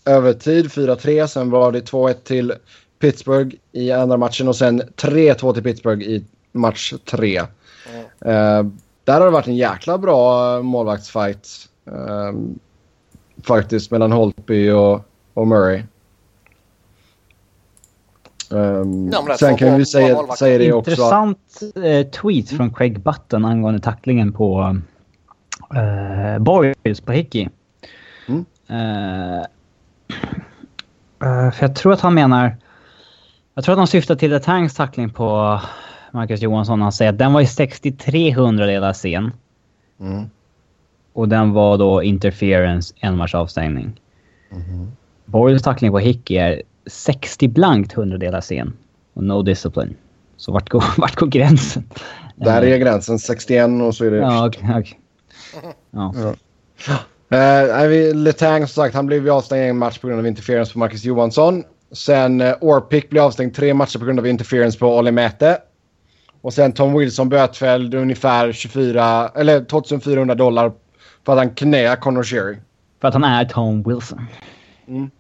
övertid, 0.05 0.67
4-3. 0.67 1.27
Sen 1.27 1.51
var 1.51 1.73
det 1.73 1.91
2-1 1.91 2.15
till 2.15 2.55
Pittsburgh 2.99 3.57
i 3.73 3.93
andra 3.93 4.17
matchen 4.17 4.49
och 4.49 4.57
sen 4.57 4.83
3-2 4.83 5.55
till 5.55 5.63
Pittsburgh 5.63 6.03
i 6.03 6.25
match 6.53 6.95
3. 7.05 7.43
Mm. 7.93 8.01
Uh, 8.03 8.73
där 9.05 9.15
har 9.15 9.25
det 9.25 9.31
varit 9.31 9.47
en 9.47 9.57
jäkla 9.57 9.99
bra 9.99 10.63
målvaktsfight. 10.63 11.49
Uh, 11.89 12.33
faktiskt 13.43 13.91
mellan 13.91 14.13
Holtby 14.13 14.71
och, 14.71 15.01
och 15.35 15.47
Murray. 15.47 15.83
Um, 18.51 19.11
ja, 19.13 19.37
sen 19.39 19.57
kan 19.57 19.79
vi 19.79 19.87
säga, 19.87 20.27
säga 20.27 20.59
det 20.59 20.73
också. 20.73 20.91
Intressant 20.91 21.61
eh, 21.85 22.07
tweet 22.07 22.51
från 22.51 22.75
Craig 22.75 23.01
Button 23.01 23.45
angående 23.45 23.81
tacklingen 23.81 24.33
på 24.33 24.77
uh, 25.75 26.39
Boys 26.39 27.01
på 27.01 27.13
Hickey. 27.13 27.49
Mm. 28.29 28.45
Uh, 28.71 29.45
uh, 31.25 31.51
för 31.51 31.67
jag 31.67 31.77
tror 31.77 31.93
att 31.93 32.01
han 32.01 32.15
menar... 32.15 32.57
Jag 33.55 33.65
tror 33.65 33.73
att 33.73 33.79
han 33.79 33.87
syftar 33.87 34.15
till 34.15 34.31
The 34.31 34.41
Tanks 34.41 34.75
tackling 34.75 35.11
på 35.11 35.61
Marcus 36.13 36.43
Johansson. 36.43 36.83
Han 36.83 36.93
säger 36.93 37.13
att 37.13 37.19
den 37.19 37.33
var 37.33 37.41
i 37.41 37.47
63 37.47 38.35
hundradelar 38.35 38.93
sen. 38.93 39.33
Mm. 40.01 40.31
Och 41.13 41.29
den 41.29 41.53
var 41.53 41.79
då 41.79 42.03
interference, 42.03 42.95
en 43.01 43.17
match 43.17 43.35
avstängning. 43.35 44.01
Mm. 44.51 44.93
Boyles 45.25 45.63
tackling 45.63 45.91
på 45.91 45.99
Hickey 45.99 46.37
är 46.37 46.63
60 46.89 47.49
blankt 47.49 47.93
hundradelar 47.93 48.41
sen. 48.41 48.73
Och 49.15 49.25
no 49.25 49.43
discipline. 49.43 49.95
Så 50.37 50.53
vart 50.53 50.69
går, 50.69 50.85
vart 51.01 51.17
går 51.17 51.27
gränsen? 51.27 51.85
Där 52.37 52.63
är 52.63 52.79
gränsen 52.79 53.19
61 53.19 53.71
och 53.83 53.95
så 53.95 54.05
är 54.05 54.11
det... 54.11 54.17
Ja, 54.17 54.47
okej. 54.47 54.65
Okay, 54.65 54.81
okay. 54.81 54.95
Ja. 55.91 56.15
ja. 56.17 56.35
Uh, 57.33 58.15
Letang 58.15 58.67
som 58.67 58.83
sagt, 58.83 58.95
han 58.95 59.07
blev 59.07 59.25
ju 59.25 59.31
avstängd 59.31 59.71
en 59.71 59.79
match 59.79 59.99
på 59.99 60.07
grund 60.07 60.21
av 60.21 60.27
interference 60.27 60.73
på 60.73 60.79
Marcus 60.79 61.05
Johansson. 61.05 61.65
Sen 61.93 62.41
uh, 62.41 62.55
Orpik 62.61 63.11
blev 63.11 63.23
avstängd 63.23 63.55
tre 63.55 63.75
matcher 63.75 63.99
på 63.99 64.05
grund 64.05 64.19
av 64.19 64.27
interference 64.27 64.79
på 64.79 64.99
Olli 64.99 65.11
Mäte. 65.11 65.59
Och 66.41 66.55
sen 66.55 66.73
Tom 66.73 66.99
Wilson 66.99 67.29
bötfälld 67.29 67.95
ungefär 67.95 68.53
24, 68.53 69.29
eller 69.29 69.65
2400 69.65 70.35
dollar 70.35 70.73
för 71.27 71.33
att 71.33 71.39
han 71.39 71.51
knäade 71.51 71.97
Connor 71.97 72.23
Sherry. 72.23 72.57
För 73.01 73.09
att 73.09 73.15
han 73.15 73.25
är 73.25 73.45
Tom 73.45 73.83
Wilson. 73.83 74.27
Mm. 74.89 75.11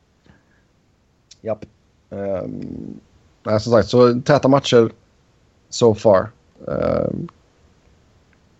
Japp. 1.48 1.64
Um, 2.10 3.00
nej, 3.42 3.60
som 3.60 3.72
sagt, 3.72 3.88
så 3.88 4.20
täta 4.20 4.48
matcher 4.48 4.92
so 5.68 5.94
far. 5.94 6.30
Um, 6.58 7.28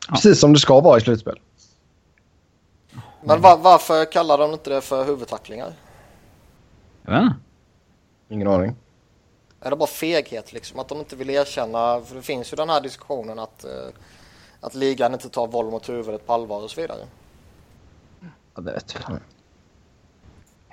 ja. 0.09 0.15
Precis 0.15 0.40
som 0.40 0.52
det 0.52 0.59
ska 0.59 0.81
vara 0.81 0.98
i 0.98 1.01
slutspel. 1.01 1.40
Men 3.23 3.40
var, 3.40 3.56
varför 3.56 4.12
kallar 4.12 4.39
de 4.39 4.52
inte 4.52 4.70
det 4.70 4.81
för 4.81 5.05
huvudtacklingar? 5.05 5.73
Ja. 7.02 7.32
Ingen 8.28 8.48
aning. 8.48 8.77
Är 9.60 9.70
det 9.70 9.77
bara 9.77 9.86
feghet 9.86 10.52
liksom? 10.52 10.78
Att 10.78 10.89
de 10.89 10.98
inte 10.98 11.16
vill 11.16 11.31
erkänna? 11.31 12.01
För 12.01 12.15
det 12.15 12.23
finns 12.23 12.52
ju 12.52 12.56
den 12.56 12.69
här 12.69 12.81
diskussionen 12.81 13.39
att, 13.39 13.65
uh, 13.69 13.89
att 14.60 14.74
ligan 14.74 15.12
inte 15.12 15.28
tar 15.28 15.47
våld 15.47 15.70
mot 15.70 15.89
huvudet 15.89 16.27
på 16.27 16.32
allvar 16.32 16.62
och 16.62 16.70
så 16.70 16.81
vidare. 16.81 17.06
Ja, 18.55 18.60
det 18.60 18.73
vet 18.73 18.94
jag. 18.94 19.19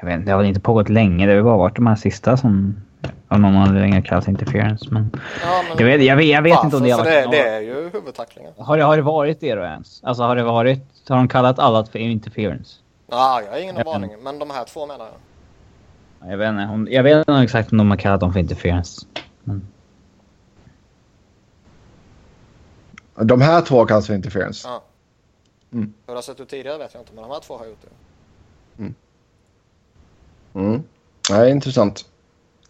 Jag 0.05 0.09
vet 0.09 0.19
inte, 0.19 0.25
det 0.25 0.31
har 0.31 0.37
väl 0.37 0.47
inte 0.47 0.59
pågått 0.59 0.89
länge. 0.89 1.27
Det 1.27 1.35
har 1.35 1.43
bara 1.43 1.57
varit 1.57 1.75
de 1.75 1.87
här 1.87 1.95
sista 1.95 2.37
som 2.37 2.75
av 3.27 3.39
någon 3.39 3.55
anledning 3.55 4.01
kallas 4.01 4.27
interference. 4.27 4.87
Men, 4.91 5.11
ja, 5.41 5.63
men 5.69 5.77
jag 5.77 5.85
vet, 5.85 6.05
jag 6.05 6.15
vet, 6.15 6.25
jag 6.25 6.41
vet 6.41 6.63
inte 6.63 6.77
om 6.77 6.83
det 6.83 6.89
har 6.89 6.97
varit... 6.97 7.31
Det, 7.31 7.37
det 7.37 7.49
är 7.49 7.61
ju 7.61 7.89
huvudtacklingar. 7.89 8.53
Har 8.57 8.77
det, 8.77 8.83
har 8.83 8.95
det 8.95 9.01
varit 9.03 9.39
det 9.39 9.55
då 9.55 9.61
ens? 9.61 10.03
Alltså 10.03 10.23
har 10.23 10.35
det 10.35 10.43
varit... 10.43 11.09
Har 11.09 11.15
de 11.15 11.27
kallat 11.27 11.59
alla 11.59 11.85
för 11.85 11.99
interference? 11.99 12.79
Ja, 13.07 13.41
jag 13.41 13.51
har 13.51 13.59
ingen 13.59 13.87
aning. 13.87 14.11
Men 14.23 14.39
de 14.39 14.49
här 14.49 14.65
två 14.65 14.85
menar 14.85 15.05
jag. 15.05 16.31
Jag 16.31 16.37
vet 16.37 16.49
inte, 16.49 16.63
om, 16.63 16.87
jag 16.91 17.03
vet 17.03 17.17
inte 17.17 17.33
exakt 17.33 17.71
om 17.71 17.77
de 17.77 17.89
har 17.89 17.97
kallat 17.97 18.19
dem 18.19 18.33
för 18.33 18.39
interference. 18.39 19.05
Men... 19.43 19.67
De 23.15 23.41
här 23.41 23.61
två 23.61 23.85
kallas 23.85 24.07
för 24.07 24.13
interference? 24.13 24.67
Ja. 24.67 24.83
Mm. 25.73 25.93
Hur 26.05 26.13
det 26.13 26.17
har 26.17 26.21
sett 26.21 26.39
ut 26.39 26.49
tidigare 26.49 26.77
vet 26.77 26.93
jag 26.93 27.01
inte, 27.01 27.13
men 27.13 27.23
de 27.23 27.31
här 27.31 27.39
två 27.39 27.57
har 27.57 27.65
gjort 27.65 27.81
det. 27.81 27.89
Mm. 28.81 28.95
Mm. 30.55 30.83
Ja, 31.29 31.47
intressant. 31.47 32.05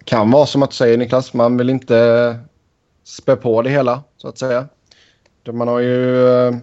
Kan 0.03 0.31
vara 0.31 0.45
som 0.45 0.63
att 0.63 0.69
du 0.69 0.75
säger 0.75 0.97
Niklas, 0.97 1.33
man 1.33 1.57
vill 1.57 1.69
inte 1.69 2.39
spä 3.03 3.35
på 3.35 3.61
det 3.61 3.69
hela 3.69 4.03
så 4.17 4.27
att 4.27 4.37
säga. 4.37 4.67
Man 5.51 5.67
har 5.67 5.79
ju 5.79 6.27
eh, 6.27 6.55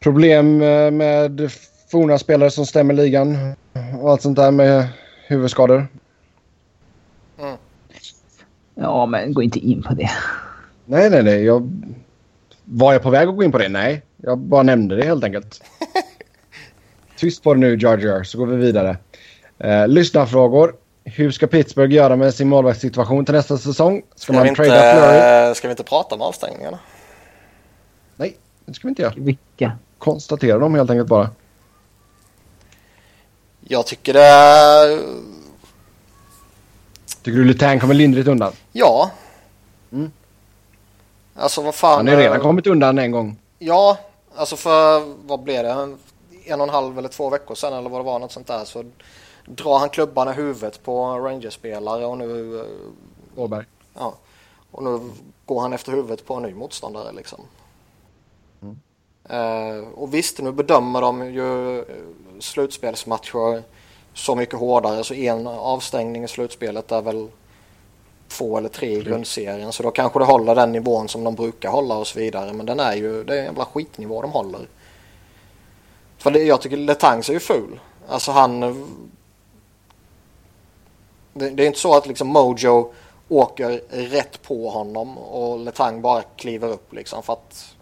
problem 0.00 0.62
eh, 0.62 0.90
med 0.90 1.50
forna 1.90 2.18
spelare 2.18 2.50
som 2.50 2.66
stämmer 2.66 2.94
ligan 2.94 3.54
och 4.00 4.10
allt 4.10 4.22
sånt 4.22 4.36
där 4.36 4.50
med 4.50 4.88
huvudskador. 5.26 5.86
Mm. 7.38 7.56
Ja, 8.74 9.06
men 9.06 9.34
gå 9.34 9.42
inte 9.42 9.58
in 9.58 9.82
på 9.82 9.94
det. 9.94 10.10
Nej, 10.84 11.10
nej, 11.10 11.22
nej. 11.22 11.44
Jag... 11.44 11.70
Var 12.64 12.92
jag 12.92 13.02
på 13.02 13.10
väg 13.10 13.28
att 13.28 13.36
gå 13.36 13.42
in 13.42 13.52
på 13.52 13.58
det? 13.58 13.68
Nej, 13.68 14.02
jag 14.16 14.38
bara 14.38 14.62
nämnde 14.62 14.96
det 14.96 15.04
helt 15.04 15.24
enkelt. 15.24 15.62
Tyst 17.24 17.42
på 17.42 17.54
det 17.54 17.60
nu, 17.60 17.76
Jar 17.76 18.22
så 18.22 18.38
går 18.38 18.46
vi 18.46 18.56
vidare. 18.56 18.96
Eh, 19.58 19.88
lyssnarfrågor. 19.88 20.74
Hur 21.04 21.30
ska 21.30 21.46
Pittsburgh 21.46 21.94
göra 21.94 22.16
med 22.16 22.34
sin 22.34 22.48
målvaktssituation 22.48 23.24
till 23.24 23.34
nästa 23.34 23.58
säsong? 23.58 24.02
Ska, 24.14 24.32
ska 24.32 24.32
man 24.32 24.54
trada 24.54 24.94
Flurry? 24.94 25.54
Ska 25.54 25.68
vi 25.68 25.72
inte 25.72 25.84
prata 25.84 26.14
om 26.14 26.22
avstängningarna? 26.22 26.78
Nej, 28.16 28.36
det 28.64 28.74
ska 28.74 28.86
vi 28.86 28.88
inte 28.88 29.02
göra. 29.02 29.14
Vilka? 29.16 29.72
Konstatera 29.98 30.58
dem 30.58 30.74
helt 30.74 30.90
enkelt 30.90 31.08
bara. 31.08 31.30
Jag 33.60 33.86
tycker 33.86 34.12
det... 34.12 35.02
Tycker 37.22 37.38
du 37.38 37.44
Lutang 37.44 37.80
kommer 37.80 37.94
lindrigt 37.94 38.28
undan? 38.28 38.52
Ja. 38.72 39.10
Mm. 39.92 40.10
Alltså 41.34 41.62
vad 41.62 41.74
fan. 41.74 41.96
Han 41.96 42.08
har 42.08 42.16
redan 42.16 42.40
kommit 42.40 42.66
undan 42.66 42.98
en 42.98 43.10
gång. 43.10 43.36
Ja, 43.58 43.98
alltså 44.36 44.56
för 44.56 45.02
vad 45.26 45.42
blev 45.42 45.64
det? 45.64 45.96
En 46.44 46.60
och 46.60 46.66
en 46.66 46.74
halv 46.74 46.98
eller 46.98 47.08
två 47.08 47.30
veckor 47.30 47.54
sedan 47.54 47.72
eller 47.72 47.90
vad 47.90 48.00
det 48.00 48.04
var 48.04 48.18
något 48.18 48.32
sånt 48.32 48.46
där 48.46 48.64
så 48.64 48.84
drar 49.46 49.78
han 49.78 49.88
klubban 49.88 50.28
i 50.28 50.32
huvudet 50.32 50.82
på 50.82 51.04
Rangers-spelare 51.04 52.06
och 52.06 52.18
nu... 52.18 52.60
Eh, 52.60 52.66
Åberg. 53.36 53.64
Ja. 53.94 54.14
Och 54.70 54.82
nu 54.82 55.00
går 55.46 55.60
han 55.60 55.72
efter 55.72 55.92
huvudet 55.92 56.26
på 56.26 56.34
en 56.34 56.42
ny 56.42 56.54
motståndare 56.54 57.12
liksom. 57.12 57.40
Mm. 58.62 58.78
Eh, 59.28 59.88
och 59.88 60.14
visst, 60.14 60.40
nu 60.40 60.52
bedömer 60.52 61.00
de 61.00 61.34
ju 61.34 61.78
eh, 61.78 61.84
slutspelsmatcher 62.40 63.62
så 64.14 64.34
mycket 64.34 64.58
hårdare 64.58 65.04
så 65.04 65.14
en 65.14 65.46
avstängning 65.46 66.24
i 66.24 66.28
slutspelet 66.28 66.92
är 66.92 67.02
väl 67.02 67.28
två 68.28 68.58
eller 68.58 68.68
tre 68.68 68.98
i 68.98 69.02
grundserien 69.02 69.72
så 69.72 69.82
då 69.82 69.90
kanske 69.90 70.18
det 70.18 70.24
håller 70.24 70.54
den 70.54 70.72
nivån 70.72 71.08
som 71.08 71.24
de 71.24 71.34
brukar 71.34 71.70
hålla 71.70 71.96
och 71.96 72.06
så 72.06 72.18
vidare 72.18 72.52
men 72.52 72.66
den 72.66 72.80
är 72.80 72.94
ju, 72.94 73.24
det 73.24 73.34
är 73.34 73.38
en 73.38 73.44
jävla 73.44 73.64
skitnivå 73.64 74.22
de 74.22 74.30
håller. 74.30 74.68
För 76.24 76.30
det, 76.30 76.44
jag 76.44 76.60
tycker 76.60 76.76
Letangs 76.76 77.28
är 77.28 77.32
ju 77.32 77.40
ful. 77.40 77.80
Alltså 78.08 78.32
han 78.32 78.60
det, 81.32 81.50
det 81.50 81.62
är 81.62 81.66
inte 81.66 81.78
så 81.78 81.96
att 81.96 82.06
liksom 82.06 82.28
Mojo 82.28 82.92
åker 83.28 83.82
rätt 83.90 84.42
på 84.42 84.70
honom 84.70 85.18
och 85.18 85.58
Letang 85.58 86.02
bara 86.02 86.22
kliver 86.22 86.68
upp 86.68 86.92
liksom 86.92 87.22
för 87.22 87.32
att 87.32 87.74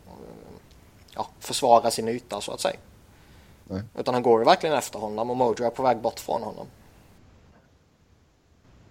ja, 1.14 1.26
försvara 1.40 1.90
sin 1.90 2.08
yta 2.08 2.40
så 2.40 2.52
att 2.52 2.60
säga. 2.60 2.76
Nej. 3.64 3.82
Utan 3.98 4.14
han 4.14 4.22
går 4.22 4.40
ju 4.40 4.44
verkligen 4.44 4.76
efter 4.76 4.98
honom 4.98 5.30
och 5.30 5.36
Mojo 5.36 5.64
är 5.64 5.70
på 5.70 5.82
väg 5.82 5.96
bort 5.96 6.20
från 6.20 6.42
honom. 6.42 6.66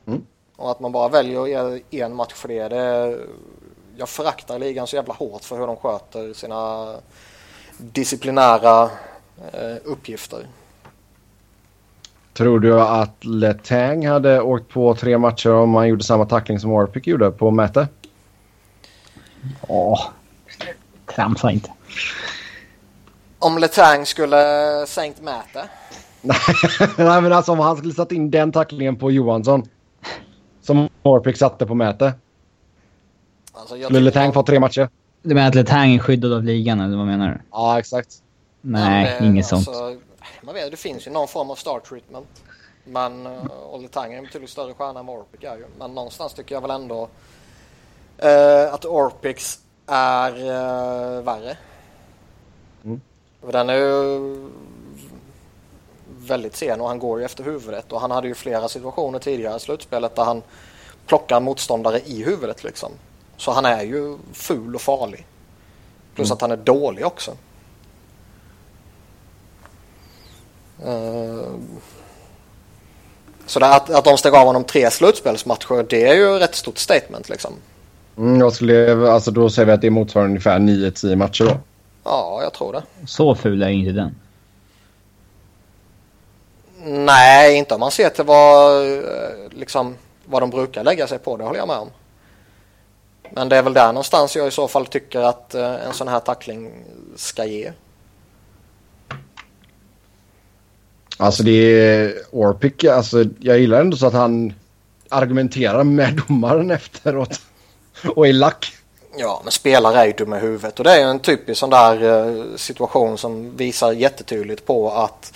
Mm. 0.05 0.25
Och 0.55 0.71
att 0.71 0.79
man 0.79 0.91
bara 0.91 1.09
väljer 1.09 1.73
att 1.75 1.81
ge 1.89 2.01
en 2.01 2.15
match 2.15 2.33
för 2.33 2.47
det, 2.47 2.69
det 2.69 3.19
jag 3.97 4.09
föraktar 4.09 4.59
ligan 4.59 4.87
så 4.87 4.95
jävla 4.95 5.13
hårt 5.13 5.43
för 5.43 5.57
hur 5.57 5.67
de 5.67 5.75
sköter 5.75 6.33
sina 6.33 6.95
disciplinära 7.77 8.89
uppgifter. 9.83 10.47
Tror 12.33 12.59
du 12.59 12.81
att 12.81 13.25
Letang 13.25 14.07
hade 14.07 14.41
åkt 14.41 14.69
på 14.69 14.95
tre 14.95 15.17
matcher 15.17 15.53
om 15.53 15.75
han 15.75 15.87
gjorde 15.87 16.03
samma 16.03 16.25
tackling 16.25 16.59
som 16.59 16.71
Orpik 16.71 17.07
gjorde 17.07 17.31
på 17.31 17.51
Mäte? 17.51 17.87
Ja, 19.67 20.11
tramsa 21.15 21.51
inte. 21.51 21.71
Om 23.39 23.57
Letang 23.57 24.05
skulle 24.05 24.37
sänkt 24.87 25.21
Mäte? 25.21 25.69
Nej, 26.97 27.21
men 27.21 27.33
alltså 27.33 27.51
om 27.51 27.59
han 27.59 27.77
skulle 27.77 27.93
satt 27.93 28.11
in 28.11 28.31
den 28.31 28.51
tacklingen 28.51 28.95
på 28.95 29.11
Johansson. 29.11 29.63
Som 30.61 30.89
Orpik 31.03 31.37
satte 31.37 31.65
på 31.65 31.75
Mäte. 31.75 32.13
Alltså, 33.53 33.83
skulle 33.83 33.99
Letang 33.99 34.25
man... 34.25 34.33
få 34.33 34.43
tre 34.43 34.59
matcher? 34.59 34.89
Du 35.23 35.35
menar 35.35 35.47
att 35.47 35.55
Letang 35.55 35.93
är 35.93 35.99
skyddad 35.99 36.33
av 36.33 36.43
ligan 36.43 36.79
eller 36.79 36.97
vad 36.97 37.05
menar 37.07 37.29
du? 37.29 37.41
Ja, 37.51 37.79
exakt. 37.79 38.09
Nej, 38.61 39.17
Men, 39.19 39.29
inget 39.29 39.53
alltså, 39.53 39.73
sånt. 39.73 40.01
Man 40.41 40.55
vet, 40.55 40.71
det 40.71 40.77
finns 40.77 41.07
ju 41.07 41.11
någon 41.11 41.27
form 41.27 41.49
av 41.49 41.55
star 41.55 41.79
treatment. 41.79 42.43
Men 42.83 43.27
uh, 43.27 43.45
Olle 43.69 43.87
Tang 43.87 44.13
är 44.13 44.17
en 44.17 44.23
betydligt 44.23 44.49
större 44.49 44.73
stjärna 44.73 44.99
än 44.99 45.05
vad 45.05 45.19
Orpik 45.19 45.43
är 45.43 45.57
ju. 45.57 45.65
Men 45.79 45.93
någonstans 45.93 46.33
tycker 46.33 46.55
jag 46.55 46.61
väl 46.61 46.71
ändå 46.71 47.09
uh, 48.23 48.73
att 48.73 48.85
Orpix 48.85 49.59
är 49.87 50.31
uh, 50.31 51.21
värre. 51.23 51.57
Mm. 52.83 53.01
För 53.41 53.51
Den 53.51 53.69
är 53.69 53.75
ju 53.75 54.49
väldigt 56.07 56.55
sen 56.55 56.81
och 56.81 56.87
han 56.87 56.99
går 56.99 57.19
ju 57.19 57.25
efter 57.25 57.43
huvudet. 57.43 57.91
Och 57.91 58.01
han 58.01 58.11
hade 58.11 58.27
ju 58.27 58.35
flera 58.35 58.69
situationer 58.69 59.19
tidigare 59.19 59.57
i 59.57 59.59
slutspelet 59.59 60.15
där 60.15 60.23
han 60.23 60.43
plockar 61.05 61.39
motståndare 61.39 61.99
i 61.99 62.23
huvudet 62.23 62.63
liksom. 62.63 62.91
Så 63.37 63.51
han 63.51 63.65
är 63.65 63.83
ju 63.83 64.17
ful 64.33 64.75
och 64.75 64.81
farlig. 64.81 65.25
Plus 66.15 66.27
Mm. 66.27 66.35
att 66.35 66.41
han 66.41 66.51
är 66.51 66.57
dålig 66.57 67.05
också. 67.05 67.31
Eh, 67.31 67.37
Så 73.45 73.59
det, 73.59 73.67
att, 73.67 73.89
att 73.89 74.05
de 74.05 74.17
steg 74.17 74.35
av 74.35 74.45
honom 74.45 74.63
tre 74.63 74.91
slutspelsmatcher 74.91 75.85
det 75.89 76.07
är 76.07 76.13
ju 76.13 76.43
ett 76.43 76.55
stort 76.55 76.77
statement 76.77 77.29
liksom. 77.29 77.53
Mm, 78.17 78.39
jag 78.39 78.53
skulle, 78.53 79.11
alltså 79.11 79.31
då 79.31 79.49
säger 79.49 79.65
vi 79.65 79.71
att 79.71 79.81
det 79.81 79.89
motsvarar 79.89 80.25
ungefär 80.25 80.59
9-10 80.59 81.15
matcher 81.15 81.43
då. 81.43 81.57
Ja, 82.03 82.39
jag 82.43 82.53
tror 82.53 82.73
det. 82.73 82.83
Så 83.07 83.35
ful 83.35 83.61
är 83.61 83.69
inte 83.69 83.91
den. 83.91 84.15
Nej, 86.83 87.57
inte 87.57 87.73
om 87.73 87.79
man 87.79 87.91
ser 87.91 88.09
till 88.09 88.25
vad, 88.25 88.83
eh, 88.97 89.03
liksom, 89.49 89.95
vad 90.25 90.41
de 90.41 90.49
brukar 90.49 90.83
lägga 90.83 91.07
sig 91.07 91.19
på. 91.19 91.37
Det 91.37 91.43
håller 91.43 91.59
jag 91.59 91.67
med 91.67 91.77
om. 91.77 91.89
Men 93.29 93.49
det 93.49 93.57
är 93.57 93.63
väl 93.63 93.73
där 93.73 93.87
någonstans 93.87 94.35
jag 94.35 94.47
i 94.47 94.51
så 94.51 94.67
fall 94.67 94.85
tycker 94.85 95.19
att 95.19 95.55
eh, 95.55 95.85
en 95.85 95.93
sån 95.93 96.07
här 96.07 96.19
tackling 96.19 96.71
ska 97.15 97.45
ge. 97.45 97.71
Alltså 101.21 101.43
det 101.43 101.51
är 101.51 102.13
Orpik, 102.31 102.83
alltså 102.83 103.25
jag 103.39 103.59
gillar 103.59 103.81
ändå 103.81 103.97
så 103.97 104.07
att 104.07 104.13
han 104.13 104.53
argumenterar 105.09 105.83
med 105.83 106.21
domaren 106.27 106.71
efteråt. 106.71 107.41
Och 108.15 108.27
är 108.27 108.33
lack. 108.33 108.73
Ja, 109.17 109.41
men 109.43 109.51
spelare 109.51 109.99
är 109.99 110.05
ju 110.05 110.11
dumma 110.11 110.37
i 110.37 110.39
huvudet 110.39 110.79
och 110.79 110.83
det 110.83 110.91
är 110.91 110.99
ju 110.99 111.03
en 111.03 111.19
typisk 111.19 111.59
sån 111.59 111.69
där 111.69 112.03
eh, 112.03 112.55
situation 112.55 113.17
som 113.17 113.57
visar 113.57 113.91
jättetydligt 113.91 114.65
på 114.65 114.91
att 114.91 115.33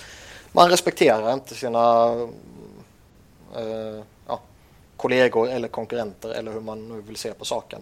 man 0.52 0.70
respekterar 0.70 1.32
inte 1.32 1.54
sina 1.54 2.12
eh, 3.56 4.02
ja, 4.28 4.40
kollegor 4.96 5.50
eller 5.50 5.68
konkurrenter 5.68 6.28
eller 6.28 6.52
hur 6.52 6.60
man 6.60 6.88
nu 6.88 7.02
vill 7.06 7.16
se 7.16 7.32
på 7.32 7.44
saken. 7.44 7.80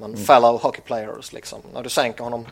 Men 0.00 0.16
fellow 0.16 0.60
hockey 0.62 0.80
players 0.80 1.32
liksom. 1.32 1.58
När 1.74 1.82
du 1.82 1.88
sänker 1.88 2.24
honom 2.24 2.46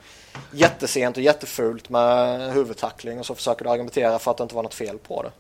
jättesent 0.53 1.17
och 1.17 1.23
jättefult 1.23 1.89
med 1.89 2.53
huvudtackling 2.53 3.19
och 3.19 3.27
så 3.27 3.35
försöker 3.35 3.65
du 3.65 3.71
argumentera 3.71 4.19
för 4.19 4.31
att 4.31 4.37
det 4.37 4.43
inte 4.43 4.55
var 4.55 4.63
något 4.63 4.75
fel 4.75 4.99
på 4.99 5.23
det. 5.23 5.31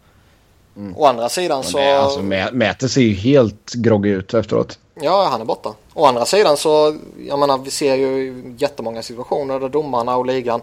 Å 0.97 1.07
andra 1.07 1.29
sidan 1.29 1.65
så... 1.65 1.79
Det, 1.79 1.99
alltså 1.99 2.21
Mä- 2.21 2.53
Mäter 2.53 2.89
ser 2.89 3.01
ju 3.01 3.15
helt 3.15 3.73
groggy 3.73 4.11
ut 4.11 4.35
efteråt. 4.35 4.79
Ja, 4.95 5.29
han 5.31 5.41
är 5.41 5.45
borta. 5.45 5.75
Å 5.95 6.07
andra 6.07 6.25
sidan 6.25 6.57
så, 6.57 6.97
jag 7.27 7.39
menar, 7.39 7.59
vi 7.59 7.71
ser 7.71 7.95
ju 7.95 8.45
jättemånga 8.59 9.03
situationer 9.03 9.61
där 9.61 9.69
domarna 9.69 10.17
och 10.17 10.27
ligan 10.27 10.61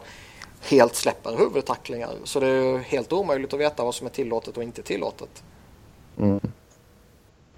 helt 0.61 0.95
släpper 0.95 1.37
huvudtacklingar. 1.37 2.09
Så 2.23 2.39
det 2.39 2.47
är 2.47 2.61
ju 2.61 2.77
helt 2.77 3.13
omöjligt 3.13 3.53
att 3.53 3.59
veta 3.59 3.83
vad 3.83 3.95
som 3.95 4.07
är 4.07 4.11
tillåtet 4.11 4.57
och 4.57 4.63
inte 4.63 4.81
tillåtet. 4.81 5.43
Mm. 6.19 6.39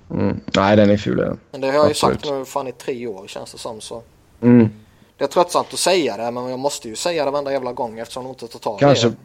Nej, 0.07 0.75
den 0.75 0.89
är 0.89 0.97
ful 0.97 1.17
den. 1.17 1.39
Men 1.51 1.61
det 1.61 1.67
har 1.67 1.73
jag 1.73 1.87
ju 1.87 1.93
sagt 1.93 2.25
nu 2.25 2.45
fan 2.45 2.67
i 2.67 2.71
tre 2.71 3.07
år 3.07 3.27
känns 3.27 3.51
det 3.51 3.57
som. 3.57 3.81
Så. 3.81 4.01
Mm. 4.41 4.69
Det 5.17 5.23
är 5.23 5.27
tröttsamt 5.27 5.73
att 5.73 5.79
säga 5.79 6.17
det, 6.17 6.31
men 6.31 6.49
jag 6.49 6.59
måste 6.59 6.89
ju 6.89 6.95
säga 6.95 7.25
det 7.25 7.31
varenda 7.31 7.51
jävla 7.51 7.73
gång 7.73 7.99
eftersom 7.99 8.23
de 8.23 8.29
inte 8.29 8.47
tar 8.47 8.59
tag 8.59 8.77
i 8.77 8.79
Kanske, 8.79 9.07
det. 9.09 9.15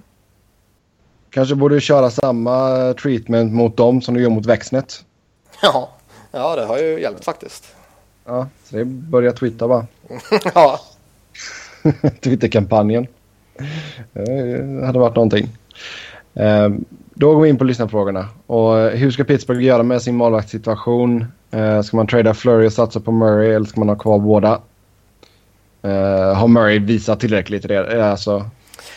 kanske 1.31 1.55
borde 1.55 1.75
du 1.75 1.81
köra 1.81 2.11
samma 2.11 2.95
treatment 3.03 3.53
mot 3.53 3.77
dem 3.77 4.03
som 4.03 4.15
du 4.15 4.23
gör 4.23 4.31
mot 4.31 4.47
Växnet. 4.47 5.05
Ja. 5.63 5.91
ja, 6.31 6.57
det 6.57 6.65
har 6.65 6.79
ju 6.79 7.01
hjälpt 7.01 7.25
faktiskt. 7.25 7.75
Ja, 8.25 8.49
så 8.65 8.75
det 8.77 8.81
är 8.81 8.85
börja 8.85 9.33
twittra 9.33 9.69
bara. 9.69 9.87
ja. 10.55 10.81
Twitterkampanjen. 12.21 13.07
Det 14.13 14.87
hade 14.87 14.99
varit 14.99 15.17
någonting. 15.17 15.49
Ehm, 16.35 16.85
då 17.21 17.35
går 17.35 17.43
vi 17.43 17.49
in 17.49 17.59
på 17.59 17.65
lyssnarfrågorna. 17.65 18.29
Och 18.47 18.79
eh, 18.79 18.91
hur 18.91 19.11
ska 19.11 19.25
Pittsburgh 19.25 19.63
göra 19.65 19.83
med 19.83 20.03
sin 20.03 20.17
målvaktssituation? 20.17 21.25
Eh, 21.51 21.83
Ska 21.83 21.97
man 21.97 22.07
trada 22.07 22.35
Flurry 22.35 22.69
och 22.69 22.73
satsa 22.73 23.01
på 23.01 23.13
Murray 23.13 23.51
eller 23.55 23.67
ska 23.67 23.81
man 23.81 23.89
ha 23.89 23.97
kvar 23.97 24.19
båda? 24.19 24.61
Eh, 25.83 26.35
Har 26.35 26.49
Murray 26.49 26.79
visat 26.79 27.21
tillräckligt? 27.21 27.65
re- 27.65 27.99
eh, 27.99 28.11
Alltså, 28.11 28.45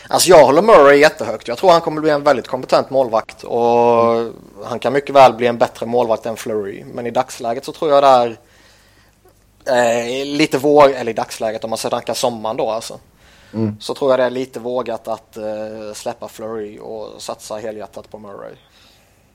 Alltså 0.08 0.28
jag 0.30 0.44
håller 0.46 0.62
Murray 0.62 0.98
jättehögt. 0.98 1.48
Jag 1.48 1.58
tror 1.58 1.70
han 1.70 1.80
kommer 1.80 2.00
bli 2.00 2.10
en 2.10 2.22
väldigt 2.22 2.48
kompetent 2.48 2.90
målvakt 2.90 3.42
och 3.42 4.32
han 4.64 4.78
kan 4.80 4.92
mycket 4.92 5.14
väl 5.14 5.32
bli 5.34 5.46
en 5.46 5.58
bättre 5.58 5.86
målvakt 5.86 6.26
än 6.26 6.36
Flurry. 6.36 6.84
Men 6.94 7.06
i 7.06 7.10
dagsläget 7.10 7.64
så 7.64 7.72
tror 7.72 7.90
jag 7.90 8.02
det 8.02 8.36
är 9.72 10.20
eh, 10.20 10.26
lite 10.26 10.58
vår 10.58 10.88
eller 10.94 11.10
i 11.10 11.14
dagsläget 11.14 11.64
om 11.64 11.70
man 11.70 11.78
snackar 11.78 12.14
sommaren 12.14 12.56
då 12.56 12.70
alltså. 12.70 12.98
Mm. 13.54 13.76
Så 13.80 13.94
tror 13.94 14.10
jag 14.10 14.20
det 14.20 14.24
är 14.24 14.30
lite 14.30 14.60
vågat 14.60 15.08
att 15.08 15.36
eh, 15.36 15.44
släppa 15.94 16.28
Fleury 16.28 16.78
och 16.78 17.22
satsa 17.22 17.56
helhjärtat 17.56 18.10
på 18.10 18.18
Murray. 18.18 18.52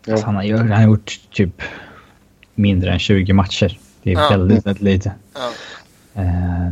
Alltså, 0.10 0.26
han, 0.26 0.36
har, 0.36 0.44
gjort- 0.44 0.60
han 0.60 0.72
har 0.72 0.84
gjort 0.84 1.20
typ 1.32 1.62
mindre 2.56 2.92
än 2.92 3.00
20 3.00 3.34
matcher. 3.34 3.80
Det 4.04 4.12
är 4.12 4.20
Ja. 4.20 4.30
väldigt, 4.30 4.66
väldigt 4.66 4.84
lite. 4.84 5.12
Ja. 5.34 5.50
Eh, 6.22 6.70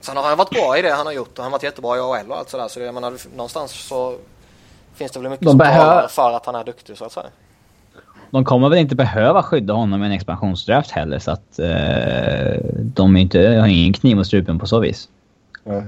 Sen 0.00 0.16
har 0.16 0.24
han 0.24 0.38
varit 0.38 0.50
bra 0.50 0.78
i 0.78 0.82
det 0.82 0.90
han 0.92 1.06
har 1.06 1.12
gjort 1.12 1.28
och 1.38 1.44
han 1.44 1.44
har 1.44 1.50
varit 1.58 1.62
jättebra 1.62 1.96
i 1.96 2.00
AHL 2.00 2.30
och 2.30 2.38
allt 2.38 2.50
sådär. 2.50 2.68
Så 2.68 2.78
det, 2.80 2.84
jag 2.86 2.94
menar, 2.94 3.14
någonstans 3.36 3.72
så 3.72 4.16
finns 4.94 5.12
det 5.12 5.20
väl 5.20 5.30
mycket 5.30 5.44
De 5.44 5.50
som 5.50 5.58
behöver- 5.58 6.08
för 6.08 6.32
att 6.32 6.46
han 6.46 6.54
är 6.54 6.64
duktig 6.64 6.96
så 6.98 7.04
att 7.04 7.12
säga. 7.12 7.26
de 8.30 8.44
kommer 8.44 8.68
väl 8.68 8.78
inte 8.78 8.94
behöva 8.94 9.42
skydda 9.42 9.74
honom 9.74 10.02
i 10.02 10.06
en 10.06 10.12
expansionsdraft 10.12 10.90
heller 10.90 11.18
så 11.18 11.30
att 11.30 11.58
eh, 11.58 12.60
de 12.74 13.16
inte, 13.16 13.40
har 13.40 13.66
ingen 13.66 13.92
kniv 13.92 14.16
mot 14.16 14.26
strupen 14.26 14.58
på 14.58 14.66
så 14.66 14.78
vis. 14.80 15.08
ja. 15.64 15.82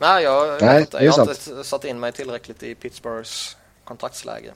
Nej, 0.00 0.24
jag, 0.24 0.48
jag, 0.48 0.62
Nej, 0.62 0.86
är 0.92 1.04
jag 1.04 1.12
har 1.12 1.30
inte 1.30 1.64
satt 1.64 1.84
in 1.84 2.00
mig 2.00 2.12
tillräckligt 2.12 2.62
i 2.62 2.74
Pittsburghs 2.74 3.56
kontraktsläge. 3.84 4.52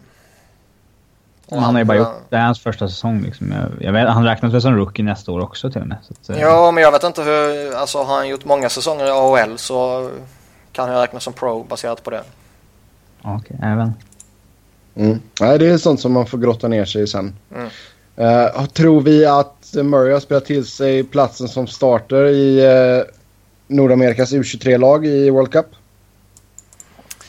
Och 1.47 1.63
han 1.63 1.75
har 1.75 1.81
ju 1.81 1.85
bara 1.85 1.99
gjort... 1.99 2.09
Det 2.29 2.37
är 2.37 2.41
hans 2.41 2.61
första 2.61 2.89
säsong 2.89 3.23
liksom. 3.23 3.53
Jag, 3.53 3.71
jag 3.81 3.93
vet, 3.93 4.09
han 4.09 4.25
räknas 4.25 4.55
väl 4.55 4.63
som 4.63 4.77
rookie 4.77 5.05
nästa 5.05 5.33
år 5.33 5.41
också 5.41 5.71
till 5.71 5.81
och 5.81 5.87
med. 5.87 5.99
Så 6.03 6.13
att, 6.13 6.37
eh, 6.37 6.43
Ja, 6.43 6.71
men 6.71 6.83
jag 6.83 6.93
vet 6.93 7.05
inte 7.05 7.23
hur... 7.23 7.75
Alltså 7.75 7.99
har 7.99 8.17
han 8.17 8.29
gjort 8.29 8.45
många 8.45 8.69
säsonger 8.69 9.07
i 9.07 9.11
AHL 9.11 9.59
så 9.59 10.11
kan 10.73 10.89
han 10.89 11.01
räknas 11.01 11.25
som 11.25 11.33
pro 11.33 11.65
baserat 11.65 12.03
på 12.03 12.11
det. 12.11 12.23
Okej, 13.23 13.57
även. 13.63 13.93
Mm. 14.95 15.21
Nej, 15.41 15.59
det 15.59 15.67
är 15.67 15.79
sånt 15.79 16.01
som 16.01 16.13
man 16.13 16.27
får 16.27 16.39
grotta 16.39 16.69
ner 16.69 16.85
sig 16.85 17.03
i 17.03 17.07
sen. 17.07 17.37
Mm. 17.55 17.69
Eh, 18.17 18.67
tror 18.67 19.01
vi 19.01 19.27
att 19.27 19.75
Murray 19.75 20.13
har 20.13 20.21
spelat 20.21 20.45
till 20.45 20.67
sig 20.67 21.05
platsen 21.05 21.49
som 21.49 21.67
starter 21.67 22.25
i 22.25 22.67
uh, 22.67 23.05
Nordamerikas 23.67 24.33
U23-lag 24.33 25.07
i 25.07 25.31
World 25.31 25.53
Cup? 25.53 25.67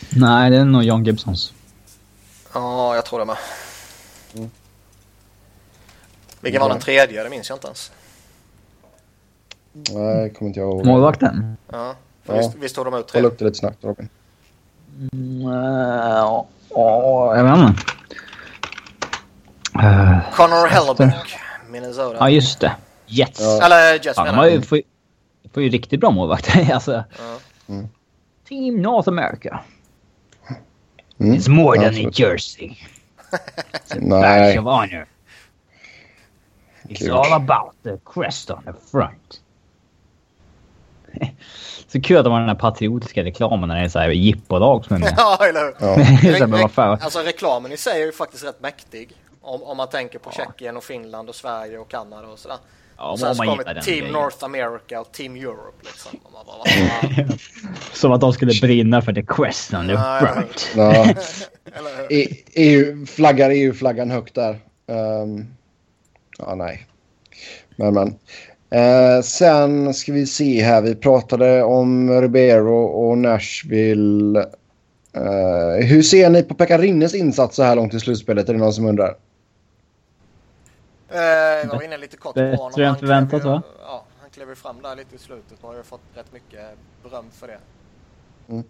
Nej, 0.10 0.50
det 0.52 0.58
är 0.58 0.66
nog 0.66 0.84
John 0.84 1.04
Gibsons. 1.04 1.54
Ja, 2.54 2.96
jag 2.96 3.06
tror 3.06 3.20
det 3.20 3.26
med. 3.26 3.38
Mm. 4.36 4.50
Vilken 6.42 6.62
var 6.62 6.70
den 6.70 6.80
tredje? 6.80 7.24
Det 7.24 7.30
minns 7.30 7.50
jag 7.50 7.56
inte 7.56 7.68
ens. 7.68 7.92
Nej, 9.74 10.30
kommer 10.34 10.50
inte 10.50 10.60
jag 10.60 10.70
ihåg. 10.70 10.86
Målvakten? 10.86 11.58
Ja, 11.72 11.96
Ja. 12.28 12.38
Visst, 12.38 12.56
visst 12.56 12.76
tog 12.76 12.86
de 12.86 12.94
ut 12.94 13.08
tre? 13.08 13.20
Kolla 13.22 13.28
upp 13.28 13.40
det 13.40 13.46
lite 13.46 13.58
snabbt 13.58 13.84
Robin. 13.84 14.10
Mm, 15.14 15.42
eh, 15.48 16.10
ja, 16.10 16.48
ja, 16.70 17.36
jag 17.38 17.44
vet 17.44 17.58
inte. 17.70 17.82
Eh, 19.80 20.18
Connor 20.36 20.68
Hellebuck, 20.68 21.36
Minnesota. 21.70 22.18
ja, 22.20 22.30
just 22.30 22.60
det. 22.60 22.72
Jets. 23.06 23.40
Ja. 23.42 23.66
Eller 23.66 24.06
Jets 24.06 24.18
menar 24.18 24.46
jag. 24.46 24.64
Får, 25.56 25.64
ju, 25.64 25.70
riktigt 25.70 26.00
bra 26.00 26.12
målvakter. 26.12 26.70
alltså, 26.74 27.04
Ja. 27.68 27.84
Team 28.48 28.82
North 28.82 29.10
America. 29.10 29.60
Mm. 31.20 31.36
It's 31.36 31.50
more 31.50 31.78
than 31.78 31.88
absolut. 31.88 32.08
a 32.20 32.24
jersey. 32.24 32.78
Badge 33.90 34.02
Nej, 34.02 34.60
of 34.60 34.66
honor. 34.66 35.08
It's 36.90 37.00
Kul. 37.00 37.12
all 37.12 37.34
about 37.34 37.74
the 37.84 37.98
crest 38.06 38.52
on 38.52 38.64
the 38.64 38.74
front. 38.92 39.42
Så 41.88 42.02
kul 42.02 42.18
att 42.18 42.24
de 42.24 42.34
har 42.34 42.40
den 42.40 42.50
här 42.50 42.56
patriotiska 42.56 43.24
reklamen 43.24 43.70
när 43.70 43.76
det 43.76 43.82
är 43.82 43.90
så 43.90 44.00
här 44.00 44.10
jippolag 44.10 44.86
som 44.86 44.96
är 44.96 45.00
med. 45.00 45.14
Ja, 45.18 45.38
eller 45.50 45.62
hur? 45.62 46.58
Ja. 46.62 46.68
Fan. 46.68 46.98
Alltså 47.02 47.20
reklamen 47.20 47.72
i 47.72 47.78
sig 47.78 48.02
är 48.02 48.06
ju 48.06 48.12
faktiskt 48.12 48.44
rätt 48.44 48.62
mäktig. 48.62 49.14
Om, 49.42 49.64
om 49.64 49.78
man 49.78 49.90
tänker 49.90 50.20
på 50.20 50.32
Tjeckien 50.32 50.78
och 50.78 50.84
Finland 50.84 51.30
och 51.30 51.36
Sverige 51.36 51.78
och 51.78 51.90
Kanada 51.90 52.28
och 52.28 52.40
sådär. 52.40 52.58
Ja, 52.98 53.18
sen 53.18 53.28
om 53.30 53.36
så 53.36 53.44
man 53.44 53.58
kommer 53.58 53.82
Team 53.82 53.98
grejen. 53.98 54.14
North 54.14 54.46
America 54.46 55.02
och 55.02 55.12
Team 55.12 55.36
Europe 55.36 55.78
liksom. 55.82 56.20
Och 56.24 56.32
man 56.34 56.46
bara, 56.46 56.58
vad 56.58 56.70
fan? 56.70 57.38
Som 57.94 58.12
att 58.12 58.22
de 58.22 58.34
skulle 58.34 58.54
brinna 58.62 59.02
för 59.02 59.14
the 59.14 59.24
quest 59.24 59.74
on 59.74 59.88
the 59.88 59.94
ja. 60.76 61.08
EU, 62.54 63.06
flaggar 63.06 63.50
EU-flaggan 63.50 64.12
högt 64.12 64.36
där. 64.36 64.60
Ehm, 64.88 65.46
ja, 66.38 66.56
nej. 66.56 66.88
Men, 67.76 67.94
men. 67.94 68.16
Eh, 68.70 69.22
sen 69.22 69.94
ska 69.94 70.14
vi 70.14 70.26
se 70.26 70.64
här. 70.64 70.82
Vi 70.82 70.96
pratade 70.96 71.64
om 71.64 72.22
Ribeiro 72.22 72.84
och 72.84 73.18
Nashville. 73.18 74.40
Eh, 75.14 75.86
hur 75.86 76.02
ser 76.02 76.30
ni 76.30 76.44
på 76.44 76.54
Pekka 76.54 76.78
Rinnes 76.78 77.16
insats 77.16 77.56
så 77.56 77.64
här 77.64 77.76
långt 77.76 77.94
i 77.94 78.00
slutspelet? 78.00 78.50
Är 78.50 78.54
det 78.54 78.60
någon 78.60 78.74
som 78.74 78.86
undrar? 78.86 79.16
Eh, 81.10 81.20
jag 81.20 81.68
var 81.68 81.82
inne 81.84 81.98
lite 81.98 82.18
kort 82.18 82.34
på 82.36 82.42
honom. 82.42 82.70
Bättre 82.72 82.86
än 82.88 82.96
förväntat 82.96 83.44
va? 83.44 83.62
Ja, 83.82 84.06
han 84.22 84.30
klev 84.30 84.50
ju 84.50 84.56
fram 84.56 84.82
där 84.82 84.96
lite 84.96 85.16
i 85.16 85.18
slutet 85.18 85.58
och 85.62 85.70
har 85.70 85.76
ju 85.78 85.84
fått 85.84 86.02
rätt 86.16 86.34
mycket 86.34 86.62
beröm 87.04 87.26
för 87.32 87.48
det. 87.48 87.58
Mm. 88.50 88.64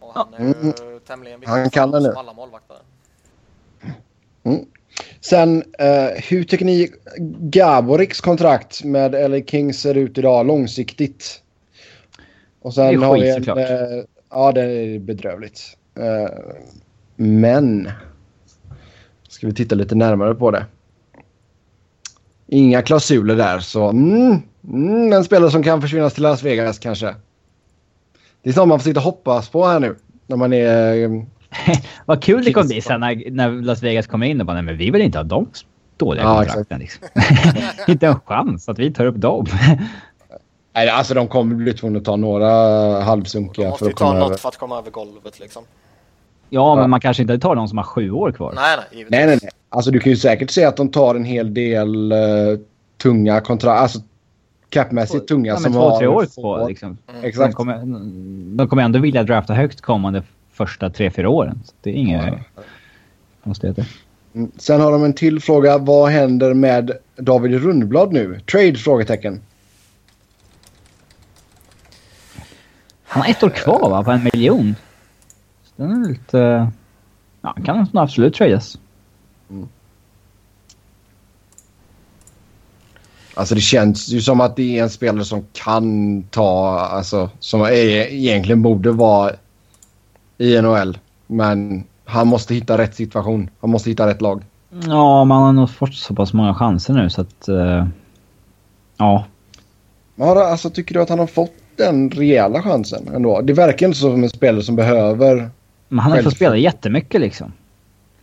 Och 0.00 0.14
han 0.14 0.34
är 0.34 0.38
ju 0.40 0.44
Mm. 0.54 1.00
tämligen 1.06 1.40
viktig 1.40 1.50
Han 1.52 1.70
kan 1.70 1.90
det 1.90 1.96
oss 1.98 2.02
nu. 2.04 2.08
som 2.10 2.18
alla 2.18 2.32
målvakter. 2.32 2.76
Sen, 5.20 5.64
eh, 5.78 6.06
hur 6.28 6.44
tycker 6.44 6.64
ni 6.64 6.92
Gaboriks 7.40 8.20
kontrakt 8.20 8.84
med 8.84 9.30
LA 9.30 9.40
Kings 9.46 9.80
ser 9.80 9.94
ut 9.94 10.18
idag 10.18 10.46
långsiktigt? 10.46 11.42
Och 12.62 12.74
sen 12.74 12.86
Det 12.86 12.92
är 12.92 12.98
har 12.98 13.14
vi 13.14 13.20
skit, 13.20 13.36
en, 13.36 13.44
såklart. 13.44 13.58
eh, 13.70 14.04
Ja, 14.30 14.52
det 14.52 14.62
är 14.62 14.98
bedrövligt. 14.98 15.76
Eh, 15.94 16.30
men... 17.16 17.90
Ska 19.32 19.46
vi 19.46 19.54
titta 19.54 19.74
lite 19.74 19.94
närmare 19.94 20.34
på 20.34 20.50
det. 20.50 20.66
Inga 22.46 22.82
klausuler 22.82 23.36
där, 23.36 23.58
så... 23.60 23.88
Mm, 23.88 24.42
mm, 24.68 25.12
en 25.12 25.24
spelare 25.24 25.50
som 25.50 25.62
kan 25.62 25.80
försvinna 25.80 26.10
till 26.10 26.22
Las 26.22 26.42
Vegas 26.42 26.78
kanske. 26.78 27.14
Det 28.42 28.50
är 28.50 28.54
sånt 28.54 28.68
man 28.68 28.78
får 28.78 28.84
sitta 28.84 29.00
och 29.00 29.04
hoppas 29.04 29.48
på 29.48 29.66
här 29.66 29.80
nu. 29.80 29.96
När 30.26 30.36
man 30.36 30.52
är... 30.52 31.04
eh, 31.04 31.22
Vad 32.06 32.22
kul 32.22 32.44
det 32.44 32.52
kommer 32.52 32.66
bli 32.66 32.80
sen 32.80 33.00
när, 33.00 33.30
när 33.30 33.50
Las 33.50 33.82
Vegas 33.82 34.06
kommer 34.06 34.26
in 34.26 34.40
och 34.40 34.46
bara 34.46 34.54
nej 34.54 34.62
men 34.62 34.76
vi 34.76 34.90
vill 34.90 35.02
inte 35.02 35.18
ha 35.18 35.24
de 35.24 35.50
dåliga 35.96 36.24
Ja, 36.24 36.36
kontrakten 36.36 36.78
liksom. 36.78 37.08
inte 37.88 38.06
en 38.06 38.20
chans 38.20 38.68
att 38.68 38.78
vi 38.78 38.92
tar 38.92 39.06
upp 39.06 39.16
dem. 39.16 39.46
Nej, 40.74 40.88
alltså 40.88 41.14
de 41.14 41.28
kommer 41.28 41.54
bli 41.54 41.72
tvungna 41.74 41.98
att 41.98 42.04
ta 42.04 42.16
några 42.16 42.48
De 42.98 43.04
halvsunkiga 43.04 43.68
måste 43.68 43.78
för 43.78 43.86
ju 43.86 43.92
att 43.92 43.96
ta 43.96 44.04
komma 44.04 44.18
något 44.18 44.28
över. 44.28 44.36
för 44.38 44.48
att 44.48 44.56
komma 44.56 44.78
över 44.78 44.90
golvet 44.90 45.40
liksom. 45.40 45.64
Ja, 46.54 46.74
men 46.74 46.90
man 46.90 47.00
kanske 47.00 47.22
inte 47.22 47.38
tar 47.38 47.54
någon 47.54 47.68
som 47.68 47.78
har 47.78 47.84
sju 47.84 48.10
år 48.10 48.32
kvar. 48.32 48.52
Nej, 48.54 48.76
nej, 48.76 48.86
givetvis. 48.90 49.10
Nej, 49.10 49.26
nej, 49.26 49.38
nej. 49.42 49.50
Alltså 49.68 49.90
du 49.90 50.00
kan 50.00 50.10
ju 50.12 50.16
säkert 50.16 50.50
se 50.50 50.64
att 50.64 50.76
de 50.76 50.88
tar 50.88 51.14
en 51.14 51.24
hel 51.24 51.54
del 51.54 52.12
uh, 52.12 52.58
tunga 53.02 53.40
kontrakt. 53.40 53.80
Alltså 53.80 53.98
capmässigt 54.70 55.28
tunga 55.28 55.48
Ja, 55.48 55.54
men 55.54 55.62
som 55.62 55.72
två, 55.72 55.80
har... 55.90 55.98
tre 55.98 56.06
år 56.06 56.26
få- 56.34 56.42
på 56.42 56.68
liksom. 56.68 56.96
De 57.20 57.26
Exakt. 57.28 57.54
kommer, 57.54 57.78
de 58.56 58.68
kommer 58.68 58.82
ändå 58.82 58.98
vilja 58.98 59.22
drafta 59.22 59.54
högt 59.54 59.80
kommande 59.80 60.22
första 60.52 60.90
tre, 60.90 61.10
fyra 61.10 61.28
åren. 61.28 61.60
Så 61.64 61.72
det 61.80 61.90
är 61.90 61.94
inga 61.94 62.40
konstigheter. 63.44 63.86
Mm. 64.34 64.50
Sen 64.56 64.80
har 64.80 64.92
de 64.92 65.04
en 65.04 65.12
till 65.12 65.40
fråga. 65.40 65.78
Vad 65.78 66.10
händer 66.10 66.54
med 66.54 66.90
David 67.16 67.62
Rundblad 67.62 68.12
nu? 68.12 68.40
Trade? 68.52 68.74
Frågetecken. 68.74 69.40
Han 73.04 73.22
har 73.22 73.30
ett 73.30 73.42
år 73.42 73.50
kvar 73.50 73.90
va, 73.90 74.04
på 74.04 74.10
en 74.10 74.28
miljon. 74.32 74.74
Den 75.76 76.04
är 76.04 76.08
lite... 76.08 76.70
Ja, 77.40 77.52
han 77.54 77.64
kan 77.64 77.88
absolut 77.92 78.34
tradas. 78.34 78.78
Alltså 83.34 83.54
det 83.54 83.60
känns 83.60 84.08
ju 84.08 84.20
som 84.20 84.40
att 84.40 84.56
det 84.56 84.78
är 84.78 84.82
en 84.82 84.90
spelare 84.90 85.24
som 85.24 85.46
kan 85.52 86.22
ta... 86.22 86.78
Alltså 86.78 87.30
som 87.38 87.62
är, 87.62 87.72
egentligen 87.72 88.62
borde 88.62 88.90
vara 88.90 89.32
i 90.38 90.60
NHL. 90.60 90.98
Men 91.26 91.84
han 92.04 92.28
måste 92.28 92.54
hitta 92.54 92.78
rätt 92.78 92.94
situation. 92.94 93.50
Han 93.60 93.70
måste 93.70 93.90
hitta 93.90 94.06
rätt 94.06 94.20
lag. 94.20 94.42
Ja, 94.86 95.24
man 95.24 95.42
har 95.42 95.52
nog 95.52 95.70
fått 95.70 95.94
så 95.94 96.14
pass 96.14 96.32
många 96.32 96.54
chanser 96.54 96.94
nu 96.94 97.10
så 97.10 97.20
att... 97.20 97.48
eh, 97.48 97.86
ja. 98.96 99.24
Men 100.14 100.28
har, 100.28 100.36
alltså, 100.36 100.70
tycker 100.70 100.94
du 100.94 101.02
att 101.02 101.08
han 101.08 101.18
har 101.18 101.26
fått 101.26 101.52
den 101.76 102.10
rejäla 102.10 102.62
chansen 102.62 103.08
ändå? 103.14 103.40
Det 103.40 103.52
verkar 103.52 103.86
inte 103.86 103.98
som 103.98 104.22
en 104.22 104.30
spelare 104.30 104.62
som 104.62 104.76
behöver... 104.76 105.50
Men 105.92 105.98
han 105.98 106.10
har 106.12 106.16
Själv- 106.18 106.24
fått 106.24 106.36
spela 106.36 106.56
jättemycket 106.56 107.20
liksom. 107.20 107.52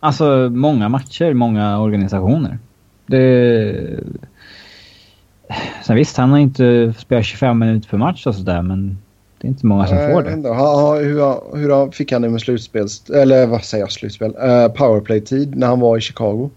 Alltså 0.00 0.50
många 0.52 0.88
matcher, 0.88 1.34
många 1.34 1.78
organisationer. 1.80 2.58
Det... 3.06 4.00
Sen 5.86 5.96
visst, 5.96 6.16
han 6.16 6.30
har 6.30 6.38
inte 6.38 6.94
spelat 6.98 7.24
25 7.24 7.58
minuter 7.58 7.88
per 7.88 7.98
match 7.98 8.26
och 8.26 8.34
sådär 8.34 8.62
men 8.62 8.98
det 9.40 9.46
är 9.46 9.48
inte 9.48 9.66
många 9.66 9.86
som 9.86 9.96
Nej, 9.96 10.12
får 10.12 10.22
det. 10.22 10.32
inte. 10.32 10.48
Ha, 10.48 10.80
ha, 10.80 10.98
hur, 10.98 11.56
hur 11.56 11.90
fick 11.90 12.12
han 12.12 12.22
det 12.22 12.28
med 12.28 12.40
slutspels... 12.40 13.10
Eller 13.10 13.46
vad 13.46 13.64
säger 13.64 13.82
jag? 13.84 13.92
Slutspel? 13.92 14.30
Uh, 14.30 14.68
Powerplay-tid 14.68 15.56
när 15.56 15.66
han 15.66 15.80
var 15.80 15.98
i 15.98 16.00
Chicago? 16.00 16.50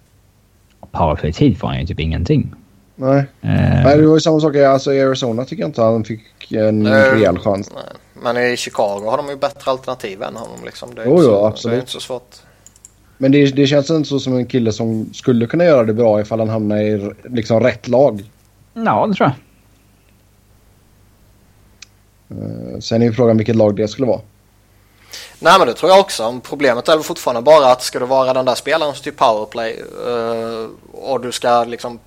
Powerplay-tid 0.91 1.57
får 1.57 1.67
han 1.67 1.79
ju 1.79 1.85
typ 1.85 1.99
ingenting. 1.99 2.53
Nej. 2.95 3.17
Eh, 3.19 3.25
Nej, 3.41 3.97
det 3.97 4.07
var 4.07 4.13
ju 4.13 4.19
samma 4.19 4.39
sak. 4.39 4.55
Alltså, 4.55 4.93
i 4.93 5.01
Arizona 5.01 5.45
tycker 5.45 5.63
jag 5.63 5.69
inte 5.69 5.81
han 5.81 6.03
fick 6.03 6.51
en 6.51 6.85
Eh, 6.85 6.91
rejäl 6.91 7.39
chans. 7.39 7.71
Nej. 7.75 7.83
Men 8.23 8.37
i 8.37 8.57
Chicago 8.57 9.09
har 9.09 9.17
de 9.17 9.29
ju 9.29 9.35
bättre 9.35 9.71
alternativ 9.71 10.23
än 10.23 10.35
honom 10.35 10.65
liksom. 10.65 10.95
Det 10.95 11.01
är, 11.01 11.05
Jo, 11.05 11.11
inte, 11.11 11.23
jo, 11.23 11.29
så, 11.29 11.41
det 11.41 11.47
absolut. 11.47 11.75
är 11.75 11.79
inte 11.79 11.91
så 11.91 11.99
svårt. 11.99 12.35
Men 13.17 13.31
det, 13.31 13.45
det 13.45 13.67
känns 13.67 13.89
inte 13.89 14.09
så 14.09 14.19
som 14.19 14.37
en 14.37 14.45
kille 14.45 14.71
som 14.71 15.13
skulle 15.13 15.47
kunna 15.47 15.63
göra 15.63 15.83
det 15.83 15.93
bra 15.93 16.21
ifall 16.21 16.39
han 16.39 16.49
hamnar 16.49 16.77
i 16.77 17.13
liksom 17.23 17.59
rätt 17.59 17.87
lag. 17.87 18.23
ja, 18.73 19.07
det 19.07 19.13
tror 19.13 19.29
jag. 19.29 19.35
Eh, 22.37 22.79
sen 22.79 23.01
är 23.01 23.05
ju 23.05 23.13
frågan 23.13 23.37
vilket 23.37 23.55
lag 23.55 23.75
det 23.75 23.87
skulle 23.87 24.07
vara. 24.07 24.21
Nej 25.39 25.59
men 25.59 25.67
det 25.67 25.73
tror 25.73 25.91
jag 25.91 25.99
också. 25.99 26.39
Problemet 26.43 26.89
är 26.89 26.95
väl 26.95 27.03
fortfarande 27.03 27.41
bara 27.41 27.71
att 27.71 27.81
ska 27.81 27.99
du 27.99 28.05
vara 28.05 28.33
den 28.33 28.45
där 28.45 28.55
spelaren 28.55 28.93
som 28.93 29.03
typ 29.03 29.17
powerplay 29.17 29.83
eh, 30.07 30.67
och 30.91 31.21
du 31.21 31.31
ska 31.31 31.63
liksom 31.63 31.99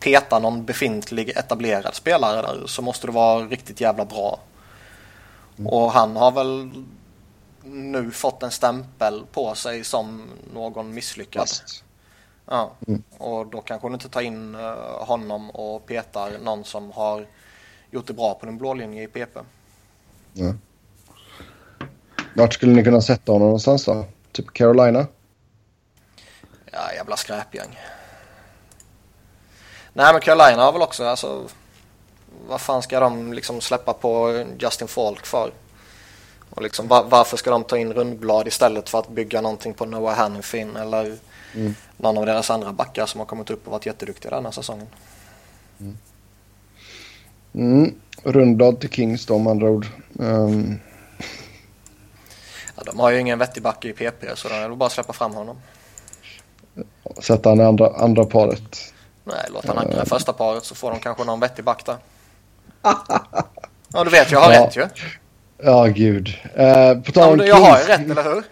peta 0.00 0.38
någon 0.38 0.64
befintlig 0.64 1.28
etablerad 1.28 1.94
spelare 1.94 2.42
där 2.42 2.66
så 2.66 2.82
måste 2.82 3.06
du 3.06 3.12
vara 3.12 3.44
riktigt 3.44 3.80
jävla 3.80 4.04
bra. 4.04 4.38
Och 5.64 5.92
han 5.92 6.16
har 6.16 6.30
väl 6.30 6.70
nu 7.64 8.10
fått 8.10 8.42
en 8.42 8.50
stämpel 8.50 9.24
på 9.32 9.54
sig 9.54 9.84
som 9.84 10.22
någon 10.54 10.94
misslyckad. 10.94 11.40
Fast. 11.40 11.84
Ja. 12.46 12.72
Och 13.18 13.46
då 13.46 13.60
kanske 13.60 13.88
du 13.88 13.94
inte 13.94 14.08
tar 14.08 14.20
in 14.20 14.54
eh, 14.54 15.06
honom 15.06 15.50
och 15.50 15.86
petar 15.86 16.38
någon 16.42 16.64
som 16.64 16.92
har 16.92 17.26
gjort 17.90 18.06
det 18.06 18.12
bra 18.12 18.34
på 18.34 18.46
den 18.46 18.58
blå 18.58 18.74
linjen 18.74 19.04
i 19.04 19.06
PP. 19.06 19.38
Vart 22.34 22.54
skulle 22.54 22.72
ni 22.72 22.84
kunna 22.84 23.00
sätta 23.00 23.32
honom 23.32 23.46
någonstans 23.48 23.84
då? 23.84 24.04
Typ 24.32 24.52
Carolina? 24.52 25.06
Ja, 26.72 26.92
jävla 26.94 27.16
skräpgäng. 27.16 27.78
Nej, 29.92 30.12
men 30.12 30.20
Carolina 30.20 30.62
har 30.62 30.72
väl 30.72 30.82
också, 30.82 31.04
alltså... 31.04 31.48
Vad 32.48 32.60
fan 32.60 32.82
ska 32.82 33.00
de 33.00 33.32
liksom 33.32 33.60
släppa 33.60 33.92
på 33.92 34.44
Justin 34.58 34.88
Falk 34.88 35.26
för? 35.26 35.50
Och 36.50 36.62
liksom, 36.62 36.88
va- 36.88 37.06
varför 37.08 37.36
ska 37.36 37.50
de 37.50 37.64
ta 37.64 37.78
in 37.78 37.92
Rundblad 37.92 38.46
istället 38.48 38.88
för 38.88 38.98
att 38.98 39.08
bygga 39.08 39.40
någonting 39.40 39.74
på 39.74 39.86
Noah 39.86 40.14
Hannifin 40.16 40.76
eller 40.76 41.16
någon 41.96 42.18
av 42.18 42.26
deras 42.26 42.50
andra 42.50 42.72
backar 42.72 43.06
som 43.06 43.18
har 43.20 43.26
kommit 43.26 43.50
upp 43.50 43.66
och 43.66 43.72
varit 43.72 43.86
jätteduktiga 43.86 44.30
den 44.30 44.44
här 44.44 44.52
säsongen? 44.52 44.86
Mm. 47.54 47.94
Rundblad 48.22 48.80
till 48.80 48.90
Kings 48.90 49.26
då 49.26 49.38
med 49.38 49.50
andra 49.50 49.70
ord. 49.70 49.86
Um, 50.18 50.78
Ja, 52.76 52.82
de 52.86 53.00
har 53.00 53.10
ju 53.10 53.20
ingen 53.20 53.38
vettig 53.38 53.62
back 53.62 53.84
i 53.84 53.92
PP 53.92 54.24
så 54.36 54.48
det 54.48 54.54
är 54.54 54.68
väl 54.68 54.76
bara 54.78 54.90
släppa 54.90 55.12
fram 55.12 55.34
honom. 55.34 55.56
sätta 57.18 57.48
han 57.48 57.60
i 57.60 57.64
andra, 57.64 57.90
andra 57.96 58.24
paret. 58.24 58.92
Nej, 59.24 59.46
låt 59.52 59.66
han 59.66 59.78
ankra 59.78 60.04
första 60.04 60.32
paret 60.32 60.64
så 60.64 60.74
får 60.74 60.90
de 60.90 61.00
kanske 61.00 61.24
någon 61.24 61.40
vettig 61.40 61.64
back 61.64 61.86
där. 61.86 61.96
Ja, 63.92 64.04
du 64.04 64.10
vet, 64.10 64.30
jag 64.30 64.40
har 64.40 64.52
Ja. 64.52 64.66
rätt 64.66 64.76
ju. 64.76 64.86
Ja, 65.62 65.84
gud. 65.86 66.28
Uh, 66.58 67.02
på 67.02 67.12
tal 67.12 67.22
Ja, 67.22 67.28
om 67.30 67.36
men 67.36 67.46
jag 67.46 67.56
har 67.56 67.78
ju 67.78 67.84
rätt, 67.84 68.10
eller 68.10 68.22
hur? 68.34 68.42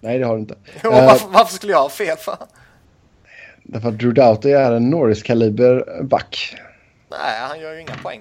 Nej, 0.00 0.18
det 0.18 0.24
har 0.26 0.34
du 0.34 0.40
inte. 0.40 0.54
Jo, 0.84 0.92
Eh, 0.92 1.06
varför, 1.06 1.28
varför 1.28 1.54
skulle 1.54 1.72
jag 1.72 1.80
ha 1.82 1.88
fel 1.88 2.16
för? 2.16 2.36
Därför 3.62 3.88
att 3.88 3.98
Drew 3.98 4.14
Doughty 4.14 4.50
är 4.50 4.72
en 4.72 4.90
Norris-kaliber 4.90 6.02
back. 6.02 6.56
Nej, 7.10 7.40
han 7.48 7.60
gör 7.60 7.74
ju 7.74 7.80
inga 7.80 7.94
poäng. 8.02 8.20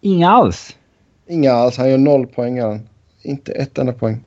Inga 0.00 0.30
alls. 0.30 0.76
Inga 1.28 1.52
alls. 1.52 1.76
Han 1.76 1.90
gör 1.90 1.98
noll 1.98 2.26
poäng. 2.26 2.60
Han. 2.60 2.88
Inte 3.22 3.52
ett 3.52 3.78
enda 3.78 3.92
poäng. 3.92 4.24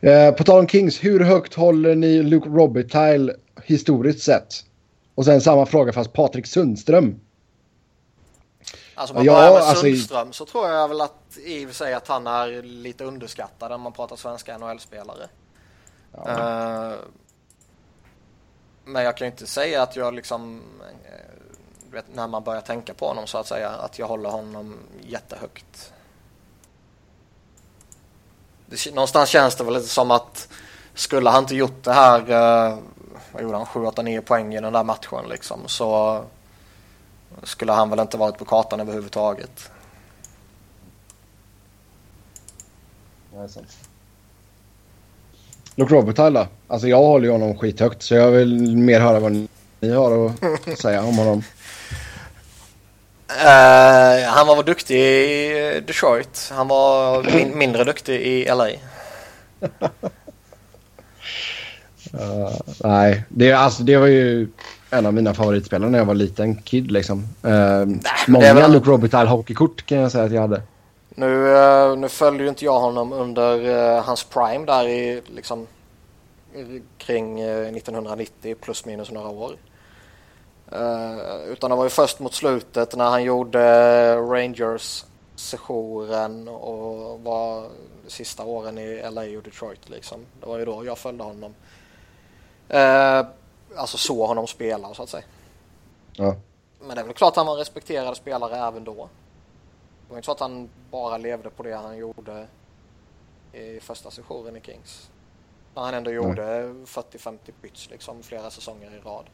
Eh, 0.00 0.30
på 0.30 0.44
tal 0.44 0.58
om 0.58 0.68
Kings. 0.68 1.04
Hur 1.04 1.20
högt 1.20 1.54
håller 1.54 1.94
ni 1.94 2.22
Luke 2.22 2.48
Robitaille 2.48 3.32
historiskt 3.64 4.22
sett? 4.22 4.46
Och 5.14 5.24
sen 5.24 5.40
samma 5.40 5.66
fråga 5.66 5.92
fast 5.92 6.12
Patrik 6.12 6.46
Sundström. 6.46 7.20
Alltså 8.94 9.14
man 9.14 9.24
Ja, 9.24 9.32
börjar 9.32 9.52
med 9.52 9.62
alltså 9.62 9.82
Sundström 9.82 10.32
så 10.32 10.46
tror 10.46 10.68
jag 10.68 10.88
väl 10.88 11.00
att 11.00 11.38
i 11.44 11.64
och 11.64 11.68
för 11.68 11.74
sig 11.74 11.94
att 11.94 12.08
han 12.08 12.26
är 12.26 12.62
lite 12.62 13.04
underskattad 13.04 13.70
när 13.70 13.78
man 13.78 13.92
pratar 13.92 14.16
svenska 14.16 14.58
NHL-spelare. 14.58 15.28
Eh, 16.26 16.92
men 18.84 19.04
jag 19.04 19.16
kan 19.16 19.26
ju 19.26 19.30
inte 19.30 19.46
säga 19.46 19.82
att 19.82 19.96
jag 19.96 20.14
liksom, 20.14 20.62
eh, 21.04 21.92
vet, 21.92 22.14
när 22.14 22.28
man 22.28 22.44
börjar 22.44 22.60
tänka 22.60 22.94
på 22.94 23.06
honom 23.08 23.26
så 23.26 23.38
att 23.38 23.46
säga, 23.46 23.68
att 23.68 23.98
jag 23.98 24.06
håller 24.06 24.30
honom 24.30 24.78
jättehögt. 25.02 25.92
Det, 28.66 28.94
någonstans 28.94 29.28
känns 29.28 29.56
det 29.56 29.64
väl 29.64 29.74
lite 29.74 29.88
som 29.88 30.10
att 30.10 30.48
skulle 30.94 31.30
han 31.30 31.42
inte 31.42 31.56
gjort 31.56 31.84
det 31.84 31.92
här, 31.92 32.20
uh, 32.20 32.78
vad 33.32 33.42
gjorde 33.42 33.56
han, 33.56 33.66
7, 33.66 33.86
8, 33.86 34.02
9 34.02 34.20
poäng 34.20 34.54
i 34.54 34.60
den 34.60 34.72
där 34.72 34.84
matchen 34.84 35.28
liksom 35.28 35.60
så 35.66 36.24
skulle 37.42 37.72
han 37.72 37.90
väl 37.90 38.00
inte 38.00 38.16
varit 38.16 38.38
på 38.38 38.44
kartan 38.44 38.80
överhuvudtaget. 38.80 39.70
Nej, 43.36 43.48
sant. 43.48 43.78
Luke 45.76 45.94
Robitaille? 45.94 46.48
Alltså 46.68 46.88
jag 46.88 46.98
håller 46.98 47.26
ju 47.26 47.32
honom 47.32 47.58
skithögt 47.58 48.02
så 48.02 48.14
jag 48.14 48.30
vill 48.30 48.76
mer 48.76 49.00
höra 49.00 49.20
vad 49.20 49.32
ni 49.80 49.90
har 49.90 50.26
att 50.26 50.78
säga 50.78 51.02
om 51.02 51.18
honom. 51.18 51.42
Uh, 53.30 54.26
han 54.26 54.46
var 54.46 54.62
duktig 54.62 54.96
i 54.96 55.80
Detroit. 55.86 56.50
Han 56.52 56.68
var 56.68 57.22
min 57.22 57.58
mindre 57.58 57.84
duktig 57.84 58.20
i 58.20 58.44
LA. 58.44 58.68
uh, 62.14 62.56
nej, 62.84 63.24
det, 63.28 63.52
alltså, 63.52 63.82
det 63.82 63.96
var 63.96 64.06
ju 64.06 64.48
en 64.94 65.06
av 65.06 65.14
mina 65.14 65.34
favoritspelare 65.34 65.90
när 65.90 65.98
jag 65.98 66.06
var 66.06 66.14
liten 66.14 66.54
kid. 66.54 66.90
Liksom. 66.90 67.18
Uh, 67.18 67.22
Nej, 67.42 67.98
många 68.28 68.54
väl... 68.54 68.72
Luke 68.72 68.90
Robitaille 68.90 69.30
hockeykort 69.30 69.86
kan 69.86 69.98
jag 69.98 70.12
säga 70.12 70.24
att 70.24 70.32
jag 70.32 70.40
hade. 70.40 70.62
Nu, 71.08 71.26
uh, 71.26 71.96
nu 71.96 72.08
följde 72.08 72.42
ju 72.42 72.48
inte 72.48 72.64
jag 72.64 72.80
honom 72.80 73.12
under 73.12 73.58
uh, 73.58 74.02
hans 74.02 74.24
prime 74.24 74.66
där 74.66 74.88
i 74.88 75.22
liksom 75.34 75.66
kring 76.98 77.40
1990 77.40 78.54
plus 78.60 78.84
minus 78.84 79.10
några 79.10 79.28
år. 79.28 79.52
utan 81.48 81.70
det 81.70 81.76
var 81.76 81.84
ju 81.84 81.90
först 81.90 82.20
mot 82.20 82.34
slutet 82.34 82.96
när 82.96 83.04
han 83.04 83.24
gjorde 83.24 84.16
Rangers 84.16 85.04
sessionen 85.36 86.48
och 86.48 87.20
var 87.20 87.66
sista 88.06 88.44
åren 88.44 88.78
i 88.78 89.02
LA 89.10 89.22
och 89.22 89.42
Detroit 89.42 89.88
liksom. 89.90 90.20
Det 90.40 90.46
var 90.46 90.58
ju 90.58 90.64
då 90.64 90.84
jag 90.84 90.98
följde 90.98 91.24
honom 91.24 91.54
alltså 93.76 93.96
såg 93.96 94.28
honom 94.28 94.46
spela 94.46 94.94
så 94.94 95.02
att 95.02 95.08
säga. 95.08 95.24
Ja. 96.12 96.36
Men 96.80 96.96
det 96.96 97.00
är 97.00 97.04
väl 97.04 97.14
klart 97.14 97.30
att 97.30 97.36
han 97.36 97.46
var 97.46 97.52
en 97.52 97.58
respekterad 97.58 98.16
spelare 98.16 98.56
även 98.56 98.84
då. 98.84 98.94
Det 98.94 100.10
var 100.10 100.16
inte 100.16 100.26
så 100.26 100.32
att 100.32 100.40
han 100.40 100.68
bara 100.90 101.18
levde 101.18 101.50
på 101.50 101.62
det 101.62 101.74
han 101.74 101.96
gjorde 101.96 102.46
i 103.52 103.80
första 103.80 104.10
sessionen 104.10 104.56
i 104.56 104.60
Kings. 104.60 105.10
När 105.74 105.82
han 105.82 105.94
ändå 105.94 106.10
gjorde 106.10 106.62
40-50 106.62 107.38
byts 107.62 107.90
liksom 107.90 108.22
flera 108.22 108.50
säsonger 108.50 108.94
i 108.96 108.98
rad. 108.98 109.24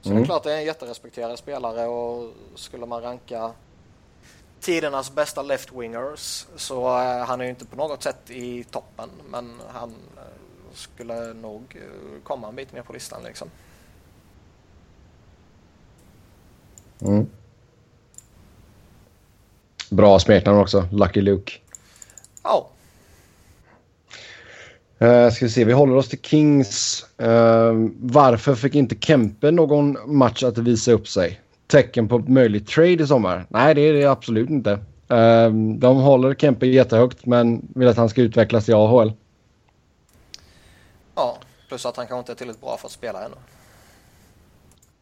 Så 0.00 0.10
mm. 0.10 0.16
det 0.22 0.24
är 0.24 0.24
mm. 0.24 0.24
klart 0.24 0.36
att 0.36 0.42
det 0.42 0.52
är 0.52 0.58
en 0.58 0.64
jätterespekterad 0.64 1.38
spelare 1.38 1.86
och 1.86 2.32
skulle 2.54 2.86
man 2.86 3.02
ranka 3.02 3.52
tidernas 4.60 5.14
bästa 5.14 5.42
left-wingers 5.42 6.46
så 6.56 6.88
han 7.26 7.40
är 7.40 7.44
ju 7.44 7.50
inte 7.50 7.66
på 7.66 7.76
något 7.76 8.02
sätt 8.02 8.30
i 8.30 8.64
toppen 8.64 9.10
men 9.28 9.60
han 9.68 9.94
skulle 10.74 11.34
nog 11.34 11.62
eh, 11.70 12.22
komma 12.22 12.48
en 12.48 12.56
bit 12.56 12.72
ner 12.72 12.82
på 12.82 12.92
listan 12.92 13.22
liksom. 13.24 13.48
Mm. 17.00 17.26
Bra 19.90 20.18
smeknamn 20.18 20.58
också, 20.58 20.88
Lucky 20.92 21.20
Luke. 21.20 21.52
Ja. 22.42 22.70
Uh, 25.02 25.30
ska 25.30 25.44
vi 25.44 25.50
se, 25.50 25.64
vi 25.64 25.72
håller 25.72 25.96
oss 25.96 26.08
till 26.08 26.20
Kings. 26.22 27.04
Uh, 27.22 27.88
varför 28.00 28.54
fick 28.54 28.74
inte 28.74 28.96
Kempe 29.00 29.50
någon 29.50 29.96
match 30.06 30.42
att 30.42 30.58
visa 30.58 30.92
upp 30.92 31.08
sig? 31.08 31.40
Tecken 31.66 32.08
på 32.08 32.18
möjlig 32.18 32.66
trade 32.66 33.02
i 33.02 33.06
sommar? 33.06 33.46
Nej, 33.48 33.74
det 33.74 33.80
är 33.80 33.92
det 33.92 34.04
absolut 34.04 34.50
inte. 34.50 34.70
Uh, 35.12 35.50
de 35.78 35.96
håller 35.96 36.34
Kempe 36.34 36.66
jättehögt 36.66 37.26
men 37.26 37.68
vill 37.74 37.88
att 37.88 37.96
han 37.96 38.08
ska 38.08 38.22
utvecklas 38.22 38.68
i 38.68 38.72
AHL. 38.72 39.12
Ja, 41.14 41.38
plus 41.68 41.86
att 41.86 41.96
han 41.96 42.06
kanske 42.06 42.18
inte 42.18 42.32
är 42.32 42.36
tillräckligt 42.36 42.60
bra 42.60 42.76
för 42.76 42.86
att 42.86 42.92
spela 42.92 43.24
ännu. 43.24 43.36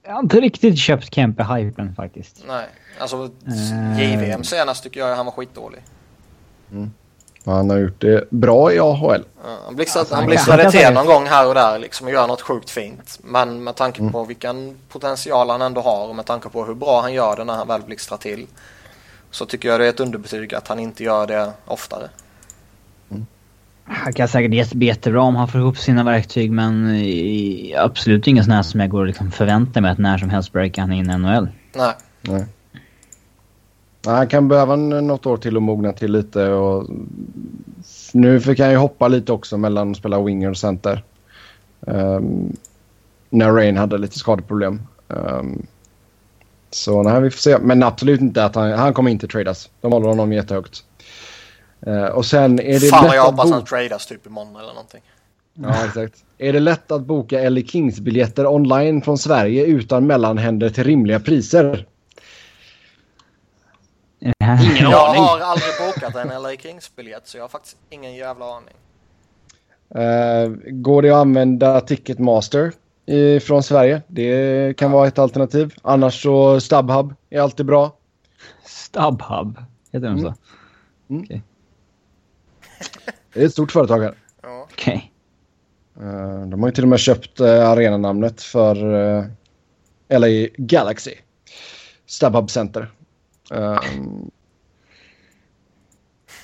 Jag 0.03 0.13
har 0.13 0.23
inte 0.23 0.41
riktigt 0.41 0.79
köpt 0.79 1.15
Kempe-hypen 1.15 1.95
faktiskt. 1.95 2.45
Nej, 2.49 2.67
alltså 2.99 3.17
uh... 3.17 4.03
JVM 4.03 4.45
senast 4.45 4.83
tycker 4.83 5.01
jag 5.01 5.17
han 5.17 5.27
var 5.27 5.33
skitdålig. 5.33 5.83
Mm. 6.71 6.91
Han 7.45 7.71
har 7.71 7.79
gjort 7.79 8.01
det 8.01 8.31
bra 8.31 8.73
i 8.73 8.79
AHL. 8.79 9.25
Ja, 9.45 9.59
han 9.65 9.77
blixtrade, 9.77 10.01
alltså, 10.01 10.15
han 10.15 10.27
blixtrade 10.27 10.71
till 10.71 10.93
någon 10.93 11.07
gång 11.07 11.27
här 11.27 11.49
och 11.49 11.55
där 11.55 11.79
liksom 11.79 12.07
och 12.07 12.13
gör 12.13 12.27
något 12.27 12.41
sjukt 12.41 12.71
fint. 12.71 13.19
Men 13.23 13.65
med 13.65 13.77
tanke 13.77 14.01
mm. 14.01 14.13
på 14.13 14.25
vilken 14.25 14.79
potential 14.89 15.51
han 15.51 15.63
ändå 15.63 15.81
har 15.81 16.09
och 16.09 16.17
med 16.17 16.27
tanke 16.27 16.49
på 16.49 16.65
hur 16.65 16.75
bra 16.75 17.01
han 17.01 17.13
gör 17.13 17.37
det 17.37 17.45
när 17.45 17.55
han 17.55 17.69
väl 17.69 17.83
blixtrar 17.83 18.19
till. 18.19 18.47
Så 19.31 19.47
tycker 19.47 19.69
jag 19.69 19.81
det 19.81 19.87
är 19.87 19.91
ett 19.91 20.01
underbetyg 20.01 20.55
att 20.55 20.69
han 20.69 20.79
inte 20.79 21.05
gör 21.05 21.27
det 21.27 21.53
oftare. 21.67 22.09
Han 23.85 24.13
kan 24.13 24.29
säkert 24.29 24.73
bli 24.73 24.87
jättebra 24.87 25.23
om 25.23 25.37
han 25.37 25.49
får 25.49 25.61
ihop 25.61 25.79
sina 25.79 26.05
verktyg 26.05 26.53
men 26.53 27.03
absolut 27.79 28.27
inga 28.27 28.43
sådana 28.43 28.57
här 28.57 28.63
som 28.63 28.81
jag 28.81 28.91
går 28.91 29.01
och 29.01 29.07
liksom 29.07 29.31
förväntar 29.31 29.81
mig 29.81 29.91
att 29.91 29.99
när 29.99 30.19
som 30.19 30.31
helst 30.31 30.53
breakar 30.53 30.83
han 30.83 30.93
in 30.93 31.11
i 31.11 31.19
NHL. 31.19 31.49
Nej. 31.77 31.95
Nej. 32.23 32.47
Han 34.07 34.29
kan 34.29 34.49
behöva 34.49 34.77
något 34.77 35.27
år 35.27 35.37
till 35.37 35.57
att 35.57 35.63
mogna 35.63 35.93
till 35.93 36.13
lite 36.13 36.49
och 36.49 36.91
nu 38.13 38.41
fick 38.41 38.61
han 38.61 38.71
ju 38.71 38.77
hoppa 38.77 39.09
lite 39.09 39.33
också 39.33 39.59
mellan 39.59 39.91
att 39.91 39.97
spela 39.97 40.23
winger 40.23 40.51
och 40.51 40.57
center. 40.57 41.05
Um, 41.81 42.57
när 43.31 43.53
Rain 43.53 43.77
hade 43.77 43.99
lite 43.99 44.19
skadeproblem. 44.19 44.83
Um, 45.09 45.67
så 46.71 47.03
nej, 47.03 47.21
vi 47.21 47.31
får 47.31 47.39
se. 47.39 47.59
Men 47.59 47.83
absolut 47.83 48.21
inte 48.21 48.45
att 48.45 48.55
han, 48.55 48.73
han 48.73 48.95
kommer 48.95 49.11
inte 49.11 49.29
tradas. 49.29 49.71
De 49.81 49.93
håller 49.93 50.09
honom 50.09 50.33
jättehögt. 50.33 50.85
Uh, 51.87 52.05
och 52.05 52.27
sen 52.27 52.61
är 52.61 52.81
det 52.81 52.87
Fan 52.87 53.07
vad 53.07 53.17
jag 53.17 53.25
hoppas 53.25 53.51
han 53.51 53.65
tradas 53.65 54.07
typ 54.07 54.27
imorgon 54.27 54.57
eller 54.57 54.69
någonting. 54.69 55.03
Ja, 55.55 55.85
exakt. 55.87 56.25
Är 56.39 56.53
det 56.53 56.61
lätt 56.61 56.91
att 56.91 57.03
boka 57.03 57.51
LA 57.51 57.61
Kings-biljetter 57.61 58.47
online 58.47 59.03
från 59.03 59.19
Sverige 59.19 59.65
utan 59.65 60.07
mellanhänder 60.07 60.71
till 60.71 60.85
rimliga 60.85 61.21
priser? 61.21 61.87
Ingen 64.21 64.35
jag 64.91 65.09
aning. 65.09 65.23
har 65.23 65.41
aldrig 65.41 65.71
bokat 65.87 66.15
en 66.15 66.43
LA 66.43 66.51
Kings-biljett 66.51 67.29
så 67.29 67.37
jag 67.37 67.45
har 67.45 67.49
faktiskt 67.49 67.77
ingen 67.91 68.15
jävla 68.15 68.45
aning. 68.45 68.75
Uh, 69.95 70.57
går 70.71 71.03
det 71.03 71.11
att 71.11 71.17
använda 71.17 71.81
Ticketmaster 71.81 72.73
i, 73.07 73.41
från 73.41 73.63
Sverige? 73.63 74.03
Det 74.07 74.77
kan 74.77 74.91
vara 74.91 75.09
ett 75.09 75.19
alternativ. 75.19 75.75
Annars 75.83 76.23
så 76.23 76.61
StubHub 76.61 77.15
är 77.31 77.41
alltid 77.41 77.67
bra. 77.67 77.97
StubHub? 78.65 79.59
Heter 79.93 80.09
de 80.09 80.19
så? 80.19 80.27
Mm. 80.27 80.37
Mm. 81.11 81.23
Okay. 81.23 81.41
Det 83.33 83.43
är 83.43 83.47
ett 83.47 83.53
stort 83.53 83.73
företag 83.73 84.01
här. 84.01 84.15
Ja. 84.43 84.69
Okej. 84.73 85.13
Okay. 85.95 86.09
Uh, 86.09 86.47
de 86.47 86.61
har 86.63 86.69
ju 86.69 86.75
till 86.75 86.85
och 86.85 86.89
med 86.89 87.01
köpt 87.01 87.41
uh, 87.41 87.69
arenanamnet 87.69 88.43
för 88.43 88.77
eh, 88.95 89.25
LA 90.19 90.49
Galaxy. 90.57 91.15
StubHub 92.07 92.51
Center. 92.51 92.91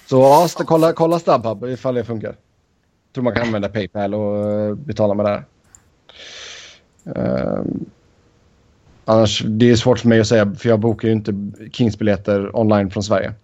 Så 0.06 0.20
ja, 0.20 0.48
kolla, 0.56 0.92
kolla 0.92 1.18
StubHub 1.18 1.64
ifall 1.64 1.94
det 1.94 2.04
funkar. 2.04 2.28
Jag 2.28 3.12
tror 3.12 3.24
man 3.24 3.34
kan 3.34 3.46
använda 3.46 3.68
Paypal 3.68 4.14
och 4.14 4.76
betala 4.76 5.14
med 5.14 5.26
det. 5.26 5.44
Um, 7.04 7.90
annars, 9.04 9.42
det 9.46 9.70
är 9.70 9.76
svårt 9.76 9.98
för 9.98 10.08
mig 10.08 10.20
att 10.20 10.26
säga 10.26 10.54
för 10.58 10.68
jag 10.68 10.80
bokar 10.80 11.08
ju 11.08 11.14
inte 11.14 11.32
Kings-biljetter 11.72 12.56
online 12.56 12.90
från 12.90 13.02
Sverige. 13.02 13.34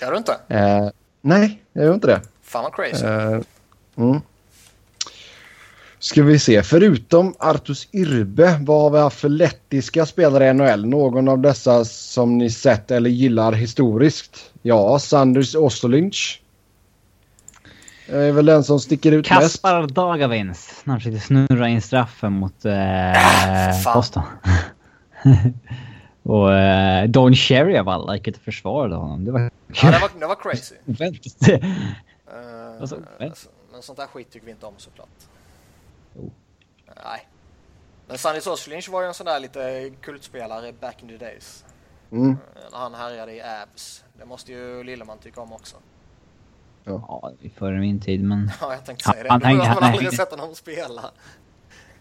Gör 0.00 0.10
du 0.10 0.16
inte? 0.16 0.32
Uh, 0.32 0.90
nej, 1.20 1.62
jag 1.72 1.84
gör 1.84 1.94
inte 1.94 2.06
det. 2.06 2.20
Fan 2.56 2.62
vad 2.62 2.74
crazy. 2.74 3.06
Uh, 3.06 3.40
mm. 3.96 4.20
Ska 5.98 6.22
vi 6.22 6.38
se, 6.38 6.62
förutom 6.62 7.34
Artus 7.38 7.88
Irbe, 7.92 8.58
vad 8.60 8.82
har 8.82 8.90
vi 8.90 8.98
haft 8.98 9.20
för 9.20 9.28
lettiska 9.28 10.06
spelare 10.06 10.48
i 10.48 10.52
NHL? 10.54 10.86
Någon 10.86 11.28
av 11.28 11.38
dessa 11.38 11.84
som 11.84 12.38
ni 12.38 12.50
sett 12.50 12.90
eller 12.90 13.10
gillar 13.10 13.52
historiskt? 13.52 14.50
Ja, 14.62 14.98
Sanders 14.98 15.54
Ostolinch. 15.54 16.42
är 18.06 18.32
väl 18.32 18.46
den 18.46 18.64
som 18.64 18.80
sticker 18.80 19.12
ut 19.12 19.26
Kaspar 19.26 19.42
mest. 19.42 19.54
Kaspar 19.54 19.86
Dagavins. 19.86 20.80
När 20.84 20.92
han 20.92 21.00
försökte 21.00 21.20
snurra 21.20 21.68
in 21.68 21.82
straffen 21.82 22.32
mot 22.32 22.64
eh, 22.64 23.94
Boston. 23.94 24.22
Och 26.22 26.54
eh, 26.54 27.08
Don 27.08 27.34
Cherry 27.34 27.78
av 27.78 27.88
alla 27.88 28.16
gick 28.16 28.28
inte 28.28 28.40
försvarade 28.40 28.94
honom. 28.94 29.24
Det 29.24 29.32
var... 29.32 29.40
Ja, 29.40 29.90
det 29.90 29.98
var, 29.98 30.10
det 30.20 30.26
var 30.26 30.34
crazy. 30.34 30.74
Uh, 32.34 32.80
alltså, 32.80 33.02
men 33.72 33.82
sånt 33.82 33.98
där 33.98 34.06
skit 34.06 34.30
tycker 34.30 34.46
vi 34.46 34.52
inte 34.52 34.66
om 34.66 34.74
såklart. 34.76 35.08
Oh. 36.14 36.30
Nej. 37.04 37.28
Men 38.06 38.18
Sandy 38.18 38.40
Soslinch 38.40 38.88
var 38.88 39.02
ju 39.02 39.08
en 39.08 39.14
sån 39.14 39.26
där 39.26 39.40
lite 39.40 39.92
kultspelare 40.00 40.72
back 40.72 41.02
in 41.02 41.08
the 41.08 41.16
days. 41.16 41.64
Mm. 42.10 42.30
Uh, 42.30 42.36
när 42.72 42.78
han 42.78 42.94
härjade 42.94 43.32
i 43.32 43.42
Avs. 43.42 44.04
Det 44.18 44.24
måste 44.24 44.52
ju 44.52 44.84
Lilleman 44.84 45.18
tycka 45.18 45.40
om 45.40 45.52
också. 45.52 45.76
Ja, 46.84 47.32
före 47.54 47.78
min 47.78 48.00
tid 48.00 48.24
men... 48.24 48.50
Ja, 48.60 48.72
jag 48.72 48.84
tänkte 48.84 49.10
säga 49.10 49.22
det. 49.22 49.30
Han, 49.30 49.40
du 49.40 49.46
har 49.46 49.74
väl 49.74 49.84
aldrig 49.84 50.12
sett 50.12 50.30
honom 50.30 50.54
spela? 50.54 51.10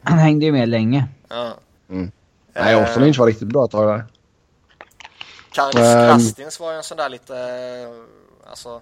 Han 0.04 0.20
hängde 0.20 0.46
ju 0.46 0.52
med 0.52 0.70
länge. 0.70 1.08
Ja. 1.28 1.54
Mm. 1.90 2.12
Nej, 2.54 2.84
Ostolinch 2.84 3.20
var 3.20 3.28
riktigt 3.28 3.48
bra 3.48 3.66
ett 3.66 3.72
tag 3.72 3.88
där. 3.88 4.06
Karis 5.52 5.76
um, 5.76 5.82
Krastins 5.82 6.60
var 6.60 6.72
ju 6.72 6.78
en 6.78 6.84
sån 6.84 6.98
där 6.98 7.10
lite, 7.10 7.36
alltså 8.50 8.82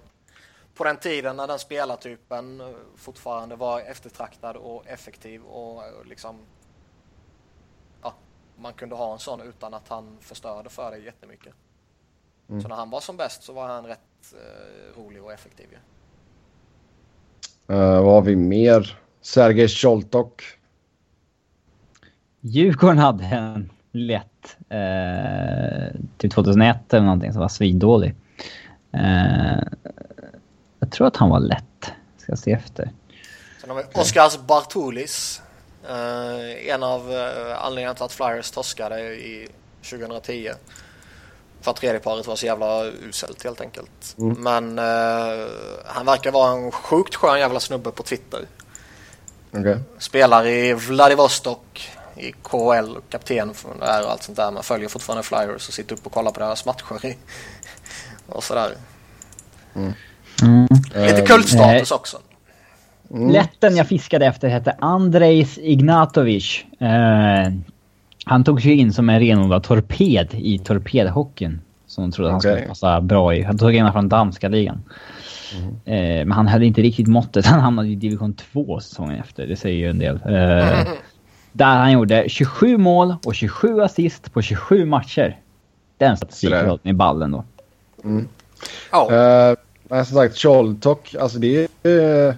på 0.74 0.84
den 0.84 0.96
tiden 0.96 1.36
när 1.36 1.46
den 1.46 1.58
spelartypen 1.58 2.60
eh, 2.60 2.66
fortfarande 2.96 3.56
var 3.56 3.80
eftertraktad 3.80 4.56
och 4.56 4.86
effektiv 4.86 5.42
och 5.42 5.82
eh, 5.82 6.04
liksom 6.08 6.36
ja, 8.02 8.14
man 8.56 8.72
kunde 8.72 8.94
ha 8.94 9.12
en 9.12 9.18
sån 9.18 9.40
utan 9.40 9.74
att 9.74 9.88
han 9.88 10.16
förstörde 10.20 10.70
för 10.70 10.90
dig 10.90 11.04
jättemycket. 11.04 11.54
Mm. 12.48 12.62
Så 12.62 12.68
när 12.68 12.76
han 12.76 12.90
var 12.90 13.00
som 13.00 13.16
bäst 13.16 13.42
så 13.42 13.52
var 13.52 13.68
han 13.68 13.86
rätt 13.86 14.34
eh, 14.34 15.00
rolig 15.00 15.22
och 15.22 15.32
effektiv. 15.32 15.66
Ja. 15.72 15.78
Uh, 17.74 18.02
vad 18.02 18.14
har 18.14 18.22
vi 18.22 18.36
mer? 18.36 18.98
Sergej 19.20 19.68
Sholtok. 19.68 20.42
Djurgården 22.40 22.98
hade 22.98 23.24
en 23.24 23.70
lätt 23.92 24.56
eh, 24.68 26.00
typ 26.18 26.32
2001 26.32 26.94
eller 26.94 27.04
någonting 27.04 27.32
som 27.32 27.40
var 27.40 27.48
svindålig. 27.48 28.14
Eh, 28.92 29.62
jag 30.84 30.90
tror 30.92 31.06
att 31.06 31.16
han 31.16 31.30
var 31.30 31.40
lätt. 31.40 31.92
Ska 32.18 32.36
se 32.36 32.52
efter. 32.52 32.90
Sen 33.60 33.70
har 33.70 33.76
vi 33.76 34.00
Oskars 34.00 34.38
Bartulis. 34.38 35.42
Eh, 35.88 36.68
en 36.74 36.82
av 36.82 37.12
eh, 37.12 37.64
anledningarna 37.64 37.94
till 37.94 38.04
att 38.04 38.12
Flyers 38.12 38.50
torskade 38.50 39.00
i 39.00 39.48
2010. 39.90 40.50
För 41.60 41.70
att 41.70 41.76
tredjeparet 41.76 42.26
var 42.26 42.36
så 42.36 42.46
jävla 42.46 42.84
uselt 42.84 43.44
helt 43.44 43.60
enkelt. 43.60 44.16
Mm. 44.18 44.42
Men 44.42 44.78
eh, 44.78 45.46
han 45.86 46.06
verkar 46.06 46.30
vara 46.30 46.52
en 46.52 46.70
sjukt 46.70 47.14
skön 47.14 47.38
jävla 47.38 47.60
snubbe 47.60 47.90
på 47.90 48.02
Twitter. 48.02 48.46
Okay. 49.52 49.76
Spelar 49.98 50.46
i 50.46 50.72
Vladivostok 50.72 51.90
i 52.16 52.32
KHL, 52.32 52.96
kapten 53.08 53.54
för 53.54 53.74
där 53.80 54.04
och 54.04 54.10
allt 54.10 54.22
sånt 54.22 54.36
där. 54.36 54.50
Man 54.50 54.62
följer 54.62 54.88
fortfarande 54.88 55.22
Flyers 55.22 55.68
och 55.68 55.74
sitter 55.74 55.94
upp 55.94 56.06
och 56.06 56.12
kollar 56.12 56.30
på 56.30 56.40
deras 56.40 56.64
matcher 56.64 57.16
och 58.26 58.44
sådär. 58.44 58.76
Mm. 59.74 59.92
Mm. 60.42 60.66
Lite 61.06 61.22
kultstatus 61.22 61.92
uh, 61.92 61.96
också. 61.96 62.16
Mm. 63.10 63.30
Lätten 63.30 63.76
jag 63.76 63.88
fiskade 63.88 64.26
efter 64.26 64.48
hette 64.48 64.76
Andrejs 64.78 65.58
Ignatovic. 65.58 66.64
Uh, 66.82 67.52
han 68.24 68.44
tog 68.44 68.62
sig 68.62 68.72
in 68.72 68.92
som 68.92 69.10
en 69.10 69.20
renodlad 69.20 69.62
torped 69.62 70.34
i 70.34 70.58
torpedhockeyn. 70.58 71.60
Som 71.86 72.12
trodde 72.12 72.28
okay. 72.28 72.32
han 72.32 72.40
skulle 72.40 72.68
passa 72.68 73.00
bra 73.00 73.34
i. 73.34 73.42
Han 73.42 73.58
tog 73.58 73.74
in 73.74 73.92
från 73.92 74.08
danska 74.08 74.48
ligan. 74.48 74.82
Mm. 75.54 75.68
Uh, 75.68 76.26
men 76.26 76.32
han 76.32 76.48
hade 76.48 76.66
inte 76.66 76.82
riktigt 76.82 77.06
måttet. 77.06 77.46
Han 77.54 77.60
hamnade 77.60 77.88
i 77.88 77.94
division 77.94 78.34
2 78.34 78.80
säsongen 78.80 79.20
efter. 79.20 79.46
Det 79.46 79.56
säger 79.56 79.76
ju 79.76 79.90
en 79.90 79.98
del. 79.98 80.20
Där 81.56 81.76
han 81.76 81.92
gjorde 81.92 82.24
27 82.28 82.76
mål 82.76 83.14
och 83.24 83.34
27 83.34 83.80
assist 83.80 84.32
på 84.32 84.42
27 84.42 84.84
matcher. 84.84 85.38
Den 85.98 86.16
statistiken 86.16 86.78
i 86.82 86.92
ballen 86.92 87.30
då. 87.30 87.44
Mm. 88.04 88.28
Oh. 88.92 89.12
Uh, 89.12 89.56
men 89.88 90.06
som 90.06 90.16
sagt, 90.16 90.36
Sholtok, 90.36 91.14
alltså 91.14 91.38
det 91.38 91.68
är 91.82 92.28
uh, 92.28 92.34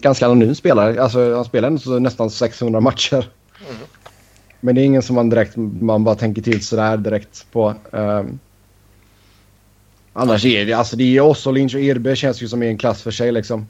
ganska 0.00 0.26
anonym 0.26 0.54
spelare. 0.54 1.02
Alltså 1.02 1.34
han 1.34 1.44
spelar 1.44 1.98
nästan 2.00 2.30
600 2.30 2.80
matcher. 2.80 3.30
Mm. 3.68 3.76
Men 4.60 4.74
det 4.74 4.80
är 4.80 4.84
ingen 4.84 5.02
som 5.02 5.16
man 5.16 5.28
direkt, 5.28 5.56
man 5.56 6.04
bara 6.04 6.14
tänker 6.14 6.42
till 6.42 6.66
sådär 6.66 6.96
direkt 6.96 7.46
på. 7.52 7.74
Um, 7.90 8.38
annars 10.12 10.44
är 10.44 10.66
det, 10.66 10.72
alltså 10.72 10.96
det 10.96 11.16
är 11.16 11.20
Ossolinch 11.20 11.74
och 11.74 11.80
Irbe 11.80 12.16
känns 12.16 12.42
ju 12.42 12.48
som 12.48 12.62
en 12.62 12.78
klass 12.78 13.02
för 13.02 13.10
sig 13.10 13.32
liksom. 13.32 13.66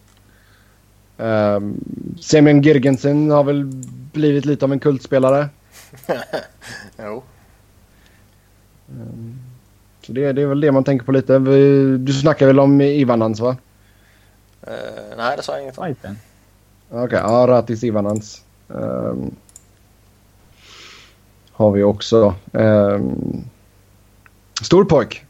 Um, 1.16 1.84
Semyon 2.20 2.62
Girgensen 2.62 3.30
har 3.30 3.44
väl 3.44 3.64
blivit 4.12 4.44
lite 4.44 4.64
av 4.64 4.72
en 4.72 4.80
kultspelare. 4.80 5.48
jo. 6.98 7.22
Um, 8.90 9.45
så 10.06 10.12
det, 10.12 10.32
det, 10.32 10.42
är 10.42 10.46
väl 10.46 10.60
det 10.60 10.72
man 10.72 10.84
tänker 10.84 11.06
på 11.06 11.12
lite. 11.12 11.38
Du 11.98 12.12
snackar 12.12 12.46
väl 12.46 12.60
om 12.60 12.80
Ivanans 12.80 13.40
va? 13.40 13.56
Uh, 14.68 14.72
nej, 15.16 15.36
det 15.36 15.42
sa 15.42 15.52
jag 15.52 15.62
inget 15.62 15.78
om. 15.78 15.84
Okej, 15.84 17.04
okay, 17.04 17.20
ja, 17.20 17.46
Ratis 17.48 17.84
Ivanans. 17.84 18.44
Um, 18.68 19.36
har 21.52 21.70
vi 21.70 21.82
också. 21.82 22.34
Um, 22.52 23.44
stor 24.62 24.84
pojk. 24.84 25.24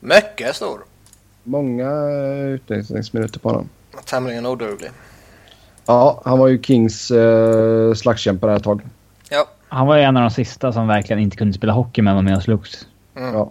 Mycket 0.00 0.56
stor. 0.56 0.80
Många 1.42 1.90
utvisningsminuter 2.46 3.40
på 3.40 3.48
honom. 3.48 3.68
Tämligen 4.04 4.46
oduglig. 4.46 4.90
Ja, 5.86 6.22
han 6.24 6.38
var 6.38 6.48
ju 6.48 6.62
Kings 6.62 7.10
uh, 7.10 7.94
slagskämpa 7.94 8.56
ett 8.56 8.64
tag. 8.64 8.80
Ja. 9.30 9.48
Han 9.68 9.86
var 9.86 9.96
ju 9.96 10.02
en 10.02 10.16
av 10.16 10.22
de 10.22 10.30
sista 10.30 10.72
som 10.72 10.86
verkligen 10.86 11.22
inte 11.22 11.36
kunde 11.36 11.54
spela 11.54 11.72
hockey 11.72 12.02
men 12.02 12.14
var 12.14 12.22
med 12.22 12.36
och 12.36 12.42
slogs. 12.42 12.86
Mm. 13.16 13.34
Ja. 13.34 13.50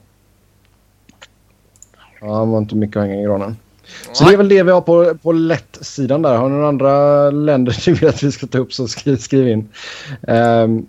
Ja. 2.25 2.33
Han 2.35 2.51
var 2.51 2.57
inte 2.57 2.75
mycket 2.75 2.97
att 2.97 3.03
hänga 3.03 3.21
i 3.21 3.23
granen. 3.23 3.57
Så 4.11 4.23
det 4.23 4.33
är 4.33 4.37
väl 4.37 4.49
det 4.49 4.63
vi 4.63 4.71
har 4.71 4.81
på, 4.81 5.17
på 5.17 5.31
lätt-sidan 5.31 6.21
där. 6.21 6.35
Har 6.35 6.49
ni 6.49 6.55
några 6.55 6.67
andra 6.67 7.29
länder 7.31 7.81
du 7.85 7.93
vill 7.93 8.09
att 8.09 8.23
vi 8.23 8.31
ska 8.31 8.47
ta 8.47 8.57
upp 8.57 8.73
så 8.73 8.87
skriv, 8.87 9.17
skriv 9.17 9.47
in. 9.47 9.69
Um, 10.21 10.87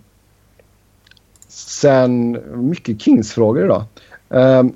sen, 1.47 2.41
mycket 2.69 3.01
Kings-frågor 3.01 3.65
idag. 3.65 3.83
Um, 4.29 4.75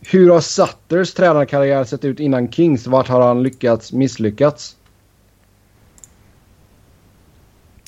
hur 0.00 0.30
har 0.30 0.40
Sutters 0.40 1.14
tränarkarriär 1.14 1.84
sett 1.84 2.04
ut 2.04 2.20
innan 2.20 2.52
Kings? 2.52 2.86
Vart 2.86 3.08
har 3.08 3.20
han 3.20 3.42
lyckats, 3.42 3.92
misslyckats? 3.92 4.76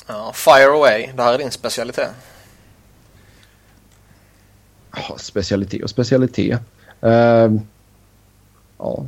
Ja, 0.07 0.33
fire 0.35 0.71
away. 0.71 1.09
Det 1.17 1.23
här 1.23 1.35
är 1.35 1.39
din 1.39 1.51
specialitet. 1.51 2.11
Ja, 4.97 5.17
specialitet 5.19 5.83
och 5.83 5.91
specialitet. 5.91 6.61
Uh, 7.05 7.61
ja. 8.85 9.07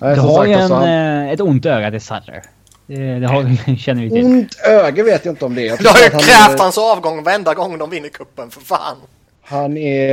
Nej, 0.00 0.14
du 0.14 0.20
har 0.20 0.46
ju 0.46 0.52
en, 0.52 0.70
han... 0.70 0.84
Eh, 0.84 1.32
ett 1.32 1.40
ont 1.40 1.66
öga 1.66 1.90
till 1.90 2.00
Sutter. 2.00 2.42
Det, 2.86 3.18
det 3.18 3.26
har, 3.26 3.76
känner 3.76 4.02
vi 4.02 4.10
till. 4.10 4.24
Ont 4.24 4.56
öga 4.66 5.04
vet 5.04 5.24
jag 5.24 5.32
inte 5.32 5.44
om 5.44 5.54
det 5.54 5.68
är. 5.68 5.76
Du 5.76 5.88
har 5.88 5.98
ju 5.98 6.10
krävt 6.10 6.48
han... 6.48 6.60
hans 6.60 6.78
avgång 6.78 7.22
varenda 7.22 7.54
gång 7.54 7.78
de 7.78 7.90
vinner 7.90 8.08
kuppen 8.08 8.50
för 8.50 8.60
fan. 8.60 8.96
Han 9.42 9.76
är, 9.76 10.06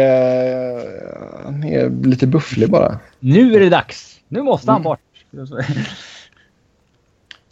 han 1.46 1.64
är 1.64 2.08
lite 2.08 2.28
bufflig 2.28 2.70
bara. 2.70 3.00
Nu 3.20 3.56
är 3.56 3.60
det 3.60 3.70
dags. 3.70 4.20
Nu 4.28 4.42
måste 4.42 4.72
han 4.72 4.82
mm. 4.82 4.84
bort. 4.84 5.00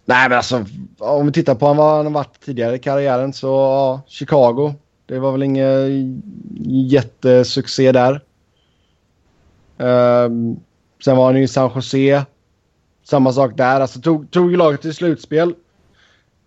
Nej 0.05 0.29
men 0.29 0.37
alltså 0.37 0.65
om 0.97 1.25
vi 1.25 1.31
tittar 1.31 1.55
på 1.55 1.73
vad 1.73 1.95
han 1.97 2.05
har 2.05 2.13
varit 2.13 2.39
tidigare 2.45 2.75
i 2.75 2.79
karriären 2.79 3.33
så 3.33 3.47
ja, 3.47 4.01
Chicago. 4.07 4.73
Det 5.05 5.19
var 5.19 5.31
väl 5.31 5.43
ingen 5.43 6.21
jättesuccé 6.89 7.91
där. 7.91 8.21
Um, 9.77 10.59
sen 11.03 11.17
var 11.17 11.25
han 11.25 11.37
i 11.37 11.47
San 11.47 11.71
Jose. 11.75 12.25
Samma 13.03 13.33
sak 13.33 13.57
där. 13.57 13.81
Alltså 13.81 14.01
tog, 14.01 14.31
tog 14.31 14.57
laget 14.57 14.81
till 14.81 14.93
slutspel. 14.93 15.53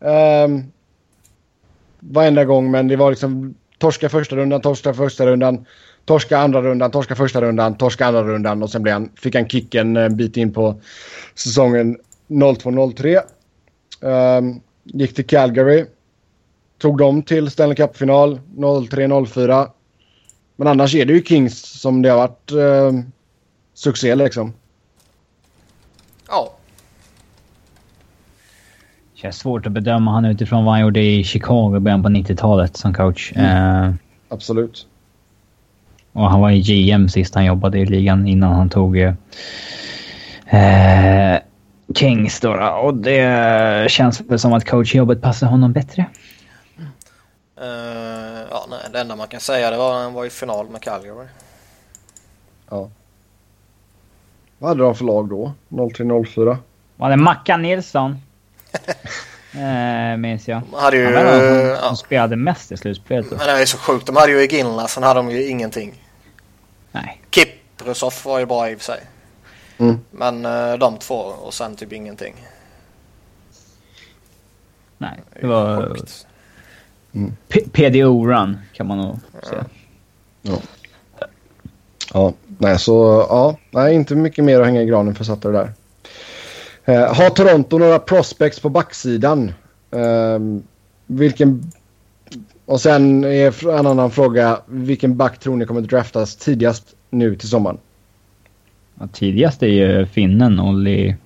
Um, 0.01 0.73
varenda 2.01 2.45
gång 2.45 2.71
men 2.71 2.89
det 2.89 2.97
var 2.97 3.11
liksom 3.11 3.55
torska 3.79 4.09
första 4.09 4.37
rundan, 4.37 4.61
torska 4.61 4.95
första 4.95 5.27
rundan, 5.27 5.67
torska 6.05 6.39
andra 6.39 6.63
rundan, 6.63 6.91
torska 6.91 7.15
första 7.15 7.41
rundan, 7.41 7.77
torska 7.77 8.07
andra 8.07 8.23
rundan 8.23 8.63
och 8.63 8.71
sen 8.71 8.83
blev 8.83 8.93
han, 8.93 9.11
fick 9.17 9.35
han 9.35 9.49
kicken 9.49 9.97
en 9.97 10.17
bit 10.17 10.37
in 10.37 10.53
på 10.53 10.81
säsongen 11.35 11.97
02-03. 12.29 13.21
Um, 14.01 14.11
ehm, 14.11 14.61
gick 14.85 15.15
till 15.15 15.27
Calgary. 15.27 15.85
Tog 16.79 16.99
dem 16.99 17.23
till 17.23 17.51
Stanley 17.51 17.77
Cup-final 17.77 18.41
03-04. 18.57 19.69
Men 20.57 20.69
annars 20.69 20.95
är 20.95 21.05
det 21.05 21.13
ju 21.13 21.23
Kings 21.23 21.81
som 21.81 22.03
det 22.03 22.09
har 22.11 22.17
varit 22.17 22.53
uh, 22.53 23.01
succé 23.75 24.15
liksom. 24.15 24.53
Ja. 26.29 26.53
Känns 29.15 29.39
svårt 29.39 29.67
att 29.67 29.73
bedöma 29.73 30.11
han 30.11 30.25
utifrån 30.25 30.65
vad 30.65 30.75
han 30.75 30.83
gjorde 30.83 31.01
i 31.01 31.25
Chicago 31.25 31.77
i 31.77 31.81
början 31.81 32.03
på 32.03 32.09
90-talet 32.09 32.77
som 32.77 32.95
coach. 32.95 33.33
Mm. 33.35 33.85
Uh, 33.85 33.95
Absolut. 34.29 34.87
Och 36.13 36.31
han 36.31 36.41
var 36.41 36.51
i 36.51 36.61
GM 36.61 37.09
sist 37.09 37.35
han 37.35 37.45
jobbade 37.45 37.79
i 37.79 37.87
ligan 37.87 38.27
innan 38.27 38.53
han 38.53 38.71
tog 38.71 38.97
uh, 38.97 39.13
Kings 41.95 42.41
då, 42.41 42.57
då, 42.57 42.67
Och 42.67 42.95
det 42.95 43.91
känns 43.91 44.21
väl 44.21 44.39
som 44.39 44.53
att 44.53 44.65
coachjobbet 44.65 45.23
passar 45.23 45.47
honom 45.47 45.73
bättre. 45.73 46.07
Uh, 47.61 47.67
ja, 48.51 48.67
nej, 48.71 48.79
det 48.93 49.01
enda 49.01 49.17
man 49.17 49.29
kan 49.29 49.41
säga 49.41 49.71
det 49.71 49.77
var 49.77 49.97
att 49.97 50.03
han 50.03 50.13
var 50.13 50.25
i 50.25 50.31
final 50.31 50.69
med 50.69 50.81
Calgary. 50.81 51.27
Ja. 52.71 52.91
Vad 54.65 54.69
hade 54.69 54.83
de 54.83 54.95
för 54.95 55.05
lag 55.05 55.29
då? 55.29 55.53
03-04? 55.69 56.57
Var 56.97 57.11
det 57.11 57.17
Mackan 57.17 57.63
Nilsson? 57.63 58.17
eh, 59.53 60.17
minns 60.17 60.49
jag. 60.49 60.63
De 60.71 60.77
hade 60.77 60.97
ju... 60.97 61.05
Han 61.05 61.25
var 61.25 61.33
ja. 61.33 61.77
som 61.77 61.97
spelade 61.97 62.37
mest 62.37 62.73
i 62.73 62.77
slutspelet. 62.77 63.31
Men 63.31 63.39
det 63.39 63.51
är 63.51 63.67
så 63.67 63.79
sjukt. 63.79 64.07
De 64.07 64.17
hade 64.17 64.33
ju 64.33 64.43
Iginla, 64.43 64.89
sen 64.89 65.03
hade 65.03 65.19
de 65.19 65.31
ju 65.31 65.49
ingenting. 65.49 66.03
Nej. 66.93 67.21
Kiprusov 67.31 68.13
var 68.25 68.39
ju 68.39 68.47
bra 68.47 68.71
i 68.71 68.75
och 68.75 68.79
för 68.79 68.85
sig. 68.85 69.01
Mm. 69.79 69.99
Men 70.11 70.47
uh, 70.47 70.79
de 70.79 70.97
två 70.99 71.15
och 71.17 71.55
sen 71.55 71.77
typ 71.77 71.93
ingenting. 71.93 72.35
Nej, 74.99 75.23
det 75.41 75.47
var... 75.47 75.97
Mm. 77.15 77.37
PDO-run 77.49 78.59
kan 78.73 78.87
man 78.87 78.99
nog 78.99 79.19
säga. 79.43 79.65
Ja. 80.43 80.53
Ja, 80.53 80.59
nej 82.59 82.79
så 82.79 83.27
ja, 83.29 83.57
nej 83.71 83.95
inte 83.95 84.15
mycket 84.15 84.45
mer 84.45 84.61
att 84.61 84.67
hänga 84.67 84.83
i 84.83 84.87
granen 84.87 85.15
för 85.15 85.25
Sutter 85.25 85.53
där. 85.53 85.73
Eh, 86.85 87.15
har 87.15 87.31
Toronto 87.31 87.79
några 87.79 87.99
prospects 87.99 88.61
på 88.61 88.69
backsidan? 88.69 89.53
Eh, 89.91 90.39
vilken... 91.07 91.73
Och 92.67 92.81
sen 92.81 93.25
är 93.25 93.69
en 93.79 93.87
annan 93.87 94.11
fråga. 94.11 94.61
Vilken 94.67 95.17
back 95.17 95.39
tror 95.39 95.57
ni 95.57 95.67
kommer 95.67 95.81
att 95.81 95.89
draftas 95.89 96.37
tidigast 96.37 96.95
nu 97.11 97.37
till 97.37 97.49
sommaren? 97.49 97.79
Ja, 99.01 99.09
tidigast 99.13 99.63
är 99.63 99.67
ju 99.67 100.07
finnen 100.07 100.61
Olli... 100.61 101.17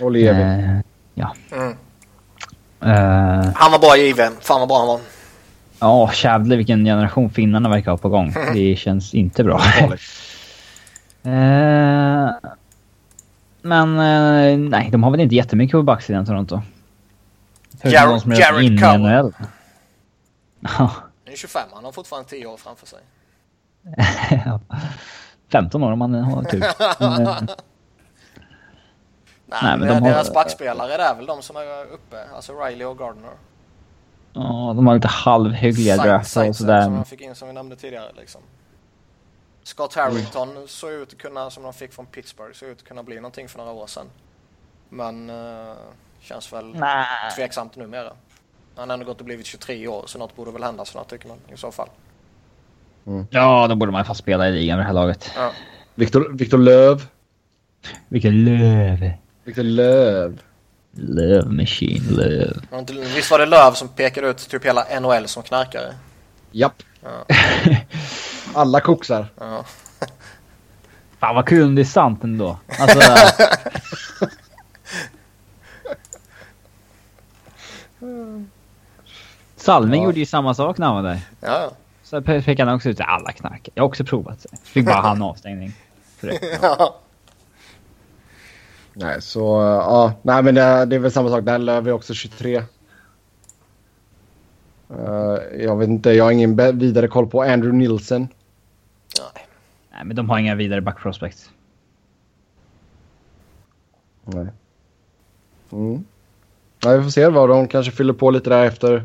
Olli. 0.00 0.26
Eh, 0.26 0.78
ja. 1.14 1.34
Mm. 1.52 1.76
Eh, 2.80 3.52
Han 3.54 3.72
var 3.72 3.78
bra 3.78 3.96
given. 3.96 4.32
Fan 4.40 4.60
vad 4.60 4.68
bra 4.68 4.78
han 4.78 4.86
var. 4.86 5.00
Ja, 5.82 6.10
jävlar 6.14 6.56
vilken 6.56 6.84
generation 6.84 7.30
finnarna 7.30 7.68
verkar 7.68 7.90
ha 7.90 7.98
på 7.98 8.08
gång. 8.08 8.34
Det 8.54 8.76
känns 8.76 9.14
inte 9.14 9.44
bra. 9.44 9.60
Eh, 11.24 12.30
men 13.62 13.98
eh, 13.98 14.58
nej, 14.58 14.88
de 14.92 15.02
har 15.02 15.10
väl 15.10 15.20
inte 15.20 15.34
jättemycket 15.34 15.72
på 15.72 15.82
backsidan 15.82 16.26
Toronto. 16.26 16.62
Jared- 17.82 18.34
Jared. 18.34 18.72
NHL. 19.00 19.32
Ja, 20.60 20.68
Han 20.68 21.32
är 21.32 21.36
25, 21.36 21.62
han 21.74 21.84
har 21.84 21.92
fortfarande 21.92 22.28
10 22.28 22.46
år 22.46 22.56
framför 22.56 22.86
sig. 22.86 22.98
15 25.52 25.82
år 25.82 25.92
om 25.92 25.98
man 25.98 26.14
har 26.14 26.44
tur. 26.44 26.64
Men, 27.00 27.26
eh, 27.26 27.36
Nej, 29.46 29.60
Nej, 29.62 29.78
men 29.78 29.88
de 29.88 29.94
har- 29.94 30.00
deras 30.10 30.34
backspelare 30.34 30.96
det 30.96 31.02
är 31.02 31.14
väl 31.14 31.26
de 31.26 31.42
som 31.42 31.56
är 31.56 31.82
uppe. 31.94 32.16
Alltså 32.34 32.52
Riley 32.64 32.84
och 32.84 32.98
Gardner. 32.98 33.30
Ja, 34.34 34.72
de 34.76 34.86
har 34.86 34.94
lite 34.94 35.08
halvhyggliga 35.08 35.96
drafts 35.96 36.36
och 36.36 36.56
sådär. 36.56 36.82
Som 36.82 36.94
de 36.94 37.04
fick 37.04 37.20
in 37.20 37.34
som 37.34 37.48
vi 37.48 37.54
nämnde 37.54 37.76
tidigare 37.76 38.12
liksom. 38.16 38.40
Scott 39.62 39.94
Harrington 39.94 40.68
såg 40.68 40.90
ut 40.90 41.12
att 41.12 41.18
kunna, 41.18 41.50
som 41.50 41.62
de 41.62 41.72
fick 41.72 41.92
från 41.92 42.06
Pittsburgh, 42.06 42.52
såg 42.52 42.68
ut 42.68 42.78
att 42.78 42.88
kunna 42.88 43.02
bli 43.02 43.16
någonting 43.16 43.48
för 43.48 43.58
några 43.58 43.72
år 43.72 43.86
sedan. 43.86 44.06
Men 44.88 45.30
uh, 45.30 45.74
känns 46.20 46.52
väl 46.52 46.74
Nej. 46.74 47.06
tveksamt 47.36 47.76
numera. 47.76 48.12
Han 48.76 48.88
har 48.88 48.94
ändå 48.94 49.06
gått 49.06 49.18
och 49.18 49.24
blivit 49.24 49.46
23 49.46 49.88
år 49.88 50.02
så 50.06 50.18
något 50.18 50.36
borde 50.36 50.50
väl 50.50 50.62
hända 50.62 50.84
snart 50.84 51.10
tycker 51.10 51.28
man 51.28 51.38
i 51.54 51.56
så 51.56 51.72
fall. 51.72 51.88
Ja, 53.30 53.66
då 53.68 53.74
borde 53.74 53.92
man 53.92 54.04
fast 54.04 54.20
spela 54.20 54.48
i 54.48 54.52
ligan 54.52 54.78
vid 54.78 54.84
det 54.84 54.86
här 54.86 54.94
laget. 54.94 55.30
Ja. 55.36 55.50
Victor, 55.94 56.32
Victor 56.32 56.58
Löv. 56.58 57.06
Vilken 58.08 58.44
löv. 58.44 59.12
Victor 59.44 59.62
Löv. 59.62 60.42
Love 60.94 61.48
machine, 61.48 62.02
love. 62.10 62.52
Visst 63.14 63.30
var 63.30 63.38
det 63.38 63.46
Löv 63.46 63.72
som 63.72 63.88
pekade 63.88 64.28
ut 64.28 64.48
typ 64.48 64.64
hela 64.64 65.00
NHL 65.00 65.28
som 65.28 65.42
knarkare? 65.42 65.94
Japp. 66.50 66.82
Ja. 67.02 67.24
Alla 68.54 68.80
koksar. 68.80 69.26
Ja. 69.40 69.64
Fan 71.20 71.34
vad 71.34 71.46
kul 71.48 71.64
om 71.64 71.74
det 71.74 71.82
är 71.82 71.84
sant 71.84 72.24
ändå. 72.24 72.58
Alltså, 72.78 73.00
Salming 79.56 80.00
Ja. 80.02 80.06
gjorde 80.06 80.18
ju 80.18 80.26
samma 80.26 80.54
sak 80.54 80.78
när 80.78 80.86
han 80.86 80.96
var 80.96 81.02
där. 81.10 81.20
Ja. 81.40 81.70
Så 82.02 82.20
pe- 82.20 82.44
pekade 82.44 82.70
han 82.70 82.76
också 82.76 82.88
ut 82.88 83.00
att 83.00 83.08
alla 83.08 83.32
knarkar. 83.32 83.72
Jag 83.74 83.82
har 83.82 83.88
också 83.88 84.04
provat. 84.04 84.46
Fick 84.64 84.86
bara 84.86 85.00
han 85.00 85.22
avstängning. 85.22 85.72
För 86.18 86.26
det. 86.26 86.58
ja. 86.62 86.96
Nej, 88.94 89.22
så 89.22 89.40
ja. 89.40 90.12
Nej, 90.22 90.42
men 90.42 90.54
det, 90.54 90.84
det 90.84 90.96
är 90.96 91.00
väl 91.00 91.12
samma 91.12 91.28
sak. 91.28 91.44
Där 91.44 91.58
Löv 91.58 91.88
är 91.88 91.92
också 91.92 92.14
23. 92.14 92.62
Uh, 94.90 95.38
jag 95.58 95.76
vet 95.76 95.88
inte. 95.88 96.10
Jag 96.10 96.24
har 96.24 96.30
ingen 96.30 96.56
vidare 96.78 97.08
koll 97.08 97.26
på 97.26 97.42
Andrew 97.42 97.78
Nilsen. 97.78 98.28
Nej. 99.18 99.46
Nej, 99.92 100.04
men 100.04 100.16
de 100.16 100.30
har 100.30 100.38
inga 100.38 100.54
vidare 100.54 100.80
back 100.80 101.02
prospects. 101.02 101.50
Nej. 104.24 104.46
Mm. 105.72 106.04
Ja, 106.80 106.96
vi 106.96 107.02
får 107.02 107.10
se 107.10 107.28
vad 107.28 107.48
de 107.48 107.68
kanske 107.68 107.92
fyller 107.92 108.12
på 108.12 108.30
lite 108.30 108.50
där 108.50 108.64
efter 108.64 109.04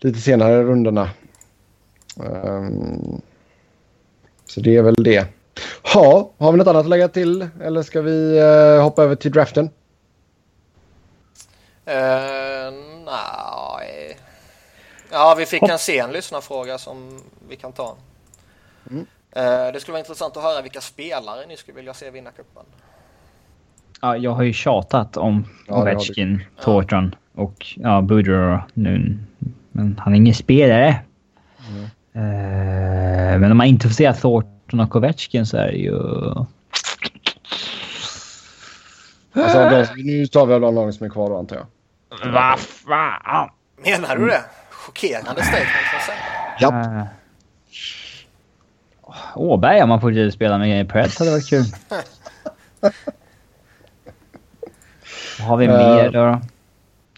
lite 0.00 0.20
senare 0.20 0.62
rundorna. 0.62 1.10
Ehm, 2.20 3.20
så 4.46 4.60
det 4.60 4.76
är 4.76 4.82
väl 4.82 4.94
det. 4.94 5.26
Ja, 5.94 6.30
har 6.38 6.52
vi 6.52 6.58
något 6.58 6.66
annat 6.66 6.80
att 6.80 6.90
lägga 6.90 7.08
till 7.08 7.48
eller 7.60 7.82
ska 7.82 8.00
vi 8.00 8.38
eh, 8.38 8.82
hoppa 8.82 9.02
över 9.02 9.14
till 9.14 9.32
draften? 9.32 9.64
Uh, 11.88 12.72
nej. 13.04 14.18
Ja, 15.10 15.34
vi 15.38 15.46
fick 15.46 15.62
en 15.62 15.78
sen 15.78 16.12
lyssnarfråga 16.12 16.78
som 16.78 17.20
vi 17.48 17.56
kan 17.56 17.72
ta. 17.72 17.96
Mm. 18.90 19.06
Eh, 19.30 19.72
det 19.72 19.80
skulle 19.80 19.92
vara 19.92 20.00
intressant 20.00 20.36
att 20.36 20.42
höra 20.42 20.62
vilka 20.62 20.80
spelare 20.80 21.46
ni 21.48 21.56
skulle 21.56 21.76
vilja 21.76 21.94
se 21.94 22.10
vinna 22.10 22.30
cupen. 22.30 22.62
Ja, 24.00 24.16
jag 24.16 24.30
har 24.30 24.42
ju 24.42 24.52
tjatat 24.52 25.16
om 25.16 25.44
Ja. 25.68 25.82
Ovechkin, 25.82 26.44
Thornton 26.60 27.14
och 27.34 27.66
ja, 27.76 28.02
Boudreau 28.02 28.58
nu. 28.74 29.18
Men 29.72 30.00
han 30.04 30.12
är 30.12 30.16
ingen 30.16 30.34
spelare. 30.34 31.00
Mm. 31.68 31.84
Eh, 32.14 33.38
men 33.38 33.50
om 33.50 33.56
man 33.56 33.66
inte 33.66 33.88
får 33.88 33.94
se 33.94 34.12
Thornton 34.12 34.52
och 34.80 34.96
Ovechkin 34.96 35.46
så 35.46 35.56
är 35.56 35.66
det 35.66 35.78
ju... 35.78 35.96
Alltså, 39.34 39.94
nu 39.96 40.26
tar 40.26 40.46
vi 40.46 40.54
av 40.54 40.60
de 40.60 40.74
lagen 40.74 40.92
som 40.92 41.06
är 41.06 41.10
kvar 41.10 41.30
då 41.30 41.38
antar 41.38 41.56
jag. 41.56 41.66
Vad 42.32 42.58
fan! 42.60 43.50
Menar 43.84 44.16
du 44.16 44.26
det? 44.26 44.44
Chockerande 44.70 45.42
statement. 45.42 45.68
Japp. 46.60 46.74
Uh, 46.74 47.02
Åberg 49.34 49.82
om 49.82 49.88
man 49.88 50.00
får 50.00 50.30
spela 50.30 50.58
med 50.58 50.88
Preds 50.88 51.18
hade 51.18 51.30
varit 51.30 51.48
kul. 51.48 51.64
Vad 55.38 55.48
har 55.48 55.56
vi 55.56 55.64
Eh. 55.64 55.72
mer 55.72 56.10
då? 56.10 56.40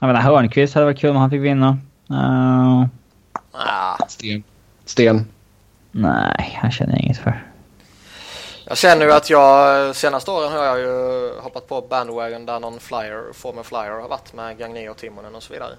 Jag 0.01 0.07
menar 0.07 0.21
Hörnqvist 0.21 0.75
hade 0.75 0.85
varit 0.87 0.99
kul 0.99 1.11
om 1.11 1.17
han 1.17 1.31
fick 1.31 1.41
vinna. 1.41 1.79
Eh, 2.11 2.87
Ah, 3.57 3.97
Sten. 4.09 4.43
Sten. 4.85 5.27
Nej, 5.95 6.59
han 6.63 6.71
känner 6.71 6.93
jag 6.93 7.01
inget 7.01 7.19
för. 7.19 7.47
jag 8.65 8.79
känner 8.79 9.07
ju 9.07 9.13
att 9.13 9.31
jag 9.31 9.97
senaste 9.97 10.31
åren 10.31 10.53
har 10.53 10.65
jag 10.65 10.79
ju 10.79 11.31
hoppat 11.41 11.69
på 11.69 11.81
bandwagon 11.81 12.47
där 12.47 12.61
någon 12.61 12.81
flyer, 12.81 13.33
former 13.33 13.63
flyer 13.63 14.01
har 14.01 14.09
varit 14.09 14.33
med 14.33 14.59
Gagné 14.59 14.89
och 14.89 14.97
Timonen 14.97 15.35
och 15.35 15.43
så 15.43 15.53
vidare. 15.53 15.75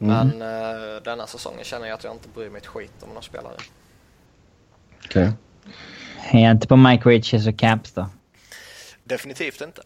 Mm. 0.00 0.28
Men 0.28 0.42
eh, 0.42 1.02
denna 1.02 1.26
säsongen 1.26 1.64
känner 1.64 1.86
jag 1.86 1.94
att 1.94 2.04
jag 2.04 2.12
inte 2.12 2.28
bryr 2.28 2.50
mig 2.50 2.58
ett 2.58 2.66
skit 2.66 2.92
om 3.00 3.08
några 3.08 3.22
spelare. 3.22 3.54
Okej. 5.04 5.32
Är 6.30 6.42
jag 6.42 6.50
inte 6.50 6.66
på 6.66 6.76
Mike 6.76 7.08
Riches 7.08 7.46
och 7.46 7.58
Caps 7.58 7.92
då? 7.92 8.06
Definitivt 9.04 9.60
inte. 9.60 9.82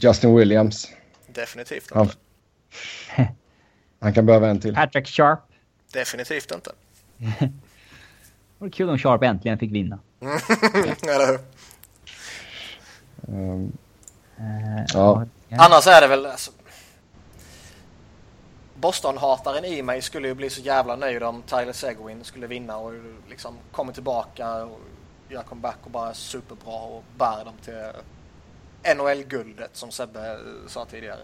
Justin 0.00 0.36
Williams. 0.36 0.88
Definitivt 1.26 1.90
Han, 1.94 2.02
inte. 2.02 2.16
han 4.00 4.14
kan 4.14 4.26
behöva 4.26 4.48
en 4.48 4.60
till. 4.60 4.74
Patrick 4.74 5.08
Sharp. 5.08 5.40
Definitivt 5.92 6.52
inte. 6.54 6.70
Det 8.62 8.66
vore 8.66 8.72
kul 8.72 8.90
om 8.90 8.98
Sharp 8.98 9.22
äntligen 9.22 9.58
fick 9.58 9.72
vinna. 9.72 9.98
Eller 11.08 11.26
hur? 11.26 11.38
Ehm, 13.28 13.72
Eh, 14.38 14.84
Ja. 14.94 15.26
Annars 15.50 15.86
är 15.86 16.00
det 16.00 16.06
väl... 16.06 16.26
Alltså, 16.26 16.50
Boston-hataren 18.74 19.64
i 19.64 19.82
mig 19.82 20.02
skulle 20.02 20.28
ju 20.28 20.34
bli 20.34 20.50
så 20.50 20.60
jävla 20.60 20.96
nöjd 20.96 21.22
om 21.22 21.42
Tyler 21.42 21.72
Seguin 21.72 22.24
skulle 22.24 22.46
vinna 22.46 22.76
och 22.76 22.92
liksom 23.28 23.54
kommer 23.72 23.92
tillbaka 23.92 24.64
och 24.64 24.80
gör 25.28 25.42
comeback 25.42 25.78
och 25.84 25.90
bara 25.90 26.10
är 26.10 26.14
superbra 26.14 26.74
och 26.74 27.04
bär 27.18 27.44
dem 27.44 27.54
till 27.64 27.92
NHL-guldet 28.96 29.76
som 29.76 29.90
Sebbe 29.90 30.38
sa 30.66 30.84
tidigare. 30.84 31.20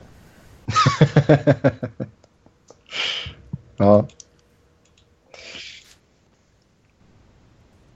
ja. 3.77 4.06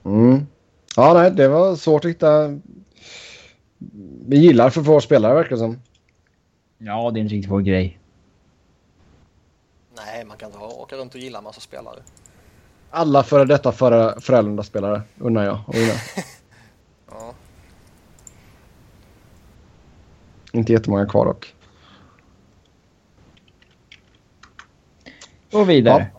Mm. 0.05 0.47
Ja, 0.95 1.13
nej, 1.13 1.31
det 1.31 1.47
var 1.47 1.75
svårt 1.75 2.05
att 2.05 2.11
hitta. 2.11 2.59
Vi 4.27 4.37
gillar 4.37 4.69
för 4.69 4.83
få 4.83 5.01
spelare 5.01 5.33
verkar 5.33 5.55
som. 5.55 5.79
Ja, 6.77 7.11
det 7.11 7.19
är 7.19 7.21
inte 7.21 7.33
riktigt 7.35 7.51
vår 7.51 7.61
grej. 7.61 7.99
Nej, 9.95 10.25
man 10.25 10.37
kan 10.37 10.51
inte 10.51 10.59
åka 10.59 10.95
runt 10.95 11.13
och 11.15 11.19
gilla 11.19 11.37
en 11.37 11.43
massa 11.43 11.61
spelare. 11.61 11.99
Alla 12.89 13.23
före 13.23 13.45
detta 13.45 13.71
före 13.71 14.21
Frölunda-spelare 14.21 15.01
unnar 15.17 15.43
jag 15.43 15.59
vinna. 15.73 15.93
Ja. 17.09 17.33
Inte 20.51 20.73
jättemånga 20.73 21.05
kvar 21.05 21.25
dock. 21.25 21.55
Och 25.51 25.69
vidare. 25.69 26.11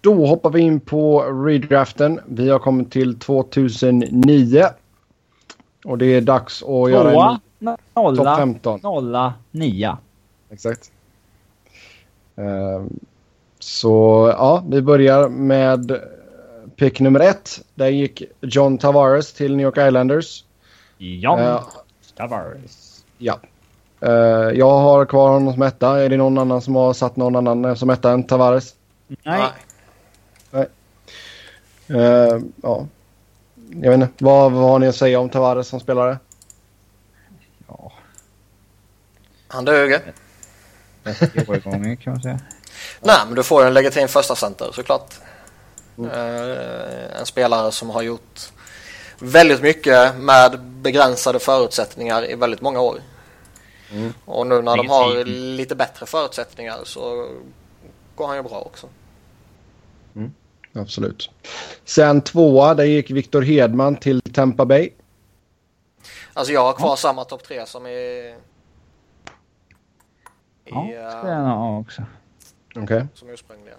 Då 0.00 0.26
hoppar 0.26 0.50
vi 0.50 0.60
in 0.60 0.80
på 0.80 1.22
redraften. 1.22 2.20
Vi 2.26 2.50
har 2.50 2.58
kommit 2.58 2.90
till 2.90 3.18
2009. 3.18 4.64
Och 5.84 5.98
det 5.98 6.06
är 6.06 6.20
dags 6.20 6.62
att 6.62 6.90
göra 6.90 7.38
en 7.60 7.76
nolla, 7.94 8.24
topp 8.24 8.38
15. 8.38 8.80
nolla, 8.82 9.34
nia. 9.50 9.98
Exakt. 10.50 10.90
Ehm, 12.36 13.00
så 13.58 14.26
ja, 14.38 14.64
vi 14.68 14.82
börjar 14.82 15.28
med 15.28 16.00
pick 16.76 17.00
nummer 17.00 17.20
ett. 17.20 17.60
Där 17.74 17.88
gick 17.88 18.22
John 18.40 18.78
Tavares 18.78 19.32
till 19.32 19.56
New 19.56 19.64
York 19.66 19.78
Islanders. 19.88 20.44
John 20.98 21.38
Eh, 21.38 21.62
Tavares. 22.16 23.04
Ja. 23.18 23.40
Eh, 24.00 24.10
jag 24.54 24.78
har 24.78 25.04
kvar 25.04 25.30
honom 25.30 25.52
som 25.52 25.62
etta. 25.62 26.00
Är 26.02 26.08
det 26.08 26.16
någon 26.16 26.38
annan 26.38 26.60
som 26.60 26.76
har 26.76 26.92
satt 26.92 27.16
någon 27.16 27.36
annan 27.36 27.76
som 27.76 27.90
etta 27.90 28.12
än 28.12 28.24
Tavares? 28.24 28.74
Nej. 29.22 29.42
Eh, 31.92 32.40
ja. 32.62 32.86
Jag 33.70 33.90
vet 33.90 33.94
inte. 33.94 34.24
Vad, 34.24 34.52
vad 34.52 34.62
har 34.62 34.78
ni 34.78 34.86
att 34.86 34.96
säga 34.96 35.20
om 35.20 35.28
Tavares 35.28 35.68
som 35.68 35.80
spelare? 35.80 36.18
Ja, 37.68 37.92
Han 39.48 39.64
duger. 39.64 40.12
bäst 41.02 41.22
i 41.22 41.44
årgången 41.48 41.96
kan 41.96 42.12
man 42.12 42.22
säga. 42.22 42.40
Nej, 43.00 43.16
men 43.26 43.34
du 43.34 43.42
får 43.42 43.66
en 43.66 43.74
legitim 43.74 44.08
första 44.08 44.34
center 44.34 44.70
såklart. 44.72 45.14
Eh, 45.98 47.18
en 47.20 47.26
spelare 47.26 47.72
som 47.72 47.90
har 47.90 48.02
gjort 48.02 48.52
väldigt 49.18 49.62
mycket 49.62 50.16
med 50.16 50.60
begränsade 50.60 51.38
förutsättningar 51.38 52.30
i 52.30 52.34
väldigt 52.34 52.60
många 52.60 52.80
år. 52.80 53.00
Mm. 53.90 54.12
Och 54.24 54.46
nu 54.46 54.62
när 54.62 54.76
de 54.76 54.88
har 54.88 55.24
lite 55.24 55.74
bättre 55.74 56.06
förutsättningar 56.06 56.78
så 56.84 57.28
går 58.14 58.26
han 58.26 58.36
ju 58.36 58.42
bra 58.42 58.60
också. 58.60 58.88
Absolut. 60.74 61.30
Sen 61.84 62.20
tvåa, 62.20 62.74
där 62.74 62.84
gick 62.84 63.10
Victor 63.10 63.42
Hedman 63.42 63.96
till 63.96 64.20
Tampa 64.20 64.64
Bay. 64.66 64.90
Alltså 66.32 66.52
jag 66.52 66.60
har 66.64 66.72
kvar 66.72 66.96
samma 66.96 67.24
topp 67.24 67.42
tre 67.44 67.66
som 67.66 67.86
i... 67.86 67.90
i 67.90 68.34
Ja, 70.64 70.80
ha 71.54 71.78
också. 71.78 72.02
Okej. 72.76 73.06
som 73.14 73.30
ursprungligen. 73.30 73.78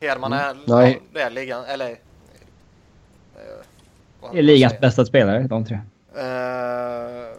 Hedman 0.00 0.32
är, 0.32 0.56
Nej. 0.66 1.02
det 1.12 1.20
är 1.22 1.30
ligan, 1.30 1.64
eller... 1.64 1.96
vad- 4.20 4.32
Det 4.32 4.38
är 4.38 4.42
ligans 4.42 4.80
bästa 4.80 5.04
spelare, 5.04 5.42
de 5.42 5.64
tre. 5.64 5.80
jag? 6.14 6.24
Eh, 6.24 7.34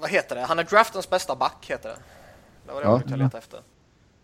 vad 0.00 0.10
heter 0.10 0.36
det? 0.36 0.42
Han 0.42 0.58
är 0.58 0.64
draftens 0.64 1.10
bästa 1.10 1.36
back, 1.36 1.66
heter 1.70 1.88
det. 1.88 1.96
Det 2.66 2.72
var 2.72 2.80
det 2.80 2.86
Ja. 2.86 3.02
jag 3.08 3.18
letade 3.18 3.38
efter. 3.38 3.60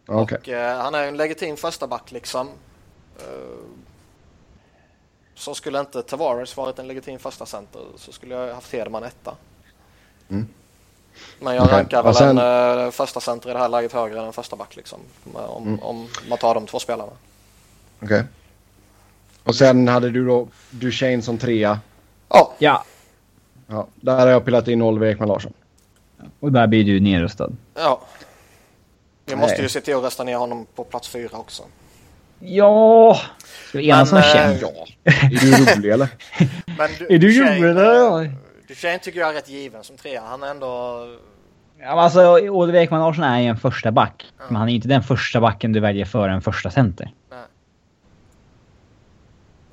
Okej. 0.08 0.38
Och 0.38 0.48
eh, 0.48 0.78
han 0.82 0.94
är 0.94 1.02
en 1.08 1.16
legitim 1.16 1.56
första 1.56 1.86
back 1.86 2.12
liksom. 2.12 2.48
Eh, 3.18 3.24
så 5.34 5.54
skulle 5.54 5.80
inte 5.80 6.02
Tavares 6.02 6.56
varit 6.56 6.78
en 6.78 6.86
legitim 6.86 7.18
första 7.18 7.46
center 7.46 7.80
så 7.96 8.12
skulle 8.12 8.34
jag 8.34 8.54
haft 8.54 8.72
Hedman 8.72 9.04
etta. 9.04 9.34
Mm. 10.28 10.48
Men 11.40 11.54
jag 11.54 11.72
rankar 11.72 12.02
väl 12.02 12.14
sen- 12.14 12.38
en 12.38 12.78
uh, 12.84 12.90
första 12.90 13.20
center 13.20 13.50
i 13.50 13.52
det 13.52 13.58
här 13.58 13.68
läget 13.68 13.92
högre 13.92 14.18
än 14.20 14.24
en 14.26 14.32
första 14.32 14.56
back 14.56 14.76
liksom. 14.76 15.00
Om, 15.34 15.62
Mm. 15.66 15.80
om 15.80 16.08
man 16.28 16.38
tar 16.38 16.54
de 16.54 16.66
två 16.66 16.78
spelarna. 16.78 17.12
Okej. 18.02 18.24
Och 19.44 19.54
sen 19.54 19.88
hade 19.88 20.10
du 20.10 20.26
då 20.26 20.48
Duchene 20.70 21.22
som 21.22 21.38
trea. 21.38 21.80
Ja, 22.28 22.54
Ja, 22.58 22.84
Ja, 23.66 23.86
där 23.94 24.18
har 24.18 24.26
jag 24.26 24.44
pillat 24.44 24.68
in 24.68 24.82
Oliver 24.82 25.06
Ekman 25.06 25.28
Larsson. 25.28 25.52
och 26.40 26.52
där 26.52 26.66
blir 26.66 26.84
du 26.84 27.00
nerröstad. 27.00 27.50
ja. 27.74 28.00
Vi 29.26 29.36
måste 29.36 29.62
ju 29.62 29.68
se 29.68 29.80
till 29.80 29.96
att 29.96 30.02
rösta 30.02 30.24
ner 30.24 30.36
honom 30.36 30.66
på 30.74 30.84
plats 30.84 31.08
fyra 31.08 31.38
också. 31.38 31.62
Ja! 32.46 33.20
Ska 33.68 33.78
vi 33.78 33.88
enas 33.88 34.12
om 34.12 34.18
eh, 34.18 34.52
Ja. 34.60 34.86
Är 35.04 35.28
du 35.28 35.76
rolig 35.76 35.92
eller? 35.92 36.08
Men 36.78 36.90
Är 37.08 37.18
du 37.18 37.44
rolig 37.44 37.70
eller? 37.70 38.22
eh, 38.24 38.30
Duchene 38.68 38.98
tycker 38.98 39.20
jag 39.20 39.28
är 39.30 39.34
rätt 39.34 39.48
given 39.48 39.84
som 39.84 39.96
trea. 39.96 40.20
Han 40.20 40.42
är 40.42 40.46
ändå... 40.46 41.06
Ja, 41.78 41.88
men 41.94 41.98
alltså, 41.98 42.38
Oliver 42.40 42.80
Ekman 42.80 43.00
Larsson 43.00 43.24
är 43.24 43.40
ju 43.40 43.46
en 43.46 43.56
första 43.56 43.92
back. 43.92 44.32
Men 44.46 44.56
han 44.56 44.68
är 44.68 44.72
inte 44.74 44.88
den 44.88 45.02
första 45.02 45.40
backen 45.40 45.72
du 45.72 45.80
väljer 45.80 46.04
för 46.04 46.28
en 46.28 46.42
första 46.42 46.70
center. 46.70 47.12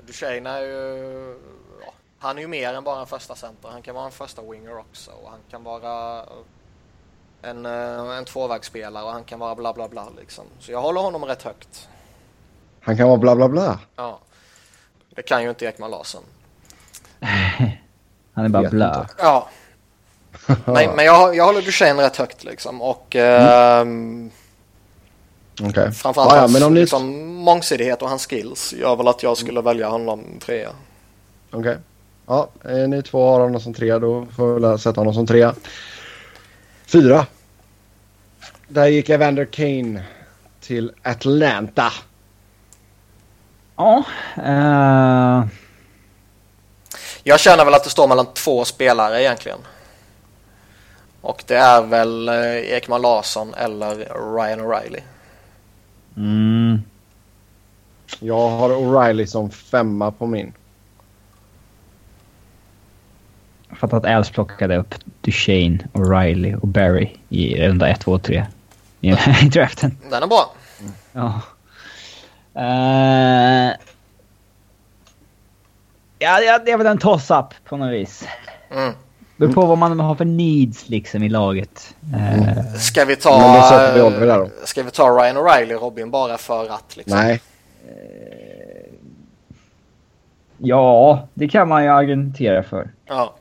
Duchene 0.06 0.50
är 0.50 0.60
ju... 0.60 1.34
Ja, 1.86 1.92
han 2.18 2.38
är 2.38 2.42
ju 2.42 2.48
mer 2.48 2.74
än 2.74 2.84
bara 2.84 3.00
en 3.00 3.06
första 3.06 3.34
center. 3.34 3.68
Han 3.68 3.82
kan 3.82 3.94
vara 3.94 4.04
en 4.04 4.10
första 4.12 4.42
winger 4.42 4.78
också. 4.78 5.10
Och 5.10 5.30
han 5.30 5.38
kan 5.50 5.64
vara 5.64 6.24
en, 7.42 7.66
eh, 7.66 8.16
en 8.18 8.24
tvåvägsspelare 8.24 9.04
och 9.04 9.10
han 9.12 9.24
kan 9.24 9.38
vara 9.38 9.54
bla 9.54 9.72
bla 9.72 9.88
bla 9.88 10.08
liksom. 10.20 10.44
Så 10.58 10.72
jag 10.72 10.82
håller 10.82 11.00
honom 11.00 11.24
rätt 11.24 11.42
högt. 11.42 11.88
Han 12.82 12.96
kan 12.96 13.08
vara 13.08 13.18
bla 13.18 13.36
bla 13.36 13.48
bla. 13.48 13.78
Ja. 13.96 14.18
Det 15.14 15.22
kan 15.22 15.42
ju 15.42 15.48
inte 15.48 15.64
Ekman 15.66 15.90
Larsson. 15.90 16.22
Han 18.34 18.44
är 18.44 18.48
bara 18.48 18.64
inte. 18.64 19.06
Ja. 19.18 19.48
Men, 20.64 20.96
men 20.96 21.04
jag, 21.04 21.36
jag 21.36 21.44
håller 21.44 21.62
Duchene 21.62 22.02
rätt 22.02 22.16
högt 22.16 22.44
liksom. 22.44 22.82
Och 22.82 23.16
ehm, 23.16 24.30
Okej. 25.60 25.92
framförallt 25.92 26.30
Ja, 26.30 26.36
ja, 26.36 26.40
hans 26.40 26.52
men 26.52 26.62
om 26.62 26.74
ni... 26.74 26.80
liksom, 26.80 27.26
mångsidighet 27.26 28.02
och 28.02 28.08
hans 28.08 28.26
skills 28.26 28.72
gör 28.72 28.96
väl 28.96 29.08
att 29.08 29.22
jag 29.22 29.36
skulle 29.36 29.60
välja 29.60 29.88
honom 29.88 30.24
trea. 30.40 30.70
Okej. 31.50 31.76
Ja, 32.26 32.48
eh, 32.64 32.88
ni 32.88 33.02
två 33.02 33.30
har 33.30 33.40
honom 33.40 33.60
som 33.60 33.74
trea. 33.74 33.98
Då 33.98 34.26
får 34.36 34.54
vi 34.54 34.60
väl 34.60 34.78
sätta 34.78 35.00
honom 35.00 35.14
som 35.14 35.26
trea. 35.26 35.54
Fyra. 36.86 37.26
Där 38.68 38.86
gick 38.86 39.08
Evander 39.08 39.44
Kane 39.44 40.02
till 40.60 40.92
Atlanta. 41.02 41.92
Ja. 43.82 44.04
eh, 44.36 45.46
Jag 47.22 47.40
känner 47.40 47.64
väl 47.64 47.74
att 47.74 47.84
det 47.84 47.90
står 47.90 48.08
mellan 48.08 48.26
två 48.34 48.64
spelare 48.64 49.22
egentligen. 49.22 49.58
Och 51.20 51.44
det 51.46 51.56
är 51.56 51.82
väl 51.82 52.28
eh, 52.28 52.56
Ekman 52.56 53.02
Larsson 53.02 53.54
eller 53.54 53.94
Ryan 54.36 54.60
O'Reilly. 54.60 55.00
mm, 56.16 56.82
Jag 58.20 58.48
har 58.48 58.70
O'Reilly 58.70 59.26
som 59.26 59.50
femma 59.50 60.10
på 60.10 60.26
min. 60.26 60.52
jag 63.68 63.78
fattar 63.78 63.96
att 63.96 64.04
Els 64.04 64.30
plockade 64.30 64.76
upp 64.76 64.94
Duchene, 65.20 65.78
O'Reilly 65.92 66.54
och 66.60 66.68
Barry 66.68 67.10
i 67.28 67.60
runda 67.68 67.88
1, 67.88 68.00
2, 68.00 68.18
3 68.18 68.46
i 69.00 69.08
i 69.42 69.48
draften. 69.48 69.98
Den 70.10 70.22
är 70.22 70.26
bra. 70.26 70.54
Ja. 71.12 71.40
Eh, 72.54 73.76
ja, 76.18 76.40
ja, 76.40 76.58
det 76.64 76.70
är 76.70 76.76
väl 76.78 76.86
en 76.86 76.98
toss-up 76.98 77.46
på 77.64 77.76
något 77.76 77.92
vis. 77.92 78.28
Mm. 78.70 78.92
Beror 79.36 79.52
på 79.52 79.66
vad 79.66 79.78
man 79.78 80.00
har 80.00 80.14
för 80.14 80.24
needs 80.24 80.88
liksom 80.88 81.22
i 81.22 81.28
laget. 81.28 81.94
Eh, 82.14 82.64
Ska 82.74 83.04
vi 83.04 83.16
ta, 83.16 83.92
vi 83.94 84.66
ska 84.66 84.82
vi 84.82 84.90
ta 84.90 85.10
Ryan 85.10 85.36
O'Reilly 85.36 85.74
Robin 85.74 86.10
bara 86.10 86.38
för 86.38 86.68
att 86.68 86.96
liksom? 86.96 87.18
Nej. 87.18 87.40
ja, 90.58 91.28
det 91.34 91.48
kan 91.48 91.68
man 91.68 91.84
ju 91.84 91.88
argumentera 91.88 92.62
för. 92.62 92.90
Ja. 93.06 93.34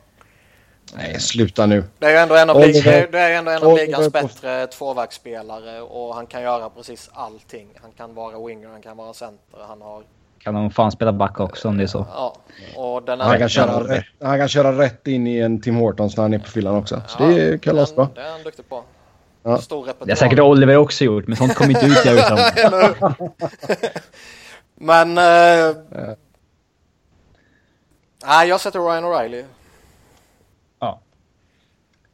Nej, 0.95 1.19
sluta 1.19 1.65
nu. 1.65 1.83
Det 1.99 2.05
är 2.05 2.09
ju 2.11 2.17
ändå 2.17 2.35
en 2.35 2.49
av, 2.49 2.57
lig- 2.59 2.83
det 3.11 3.19
är 3.19 3.29
ju 3.29 3.35
ändå 3.35 3.51
en 3.51 3.63
av 3.63 3.77
ligans 3.77 4.11
bättre 4.13 4.67
tvåvägsspelare 4.67 5.81
och 5.81 6.15
han 6.15 6.27
kan 6.27 6.41
göra 6.41 6.69
precis 6.69 7.09
allting. 7.13 7.67
Han 7.81 7.91
kan 7.91 8.13
vara 8.15 8.47
winger, 8.47 8.67
han 8.69 8.81
kan 8.81 8.97
vara 8.97 9.13
center, 9.13 9.59
han 9.67 9.81
har... 9.81 10.03
Kan 10.39 10.53
de 10.53 10.71
fan 10.71 10.91
spela 10.91 11.13
back 11.13 11.39
också 11.39 11.67
om 11.67 11.77
det 11.77 11.83
är 11.83 11.87
så. 11.87 12.05
Ja. 12.15 12.35
Och 12.75 13.03
den 13.03 13.19
Han 13.21 13.37
kan, 13.39 13.49
köra 13.49 13.83
rätt, 13.87 14.03
han 14.21 14.39
kan 14.39 14.47
köra 14.47 14.77
rätt 14.77 15.07
in 15.07 15.27
i 15.27 15.37
en 15.39 15.61
Tim 15.61 15.75
Hortons 15.75 16.17
när 16.17 16.21
han 16.23 16.33
är 16.33 16.39
på 16.39 16.47
fyllan 16.49 16.75
också. 16.75 17.01
Så 17.07 17.23
Ja, 17.23 17.27
det 17.27 17.41
är 17.53 17.57
kalasbra. 17.57 18.03
den- 18.05 18.13
Det 18.15 18.21
är 18.21 18.31
han 18.31 18.43
duktig 18.43 18.69
på. 18.69 18.83
Ja. 19.43 19.57
Stor 19.57 19.83
repertoar. 19.83 20.05
Det 20.05 20.11
har 20.11 20.17
säkert 20.17 20.39
Oliver 20.39 20.77
också 20.77 21.03
gjort, 21.03 21.27
men 21.27 21.37
sånt 21.37 21.55
kommer 21.55 21.69
inte 21.71 21.85
ut 21.85 22.03
där 22.03 22.13
utan. 22.17 22.39
Men... 24.75 25.17
Eh, 25.17 25.75
nej, 28.25 28.47
jag 28.49 28.59
sätter 28.61 28.79
Ryan 28.79 29.05
O'Reilly. 29.05 29.45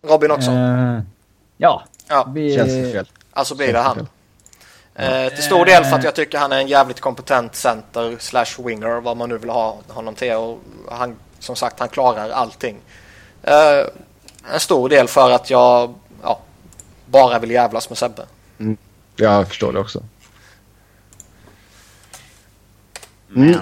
Ja. 0.02 0.10
Robin 0.10 0.32
också. 0.32 0.52
Eh, 0.52 1.00
ja. 1.58 1.84
ja, 2.08 2.28
Vi, 2.34 2.56
Känns 2.56 2.74
det 2.74 2.92
fel. 2.92 3.10
alltså 3.32 3.56
blir 3.56 3.74
det 3.74 3.80
han. 3.80 4.08
Eh, 4.96 5.34
till 5.34 5.44
stor 5.44 5.66
del 5.66 5.84
för 5.84 5.96
att 5.96 6.04
jag 6.04 6.16
tycker 6.16 6.38
han 6.38 6.52
är 6.52 6.58
en 6.58 6.68
jävligt 6.68 7.00
kompetent 7.00 7.56
center 7.56 8.16
slash 8.20 8.64
winger, 8.66 9.02
vad 9.02 9.18
man 9.18 9.30
nu 9.30 9.38
vill 9.38 9.50
ha 9.50 9.78
honom 9.88 10.16
till. 10.16 10.34
Och 10.34 10.60
han, 10.92 11.16
som 11.40 11.56
sagt, 11.56 11.80
han 11.80 11.90
klarar 11.90 12.30
allting. 12.30 12.78
Eh, 13.44 13.86
en 14.54 14.60
stor 14.60 14.90
del 14.90 15.08
för 15.08 15.32
att 15.32 15.50
jag 15.50 15.94
ja, 16.24 16.40
bara 17.06 17.40
vill 17.40 17.52
jävlas 17.52 17.90
med 17.90 17.98
Sebbe. 17.98 18.26
Jag 19.16 19.48
förstår 19.48 19.74
det 19.74 19.80
också. 19.80 20.04
Men, 23.28 23.54
eh, 23.54 23.62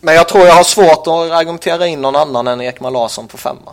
Men 0.00 0.14
jag 0.14 0.28
tror 0.28 0.46
jag 0.46 0.54
har 0.54 0.64
svårt 0.64 1.06
att 1.06 1.32
argumentera 1.38 1.86
in 1.86 2.00
någon 2.00 2.16
annan 2.16 2.46
än 2.46 2.60
Ekman 2.60 2.92
Larsson 2.92 3.28
på 3.28 3.36
femma. 3.38 3.72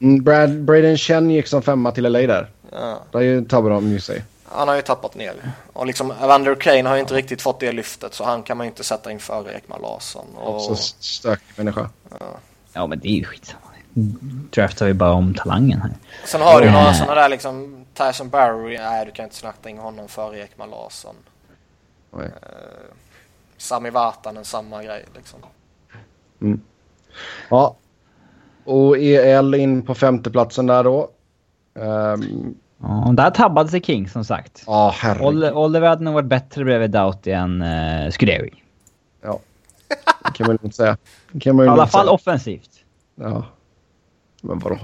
Mm, 0.00 0.22
Brad, 0.24 0.60
Braden 0.64 0.96
Chen 0.98 1.30
gick 1.30 1.46
som 1.46 1.62
femma 1.62 1.92
till 1.92 2.04
LA 2.12 2.18
där. 2.18 2.50
Ja. 2.72 2.98
Det 3.12 3.18
är 3.18 3.22
ju 3.22 3.44
tabbar 3.44 3.70
de 3.70 3.88
ju 3.88 4.00
sig. 4.00 4.24
Han 4.44 4.68
har 4.68 4.74
ju 4.76 4.82
tappat 4.82 5.14
ner. 5.14 5.34
Och 5.72 5.86
liksom 5.86 6.10
Evander 6.10 6.54
Kane 6.54 6.88
har 6.88 6.94
ju 6.96 7.00
inte 7.00 7.14
riktigt 7.14 7.42
fått 7.42 7.60
det 7.60 7.72
lyftet 7.72 8.14
så 8.14 8.24
han 8.24 8.42
kan 8.42 8.56
man 8.56 8.66
ju 8.66 8.70
inte 8.70 8.84
sätta 8.84 9.10
in 9.10 9.18
före 9.20 9.52
Ekman 9.52 9.82
Larsson. 9.82 10.26
Och, 10.36 10.62
Så 10.62 10.76
stökig 10.76 11.44
människa. 11.56 11.90
ja, 12.72 12.86
men 12.86 12.98
det 12.98 13.08
är 13.08 13.16
ju 13.18 13.24
skitsamma. 13.24 13.58
Draftar 14.50 14.86
vi 14.86 14.94
bara 14.94 15.12
om 15.12 15.34
talangen 15.34 15.80
här. 15.82 15.90
sen 16.24 16.40
har 16.40 16.60
du 16.60 16.66
ju 16.66 16.72
några 16.72 16.84
Mm. 16.86 16.94
sådana 16.98 17.14
där 17.20 17.28
liksom 17.28 17.84
Tyson 17.94 18.28
Barry, 18.28 18.78
nej 18.78 19.06
du 19.06 19.12
kan 19.12 19.24
inte 19.24 19.36
snacka 19.36 19.68
in 19.68 19.78
honom 19.78 20.08
före 20.08 20.38
Ekman 20.42 20.70
Larsson. 20.70 21.14
Nej. 22.16 22.26
Eh, 22.26 22.30
Sami 23.56 23.90
Vatanen, 23.90 24.44
samma 24.44 24.82
grej 24.82 25.04
liksom. 25.16 25.38
Ja. 27.50 27.76
Och 28.64 28.98
EL 28.98 29.54
in 29.54 29.82
på 29.82 29.94
femteplatsen 29.94 30.66
där 30.66 30.84
då. 30.84 31.08
Um, 31.74 32.54
Ja, 32.84 33.10
där 33.16 33.30
tabbade 33.30 33.68
sig 33.68 33.80
King 33.82 34.08
som 34.08 34.24
sagt. 34.24 34.62
ja, 34.66 34.94
herregud. 34.96 35.44
Ol- 35.44 35.52
Oliver 35.52 35.88
hade 35.88 36.04
nog 36.04 36.14
varit 36.14 36.26
bättre 36.28 36.64
bredvid 36.64 36.90
Doughty 36.90 37.30
än 37.30 37.62
uh, 37.62 38.10
Scuderi. 38.10 38.50
Ja. 39.22 39.38
Det 40.24 40.32
kan 40.34 40.46
man 40.46 40.58
inte 40.62 40.76
säga. 40.76 40.96
Det 41.32 41.40
kan 41.40 41.56
man 41.56 41.66
I 41.66 41.68
alla 41.68 41.86
fall 41.86 42.04
säga. 42.04 42.12
offensivt. 42.12 42.70
Ja. 43.14 43.44
Men 44.42 44.58
vadå? 44.58 44.78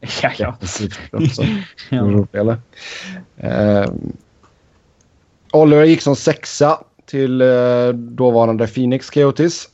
ja, 0.22 0.30
ja. 0.38 0.56
Också. 1.12 1.42
Ja. 1.90 2.00
Roligt, 2.02 2.34
eller? 2.34 2.58
Ehm, 3.36 4.12
Oliver 5.52 5.84
gick 5.84 6.02
som 6.02 6.16
sexa 6.16 6.78
till 7.06 7.40
eh, 7.40 7.88
dåvarande 7.94 8.66
Phoenix 8.66 9.10
Coyotes. 9.10 9.68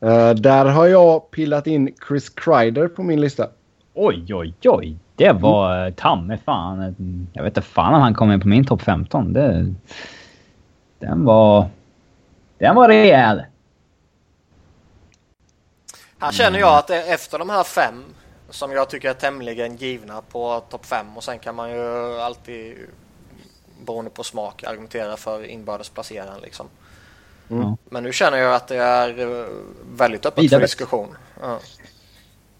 Eh, 0.00 0.30
där 0.30 0.64
har 0.64 0.86
jag 0.86 1.30
pillat 1.30 1.66
in 1.66 1.94
Chris 2.08 2.28
Kreider 2.28 2.88
på 2.88 3.02
min 3.02 3.20
lista. 3.20 3.48
Oj, 3.94 4.34
oj, 4.34 4.54
oj. 4.64 4.96
Det 5.16 5.32
var 5.32 5.76
mm. 5.76 5.92
ta 5.92 6.16
mig 6.16 6.38
fan. 6.44 7.26
Jag 7.32 7.42
vet 7.42 7.50
inte 7.50 7.68
fan 7.68 7.94
om 7.94 8.00
han 8.00 8.14
kom 8.14 8.32
in 8.32 8.40
på 8.40 8.48
min 8.48 8.66
topp 8.66 8.82
15. 8.82 9.32
Det, 9.32 9.74
den 10.98 11.24
var... 11.24 11.66
Den 12.58 12.74
var 12.74 12.88
rejäl. 12.88 13.42
Här 16.18 16.32
känner 16.32 16.58
jag 16.58 16.78
att 16.78 16.90
efter 16.90 17.38
de 17.38 17.50
här 17.50 17.64
fem 17.64 18.04
som 18.50 18.72
jag 18.72 18.90
tycker 18.90 19.10
är 19.10 19.14
tämligen 19.14 19.76
givna 19.76 20.22
på 20.22 20.60
topp 20.68 20.86
fem 20.86 21.16
och 21.16 21.24
sen 21.24 21.38
kan 21.38 21.54
man 21.54 21.70
ju 21.70 22.20
alltid 22.20 22.76
beroende 23.86 24.10
på 24.10 24.24
smak 24.24 24.64
argumentera 24.64 25.16
för 25.16 25.44
inbördes 25.44 25.88
placeraren 25.88 26.40
liksom. 26.42 26.66
Mm. 27.50 27.76
Men 27.90 28.02
nu 28.02 28.12
känner 28.12 28.38
jag 28.38 28.54
att 28.54 28.68
det 28.68 28.76
är 28.76 29.20
eh, 29.40 29.46
väldigt 29.96 30.26
öppet 30.26 30.44
Vidare. 30.44 30.60
för 30.60 30.64
diskussion. 30.66 31.08
Ja. 31.40 31.58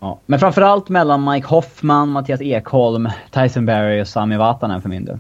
Ja. 0.01 0.19
Men 0.27 0.39
framförallt 0.41 0.89
mellan 0.89 1.31
Mike 1.31 1.47
Hoffman, 1.47 2.09
Mattias 2.09 2.41
Ekholm, 2.41 3.09
Tyson 3.31 3.67
Berry 3.67 4.03
och 4.03 4.09
Sami 4.09 4.37
Vatanen 4.37 4.83
för 4.83 4.89
min 4.89 5.05
del. 5.05 5.19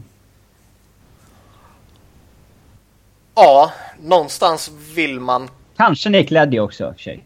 ja, 3.34 3.72
någonstans 4.02 4.70
vill 4.94 5.20
man 5.20 5.48
Kanske 5.76 6.08
Nick 6.10 6.30
Leddy 6.30 6.58
också 6.58 6.92
för 6.92 6.98
sig. 7.02 7.24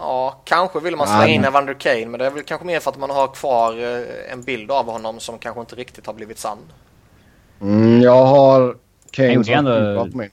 Ja, 0.00 0.40
kanske 0.44 0.80
vill 0.80 0.96
man 0.96 1.08
Ja, 1.10 1.16
slänga 1.16 1.34
in 1.34 1.44
Evander 1.44 1.74
Kane 1.74 2.06
men 2.06 2.18
det 2.20 2.26
är 2.26 2.30
väl 2.30 2.42
kanske 2.42 2.66
mer 2.66 2.80
för 2.80 2.90
att 2.90 2.98
man 2.98 3.10
har 3.10 3.26
kvar 3.28 3.72
eh, 3.72 4.32
en 4.32 4.42
bild 4.42 4.70
av 4.70 4.86
honom 4.90 5.20
som 5.20 5.38
kanske 5.38 5.60
inte 5.60 5.74
riktigt 5.76 6.06
har 6.06 6.14
blivit 6.14 6.38
sann. 6.38 6.58
Mm, 7.60 8.02
jag 8.02 8.26
har 8.26 8.76
Kane 9.10 9.44
som 9.44 9.54
ändå- 9.54 10.06
på 10.10 10.16
min. 10.18 10.30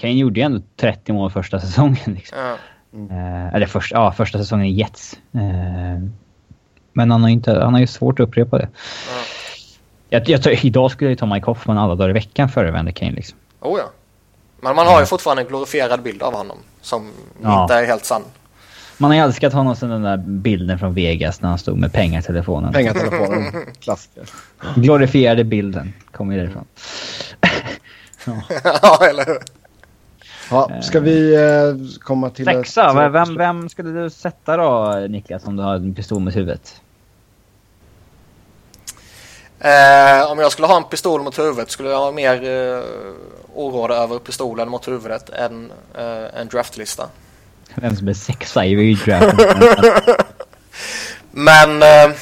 Kane 0.00 0.12
gjorde 0.12 0.40
ju 0.40 0.44
ändå 0.46 0.60
30 0.76 1.12
mål 1.12 1.30
första 1.30 1.60
säsongen. 1.60 1.96
Liksom. 2.14 2.38
Ja. 2.38 2.56
Eh, 3.10 3.54
eller 3.54 3.66
första, 3.66 3.96
ja, 3.96 4.12
första 4.12 4.38
säsongen 4.38 4.66
i 4.66 4.70
Jets. 4.72 5.18
Eh, 5.34 5.40
men 6.92 7.10
han 7.10 7.22
har, 7.22 7.28
inte, 7.28 7.60
han 7.60 7.72
har 7.74 7.80
ju 7.80 7.86
svårt 7.86 8.20
att 8.20 8.28
upprepa 8.28 8.58
det. 8.58 8.68
Ja. 9.08 10.18
Jag, 10.26 10.28
jag, 10.46 10.64
idag 10.64 10.90
skulle 10.90 11.06
jag 11.06 11.12
ju 11.12 11.16
ta 11.16 11.26
Mike 11.26 11.46
Hoffman 11.46 11.78
alla 11.78 11.94
dagar 11.94 12.10
i 12.10 12.12
veckan 12.12 12.48
före 12.48 12.68
Evander 12.68 12.92
Kane. 12.92 13.12
Liksom. 13.12 13.38
Oh, 13.60 13.78
ja. 13.78 13.90
Men 14.60 14.76
man 14.76 14.86
har 14.86 15.00
ju 15.00 15.06
fortfarande 15.06 15.42
en 15.42 15.48
glorifierad 15.48 16.02
bild 16.02 16.22
av 16.22 16.34
honom 16.34 16.56
som 16.80 17.10
Ja. 17.42 17.62
inte 17.62 17.74
är 17.74 17.86
helt 17.86 18.04
sann. 18.04 18.22
Man 18.98 19.10
har 19.10 19.16
ju 19.16 19.22
älskat 19.24 19.52
honom 19.52 19.76
sen 19.76 19.88
den 19.90 20.02
där 20.02 20.16
bilden 20.16 20.78
från 20.78 20.94
Vegas 20.94 21.40
när 21.40 21.48
han 21.48 21.58
stod 21.58 21.78
med 21.78 21.92
pengar 21.92 22.20
i 22.20 22.22
telefonen. 22.22 22.72
Pengatelefonen. 22.72 23.52
Klassiker. 23.80 24.24
Glorifierade 24.76 25.44
bilden. 25.44 25.92
Kommer 26.12 26.34
ju 26.34 26.40
därifrån. 26.40 26.64
ja, 28.82 28.98
eller 29.10 29.26
hur? 29.26 29.38
Ja, 30.50 30.82
ska 30.82 31.00
vi 31.00 31.34
eh, 31.34 31.98
komma 32.00 32.30
till... 32.30 32.44
Sexa, 32.44 33.06
ett- 33.06 33.12
vem, 33.12 33.36
vem, 33.36 33.68
skulle 33.68 34.02
du 34.02 34.10
sätta 34.10 34.56
då 34.56 34.94
Niklas 35.08 35.44
om 35.46 35.56
du 35.56 35.62
har 35.62 35.74
en 35.74 35.94
pistol 35.94 36.20
mot 36.20 36.36
huvudet? 36.36 36.80
Eh, 39.60 40.30
om 40.30 40.38
jag 40.38 40.52
skulle 40.52 40.66
ha 40.68 40.76
en 40.76 40.84
pistol 40.84 41.22
mot 41.22 41.38
huvudet 41.38 41.70
skulle 41.70 41.88
jag 41.90 41.98
vara 42.00 42.12
mer 42.12 42.34
eh, 42.44 42.82
oroad 43.54 43.90
över 43.90 44.18
pistolen 44.18 44.68
mot 44.68 44.88
huvudet 44.88 45.30
än 45.30 45.72
eh, 45.98 46.40
en 46.40 46.48
draftlista. 46.48 47.08
Vem 47.74 47.96
som 47.96 48.08
är 48.08 48.14
sexa 48.14 48.64
i 48.64 48.76
redraften? 48.76 49.58
Men 51.30 51.82
eh, 51.82 52.16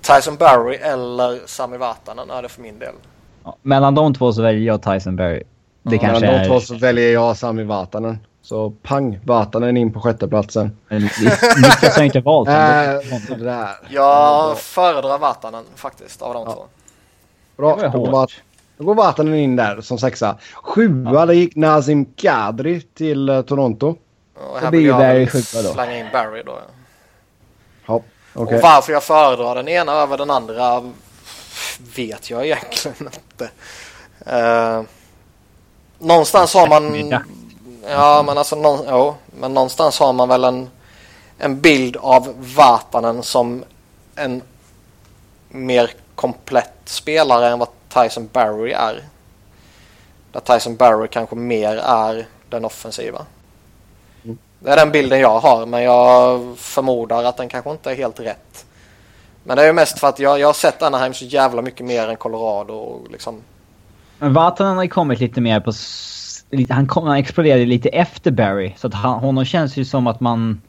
Tyson 0.00 0.36
Barry 0.36 0.76
eller 0.76 1.40
Sami 1.46 1.76
Vatanen 1.76 2.30
är 2.30 2.42
det 2.42 2.48
för 2.48 2.62
min 2.62 2.78
del. 2.78 2.94
Ja, 3.44 3.56
Mellan 3.62 3.94
de 3.94 4.14
två 4.14 4.32
så 4.32 4.42
väljer 4.42 4.66
jag 4.66 4.82
Tyson 4.82 5.16
Berry. 5.16 5.42
Det 5.82 5.94
Ja, 5.96 6.00
kanske 6.00 6.20
Mellan 6.20 6.34
är... 6.40 6.42
de 6.44 6.48
två 6.48 6.60
så 6.60 6.74
väljer 6.74 7.12
jag 7.12 7.36
Sami 7.36 7.64
Vatanen. 7.64 8.18
Så 8.42 8.70
pang, 8.70 9.20
Vatanen 9.24 9.76
in 9.76 9.92
på 9.92 10.00
sjätteplatsen. 10.00 10.76
Niklas 10.90 11.96
har 11.96 12.02
inte 12.02 12.20
valt 12.20 12.48
sådär. 13.28 13.76
Jag 13.88 14.58
föredrar 14.58 15.18
Vatanen 15.18 15.64
faktiskt 15.74 16.22
av 16.22 16.34
de 16.34 16.44
Ja. 16.46 16.52
två. 16.54 16.64
Bra, 17.56 17.90
då 17.92 18.26
då 18.78 18.84
går 18.84 18.94
Vatanen 18.94 19.34
in 19.34 19.56
där 19.56 19.80
som 19.80 19.98
sexa. 19.98 20.36
Sjua, 20.54 21.26
där 21.26 21.34
gick 21.34 21.56
Nazim 21.56 22.04
Kadri 22.16 22.80
till 22.80 23.28
eh, 23.28 23.42
Toronto. 23.42 23.88
Och 23.88 23.96
Det 24.54 24.64
här 24.64 24.70
vill 24.70 24.80
ju 24.80 24.86
jag 24.86 25.30
slänga 25.30 25.98
in 25.98 26.06
Barry 26.12 26.42
då. 26.42 26.52
ja. 26.52 26.62
Ja, 27.86 28.02
okej. 28.34 28.56
Och 28.56 28.62
varför 28.62 28.92
jag 28.92 29.02
föredrar 29.04 29.54
den 29.54 29.68
ena 29.68 29.92
över 29.92 30.18
den 30.18 30.30
andra 30.30 30.82
vet 31.96 32.30
jag 32.30 32.46
egentligen 32.46 32.96
inte. 33.00 33.44
Uh, 34.26 34.82
någonstans 36.00 36.54
har 36.54 36.68
man... 36.68 37.14
Ja, 37.88 38.22
men 38.26 38.38
alltså 38.38 38.56
någon, 38.56 38.86
jo, 38.88 39.14
men 39.40 39.54
någonstans 39.54 39.98
har 39.98 40.12
man 40.12 40.28
väl 40.28 40.44
en, 40.44 40.70
en 41.38 41.60
bild 41.60 41.96
av 41.96 42.34
Vatanen 42.56 43.22
som 43.22 43.64
en 44.14 44.42
mer 45.48 45.90
komplett 46.14 46.72
spelare 46.84 47.48
än 47.48 47.58
vad 47.58 47.68
Tyson 47.88 48.28
Barry 48.32 48.72
är. 48.72 49.04
Där 50.32 50.40
Tyson 50.40 50.76
Barry 50.76 51.08
kanske 51.08 51.36
mer 51.36 51.76
är 51.76 52.26
den 52.48 52.64
offensiva. 52.64 53.26
Mm. 54.24 54.38
Det 54.58 54.70
är 54.70 54.76
den 54.76 54.90
bilden 54.92 55.20
jag 55.20 55.38
har 55.38 55.66
men 55.66 55.82
jag 55.82 56.58
förmodar 56.58 57.24
att 57.24 57.36
den 57.36 57.48
kanske 57.48 57.70
inte 57.70 57.90
är 57.90 57.94
helt 57.94 58.20
rätt. 58.20 58.64
Men 59.44 59.56
det 59.56 59.62
är 59.62 59.66
ju 59.66 59.72
mest 59.72 59.98
för 59.98 60.08
att 60.08 60.18
jag, 60.18 60.38
jag 60.38 60.48
har 60.48 60.52
sett 60.52 60.82
Anaheim 60.82 61.14
så 61.14 61.24
jävla 61.24 61.62
mycket 61.62 61.86
mer 61.86 62.08
än 62.08 62.16
Colorado 62.16 62.74
och 62.74 63.10
liksom. 63.10 63.42
Men 64.20 64.32
Vatanen 64.32 64.76
har 64.76 64.82
ju 64.82 64.88
kommit 64.88 65.20
lite 65.20 65.40
mer 65.40 65.60
på... 65.60 65.72
han, 66.74 66.86
kom, 66.86 67.06
han 67.06 67.16
exploderade 67.16 67.66
lite 67.66 67.88
efter 67.88 68.30
Barry. 68.30 68.72
Så 68.76 68.86
att 68.86 68.94
han, 68.94 69.20
honom 69.20 69.44
känns 69.44 69.76
ju 69.76 69.84
som 69.84 70.06
att 70.06 70.20
man... 70.20 70.60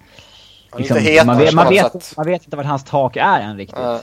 Lite 0.78 0.99
hetare 0.99 1.26
man, 1.26 1.38
vet, 1.38 1.53
man, 1.53 1.69
vet, 1.69 2.18
man 2.18 2.26
vet 2.26 2.44
inte 2.44 2.57
vart 2.57 2.65
hans 2.65 2.84
tak 2.84 3.15
är 3.18 3.40
än 3.40 3.57
riktigt. 3.57 3.78
eh, 3.80 3.98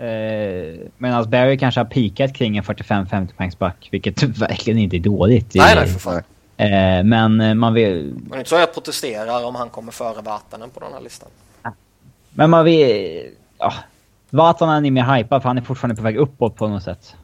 Eh, 0.00 0.78
Medan 0.98 1.30
Barry 1.30 1.58
kanske 1.58 1.80
har 1.80 1.84
peakat 1.84 2.34
kring 2.34 2.56
en 2.56 2.64
45-50 2.64 3.28
poängsback. 3.36 3.88
Vilket 3.92 4.22
verkligen 4.22 4.78
inte 4.78 4.96
är 4.96 5.00
dåligt. 5.00 5.54
nej, 5.54 5.74
nej 5.74 5.86
för 5.86 6.00
fan. 6.00 6.22
Eh, 6.56 7.04
men 7.04 7.40
eh, 7.40 7.54
man 7.54 7.74
vill... 7.74 8.14
Men 8.14 8.28
det 8.28 8.34
är 8.34 8.38
inte 8.38 8.50
så 8.50 8.56
jag 8.56 8.74
protesterar 8.74 9.44
om 9.44 9.54
han 9.54 9.68
kommer 9.70 9.92
före 9.92 10.22
Vatanen 10.22 10.70
på 10.70 10.80
den 10.80 10.92
här 10.92 11.00
listan. 11.00 11.28
Men 12.30 12.50
man 12.50 12.64
vill... 12.64 13.26
Ja. 13.58 13.72
Vatanen 14.30 14.84
är 14.86 14.90
mer 14.90 15.16
hypad 15.16 15.42
för 15.42 15.48
han 15.48 15.58
är 15.58 15.62
fortfarande 15.62 15.96
på 15.96 16.02
väg 16.02 16.16
uppåt 16.16 16.56
på 16.56 16.68
något 16.68 16.82
sätt. 16.82 17.16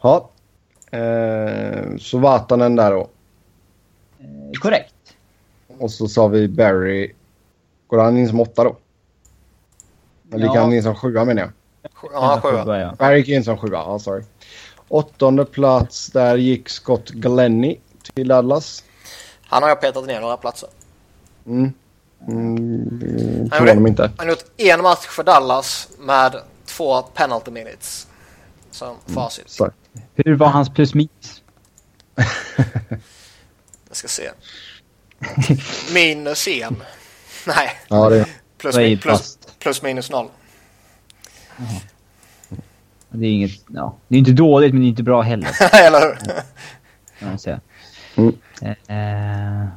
Ja. 0.00 0.30
Eh, 0.98 1.96
så 1.98 2.18
Vatanen 2.18 2.76
där 2.76 2.90
då. 2.90 3.00
Eh, 4.20 4.60
korrekt. 4.60 4.94
Och 5.78 5.90
så 5.90 6.08
sa 6.08 6.28
vi 6.28 6.48
Barry. 6.48 7.12
Går 7.86 7.98
han 7.98 8.16
in 8.16 8.28
som 8.28 8.40
åtta 8.40 8.64
då? 8.64 8.76
Eller 10.32 10.46
gick 10.46 10.56
Ja. 10.56 10.60
han 10.60 10.72
in 10.72 10.82
som 10.82 10.94
sjua 10.94 11.24
menar 11.24 11.42
jag? 11.42 11.50
Ja, 12.12 12.40
sjua. 12.42 12.80
Ja. 12.80 12.94
Barry 12.98 13.18
gick 13.18 13.28
in 13.28 13.44
som 13.44 13.58
sjua, 13.58 13.78
ja 13.78 13.98
sorry. 13.98 14.22
Åttonde 14.88 15.44
plats, 15.44 16.06
där 16.06 16.36
gick 16.36 16.68
Scott 16.68 17.10
Glennie 17.10 17.80
till 18.14 18.28
Dallas. 18.28 18.84
Han 19.46 19.62
har 19.62 19.68
jag 19.68 19.80
petat 19.80 20.06
ner 20.06 20.20
några 20.20 20.36
platser. 20.36 20.68
Mm. 21.46 21.72
Mm, 22.28 23.48
Han 23.52 23.68
honom 23.68 23.86
inte. 23.86 24.02
Han 24.02 24.26
har 24.26 24.34
gjort 24.34 24.44
en 24.56 24.82
match 24.82 25.06
för 25.06 25.22
Dallas 25.22 25.88
med 25.98 26.36
två 26.66 27.02
penalty 27.02 27.50
minutes. 27.50 28.06
Som 28.70 28.96
facit. 29.06 29.50
Så. 29.50 29.70
Hur 30.14 30.34
var 30.34 30.48
hans 30.48 30.70
plus 30.70 30.94
minus? 30.94 31.42
Jag 33.88 33.96
ska 33.96 34.08
se. 34.08 34.30
Minus 35.94 36.48
en. 36.48 36.76
Nej, 37.46 37.70
Ja, 37.88 38.08
det, 38.08 38.26
plus, 38.58 38.76
är 38.76 38.80
min, 38.80 38.98
plus, 38.98 39.38
plus 39.58 39.82
minus 39.82 40.10
noll. 40.10 40.28
Det 43.08 43.26
är 43.26 43.30
inget... 43.30 43.64
Ja. 43.66 43.96
Det 44.08 44.14
är 44.14 44.18
inte 44.18 44.32
dåligt 44.32 44.72
men 44.72 44.80
det 44.80 44.86
är 44.86 44.88
inte 44.88 45.02
bra 45.02 45.22
heller. 45.22 45.48
Eller 45.86 46.00
hur? 47.20 47.38
Säga. 47.38 47.60
Mm. 48.16 48.34
Eh, 48.88 49.68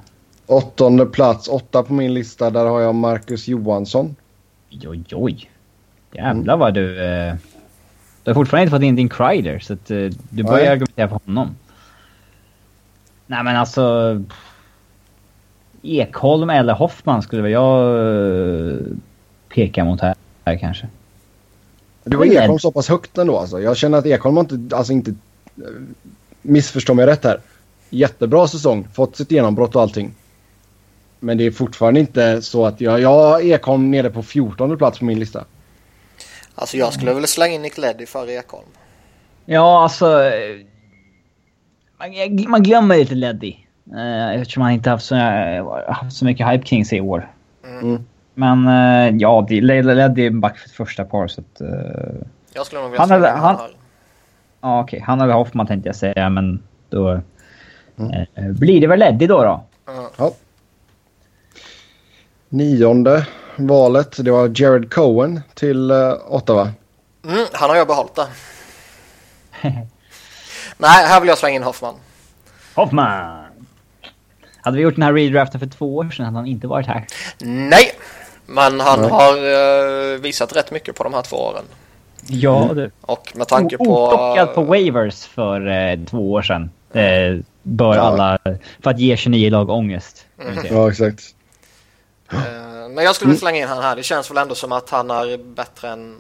åttonde 0.45 1.05
plats, 1.05 1.47
åtta 1.47 1.83
på 1.83 1.93
min 1.93 2.13
lista. 2.13 2.49
Där 2.49 2.65
har 2.65 2.81
jag 2.81 2.95
Marcus 2.95 3.47
Johansson. 3.47 4.15
oj, 4.71 4.87
oj, 4.87 5.05
oj. 5.11 5.49
Jävlar 6.11 6.57
vad 6.57 6.73
du... 6.73 7.05
Eh, 7.05 7.35
Du 8.23 8.29
har 8.29 8.35
fortfarande 8.35 8.63
inte 8.63 8.71
fått 8.71 8.83
in 8.83 8.95
din 8.95 9.09
Kreider, 9.09 9.59
så 9.59 9.73
att, 9.73 9.91
uh, 9.91 10.11
du 10.29 10.43
börjar 10.43 10.71
argumentera 10.71 11.07
för 11.07 11.19
honom. 11.25 11.55
Nej 13.27 13.43
men 13.43 13.55
alltså... 13.55 14.23
Ekholm 15.85 16.49
eller 16.49 16.73
Hoffman 16.73 17.21
skulle 17.21 17.41
väl 17.41 17.51
jag 17.51 17.97
uh, 17.97 18.77
peka 19.49 19.85
mot 19.85 20.01
här, 20.01 20.15
här 20.45 20.57
kanske. 20.57 20.87
Du 22.03 22.17
var 22.17 22.25
Ekholm 22.25 22.59
så 22.59 22.71
pass 22.71 22.89
högt 22.89 23.17
ändå 23.17 23.37
alltså. 23.37 23.61
Jag 23.61 23.77
känner 23.77 23.97
att 23.97 24.05
Ekholm 24.05 24.37
har 24.37 24.43
inte, 24.43 24.75
alltså 24.75 24.93
inte, 24.93 25.11
eh, 25.57 25.63
missförstå 26.41 26.93
mig 26.93 27.05
rätt 27.05 27.23
här. 27.23 27.39
Jättebra 27.89 28.47
säsong, 28.47 28.87
fått 28.93 29.15
sitt 29.15 29.31
genombrott 29.31 29.75
och 29.75 29.81
allting. 29.81 30.15
Men 31.19 31.37
det 31.37 31.45
är 31.45 31.51
fortfarande 31.51 31.99
inte 31.99 32.41
så 32.41 32.65
att 32.65 32.81
jag, 32.81 32.99
jag 32.99 33.09
har 33.09 33.41
Ekholm 33.41 33.91
nere 33.91 34.09
på 34.09 34.23
14 34.23 34.77
plats 34.77 34.99
på 34.99 35.05
min 35.05 35.19
lista. 35.19 35.45
Alltså 36.55 36.77
jag 36.77 36.93
skulle 36.93 37.13
väl 37.13 37.27
slänga 37.27 37.53
in 37.53 37.61
Nick 37.61 37.77
Leddy 37.77 38.05
före 38.05 38.31
Ekholm. 38.33 38.67
Ja, 39.45 39.83
alltså... 39.83 40.23
eh, 40.23 40.57
Man, 41.97 42.11
man 42.51 42.63
glömmer 42.63 42.95
lite 42.97 43.15
Leddy. 43.15 43.55
Uh, 43.93 44.35
eftersom 44.41 44.63
han 44.63 44.71
inte 44.71 44.89
haft 44.89 45.05
så, 45.05 45.15
haft 45.87 46.15
så 46.15 46.25
mycket 46.25 46.47
hype 46.47 46.65
kring 46.65 46.85
sig 46.85 46.97
i 46.97 47.01
år. 47.01 47.31
Mm. 47.63 48.03
Men 48.33 48.67
uh, 48.67 49.17
ja, 49.21 49.45
det- 49.49 49.61
Leddy 49.61 50.25
är 50.25 50.29
back 50.29 50.57
för 50.57 50.69
första 50.69 51.05
par 51.05 51.27
så 51.27 51.41
att... 51.41 51.61
eh, 51.61 51.67
Jag 52.53 52.65
skulle 52.65 52.81
nog 52.81 52.89
vilja 52.91 52.99
Han 53.01 53.07
slänga 53.07 53.27
hade- 53.27 53.37
in 53.37 53.43
han- 53.43 53.55
här. 53.55 53.75
Ja, 54.61 54.81
okej. 54.81 54.99
Han 54.99 55.21
eller 55.21 55.33
Hoffman 55.33 55.67
tänkte 55.67 55.89
jag 55.89 55.95
säga, 55.95 56.29
men 56.29 56.63
då... 56.89 57.21
Mm. 57.99 58.25
eh, 58.35 58.45
blir 58.47 58.81
det 58.81 58.87
väl 58.87 58.99
Leddy 58.99 59.27
då 59.27 59.43
då? 59.43 59.63
Ja. 59.85 60.09
Ja. 60.17 60.31
Nionde 62.49 63.27
valet, 63.55 64.25
det 64.25 64.31
var 64.31 64.51
Jared 64.61 64.93
Cohen 64.93 65.41
till 65.53 65.91
uh, 65.91 66.13
Ottawa. 66.27 66.69
Mm, 67.25 67.45
han 67.53 67.69
har 67.69 67.77
jag 67.77 67.87
behållit 67.87 68.15
där. 68.15 68.27
Nej, 70.77 71.05
här 71.05 71.19
vill 71.19 71.29
jag 71.29 71.37
slänga 71.37 71.55
in 71.55 71.63
Hoffman. 71.63 71.95
Hoffman! 72.75 73.43
Hade 74.61 74.77
vi 74.77 74.83
gjort 74.83 74.95
den 74.95 75.03
här 75.03 75.13
redraften 75.13 75.59
för 75.59 75.67
två 75.67 75.95
år 75.95 76.09
sedan 76.09 76.25
hade 76.25 76.37
han 76.37 76.47
inte 76.47 76.67
varit 76.67 76.87
här. 76.87 77.05
Nej, 77.41 77.91
men 78.45 78.79
han 78.79 79.01
Nej. 79.01 79.09
har 79.09 79.33
eh, 80.13 80.19
visat 80.19 80.55
rätt 80.55 80.71
mycket 80.71 80.95
på 80.95 81.03
de 81.03 81.13
här 81.13 81.21
två 81.21 81.35
åren. 81.37 81.63
Ja, 82.27 82.71
du. 82.75 82.91
Och 83.01 83.31
med 83.35 83.47
tanke 83.47 83.77
på... 83.77 83.83
Oplockad 84.07 84.55
på 84.55 84.63
waivers 84.63 85.25
för 85.25 85.67
eh, 85.67 85.99
två 86.05 86.31
år 86.31 86.41
sedan. 86.41 86.71
Eh, 86.93 87.39
bör 87.63 87.95
Ja. 87.95 88.01
alla... 88.01 88.37
För 88.83 88.89
att 88.91 88.99
ge 88.99 89.17
29 89.17 89.49
lag 89.49 89.69
ångest. 89.69 90.25
Mm. 90.41 90.65
Ja, 90.71 90.89
exakt. 90.89 91.23
Eh, 92.31 92.37
Men 92.93 93.03
jag 93.03 93.15
skulle 93.15 93.29
vilja 93.29 93.39
slänga 93.39 93.59
in 93.59 93.67
han 93.67 93.83
här. 93.83 93.95
Det 93.95 94.03
känns 94.03 94.31
väl 94.31 94.37
ändå 94.37 94.55
som 94.55 94.71
att 94.71 94.89
han 94.89 95.11
är 95.11 95.37
bättre 95.37 95.89
än 95.89 96.17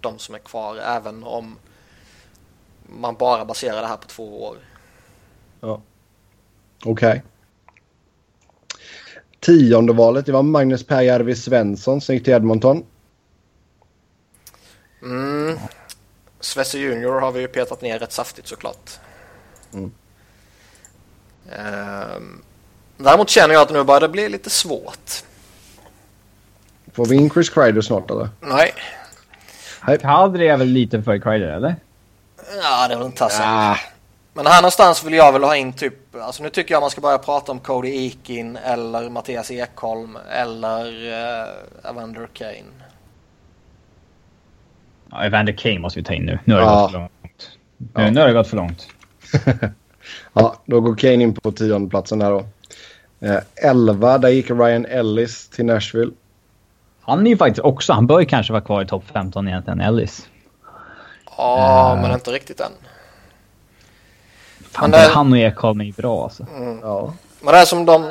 de 0.00 0.18
som 0.18 0.34
är 0.34 0.38
kvar. 0.38 0.76
Även 0.76 1.24
om 1.24 1.58
man 2.86 3.14
bara 3.14 3.44
baserar 3.44 3.80
det 3.80 3.86
här 3.86 3.96
på 3.96 4.06
två 4.06 4.44
år. 4.44 4.56
Okej. 6.84 7.22
Tionde 9.40 9.92
valet, 9.92 10.26
det 10.26 10.32
var 10.32 10.42
Magnus 10.42 10.86
Pääjärvi 10.86 11.36
Svensson 11.36 12.00
som 12.00 12.14
gick 12.14 12.24
till 12.24 12.32
Edmonton. 12.32 12.84
Mm. 15.02 15.58
Svesse 16.40 16.78
Junior 16.78 17.20
har 17.20 17.32
vi 17.32 17.40
ju 17.40 17.48
petat 17.48 17.82
ner 17.82 17.98
rätt 17.98 18.12
saftigt 18.12 18.48
såklart. 18.48 18.90
Mm. 19.72 19.92
Ehm, 21.52 22.42
däremot 22.96 23.30
känner 23.30 23.54
jag 23.54 23.62
att 23.62 23.72
nu 23.72 23.84
börjar 23.84 24.00
det 24.00 24.08
bli 24.08 24.28
lite 24.28 24.50
svårt. 24.50 25.24
Får 26.96 27.06
vi 27.06 27.16
in 27.16 27.30
Chris 27.30 27.50
Kreider 27.50 27.80
snart 27.80 28.10
eller? 28.10 28.28
Nej, 28.40 28.72
Kadri 30.00 30.48
är 30.48 30.56
väl 30.56 30.68
lite 30.68 31.02
för 31.02 31.18
Kreider, 31.18 31.48
eller? 31.48 31.76
ja, 32.62 32.88
det 32.88 32.94
är 32.94 32.98
väl 32.98 33.06
inte 33.06 33.18
tassen. 33.18 33.44
Ah, 33.48 33.76
Men 34.34 34.46
här 34.46 34.62
någonstans 34.62 35.04
vill 35.04 35.14
jag 35.14 35.32
väl 35.32 35.42
ha 35.44 35.56
in 35.56 35.72
typ, 35.72 35.94
alltså 36.16 36.42
nu 36.42 36.50
tycker 36.50 36.74
jag 36.74 36.80
man 36.80 36.90
ska 36.90 37.00
börja 37.00 37.18
prata 37.18 37.52
om 37.52 37.58
Cody 37.60 38.06
Ekin 38.06 38.56
eller 38.56 39.10
Mattias 39.10 39.50
Ekholm 39.50 40.18
eller 40.32 40.84
uh, 40.86 41.90
Evander 41.90 42.28
Kane. 42.32 42.52
Ja, 45.10 45.24
Evander 45.24 45.52
Kane 45.52 45.78
måste 45.78 45.98
vi 46.00 46.04
ta 46.04 46.12
in 46.14 46.24
nu. 46.26 46.38
Nu 46.44 46.54
har 46.54 46.60
det 46.60 46.66
Ja. 46.66 46.80
gått 46.82 46.90
för 46.92 46.98
långt. 46.98 47.50
Nu, 47.94 48.10
nu 48.10 48.20
har 48.20 48.26
det 48.28 48.32
gått 48.34 48.48
för 48.48 48.56
långt. 48.56 48.88
ja, 50.32 50.56
då 50.66 50.80
går 50.80 50.96
Kane 50.96 51.12
in 51.22 51.34
på 51.34 51.52
tionde 51.52 51.90
platsen 51.90 52.18
där 52.18 52.30
då. 52.30 52.46
Eh, 53.26 53.40
elva, 53.54 54.18
där 54.18 54.28
gick 54.28 54.50
Ryan 54.50 54.86
Ellis 54.86 55.48
till 55.48 55.64
Nashville. 55.64 56.12
Han 57.06 57.26
är 57.26 57.30
ju 57.30 57.36
faktiskt 57.36 57.64
också... 57.64 57.92
Han 57.92 58.06
bör 58.06 58.20
ju 58.20 58.26
kanske 58.26 58.52
vara 58.52 58.62
kvar 58.62 58.82
i 58.82 58.86
topp 58.86 59.04
15 59.12 59.48
egentligen, 59.48 59.80
Ellis. 59.80 60.28
Ja, 61.36 61.94
Eh. 61.96 62.02
men 62.02 62.12
inte 62.12 62.30
riktigt 62.30 62.60
än. 62.60 62.66
Fan, 64.70 64.90
Men 64.90 65.00
det- 65.00 65.08
han 65.14 65.32
och 65.32 65.38
Ekholm 65.38 65.80
är 65.80 65.84
ju 65.84 65.92
bra 65.92 66.22
alltså. 66.24 66.46
Ja. 66.82 67.12
Men 67.40 67.54
det 67.54 67.60
är 67.60 67.64
som 67.64 67.84
de, 67.86 68.10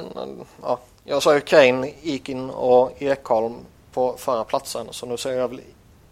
ja, 0.64 0.80
jag 1.04 1.24
sa 1.24 1.34
ju 1.34 1.40
Kane, 1.42 1.88
Ekin 2.04 2.50
och 2.50 2.92
Ekholm 3.02 3.54
på 3.94 4.16
förra 4.18 4.44
platsen 4.44 4.88
så 4.92 5.06
nu 5.06 5.18
säger 5.18 5.40
jag 5.40 5.48
väl 5.48 5.60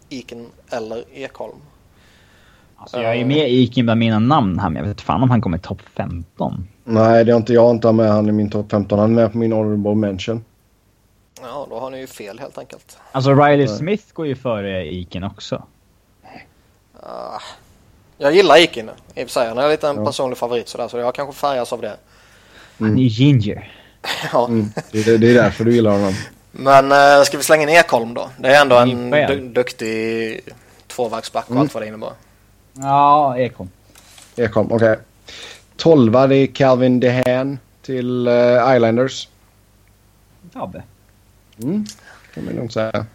Ekin 0.09 0.47
eller 0.69 1.03
Ekholm. 1.13 1.55
alltså 2.77 3.01
jag 3.01 3.15
är 3.15 3.25
med 3.25 3.49
Ikin 3.51 3.85
bland 3.85 3.99
mina 3.99 4.19
namn 4.19 4.59
här, 4.59 4.69
men 4.69 4.81
jag 4.83 4.89
vet 4.89 5.01
fan 5.01 5.23
om 5.23 5.29
han 5.29 5.41
kommer 5.41 5.57
topp 5.57 5.81
15. 5.97 6.67
Nej, 6.83 7.25
det 7.25 7.31
har 7.31 7.37
inte 7.37 7.53
jag 7.53 7.71
inte 7.71 7.91
med 7.91 8.09
han 8.11 8.29
i 8.29 8.31
min 8.31 8.49
topp 8.49 8.65
15. 8.71 8.99
Han 8.99 9.11
är 9.11 9.15
med 9.15 9.31
på 9.31 9.37
min 9.37 9.51
honorable 9.51 9.95
mention. 9.95 10.43
Ja, 11.43 11.67
då 11.69 11.79
har 11.79 11.89
ni 11.89 11.99
ju 11.99 12.07
fel 12.07 12.39
helt 12.39 12.57
enkelt. 12.57 12.97
Alltså 13.11 13.33
Riley 13.33 13.67
Smith 13.67 14.03
går 14.13 14.27
ju 14.27 14.35
före 14.35 14.85
Ikin 14.93 15.23
också. 15.23 15.63
Ah, 17.03 17.39
jag 18.17 18.33
gillar 18.35 18.55
Ekin 18.57 18.89
i 19.15 19.23
och 19.23 19.27
för 19.27 19.33
sig. 19.33 19.47
Han 19.47 19.57
är 19.57 19.69
lite 19.69 19.87
en 19.87 19.95
Ja. 19.97 20.05
personlig 20.05 20.37
favorit 20.37 20.67
sådär 20.67 20.87
så 20.87 20.97
jag 20.97 21.15
kanske 21.15 21.33
färgas 21.39 21.73
av 21.73 21.81
det. 21.81 21.95
Han 22.79 22.97
är 22.97 23.01
ju 23.01 23.07
ginger. 23.07 23.71
Ja. 24.33 24.47
Mm. 24.47 24.65
Det, 24.91 25.07
är, 25.07 25.17
det 25.17 25.29
är 25.29 25.33
därför 25.33 25.63
du 25.65 25.73
gillar 25.75 25.91
honom. 25.91 26.13
Men 26.51 26.91
äh, 26.91 27.23
ska 27.23 27.37
vi 27.37 27.43
slänga 27.43 27.63
in 27.63 27.69
Ekholm 27.69 28.13
då? 28.13 28.29
Det 28.37 28.47
är 28.55 28.61
ändå 28.61 28.75
en 28.75 29.09
du- 29.11 29.49
duktig 29.49 30.39
tvåvägsback 30.87 31.45
och 31.45 31.51
Mm. 31.51 31.61
allt 31.61 31.73
vad 31.73 31.83
det 31.83 31.87
innebär. 31.87 32.11
Ja, 32.73 33.37
Ekholm. 33.37 33.69
Ekholm, 34.35 34.67
okej. 34.71 34.99
Tolva, 35.77 36.27
det 36.27 36.35
är 36.35 36.47
Calvin 36.47 36.99
DeHaan 36.99 37.59
till 37.81 38.27
eh, 38.27 38.75
Islanders. 38.75 39.27
Tabbe. 40.53 40.83
Mm. 41.61 41.85
kan 42.33 42.45
man 42.45 42.53
lugnt 42.53 42.73
säga. 42.73 43.05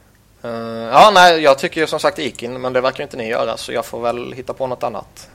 Eh, 0.43 0.51
ja, 0.93 1.11
nej, 1.15 1.41
jag 1.43 1.59
tycker 1.59 1.81
ju 1.81 1.87
som 1.87 2.01
sagt 2.01 2.19
Ekin 2.19 2.61
men 2.61 2.73
det 2.73 2.81
verkar 2.81 3.05
inte 3.05 3.17
ni 3.17 3.29
göra 3.29 3.57
så 3.57 3.73
jag 3.73 3.85
får 3.87 4.01
väl 4.01 4.33
hitta 4.33 4.53
på 4.55 4.67
något 4.67 4.83
annat. 4.83 5.29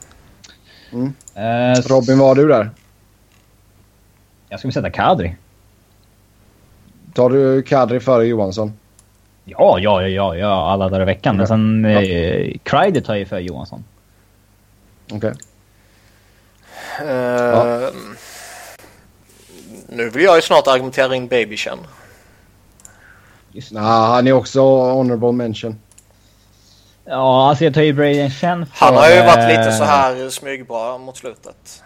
Eh, 1.36 1.82
Robin, 1.88 2.18
vad 2.20 2.28
har 2.28 2.36
du 2.36 2.48
där? 2.48 2.70
Jag 4.50 4.60
skulle 4.60 4.74
sätta 4.74 4.90
Kadri. 4.90 5.36
Tar 7.14 7.30
du 7.30 7.64
Kadri 7.64 8.00
före 8.00 8.26
Johansson? 8.26 8.74
Ja, 9.46 9.80
ja, 9.80 10.02
ja, 10.02 10.08
ja, 10.08 10.36
ja, 10.36 10.72
alla 10.72 10.90
dagar 10.90 11.02
i 11.02 11.06
veckan. 11.06 11.38
Men 11.38 11.48
sen... 11.48 11.86
Eh, 11.86 12.58
Kreider 12.64 13.02
tar 13.02 13.16
ju 13.16 13.26
för 13.26 13.40
Johansson. 13.40 13.84
Okej. 15.12 15.34
Eh, 17.00 17.90
Nu 19.88 20.10
vill 20.10 20.24
jag 20.24 20.36
ju 20.36 20.42
snart 20.42 20.68
argumentera 20.68 21.16
in 21.16 21.28
Babychen. 21.28 21.78
Just 23.54 23.72
Nah, 23.72 24.08
han 24.16 24.28
är 24.28 24.32
också 24.34 24.62
honorable 24.94 25.32
mention. 25.32 25.76
Ja, 27.06 27.50
alltså 27.50 27.64
jag 27.64 27.74
tar 27.74 27.82
ju 27.82 27.94
Braden 27.94 28.30
Chen 28.30 28.66
för... 28.66 28.86
Han 28.86 28.96
har 28.96 29.10
ju 29.10 29.22
varit 29.22 29.48
lite 29.50 29.70
eh, 29.70 29.78
så 29.78 29.84
här 29.84 30.30
smygbra 30.30 30.98
mot 30.98 31.18
slutet. 31.18 31.84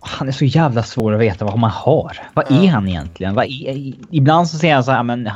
Han 0.00 0.28
är 0.28 0.32
så 0.32 0.44
jävla 0.44 0.82
svår 0.82 1.14
att 1.14 1.20
veta 1.20 1.44
vad 1.44 1.58
man 1.58 1.70
har. 1.70 2.18
Vad 2.34 2.44
Ja. 2.48 2.62
är 2.62 2.68
han 2.68 2.88
egentligen? 2.88 3.34
Vad 3.34 3.44
är, 3.44 3.92
ibland 4.10 4.48
så 4.48 4.58
säger 4.58 4.74
jag 4.74 4.84
så 4.84 4.90
här, 4.90 5.02
men 5.02 5.26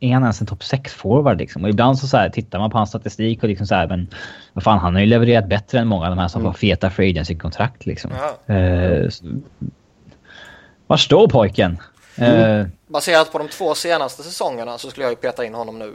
är 0.00 0.12
han 0.12 0.22
ens 0.22 0.40
en 0.40 0.46
topp 0.46 0.60
6-forward 0.62 1.36
liksom? 1.38 1.64
Och 1.64 1.70
ibland 1.70 1.98
så, 1.98 2.06
så 2.08 2.16
här, 2.16 2.28
tittar 2.30 2.58
man 2.58 2.70
på 2.70 2.78
hans 2.78 2.88
statistik 2.88 3.42
och 3.42 3.48
liksom 3.48 3.66
så 3.66 3.74
här, 3.74 3.88
men 3.88 4.08
vad 4.52 4.64
fan, 4.64 4.78
han 4.78 4.94
har 4.94 5.00
ju 5.00 5.06
levererat 5.06 5.48
bättre 5.48 5.78
än 5.78 5.86
många 5.88 6.04
av 6.04 6.10
de 6.10 6.18
här 6.18 6.28
som 6.28 6.40
Mm. 6.40 6.52
får 6.52 6.58
feta 6.58 6.90
free 6.90 7.10
agency-kontrakt 7.10 7.86
liksom. 7.86 8.10
Ja. 8.48 8.54
Eh, 8.54 9.08
så- 9.08 9.24
var 10.86 10.96
står 10.96 11.28
pojken? 11.28 11.78
Mm. 12.16 12.60
Eh, 12.60 12.66
Baserat 12.86 13.32
på 13.32 13.38
de 13.38 13.48
två 13.48 13.74
senaste 13.74 14.22
säsongerna 14.22 14.78
så 14.78 14.90
skulle 14.90 15.04
jag 15.04 15.12
ju 15.12 15.16
peta 15.16 15.44
in 15.44 15.54
honom 15.54 15.78
nu. 15.78 15.94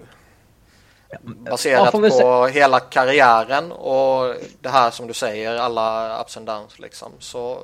ja, 1.10 1.18
Baserat 1.24 1.96
vi 1.96 2.10
på 2.10 2.48
hela 2.48 2.80
karriären 2.80 3.72
och 3.72 4.36
det 4.62 4.70
här 4.70 4.92
som 4.92 5.08
du 5.08 5.14
säger, 5.14 5.56
alla 5.56 6.22
ups 6.22 6.38
and 6.38 6.46
downs 6.46 6.80
liksom. 6.80 7.12
Så 7.20 7.60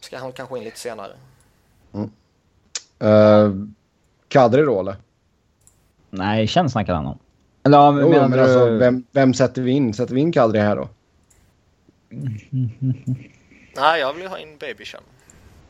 ska 0.00 0.18
han 0.18 0.32
kanske 0.32 0.58
in 0.58 0.64
lite 0.64 0.78
senare. 0.78 1.12
Uh, 3.04 3.66
Kadri 4.28 4.62
då 4.62 4.80
eller? 4.80 4.96
Nej, 6.10 6.46
Chen 6.46 6.70
snackade 6.70 6.96
han 6.96 7.06
om. 7.06 7.18
Eller 7.64 7.78
ja, 7.78 7.90
men 7.90 8.04
Jo, 8.04 8.10
men 8.10 8.30
du- 8.30 8.40
alltså, 8.40 8.70
vem, 8.70 9.04
vem 9.10 9.34
sätter 9.34 9.62
vi 9.62 9.70
in? 9.70 9.94
Sätter 9.94 10.14
vi 10.14 10.20
in 10.20 10.32
Kadri 10.32 10.58
här 10.60 10.76
då? 10.76 10.88
Nej, 13.76 14.00
jag 14.00 14.12
vill 14.12 14.22
ju 14.22 14.28
ha 14.28 14.38
in 14.38 14.56
Babychen. 14.58 15.00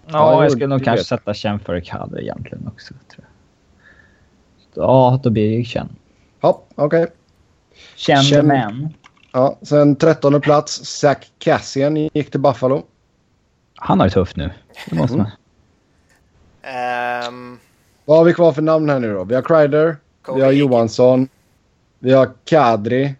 Ja, 0.07 0.12
Ja, 0.12 0.43
jag 0.43 0.53
skulle 0.53 0.66
nog 0.66 0.85
kanske 0.85 1.05
sätta 1.05 1.35
Chen 1.35 1.59
före 1.61 1.81
Kadri 1.81 2.23
egentligen 2.23 2.66
också. 2.69 2.95
Tror 3.09 3.24
jag. 4.74 4.85
Ja, 4.85 5.20
då 5.23 5.31
blir 5.31 5.51
det 5.51 5.57
ju 5.57 5.65
Chen. 5.65 5.89
Ja, 6.41 6.62
okej. 6.74 7.07
Känd 7.97 8.23
Känd- 8.24 8.49
man. 8.49 8.89
Ja, 9.33 9.59
sen 9.62 9.97
13 9.97 10.41
plats, 10.41 10.85
Zach 10.85 11.19
Cassian 11.39 11.97
gick 11.97 12.31
till 12.31 12.41
Buffalo. 12.41 12.83
Han 13.74 14.01
har 14.01 14.07
det 14.07 14.12
tufft 14.12 14.37
nu. 14.37 14.51
Det 14.91 14.97
måste 14.97 15.16
man. 15.16 15.31
Ehm, 16.62 17.59
Vad 18.05 18.19
har 18.19 18.24
vi 18.24 18.35
kvar 18.35 18.53
för 18.53 18.62
namn 18.62 18.91
här 18.91 18.99
nu 19.01 19.12
då? 19.15 19.24
Vi 19.24 19.35
har 19.35 19.43
Kreider, 19.43 19.97
vi 20.35 20.41
har. 20.43 20.53
Johansson, 20.53 21.29
vi 21.99 22.12
har 22.12 22.31
Kadri. 22.45 23.15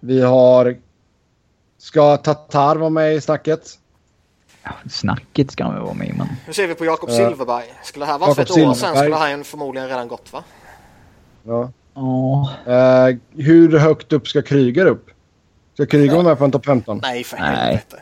Vi 0.00 0.22
har... 0.22 0.76
Ska 1.78 2.16
Tatar 2.16 2.76
vara 2.76 2.90
med 2.90 3.14
i 3.14 3.20
snacket? 3.20 3.78
Snacket 4.90 5.50
ska 5.50 5.64
han 5.64 5.74
väl 5.74 5.82
vara 5.82 5.94
med 5.94 6.14
men... 6.18 6.26
Hur 6.46 6.52
ser 6.52 6.66
vi 6.66 6.74
på 6.74 6.84
Jakob 6.84 7.10
Ja. 7.10 7.16
Silverberg? 7.16 7.64
Skulle 7.82 8.04
det 8.06 8.12
här 8.12 8.18
vara 8.18 8.34
för 8.34 8.42
ett 8.42 8.50
år 8.50 8.74
sedan 8.74 8.96
skulle 8.96 9.16
han 9.16 9.44
förmodligen 9.44 9.88
redan 9.88 10.08
gått 10.08 10.32
va? 10.32 10.44
Ja. 11.44 11.70
Ja. 11.94 12.50
Eh, 12.72 13.16
hur 13.36 13.78
högt 13.78 14.12
upp 14.12 14.28
ska 14.28 14.42
Kryger 14.42 14.86
upp? 14.86 15.06
Ska 15.74 15.86
Kryger 15.86 16.12
vara 16.12 16.22
med 16.22 16.38
på 16.38 16.44
en 16.44 16.50
topp 16.52 16.64
15? 16.66 16.98
Nej 17.02 17.24
för 17.24 17.36
Nej. 17.38 17.46
helvete. 17.56 17.96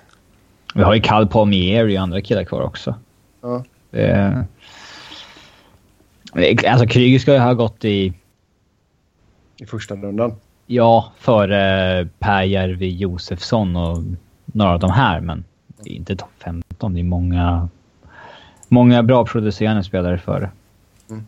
Vi 0.75 0.83
har 0.83 0.95
ju 0.95 1.01
Cal 1.01 1.29
Palmieri 1.29 1.99
och 1.99 2.03
andra 2.03 2.21
killar 2.21 2.45
kvar 2.45 2.63
också. 2.63 2.95
Ja. 3.41 3.65
Det- 3.91 4.47
Alltså 6.69 6.87
Kryger 6.87 7.19
ska 7.19 7.33
ju 7.33 7.39
ha 7.39 7.55
gått 7.55 7.85
i... 7.85 8.13
I 9.57 9.67
första 9.67 9.95
rundan. 9.95 10.35
Ja, 10.67 11.13
före 11.19 12.09
Per 12.19 12.43
Järvi 12.43 12.97
Josefsson 12.97 13.77
och 13.77 13.99
några 14.45 14.73
av 14.73 14.79
de 14.81 14.91
här, 14.91 15.21
men 15.21 15.45
det 15.83 15.91
är 15.91 15.95
inte 15.95 16.17
topp 16.17 16.31
15. 16.39 16.95
Det 16.95 17.01
är 17.01 17.05
många, 17.05 17.69
många 18.69 19.03
bra 19.03 19.27
producerande 19.27 19.85
spelare 19.85 20.19
före. 20.19 20.51
Mm. 21.11 21.25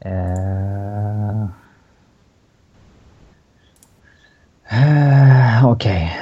Eh... 0.00 1.48
Eh, 4.70 5.66
Okej. 5.66 6.18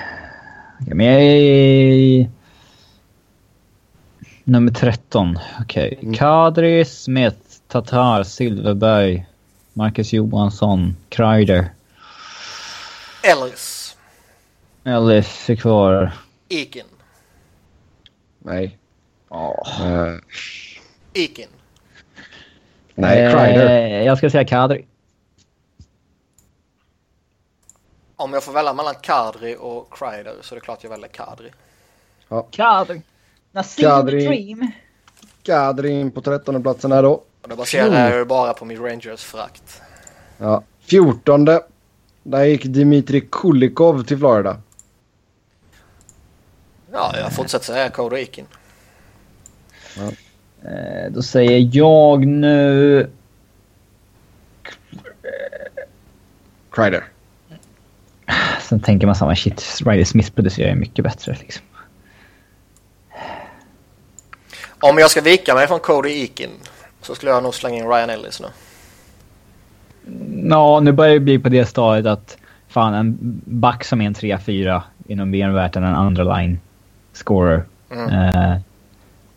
Okej, 0.81 0.95
Men 0.95 1.07
jag 1.07 1.23
är. 1.23 2.31
Nummer 4.45 4.73
13. 4.73 5.39
Okej. 5.61 5.99
Mm. 6.03 6.15
Kadri, 6.15 6.85
Smith, 6.85 7.37
Tatar, 7.69 8.23
Silverberg, 8.23 9.27
Marcus 9.73 10.13
Johansson, 10.13 10.97
Kreider. 11.09 11.69
Ellis. 13.23 13.97
Ellis 14.85 15.51
är 15.51 15.57
kvar. 15.57 16.13
Eakin. 16.49 16.85
Nej. 18.47 18.79
Ja. 19.31 19.67
Eh, 19.81 20.15
Eakin. 21.15 21.49
nej, 22.95 23.33
Kreider. 23.33 23.71
Eh, 23.71 24.03
jag 24.05 24.19
ska 24.19 24.31
säga 24.31 24.45
Kadri. 24.45 24.87
Om 28.17 28.33
jag 28.33 28.43
får 28.45 28.53
välja 28.53 28.73
mellan 28.73 28.95
Kadri 28.95 29.57
och 29.61 29.93
Kreider 29.99 30.35
så 30.41 30.55
är 30.55 30.57
det 30.57 30.65
klart 30.65 30.83
jag 30.83 30.91
väljer 30.91 31.09
Kadri. 31.09 31.51
Kadri. 32.51 33.03
Kadri. 33.79 34.27
Dream. 34.27 34.71
Kadri 35.43 35.91
in 35.91 36.11
på 36.11 36.21
13 36.21 36.63
platsen 36.63 36.93
här 36.93 37.03
då. 37.03 37.13
Och 37.43 37.49
det 37.49 37.57
baserar 37.57 38.11
jag 38.11 38.19
ju 38.19 38.25
bara 38.25 38.55
på 38.55 38.65
min 38.65 38.83
Rangers-frakt. 38.83 39.83
Ja. 40.39 40.63
14. 40.81 41.45
Där 42.23 42.45
gick 42.45 42.65
Dimitri 42.65 43.21
Kulikov 43.21 44.05
till 44.05 44.19
Florida. 44.19 44.57
Ja, 46.97 47.15
jag 47.19 47.33
fortsätter 47.33 47.65
säga 47.65 47.91
Cody 47.91 48.17
Eakin. 48.17 48.47
Eh, 50.65 51.11
då 51.11 51.23
säger 51.23 51.71
jag 51.73 52.27
nu... 52.27 53.11
Kreider. 56.71 57.05
Sen 58.61 58.81
tänker 58.81 59.07
man 59.07 59.17
samma 59.17 59.37
shit, 59.37 59.81
Riley 59.87 60.05
Smith 60.05 60.33
producerar 60.33 60.69
ju 60.69 60.75
mycket 60.75 61.05
bättre 61.05 61.37
liksom. 61.41 61.65
Om 64.81 64.99
jag 64.99 65.11
ska 65.11 65.21
vika 65.21 65.55
mig 65.55 65.67
från 65.67 65.81
Cody 65.81 66.23
Eakin 66.23 66.51
så 67.03 67.15
skulle 67.15 67.33
jag 67.33 67.43
nog 67.43 67.55
slänga 67.55 67.77
in 67.77 67.89
Ryan 67.89 68.11
Ellis 68.11 68.41
nu. 68.41 68.49
Ja, 70.51 70.81
nu 70.81 70.93
börjar 70.93 71.15
det 71.15 71.21
bli 71.21 71.39
på 71.39 71.49
det 71.49 71.67
stadiet 71.67 72.07
att 72.07 72.37
fan 72.69 72.95
en 72.95 73.17
back 73.45 73.85
som 73.85 74.01
är 74.01 74.07
en 74.07 74.15
3-4 74.15 74.83
är 75.09 75.17
nog 75.17 75.27
mer 75.27 75.51
värt 75.51 75.77
än 75.77 75.85
en 75.85 75.95
andra 75.95 76.37
line 76.37 76.59
scorer. 77.17 77.65
Mm. 77.91 78.09
Eh, 78.09 78.59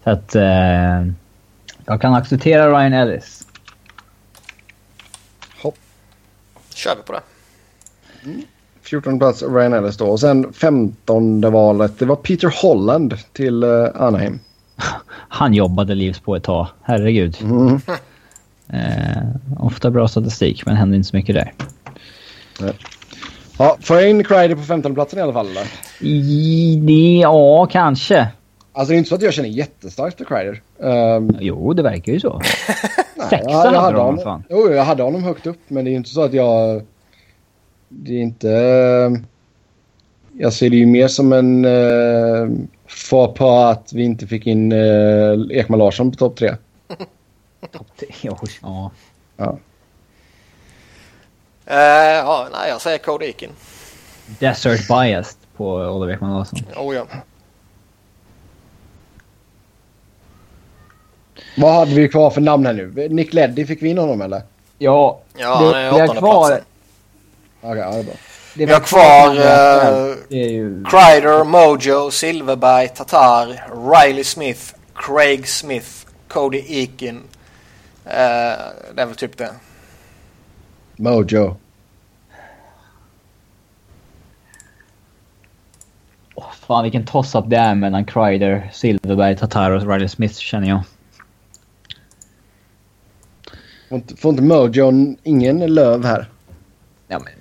så 0.03 0.09
att 0.09 0.35
eh, 0.35 1.05
jag 1.85 2.01
kan 2.01 2.13
acceptera 2.13 2.69
Ryan 2.69 2.93
Ellis. 2.93 3.47
Hopp. 5.61 5.75
Kör 6.73 6.95
vi 6.95 7.01
på 7.01 7.13
det. 7.13 7.21
14 8.81 9.19
plats 9.19 9.43
Ryan 9.43 9.73
Ellis 9.73 9.97
då. 9.97 10.05
Och 10.05 10.19
sen 10.19 10.53
15 10.53 11.41
valet. 11.41 11.99
Det 11.99 12.05
var 12.05 12.15
Peter 12.15 12.61
Holland 12.61 13.13
till 13.33 13.63
uh, 13.63 13.89
Anaheim. 13.95 14.39
Han 15.29 15.53
jobbade 15.53 15.95
livs 15.95 16.19
på 16.19 16.35
ett 16.35 16.43
tag. 16.43 16.67
Herregud. 16.81 17.37
Mm. 17.41 17.81
Eh, 18.67 19.23
ofta 19.59 19.91
bra 19.91 20.07
statistik, 20.07 20.65
men 20.65 20.75
händer 20.75 20.97
inte 20.97 21.09
så 21.09 21.15
mycket 21.15 21.35
där. 21.35 21.53
Ja, 23.59 23.77
får 23.81 23.97
jag 23.97 24.09
in 24.09 24.23
Kreider 24.23 24.55
på 24.55 24.61
15 24.61 24.93
platsen 24.93 25.19
i 25.19 25.21
alla 25.21 25.33
fall 25.33 25.47
eller? 25.47 25.67
I, 25.99 27.19
ja, 27.21 27.65
kanske. 27.71 28.27
Alltså 28.71 28.91
det 28.91 28.95
är 28.95 28.97
inte 28.97 29.09
så 29.09 29.15
att 29.15 29.21
jag 29.21 29.33
känner 29.33 29.49
jättestarkt 29.49 30.17
för 30.17 30.25
Kreider. 30.25 30.61
Um, 30.77 31.37
Jo, 31.39 31.73
det 31.73 31.83
verkar 31.83 32.13
ju 32.13 32.19
så. 32.19 32.41
nej, 33.15 33.27
Sexa 33.29 33.49
jag, 33.49 33.73
jag 33.73 33.81
hade 33.81 33.97
de, 33.97 34.05
honom, 34.05 34.23
fan. 34.23 34.43
Jo, 34.49 34.71
jag 34.71 34.83
hade 34.83 35.03
honom 35.03 35.23
högt 35.23 35.47
upp 35.47 35.59
men 35.67 35.85
det 35.85 35.91
är 35.91 35.95
inte 35.95 36.09
så 36.09 36.23
att 36.23 36.33
jag... 36.33 36.81
Det 37.89 38.13
är 38.13 38.21
inte... 38.21 38.51
eh, 38.51 39.11
Jag 40.37 40.53
ser 40.53 40.69
det 40.69 40.75
ju 40.77 40.85
mer 40.85 41.07
som 41.07 41.33
en 41.33 41.65
uh, 41.65 42.49
far 42.87 43.27
på 43.27 43.49
att 43.49 43.93
vi 43.93 44.03
inte 44.03 44.27
fick 44.27 44.47
in 44.47 44.71
uh, 44.71 45.47
Ekman 45.51 45.79
Larsson 45.79 46.11
på 46.11 46.17
topp 46.17 46.35
tre. 46.35 46.55
ja. 48.21 48.91
Ja. 49.37 49.57
Eh, 51.69 51.77
ja, 51.77 52.47
nej, 52.51 52.69
jag 52.69 52.81
säger 52.81 52.97
Cody 52.97 53.25
Eakin. 53.25 53.49
Desert 54.39 54.87
biased 54.87 55.37
på 55.57 55.65
Oliver 55.73 56.13
Ekman 56.13 56.33
Larsson. 56.37 56.59
Oh, 56.75 56.95
ja. 56.95 57.05
Vad 61.57 61.73
hade 61.73 61.93
vi 61.93 62.09
kvar 62.09 62.29
för 62.29 62.41
namn 62.41 62.65
här 62.65 62.73
nu? 62.73 63.09
Nick 63.09 63.33
Leddy, 63.33 63.65
fick 63.65 63.81
vi 63.81 63.89
in 63.89 63.97
honom 63.97 64.21
eller? 64.21 64.41
Ja, 64.77 65.21
Ja, 65.37 65.55
han 65.55 65.75
är 65.75 65.93
åttonde 65.93 66.21
platsen. 66.21 66.61
Okej, 67.61 67.79
ja, 67.79 67.91
det 67.91 67.99
är 67.99 68.03
bra. 68.03 68.13
Det 68.53 68.65
Vi 68.65 68.73
har 68.73 68.79
kvar 68.79 69.35
det 70.29 70.37
är 70.37 70.49
ju... 70.49 70.85
Kreider, 70.85 71.43
Mojo, 71.43 72.11
Silverberg, 72.11 72.87
Tatar, 72.87 73.47
Riley 73.91 74.23
Smith, 74.23 74.61
Craig 74.95 75.47
Smith, 75.47 75.89
Cody 76.27 76.63
Eakin. 76.67 77.21
Eh, 78.05 78.11
det 78.93 79.01
är 79.01 79.05
väl 79.05 79.15
typ 79.15 79.37
det. 79.37 79.49
Mojo. 80.99 81.55
Åh, 86.35 86.51
fan 86.53 86.83
vilken 86.83 87.05
toss-up 87.05 87.45
det 87.47 87.57
är 87.57 87.75
mellan 87.75 88.05
Kreider, 88.05 88.69
Silverberg, 88.73 89.37
Tatar 89.37 89.71
och 89.71 89.93
Riley 89.93 90.07
Smith 90.07 90.35
känner 90.35 90.67
jag. 90.69 90.81
Får 93.89 93.95
inte, 93.97 94.15
får 94.15 94.29
inte 94.29 94.43
Mojo 94.43 94.91
ingen 95.23 95.73
löv 95.73 96.05
här? 96.05 96.29
Ja, 97.07 97.19
men, 97.19 97.33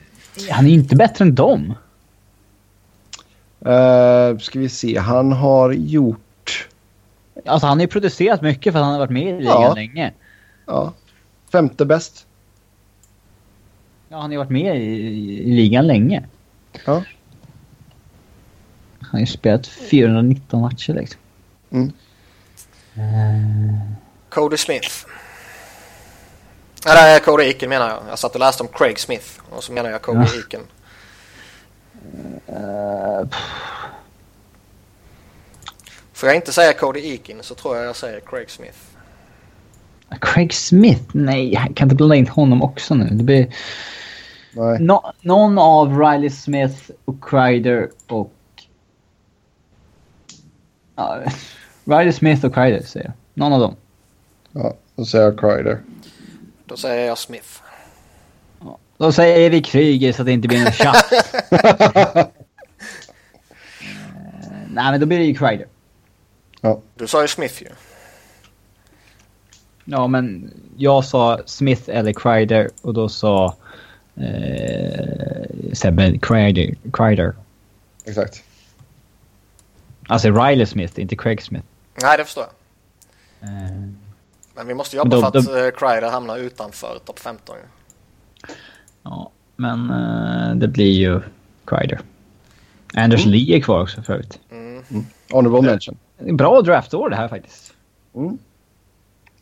han 0.51 0.67
är 0.67 0.71
inte 0.71 0.97
bättre 0.97 1.25
än 1.25 1.35
dem. 1.35 1.75
Uh, 3.67 4.39
ska 4.39 4.59
vi 4.59 4.69
se, 4.69 4.99
han 4.99 5.33
har 5.33 5.73
gjort... 5.73 6.69
Alltså 7.47 7.67
han 7.67 7.79
har 7.79 7.83
ju 7.83 7.89
producerat 7.89 8.43
mycket 8.43 8.73
för 8.73 8.81
att 8.81 8.85
han 8.85 8.93
har 8.93 9.01
varit 9.01 9.11
med 9.11 9.23
i 9.23 9.41
ligan 9.41 9.63
Ja. 9.63 9.75
länge. 9.75 10.13
Ja, 10.67 10.93
femte 11.53 11.85
bäst. 11.85 12.28
Ja, 14.09 14.17
han 14.17 14.23
har 14.23 14.31
ju 14.31 14.37
varit 14.37 14.51
med 14.51 14.77
i, 14.77 14.81
i 14.81 15.55
ligan 15.55 15.87
länge. 15.87 16.27
Ja. 16.85 17.03
Han 19.01 19.11
har 19.11 19.19
ju 19.19 19.27
spelat 19.27 19.67
419 19.67 20.61
matcher 20.61 20.93
liksom. 20.93 21.21
Mm. 21.71 21.93
Cody 24.29 24.57
Smith. 24.57 24.91
Eller 26.87 27.19
Cody 27.19 27.45
Eakin 27.45 27.69
menar 27.69 27.89
jag. 27.89 28.03
Jag 28.09 28.19
satt 28.19 28.35
och 28.35 28.41
läste 28.41 28.63
om 28.63 28.69
Craig 28.73 28.99
Smith 28.99 29.27
och 29.51 29.65
så 29.65 29.73
menar 29.73 29.91
jag 29.91 30.03
Cody 30.03 30.19
Ja. 30.19 30.37
Eakin. 30.37 30.61
Uh, 32.49 33.29
Får 36.13 36.29
jag 36.29 36.37
inte 36.37 36.53
säga 36.53 36.73
Cody 36.73 37.01
Eakin 37.01 37.43
så 37.43 37.55
tror 37.55 37.77
jag 37.77 37.87
jag 37.87 37.97
säger 37.97 38.21
Craig 38.21 38.51
Smith. 38.51 38.79
Craig 40.21 40.55
Smith? 40.55 41.03
Nej, 41.13 41.53
jag 41.55 41.77
kan 41.77 41.87
inte 41.87 41.95
blanda 41.95 42.17
in 42.17 42.29
honom 42.29 42.63
också 42.63 42.95
nu. 42.95 43.09
Det 43.11 43.25
blir 43.25 43.55
Nej. 44.53 44.81
nå- 44.81 45.13
någon 45.21 45.59
av 45.59 45.99
Riley 46.01 46.31
Smith 46.31 46.91
och 47.05 47.25
Kreider 47.25 47.91
och... 48.07 48.33
Ja, 50.97 51.19
Riley 51.85 52.13
Smith 52.13 52.45
och 52.47 52.55
Kreider 52.55 52.83
säger 52.83 53.07
jag. 53.07 53.15
Någon 53.35 53.53
av 53.53 53.61
dem. 53.61 53.77
Ja, 54.53 54.75
då 54.97 55.05
säger 55.05 55.25
jag 55.25 55.39
Kreider. 55.41 55.79
Då 56.67 56.77
säger 56.77 57.07
jag 57.07 57.19
Smith. 57.19 57.49
Då 58.97 59.13
säger 59.13 59.51
vi 59.51 59.63
Kryger 59.63 60.13
så 60.13 60.23
att 60.23 60.27
det 60.27 60.33
inte 60.33 60.49
blir 60.49 60.67
en 60.67 60.73
chatt. 60.73 61.05
Eh, 64.41 64.55
Nej, 64.71 64.91
men 64.91 65.01
då 65.01 65.07
blir 65.07 65.19
det 65.19 65.25
ju 65.25 65.35
Kreider. 65.35 65.67
Du 66.97 67.07
sa 67.07 67.23
ju 67.23 67.29
Smith 67.29 67.63
ju. 67.63 67.69
Ja, 69.91 70.07
men 70.07 70.51
jag 70.77 71.05
sa 71.05 71.41
Smith 71.47 71.83
eller 71.87 72.13
Kreider 72.13 72.71
och 72.83 72.95
då 72.95 73.09
sa 73.09 73.57
eh, 74.17 75.45
Sebbe 75.73 76.19
Kreider. 76.19 76.75
Kreider. 76.93 77.35
Exakt. 78.05 78.43
Alltså 80.09 80.31
Riley 80.31 80.67
Smith, 80.67 81.01
inte 81.01 81.17
Craig 81.17 81.43
Smith. 81.43 81.65
Nej, 82.03 82.19
det 82.19 82.25
förstår 82.25 82.45
jag. 82.45 83.49
Eh, 83.51 83.71
Men 84.55 84.67
vi 84.67 84.75
måste 84.75 84.97
jobba 84.97 85.11
Då- 85.17 85.21
för 85.21 85.39
att 85.39 85.47
då- 85.47 85.57
eh, 85.57 85.71
Kreider 85.71 86.11
hamnar 86.11 86.39
utanför 86.39 86.99
topp 87.05 87.19
15 87.19 87.57
ju. 87.57 87.63
ja, 89.03 89.31
men 89.57 89.91
eh, 89.91 90.55
det 90.57 90.69
blir 90.69 90.93
ju 90.93 91.21
Kreider. 91.65 92.01
Anders 92.95 93.21
Mm. 93.27 93.33
Lee 93.33 93.57
är 93.57 93.61
kvar 93.61 93.83
också 93.83 94.03
förut. 94.03 94.39
Mm. 94.51 94.83
Honorable 95.33 95.71
mention. 95.71 95.97
Bra 96.37 96.61
draftår 96.63 97.11
det 97.11 97.17
här 97.17 97.29
faktiskt. 97.29 97.75
Mm. 98.15 98.39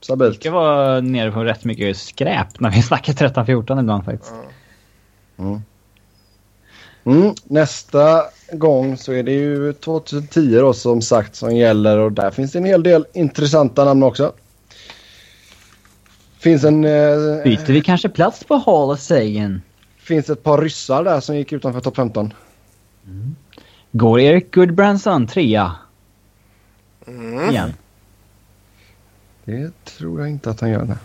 Stabilt. 0.01 0.43
Det 0.43 0.51
var 0.51 1.01
nere 1.01 1.33
på 1.33 1.45
rätt 1.45 1.65
mycket 1.65 1.97
skräp 1.97 2.61
när 2.61 2.71
vi 2.71 2.83
snackade 2.83 3.29
13-14 3.29 3.81
ibland 3.81 4.05
faktiskt. 4.05 4.33
Mm. 5.39 5.61
Mm. 7.05 7.35
Nästa 7.45 8.23
gång 8.53 8.97
så 8.97 9.13
är 9.13 9.23
det 9.23 9.33
ju 9.33 9.73
2010 9.73 10.59
då 10.59 10.73
som 10.73 11.03
sagt 11.03 11.37
som 11.37 11.57
gäller 11.57 11.99
och 11.99 12.13
där 12.13 12.31
finns 12.31 12.53
det 12.53 12.59
en 12.59 12.65
hel 12.65 12.83
del 12.83 13.07
intressanta 13.15 13.85
namn 13.85 14.03
också. 14.03 14.33
Finns 16.39 16.65
en... 16.65 16.85
Eh, 16.85 17.43
Byter 17.45 17.73
vi 17.73 17.81
kanske 17.81 18.09
plats 18.09 18.45
på 18.45 18.55
Hall 18.55 18.91
of 18.91 19.01
Sagan? 19.01 19.63
finns 19.99 20.31
ett 20.31 20.43
par 20.43 20.59
ryssar 20.63 21.05
där 21.05 21.21
som 21.21 21.37
gick 21.37 21.53
utanför 21.53 21.81
topp 21.81 21.97
15. 21.97 22.33
Går 23.93 24.21
Erik 24.21 24.55
Goodbranson 24.55 25.27
trea 25.27 25.73
Mm. 27.09 27.51
igen? 27.51 27.73
Det 29.47 29.85
tror 29.85 30.21
jag 30.21 30.31
inte 30.31 30.51
att 30.51 30.61
han 30.61 30.71
gör. 30.71 30.85
Nej. 30.85 30.97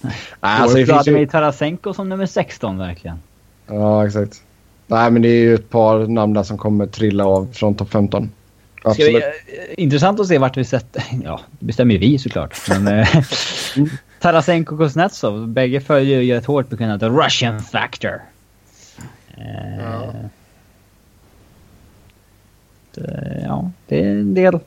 Nej, 0.00 0.14
alltså 0.40 0.76
det 0.76 0.86
finns 0.86 0.88
Vladimir 0.96 1.20
ju... 1.20 1.26
Tarasenko 1.26 1.94
som 1.94 2.08
nummer 2.08 2.26
16 2.26 2.78
verkligen? 2.78 3.18
Ja, 3.66 4.06
exakt. 4.06 4.42
Nej, 4.86 5.10
men 5.10 5.22
det 5.22 5.28
är 5.28 5.40
ju 5.40 5.54
ett 5.54 5.70
par 5.70 6.06
namn 6.06 6.34
där 6.34 6.42
som 6.42 6.58
kommer 6.58 6.86
trilla 6.86 7.24
av 7.26 7.48
från 7.52 7.74
topp 7.74 7.90
15. 7.90 8.30
Ska 8.78 8.90
Absolut. 8.90 9.14
vi, 9.14 9.18
eh, 9.18 9.84
intressant 9.84 10.20
att 10.20 10.26
se 10.26 10.38
vart 10.38 10.56
vi 10.56 10.64
sätter... 10.64 11.04
Ja, 11.24 11.40
det 11.58 11.66
bestämmer 11.66 11.94
ju 11.94 12.00
vi 12.00 12.18
såklart. 12.18 12.58
Men, 12.68 12.86
eh, 12.88 13.08
Tarasenko 14.20 14.74
och 14.74 14.80
Kuznetsov, 14.80 15.48
bägge 15.48 15.80
följer 15.80 16.20
ju 16.20 16.36
ett 16.36 16.46
hårt 16.46 16.68
bekannat 16.68 17.00
The 17.00 17.06
Russian 17.08 17.60
Factor. 17.62 18.22
Eh, 19.36 19.78
Ja. 19.78 20.12
det, 22.94 23.42
ja, 23.46 23.70
det 23.88 24.00
är 24.00 24.10
en 24.10 24.34
del, 24.34 24.58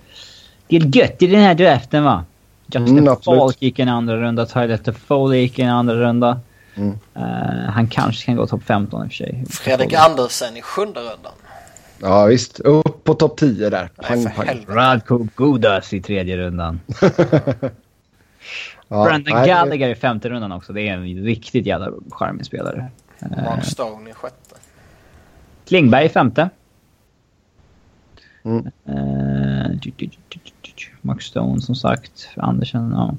del 0.67 0.95
gött 0.95 1.21
i 1.21 1.27
den 1.27 1.41
här 1.41 1.53
draften 1.55 2.03
va? 2.03 2.25
Justin 2.67 2.97
Mm. 2.97 3.15
Falk 3.25 3.61
gick 3.61 3.79
en 3.79 3.89
andra 3.89 4.17
runda, 4.17 4.45
Tyler 4.45 4.77
Toffoli 4.77 5.37
gick 5.37 5.59
en 5.59 5.69
andra 5.69 5.95
runda. 5.95 6.39
Mm. 6.75 6.97
Eh, 7.15 7.69
han 7.71 7.87
kanske 7.87 8.25
kan 8.25 8.35
gå 8.35 8.47
topp 8.47 8.63
15 8.63 9.03
i 9.03 9.07
och 9.07 9.11
för 9.11 9.15
sig. 9.15 9.45
Fredrik 9.49 9.93
Andersen 9.93 10.57
i 10.57 10.61
sjunde 10.61 10.99
rundan. 10.99 11.31
Ja, 12.01 12.25
visst. 12.25 12.59
Upp 12.59 13.03
på 13.03 13.13
topp 13.13 13.37
10 13.37 13.69
där. 13.69 13.89
Pang, 13.95 14.25
pang. 14.35 14.65
Radko 14.67 15.27
Gudas 15.35 15.93
i 15.93 16.01
tredje 16.01 16.37
rundan. 16.37 16.79
Ja, 18.87 19.03
Brandon 19.03 19.33
nej, 19.35 19.47
Gallagher 19.47 19.89
i 19.89 19.95
femte 19.95 20.29
rundan 20.29 20.51
också. 20.51 20.73
Det 20.73 20.81
är 20.81 20.93
en 20.93 21.23
riktigt 21.23 21.65
jävla 21.65 21.91
charmig 22.11 22.45
spelare. 22.45 22.85
Eh, 23.19 23.43
Mark 23.43 23.65
Stone 23.65 24.09
i 24.09 24.13
sjätte. 24.13 24.55
Klingberg 25.67 26.05
i 26.05 26.09
femte. 26.09 26.49
Mm. 28.43 28.65
Eh, 28.85 29.69
du- 29.81 29.91
du- 29.97 30.09
du- 30.29 30.39
du- 30.75 31.07
Max 31.07 31.25
Stone 31.25 31.61
som 31.61 31.75
sagt. 31.75 32.27
Andersen, 32.37 32.91
ja. 32.95 33.15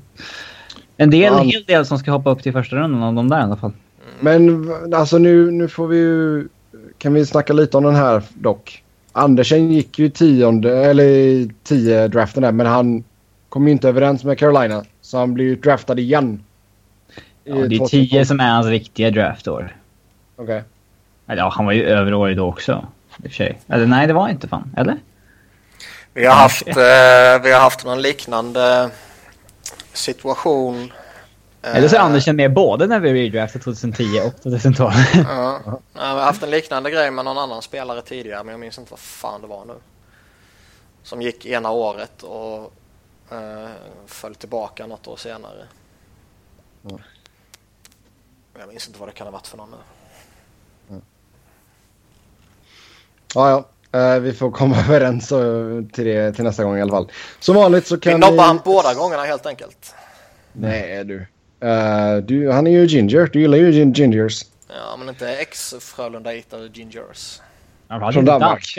En 0.97 1.11
del, 1.11 1.21
Ja. 1.23 1.43
hel 1.43 1.65
del 1.65 1.87
som 1.87 1.99
ska 1.99 2.11
hoppa 2.11 2.31
upp 2.31 2.43
till 2.43 2.53
första 2.53 2.77
rundan 2.77 3.03
av 3.03 3.15
de 3.15 3.29
där 3.29 3.41
i 3.41 3.43
alla 3.43 3.57
fall. 3.57 3.73
Men 4.21 4.71
alltså 4.95 5.19
nu, 5.19 5.51
nu 5.51 5.69
får 5.69 5.87
vi 5.87 5.97
ju... 5.97 6.49
Kan 6.99 7.15
vi 7.15 7.27
snacka 7.27 7.53
lite 7.53 7.77
om 7.77 7.85
den 7.85 7.95
här 7.95 8.23
dock. 8.35 8.83
Andersen 9.13 9.73
gick 9.73 9.99
ju 9.99 10.09
tionde, 10.09 10.85
eller 10.87 11.49
tio 11.63 12.09
draften 12.09 12.43
där, 12.43 12.53
men 12.53 12.67
han 12.67 13.05
kom 13.49 13.67
ju 13.67 13.73
inte 13.73 13.89
överens 13.89 14.25
med 14.25 14.39
Carolina. 14.39 14.85
Så 15.01 15.19
han 15.19 15.35
blir 15.35 15.45
ju 15.45 15.57
draftad 15.57 15.99
igen. 15.99 16.41
Ja, 17.45 17.55
det 17.55 17.61
är 17.61 17.79
2012. 17.79 17.89
tio 17.89 18.27
som 18.27 18.41
är 18.41 18.51
hans 18.51 18.67
riktiga 18.67 19.11
draftår. 19.11 19.77
Okej. 20.37 20.63
Eller 21.27 21.43
ja, 21.43 21.53
han 21.55 21.65
var 21.67 21.73
ju 21.73 21.83
över 21.85 22.15
året 22.15 22.37
då 22.37 22.47
också. 22.47 22.87
I 23.17 23.27
och 23.27 23.31
för 23.31 23.37
sig. 23.37 23.59
Eller 23.69 23.87
nej, 23.87 24.07
det 24.07 24.13
var 24.13 24.29
inte 24.29 24.49
fan. 24.49 24.71
Eller? 24.77 24.97
Vi 26.17 26.27
har 26.27 26.35
haft, 26.35 26.67
eh, 26.67 27.43
vi 27.43 27.53
har 27.53 27.61
haft 27.61 27.85
någon 27.85 28.03
liknande 28.03 28.91
situation. 29.93 30.93
Eller 31.63 31.89
så 31.89 31.97
är 31.97 32.01
Eh, 32.01 32.05
Andersen 32.05 32.37
med 32.37 32.53
både 32.53 32.87
när 32.87 33.01
vi 33.01 33.13
redraftade 33.13 33.65
2010 33.65 34.21
och 34.21 34.43
2012. 34.43 34.93
Ja. 35.15 35.61
Vi 35.93 36.01
har 36.01 36.21
haft 36.21 36.43
en 36.43 36.51
liknande 36.51 36.91
grej 36.91 37.11
med 37.11 37.25
någon 37.25 37.39
annan 37.39 37.63
spelare 37.63 38.03
tidigare 38.03 38.45
men 38.45 38.53
jag 38.53 38.61
minns 38.61 38.79
inte 38.79 38.91
vad 38.91 39.01
fan 39.01 39.41
det 39.41 39.47
var 39.47 39.65
nu. 39.65 39.75
Som 41.03 41.23
gick 41.23 41.47
ena 41.47 41.71
året 41.71 42.23
och 42.23 42.73
eh, 43.31 43.69
föll 44.07 44.35
tillbaka 44.35 44.87
något 44.87 45.07
år 45.07 45.17
senare. 45.17 45.65
Mm. 46.85 47.01
Jag 48.59 48.69
minns 48.69 48.87
inte 48.87 49.01
vad 49.01 49.09
det 49.09 49.13
kan 49.13 49.27
ha 49.27 49.33
varit 49.33 49.47
för 49.47 49.57
någon 49.57 49.71
nu. 49.71 49.77
Ja, 53.35 53.51
ja. 53.51 53.65
Eh, 53.97 54.21
vi 54.21 54.33
får 54.33 54.51
komma 54.51 54.77
överens 54.89 55.33
eh, 55.33 55.83
till 55.93 56.05
det 56.05 56.33
till 56.33 56.45
nästa 56.45 56.65
gång 56.65 56.79
i 56.79 56.83
alla 56.83 56.93
fall. 56.93 57.11
Som 57.41 57.57
vanligt 57.57 57.87
så 57.87 57.95
Vi 57.95 58.01
kan 58.01 58.21
nobbar 58.21 58.45
han 58.45 58.61
båda 58.65 58.95
gångerna 58.95 59.23
helt 59.23 59.47
enkelt. 59.47 59.95
Nej 60.53 61.05
du. 61.05 61.27
Eh, 61.61 62.17
du. 62.17 62.51
Han 62.51 62.67
är 62.67 62.71
ju 62.71 62.87
ginger. 62.87 63.31
Du 63.33 63.41
gillar 63.41 63.59
ju 63.59 63.71
gin- 63.73 63.93
gingers. 63.93 64.43
Ja 64.69 64.97
men 64.99 65.09
inte 65.09 65.29
ex-Frölunda-itare 65.29 66.69
Gingers. 66.75 67.41
Från 67.89 68.13
Från 68.13 68.25
Danmark. 68.25 68.79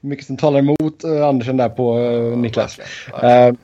Mycket 0.00 0.26
som 0.26 0.36
talar 0.36 0.58
emot 0.58 1.04
uh, 1.04 1.26
Andersen 1.26 1.56
där 1.56 1.68
på 1.68 1.98
eh, 1.98 2.38
Niklas. 2.38 2.78
Eh, 3.22 3.54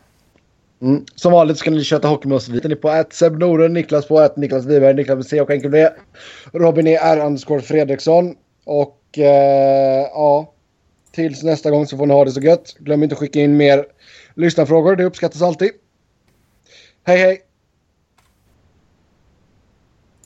mm. 0.83 1.05
Som 1.15 1.33
vanligt 1.33 1.59
så 1.59 1.65
kan 1.65 1.75
ni 1.75 1.85
köta 1.85 2.09
hockey 2.09 2.29
med 2.29 2.37
oss. 2.37 2.49
Vi 2.49 2.59
är 2.59 2.75
på 2.75 2.89
att 2.89 3.13
Seb 3.13 3.39
Noren, 3.39 3.73
Niklas 3.73 4.09
på 4.09 4.21
att 4.21 4.37
Niklas 4.37 4.67
Wiberg, 4.67 4.95
Niklas 4.95 5.17
med 5.17 5.27
C 5.27 5.41
och 5.41 5.51
enkel 5.51 5.71
V. 5.71 5.89
Robin 6.53 6.87
är 6.87 6.99
R 6.99 7.27
underscore 7.27 7.61
Fredriksson. 7.61 8.35
Och 9.15 9.19
eh, 9.19 10.09
ja, 10.13 10.53
tills 11.11 11.43
nästa 11.43 11.71
gång 11.71 11.87
så 11.87 11.97
får 11.97 12.07
ni 12.07 12.15
ha 12.15 12.25
det 12.25 12.31
så 12.31 12.41
gött. 12.41 12.77
Glöm 12.79 13.03
inte 13.03 13.15
att 13.15 13.19
skicka 13.19 13.41
in 13.41 13.57
mer 13.57 13.87
lyssnarfrågor. 14.35 14.97
Det 14.97 15.05
uppskattas 15.05 15.43
alltid. 15.43 15.71
Hej 17.05 17.19
hej! 17.19 17.43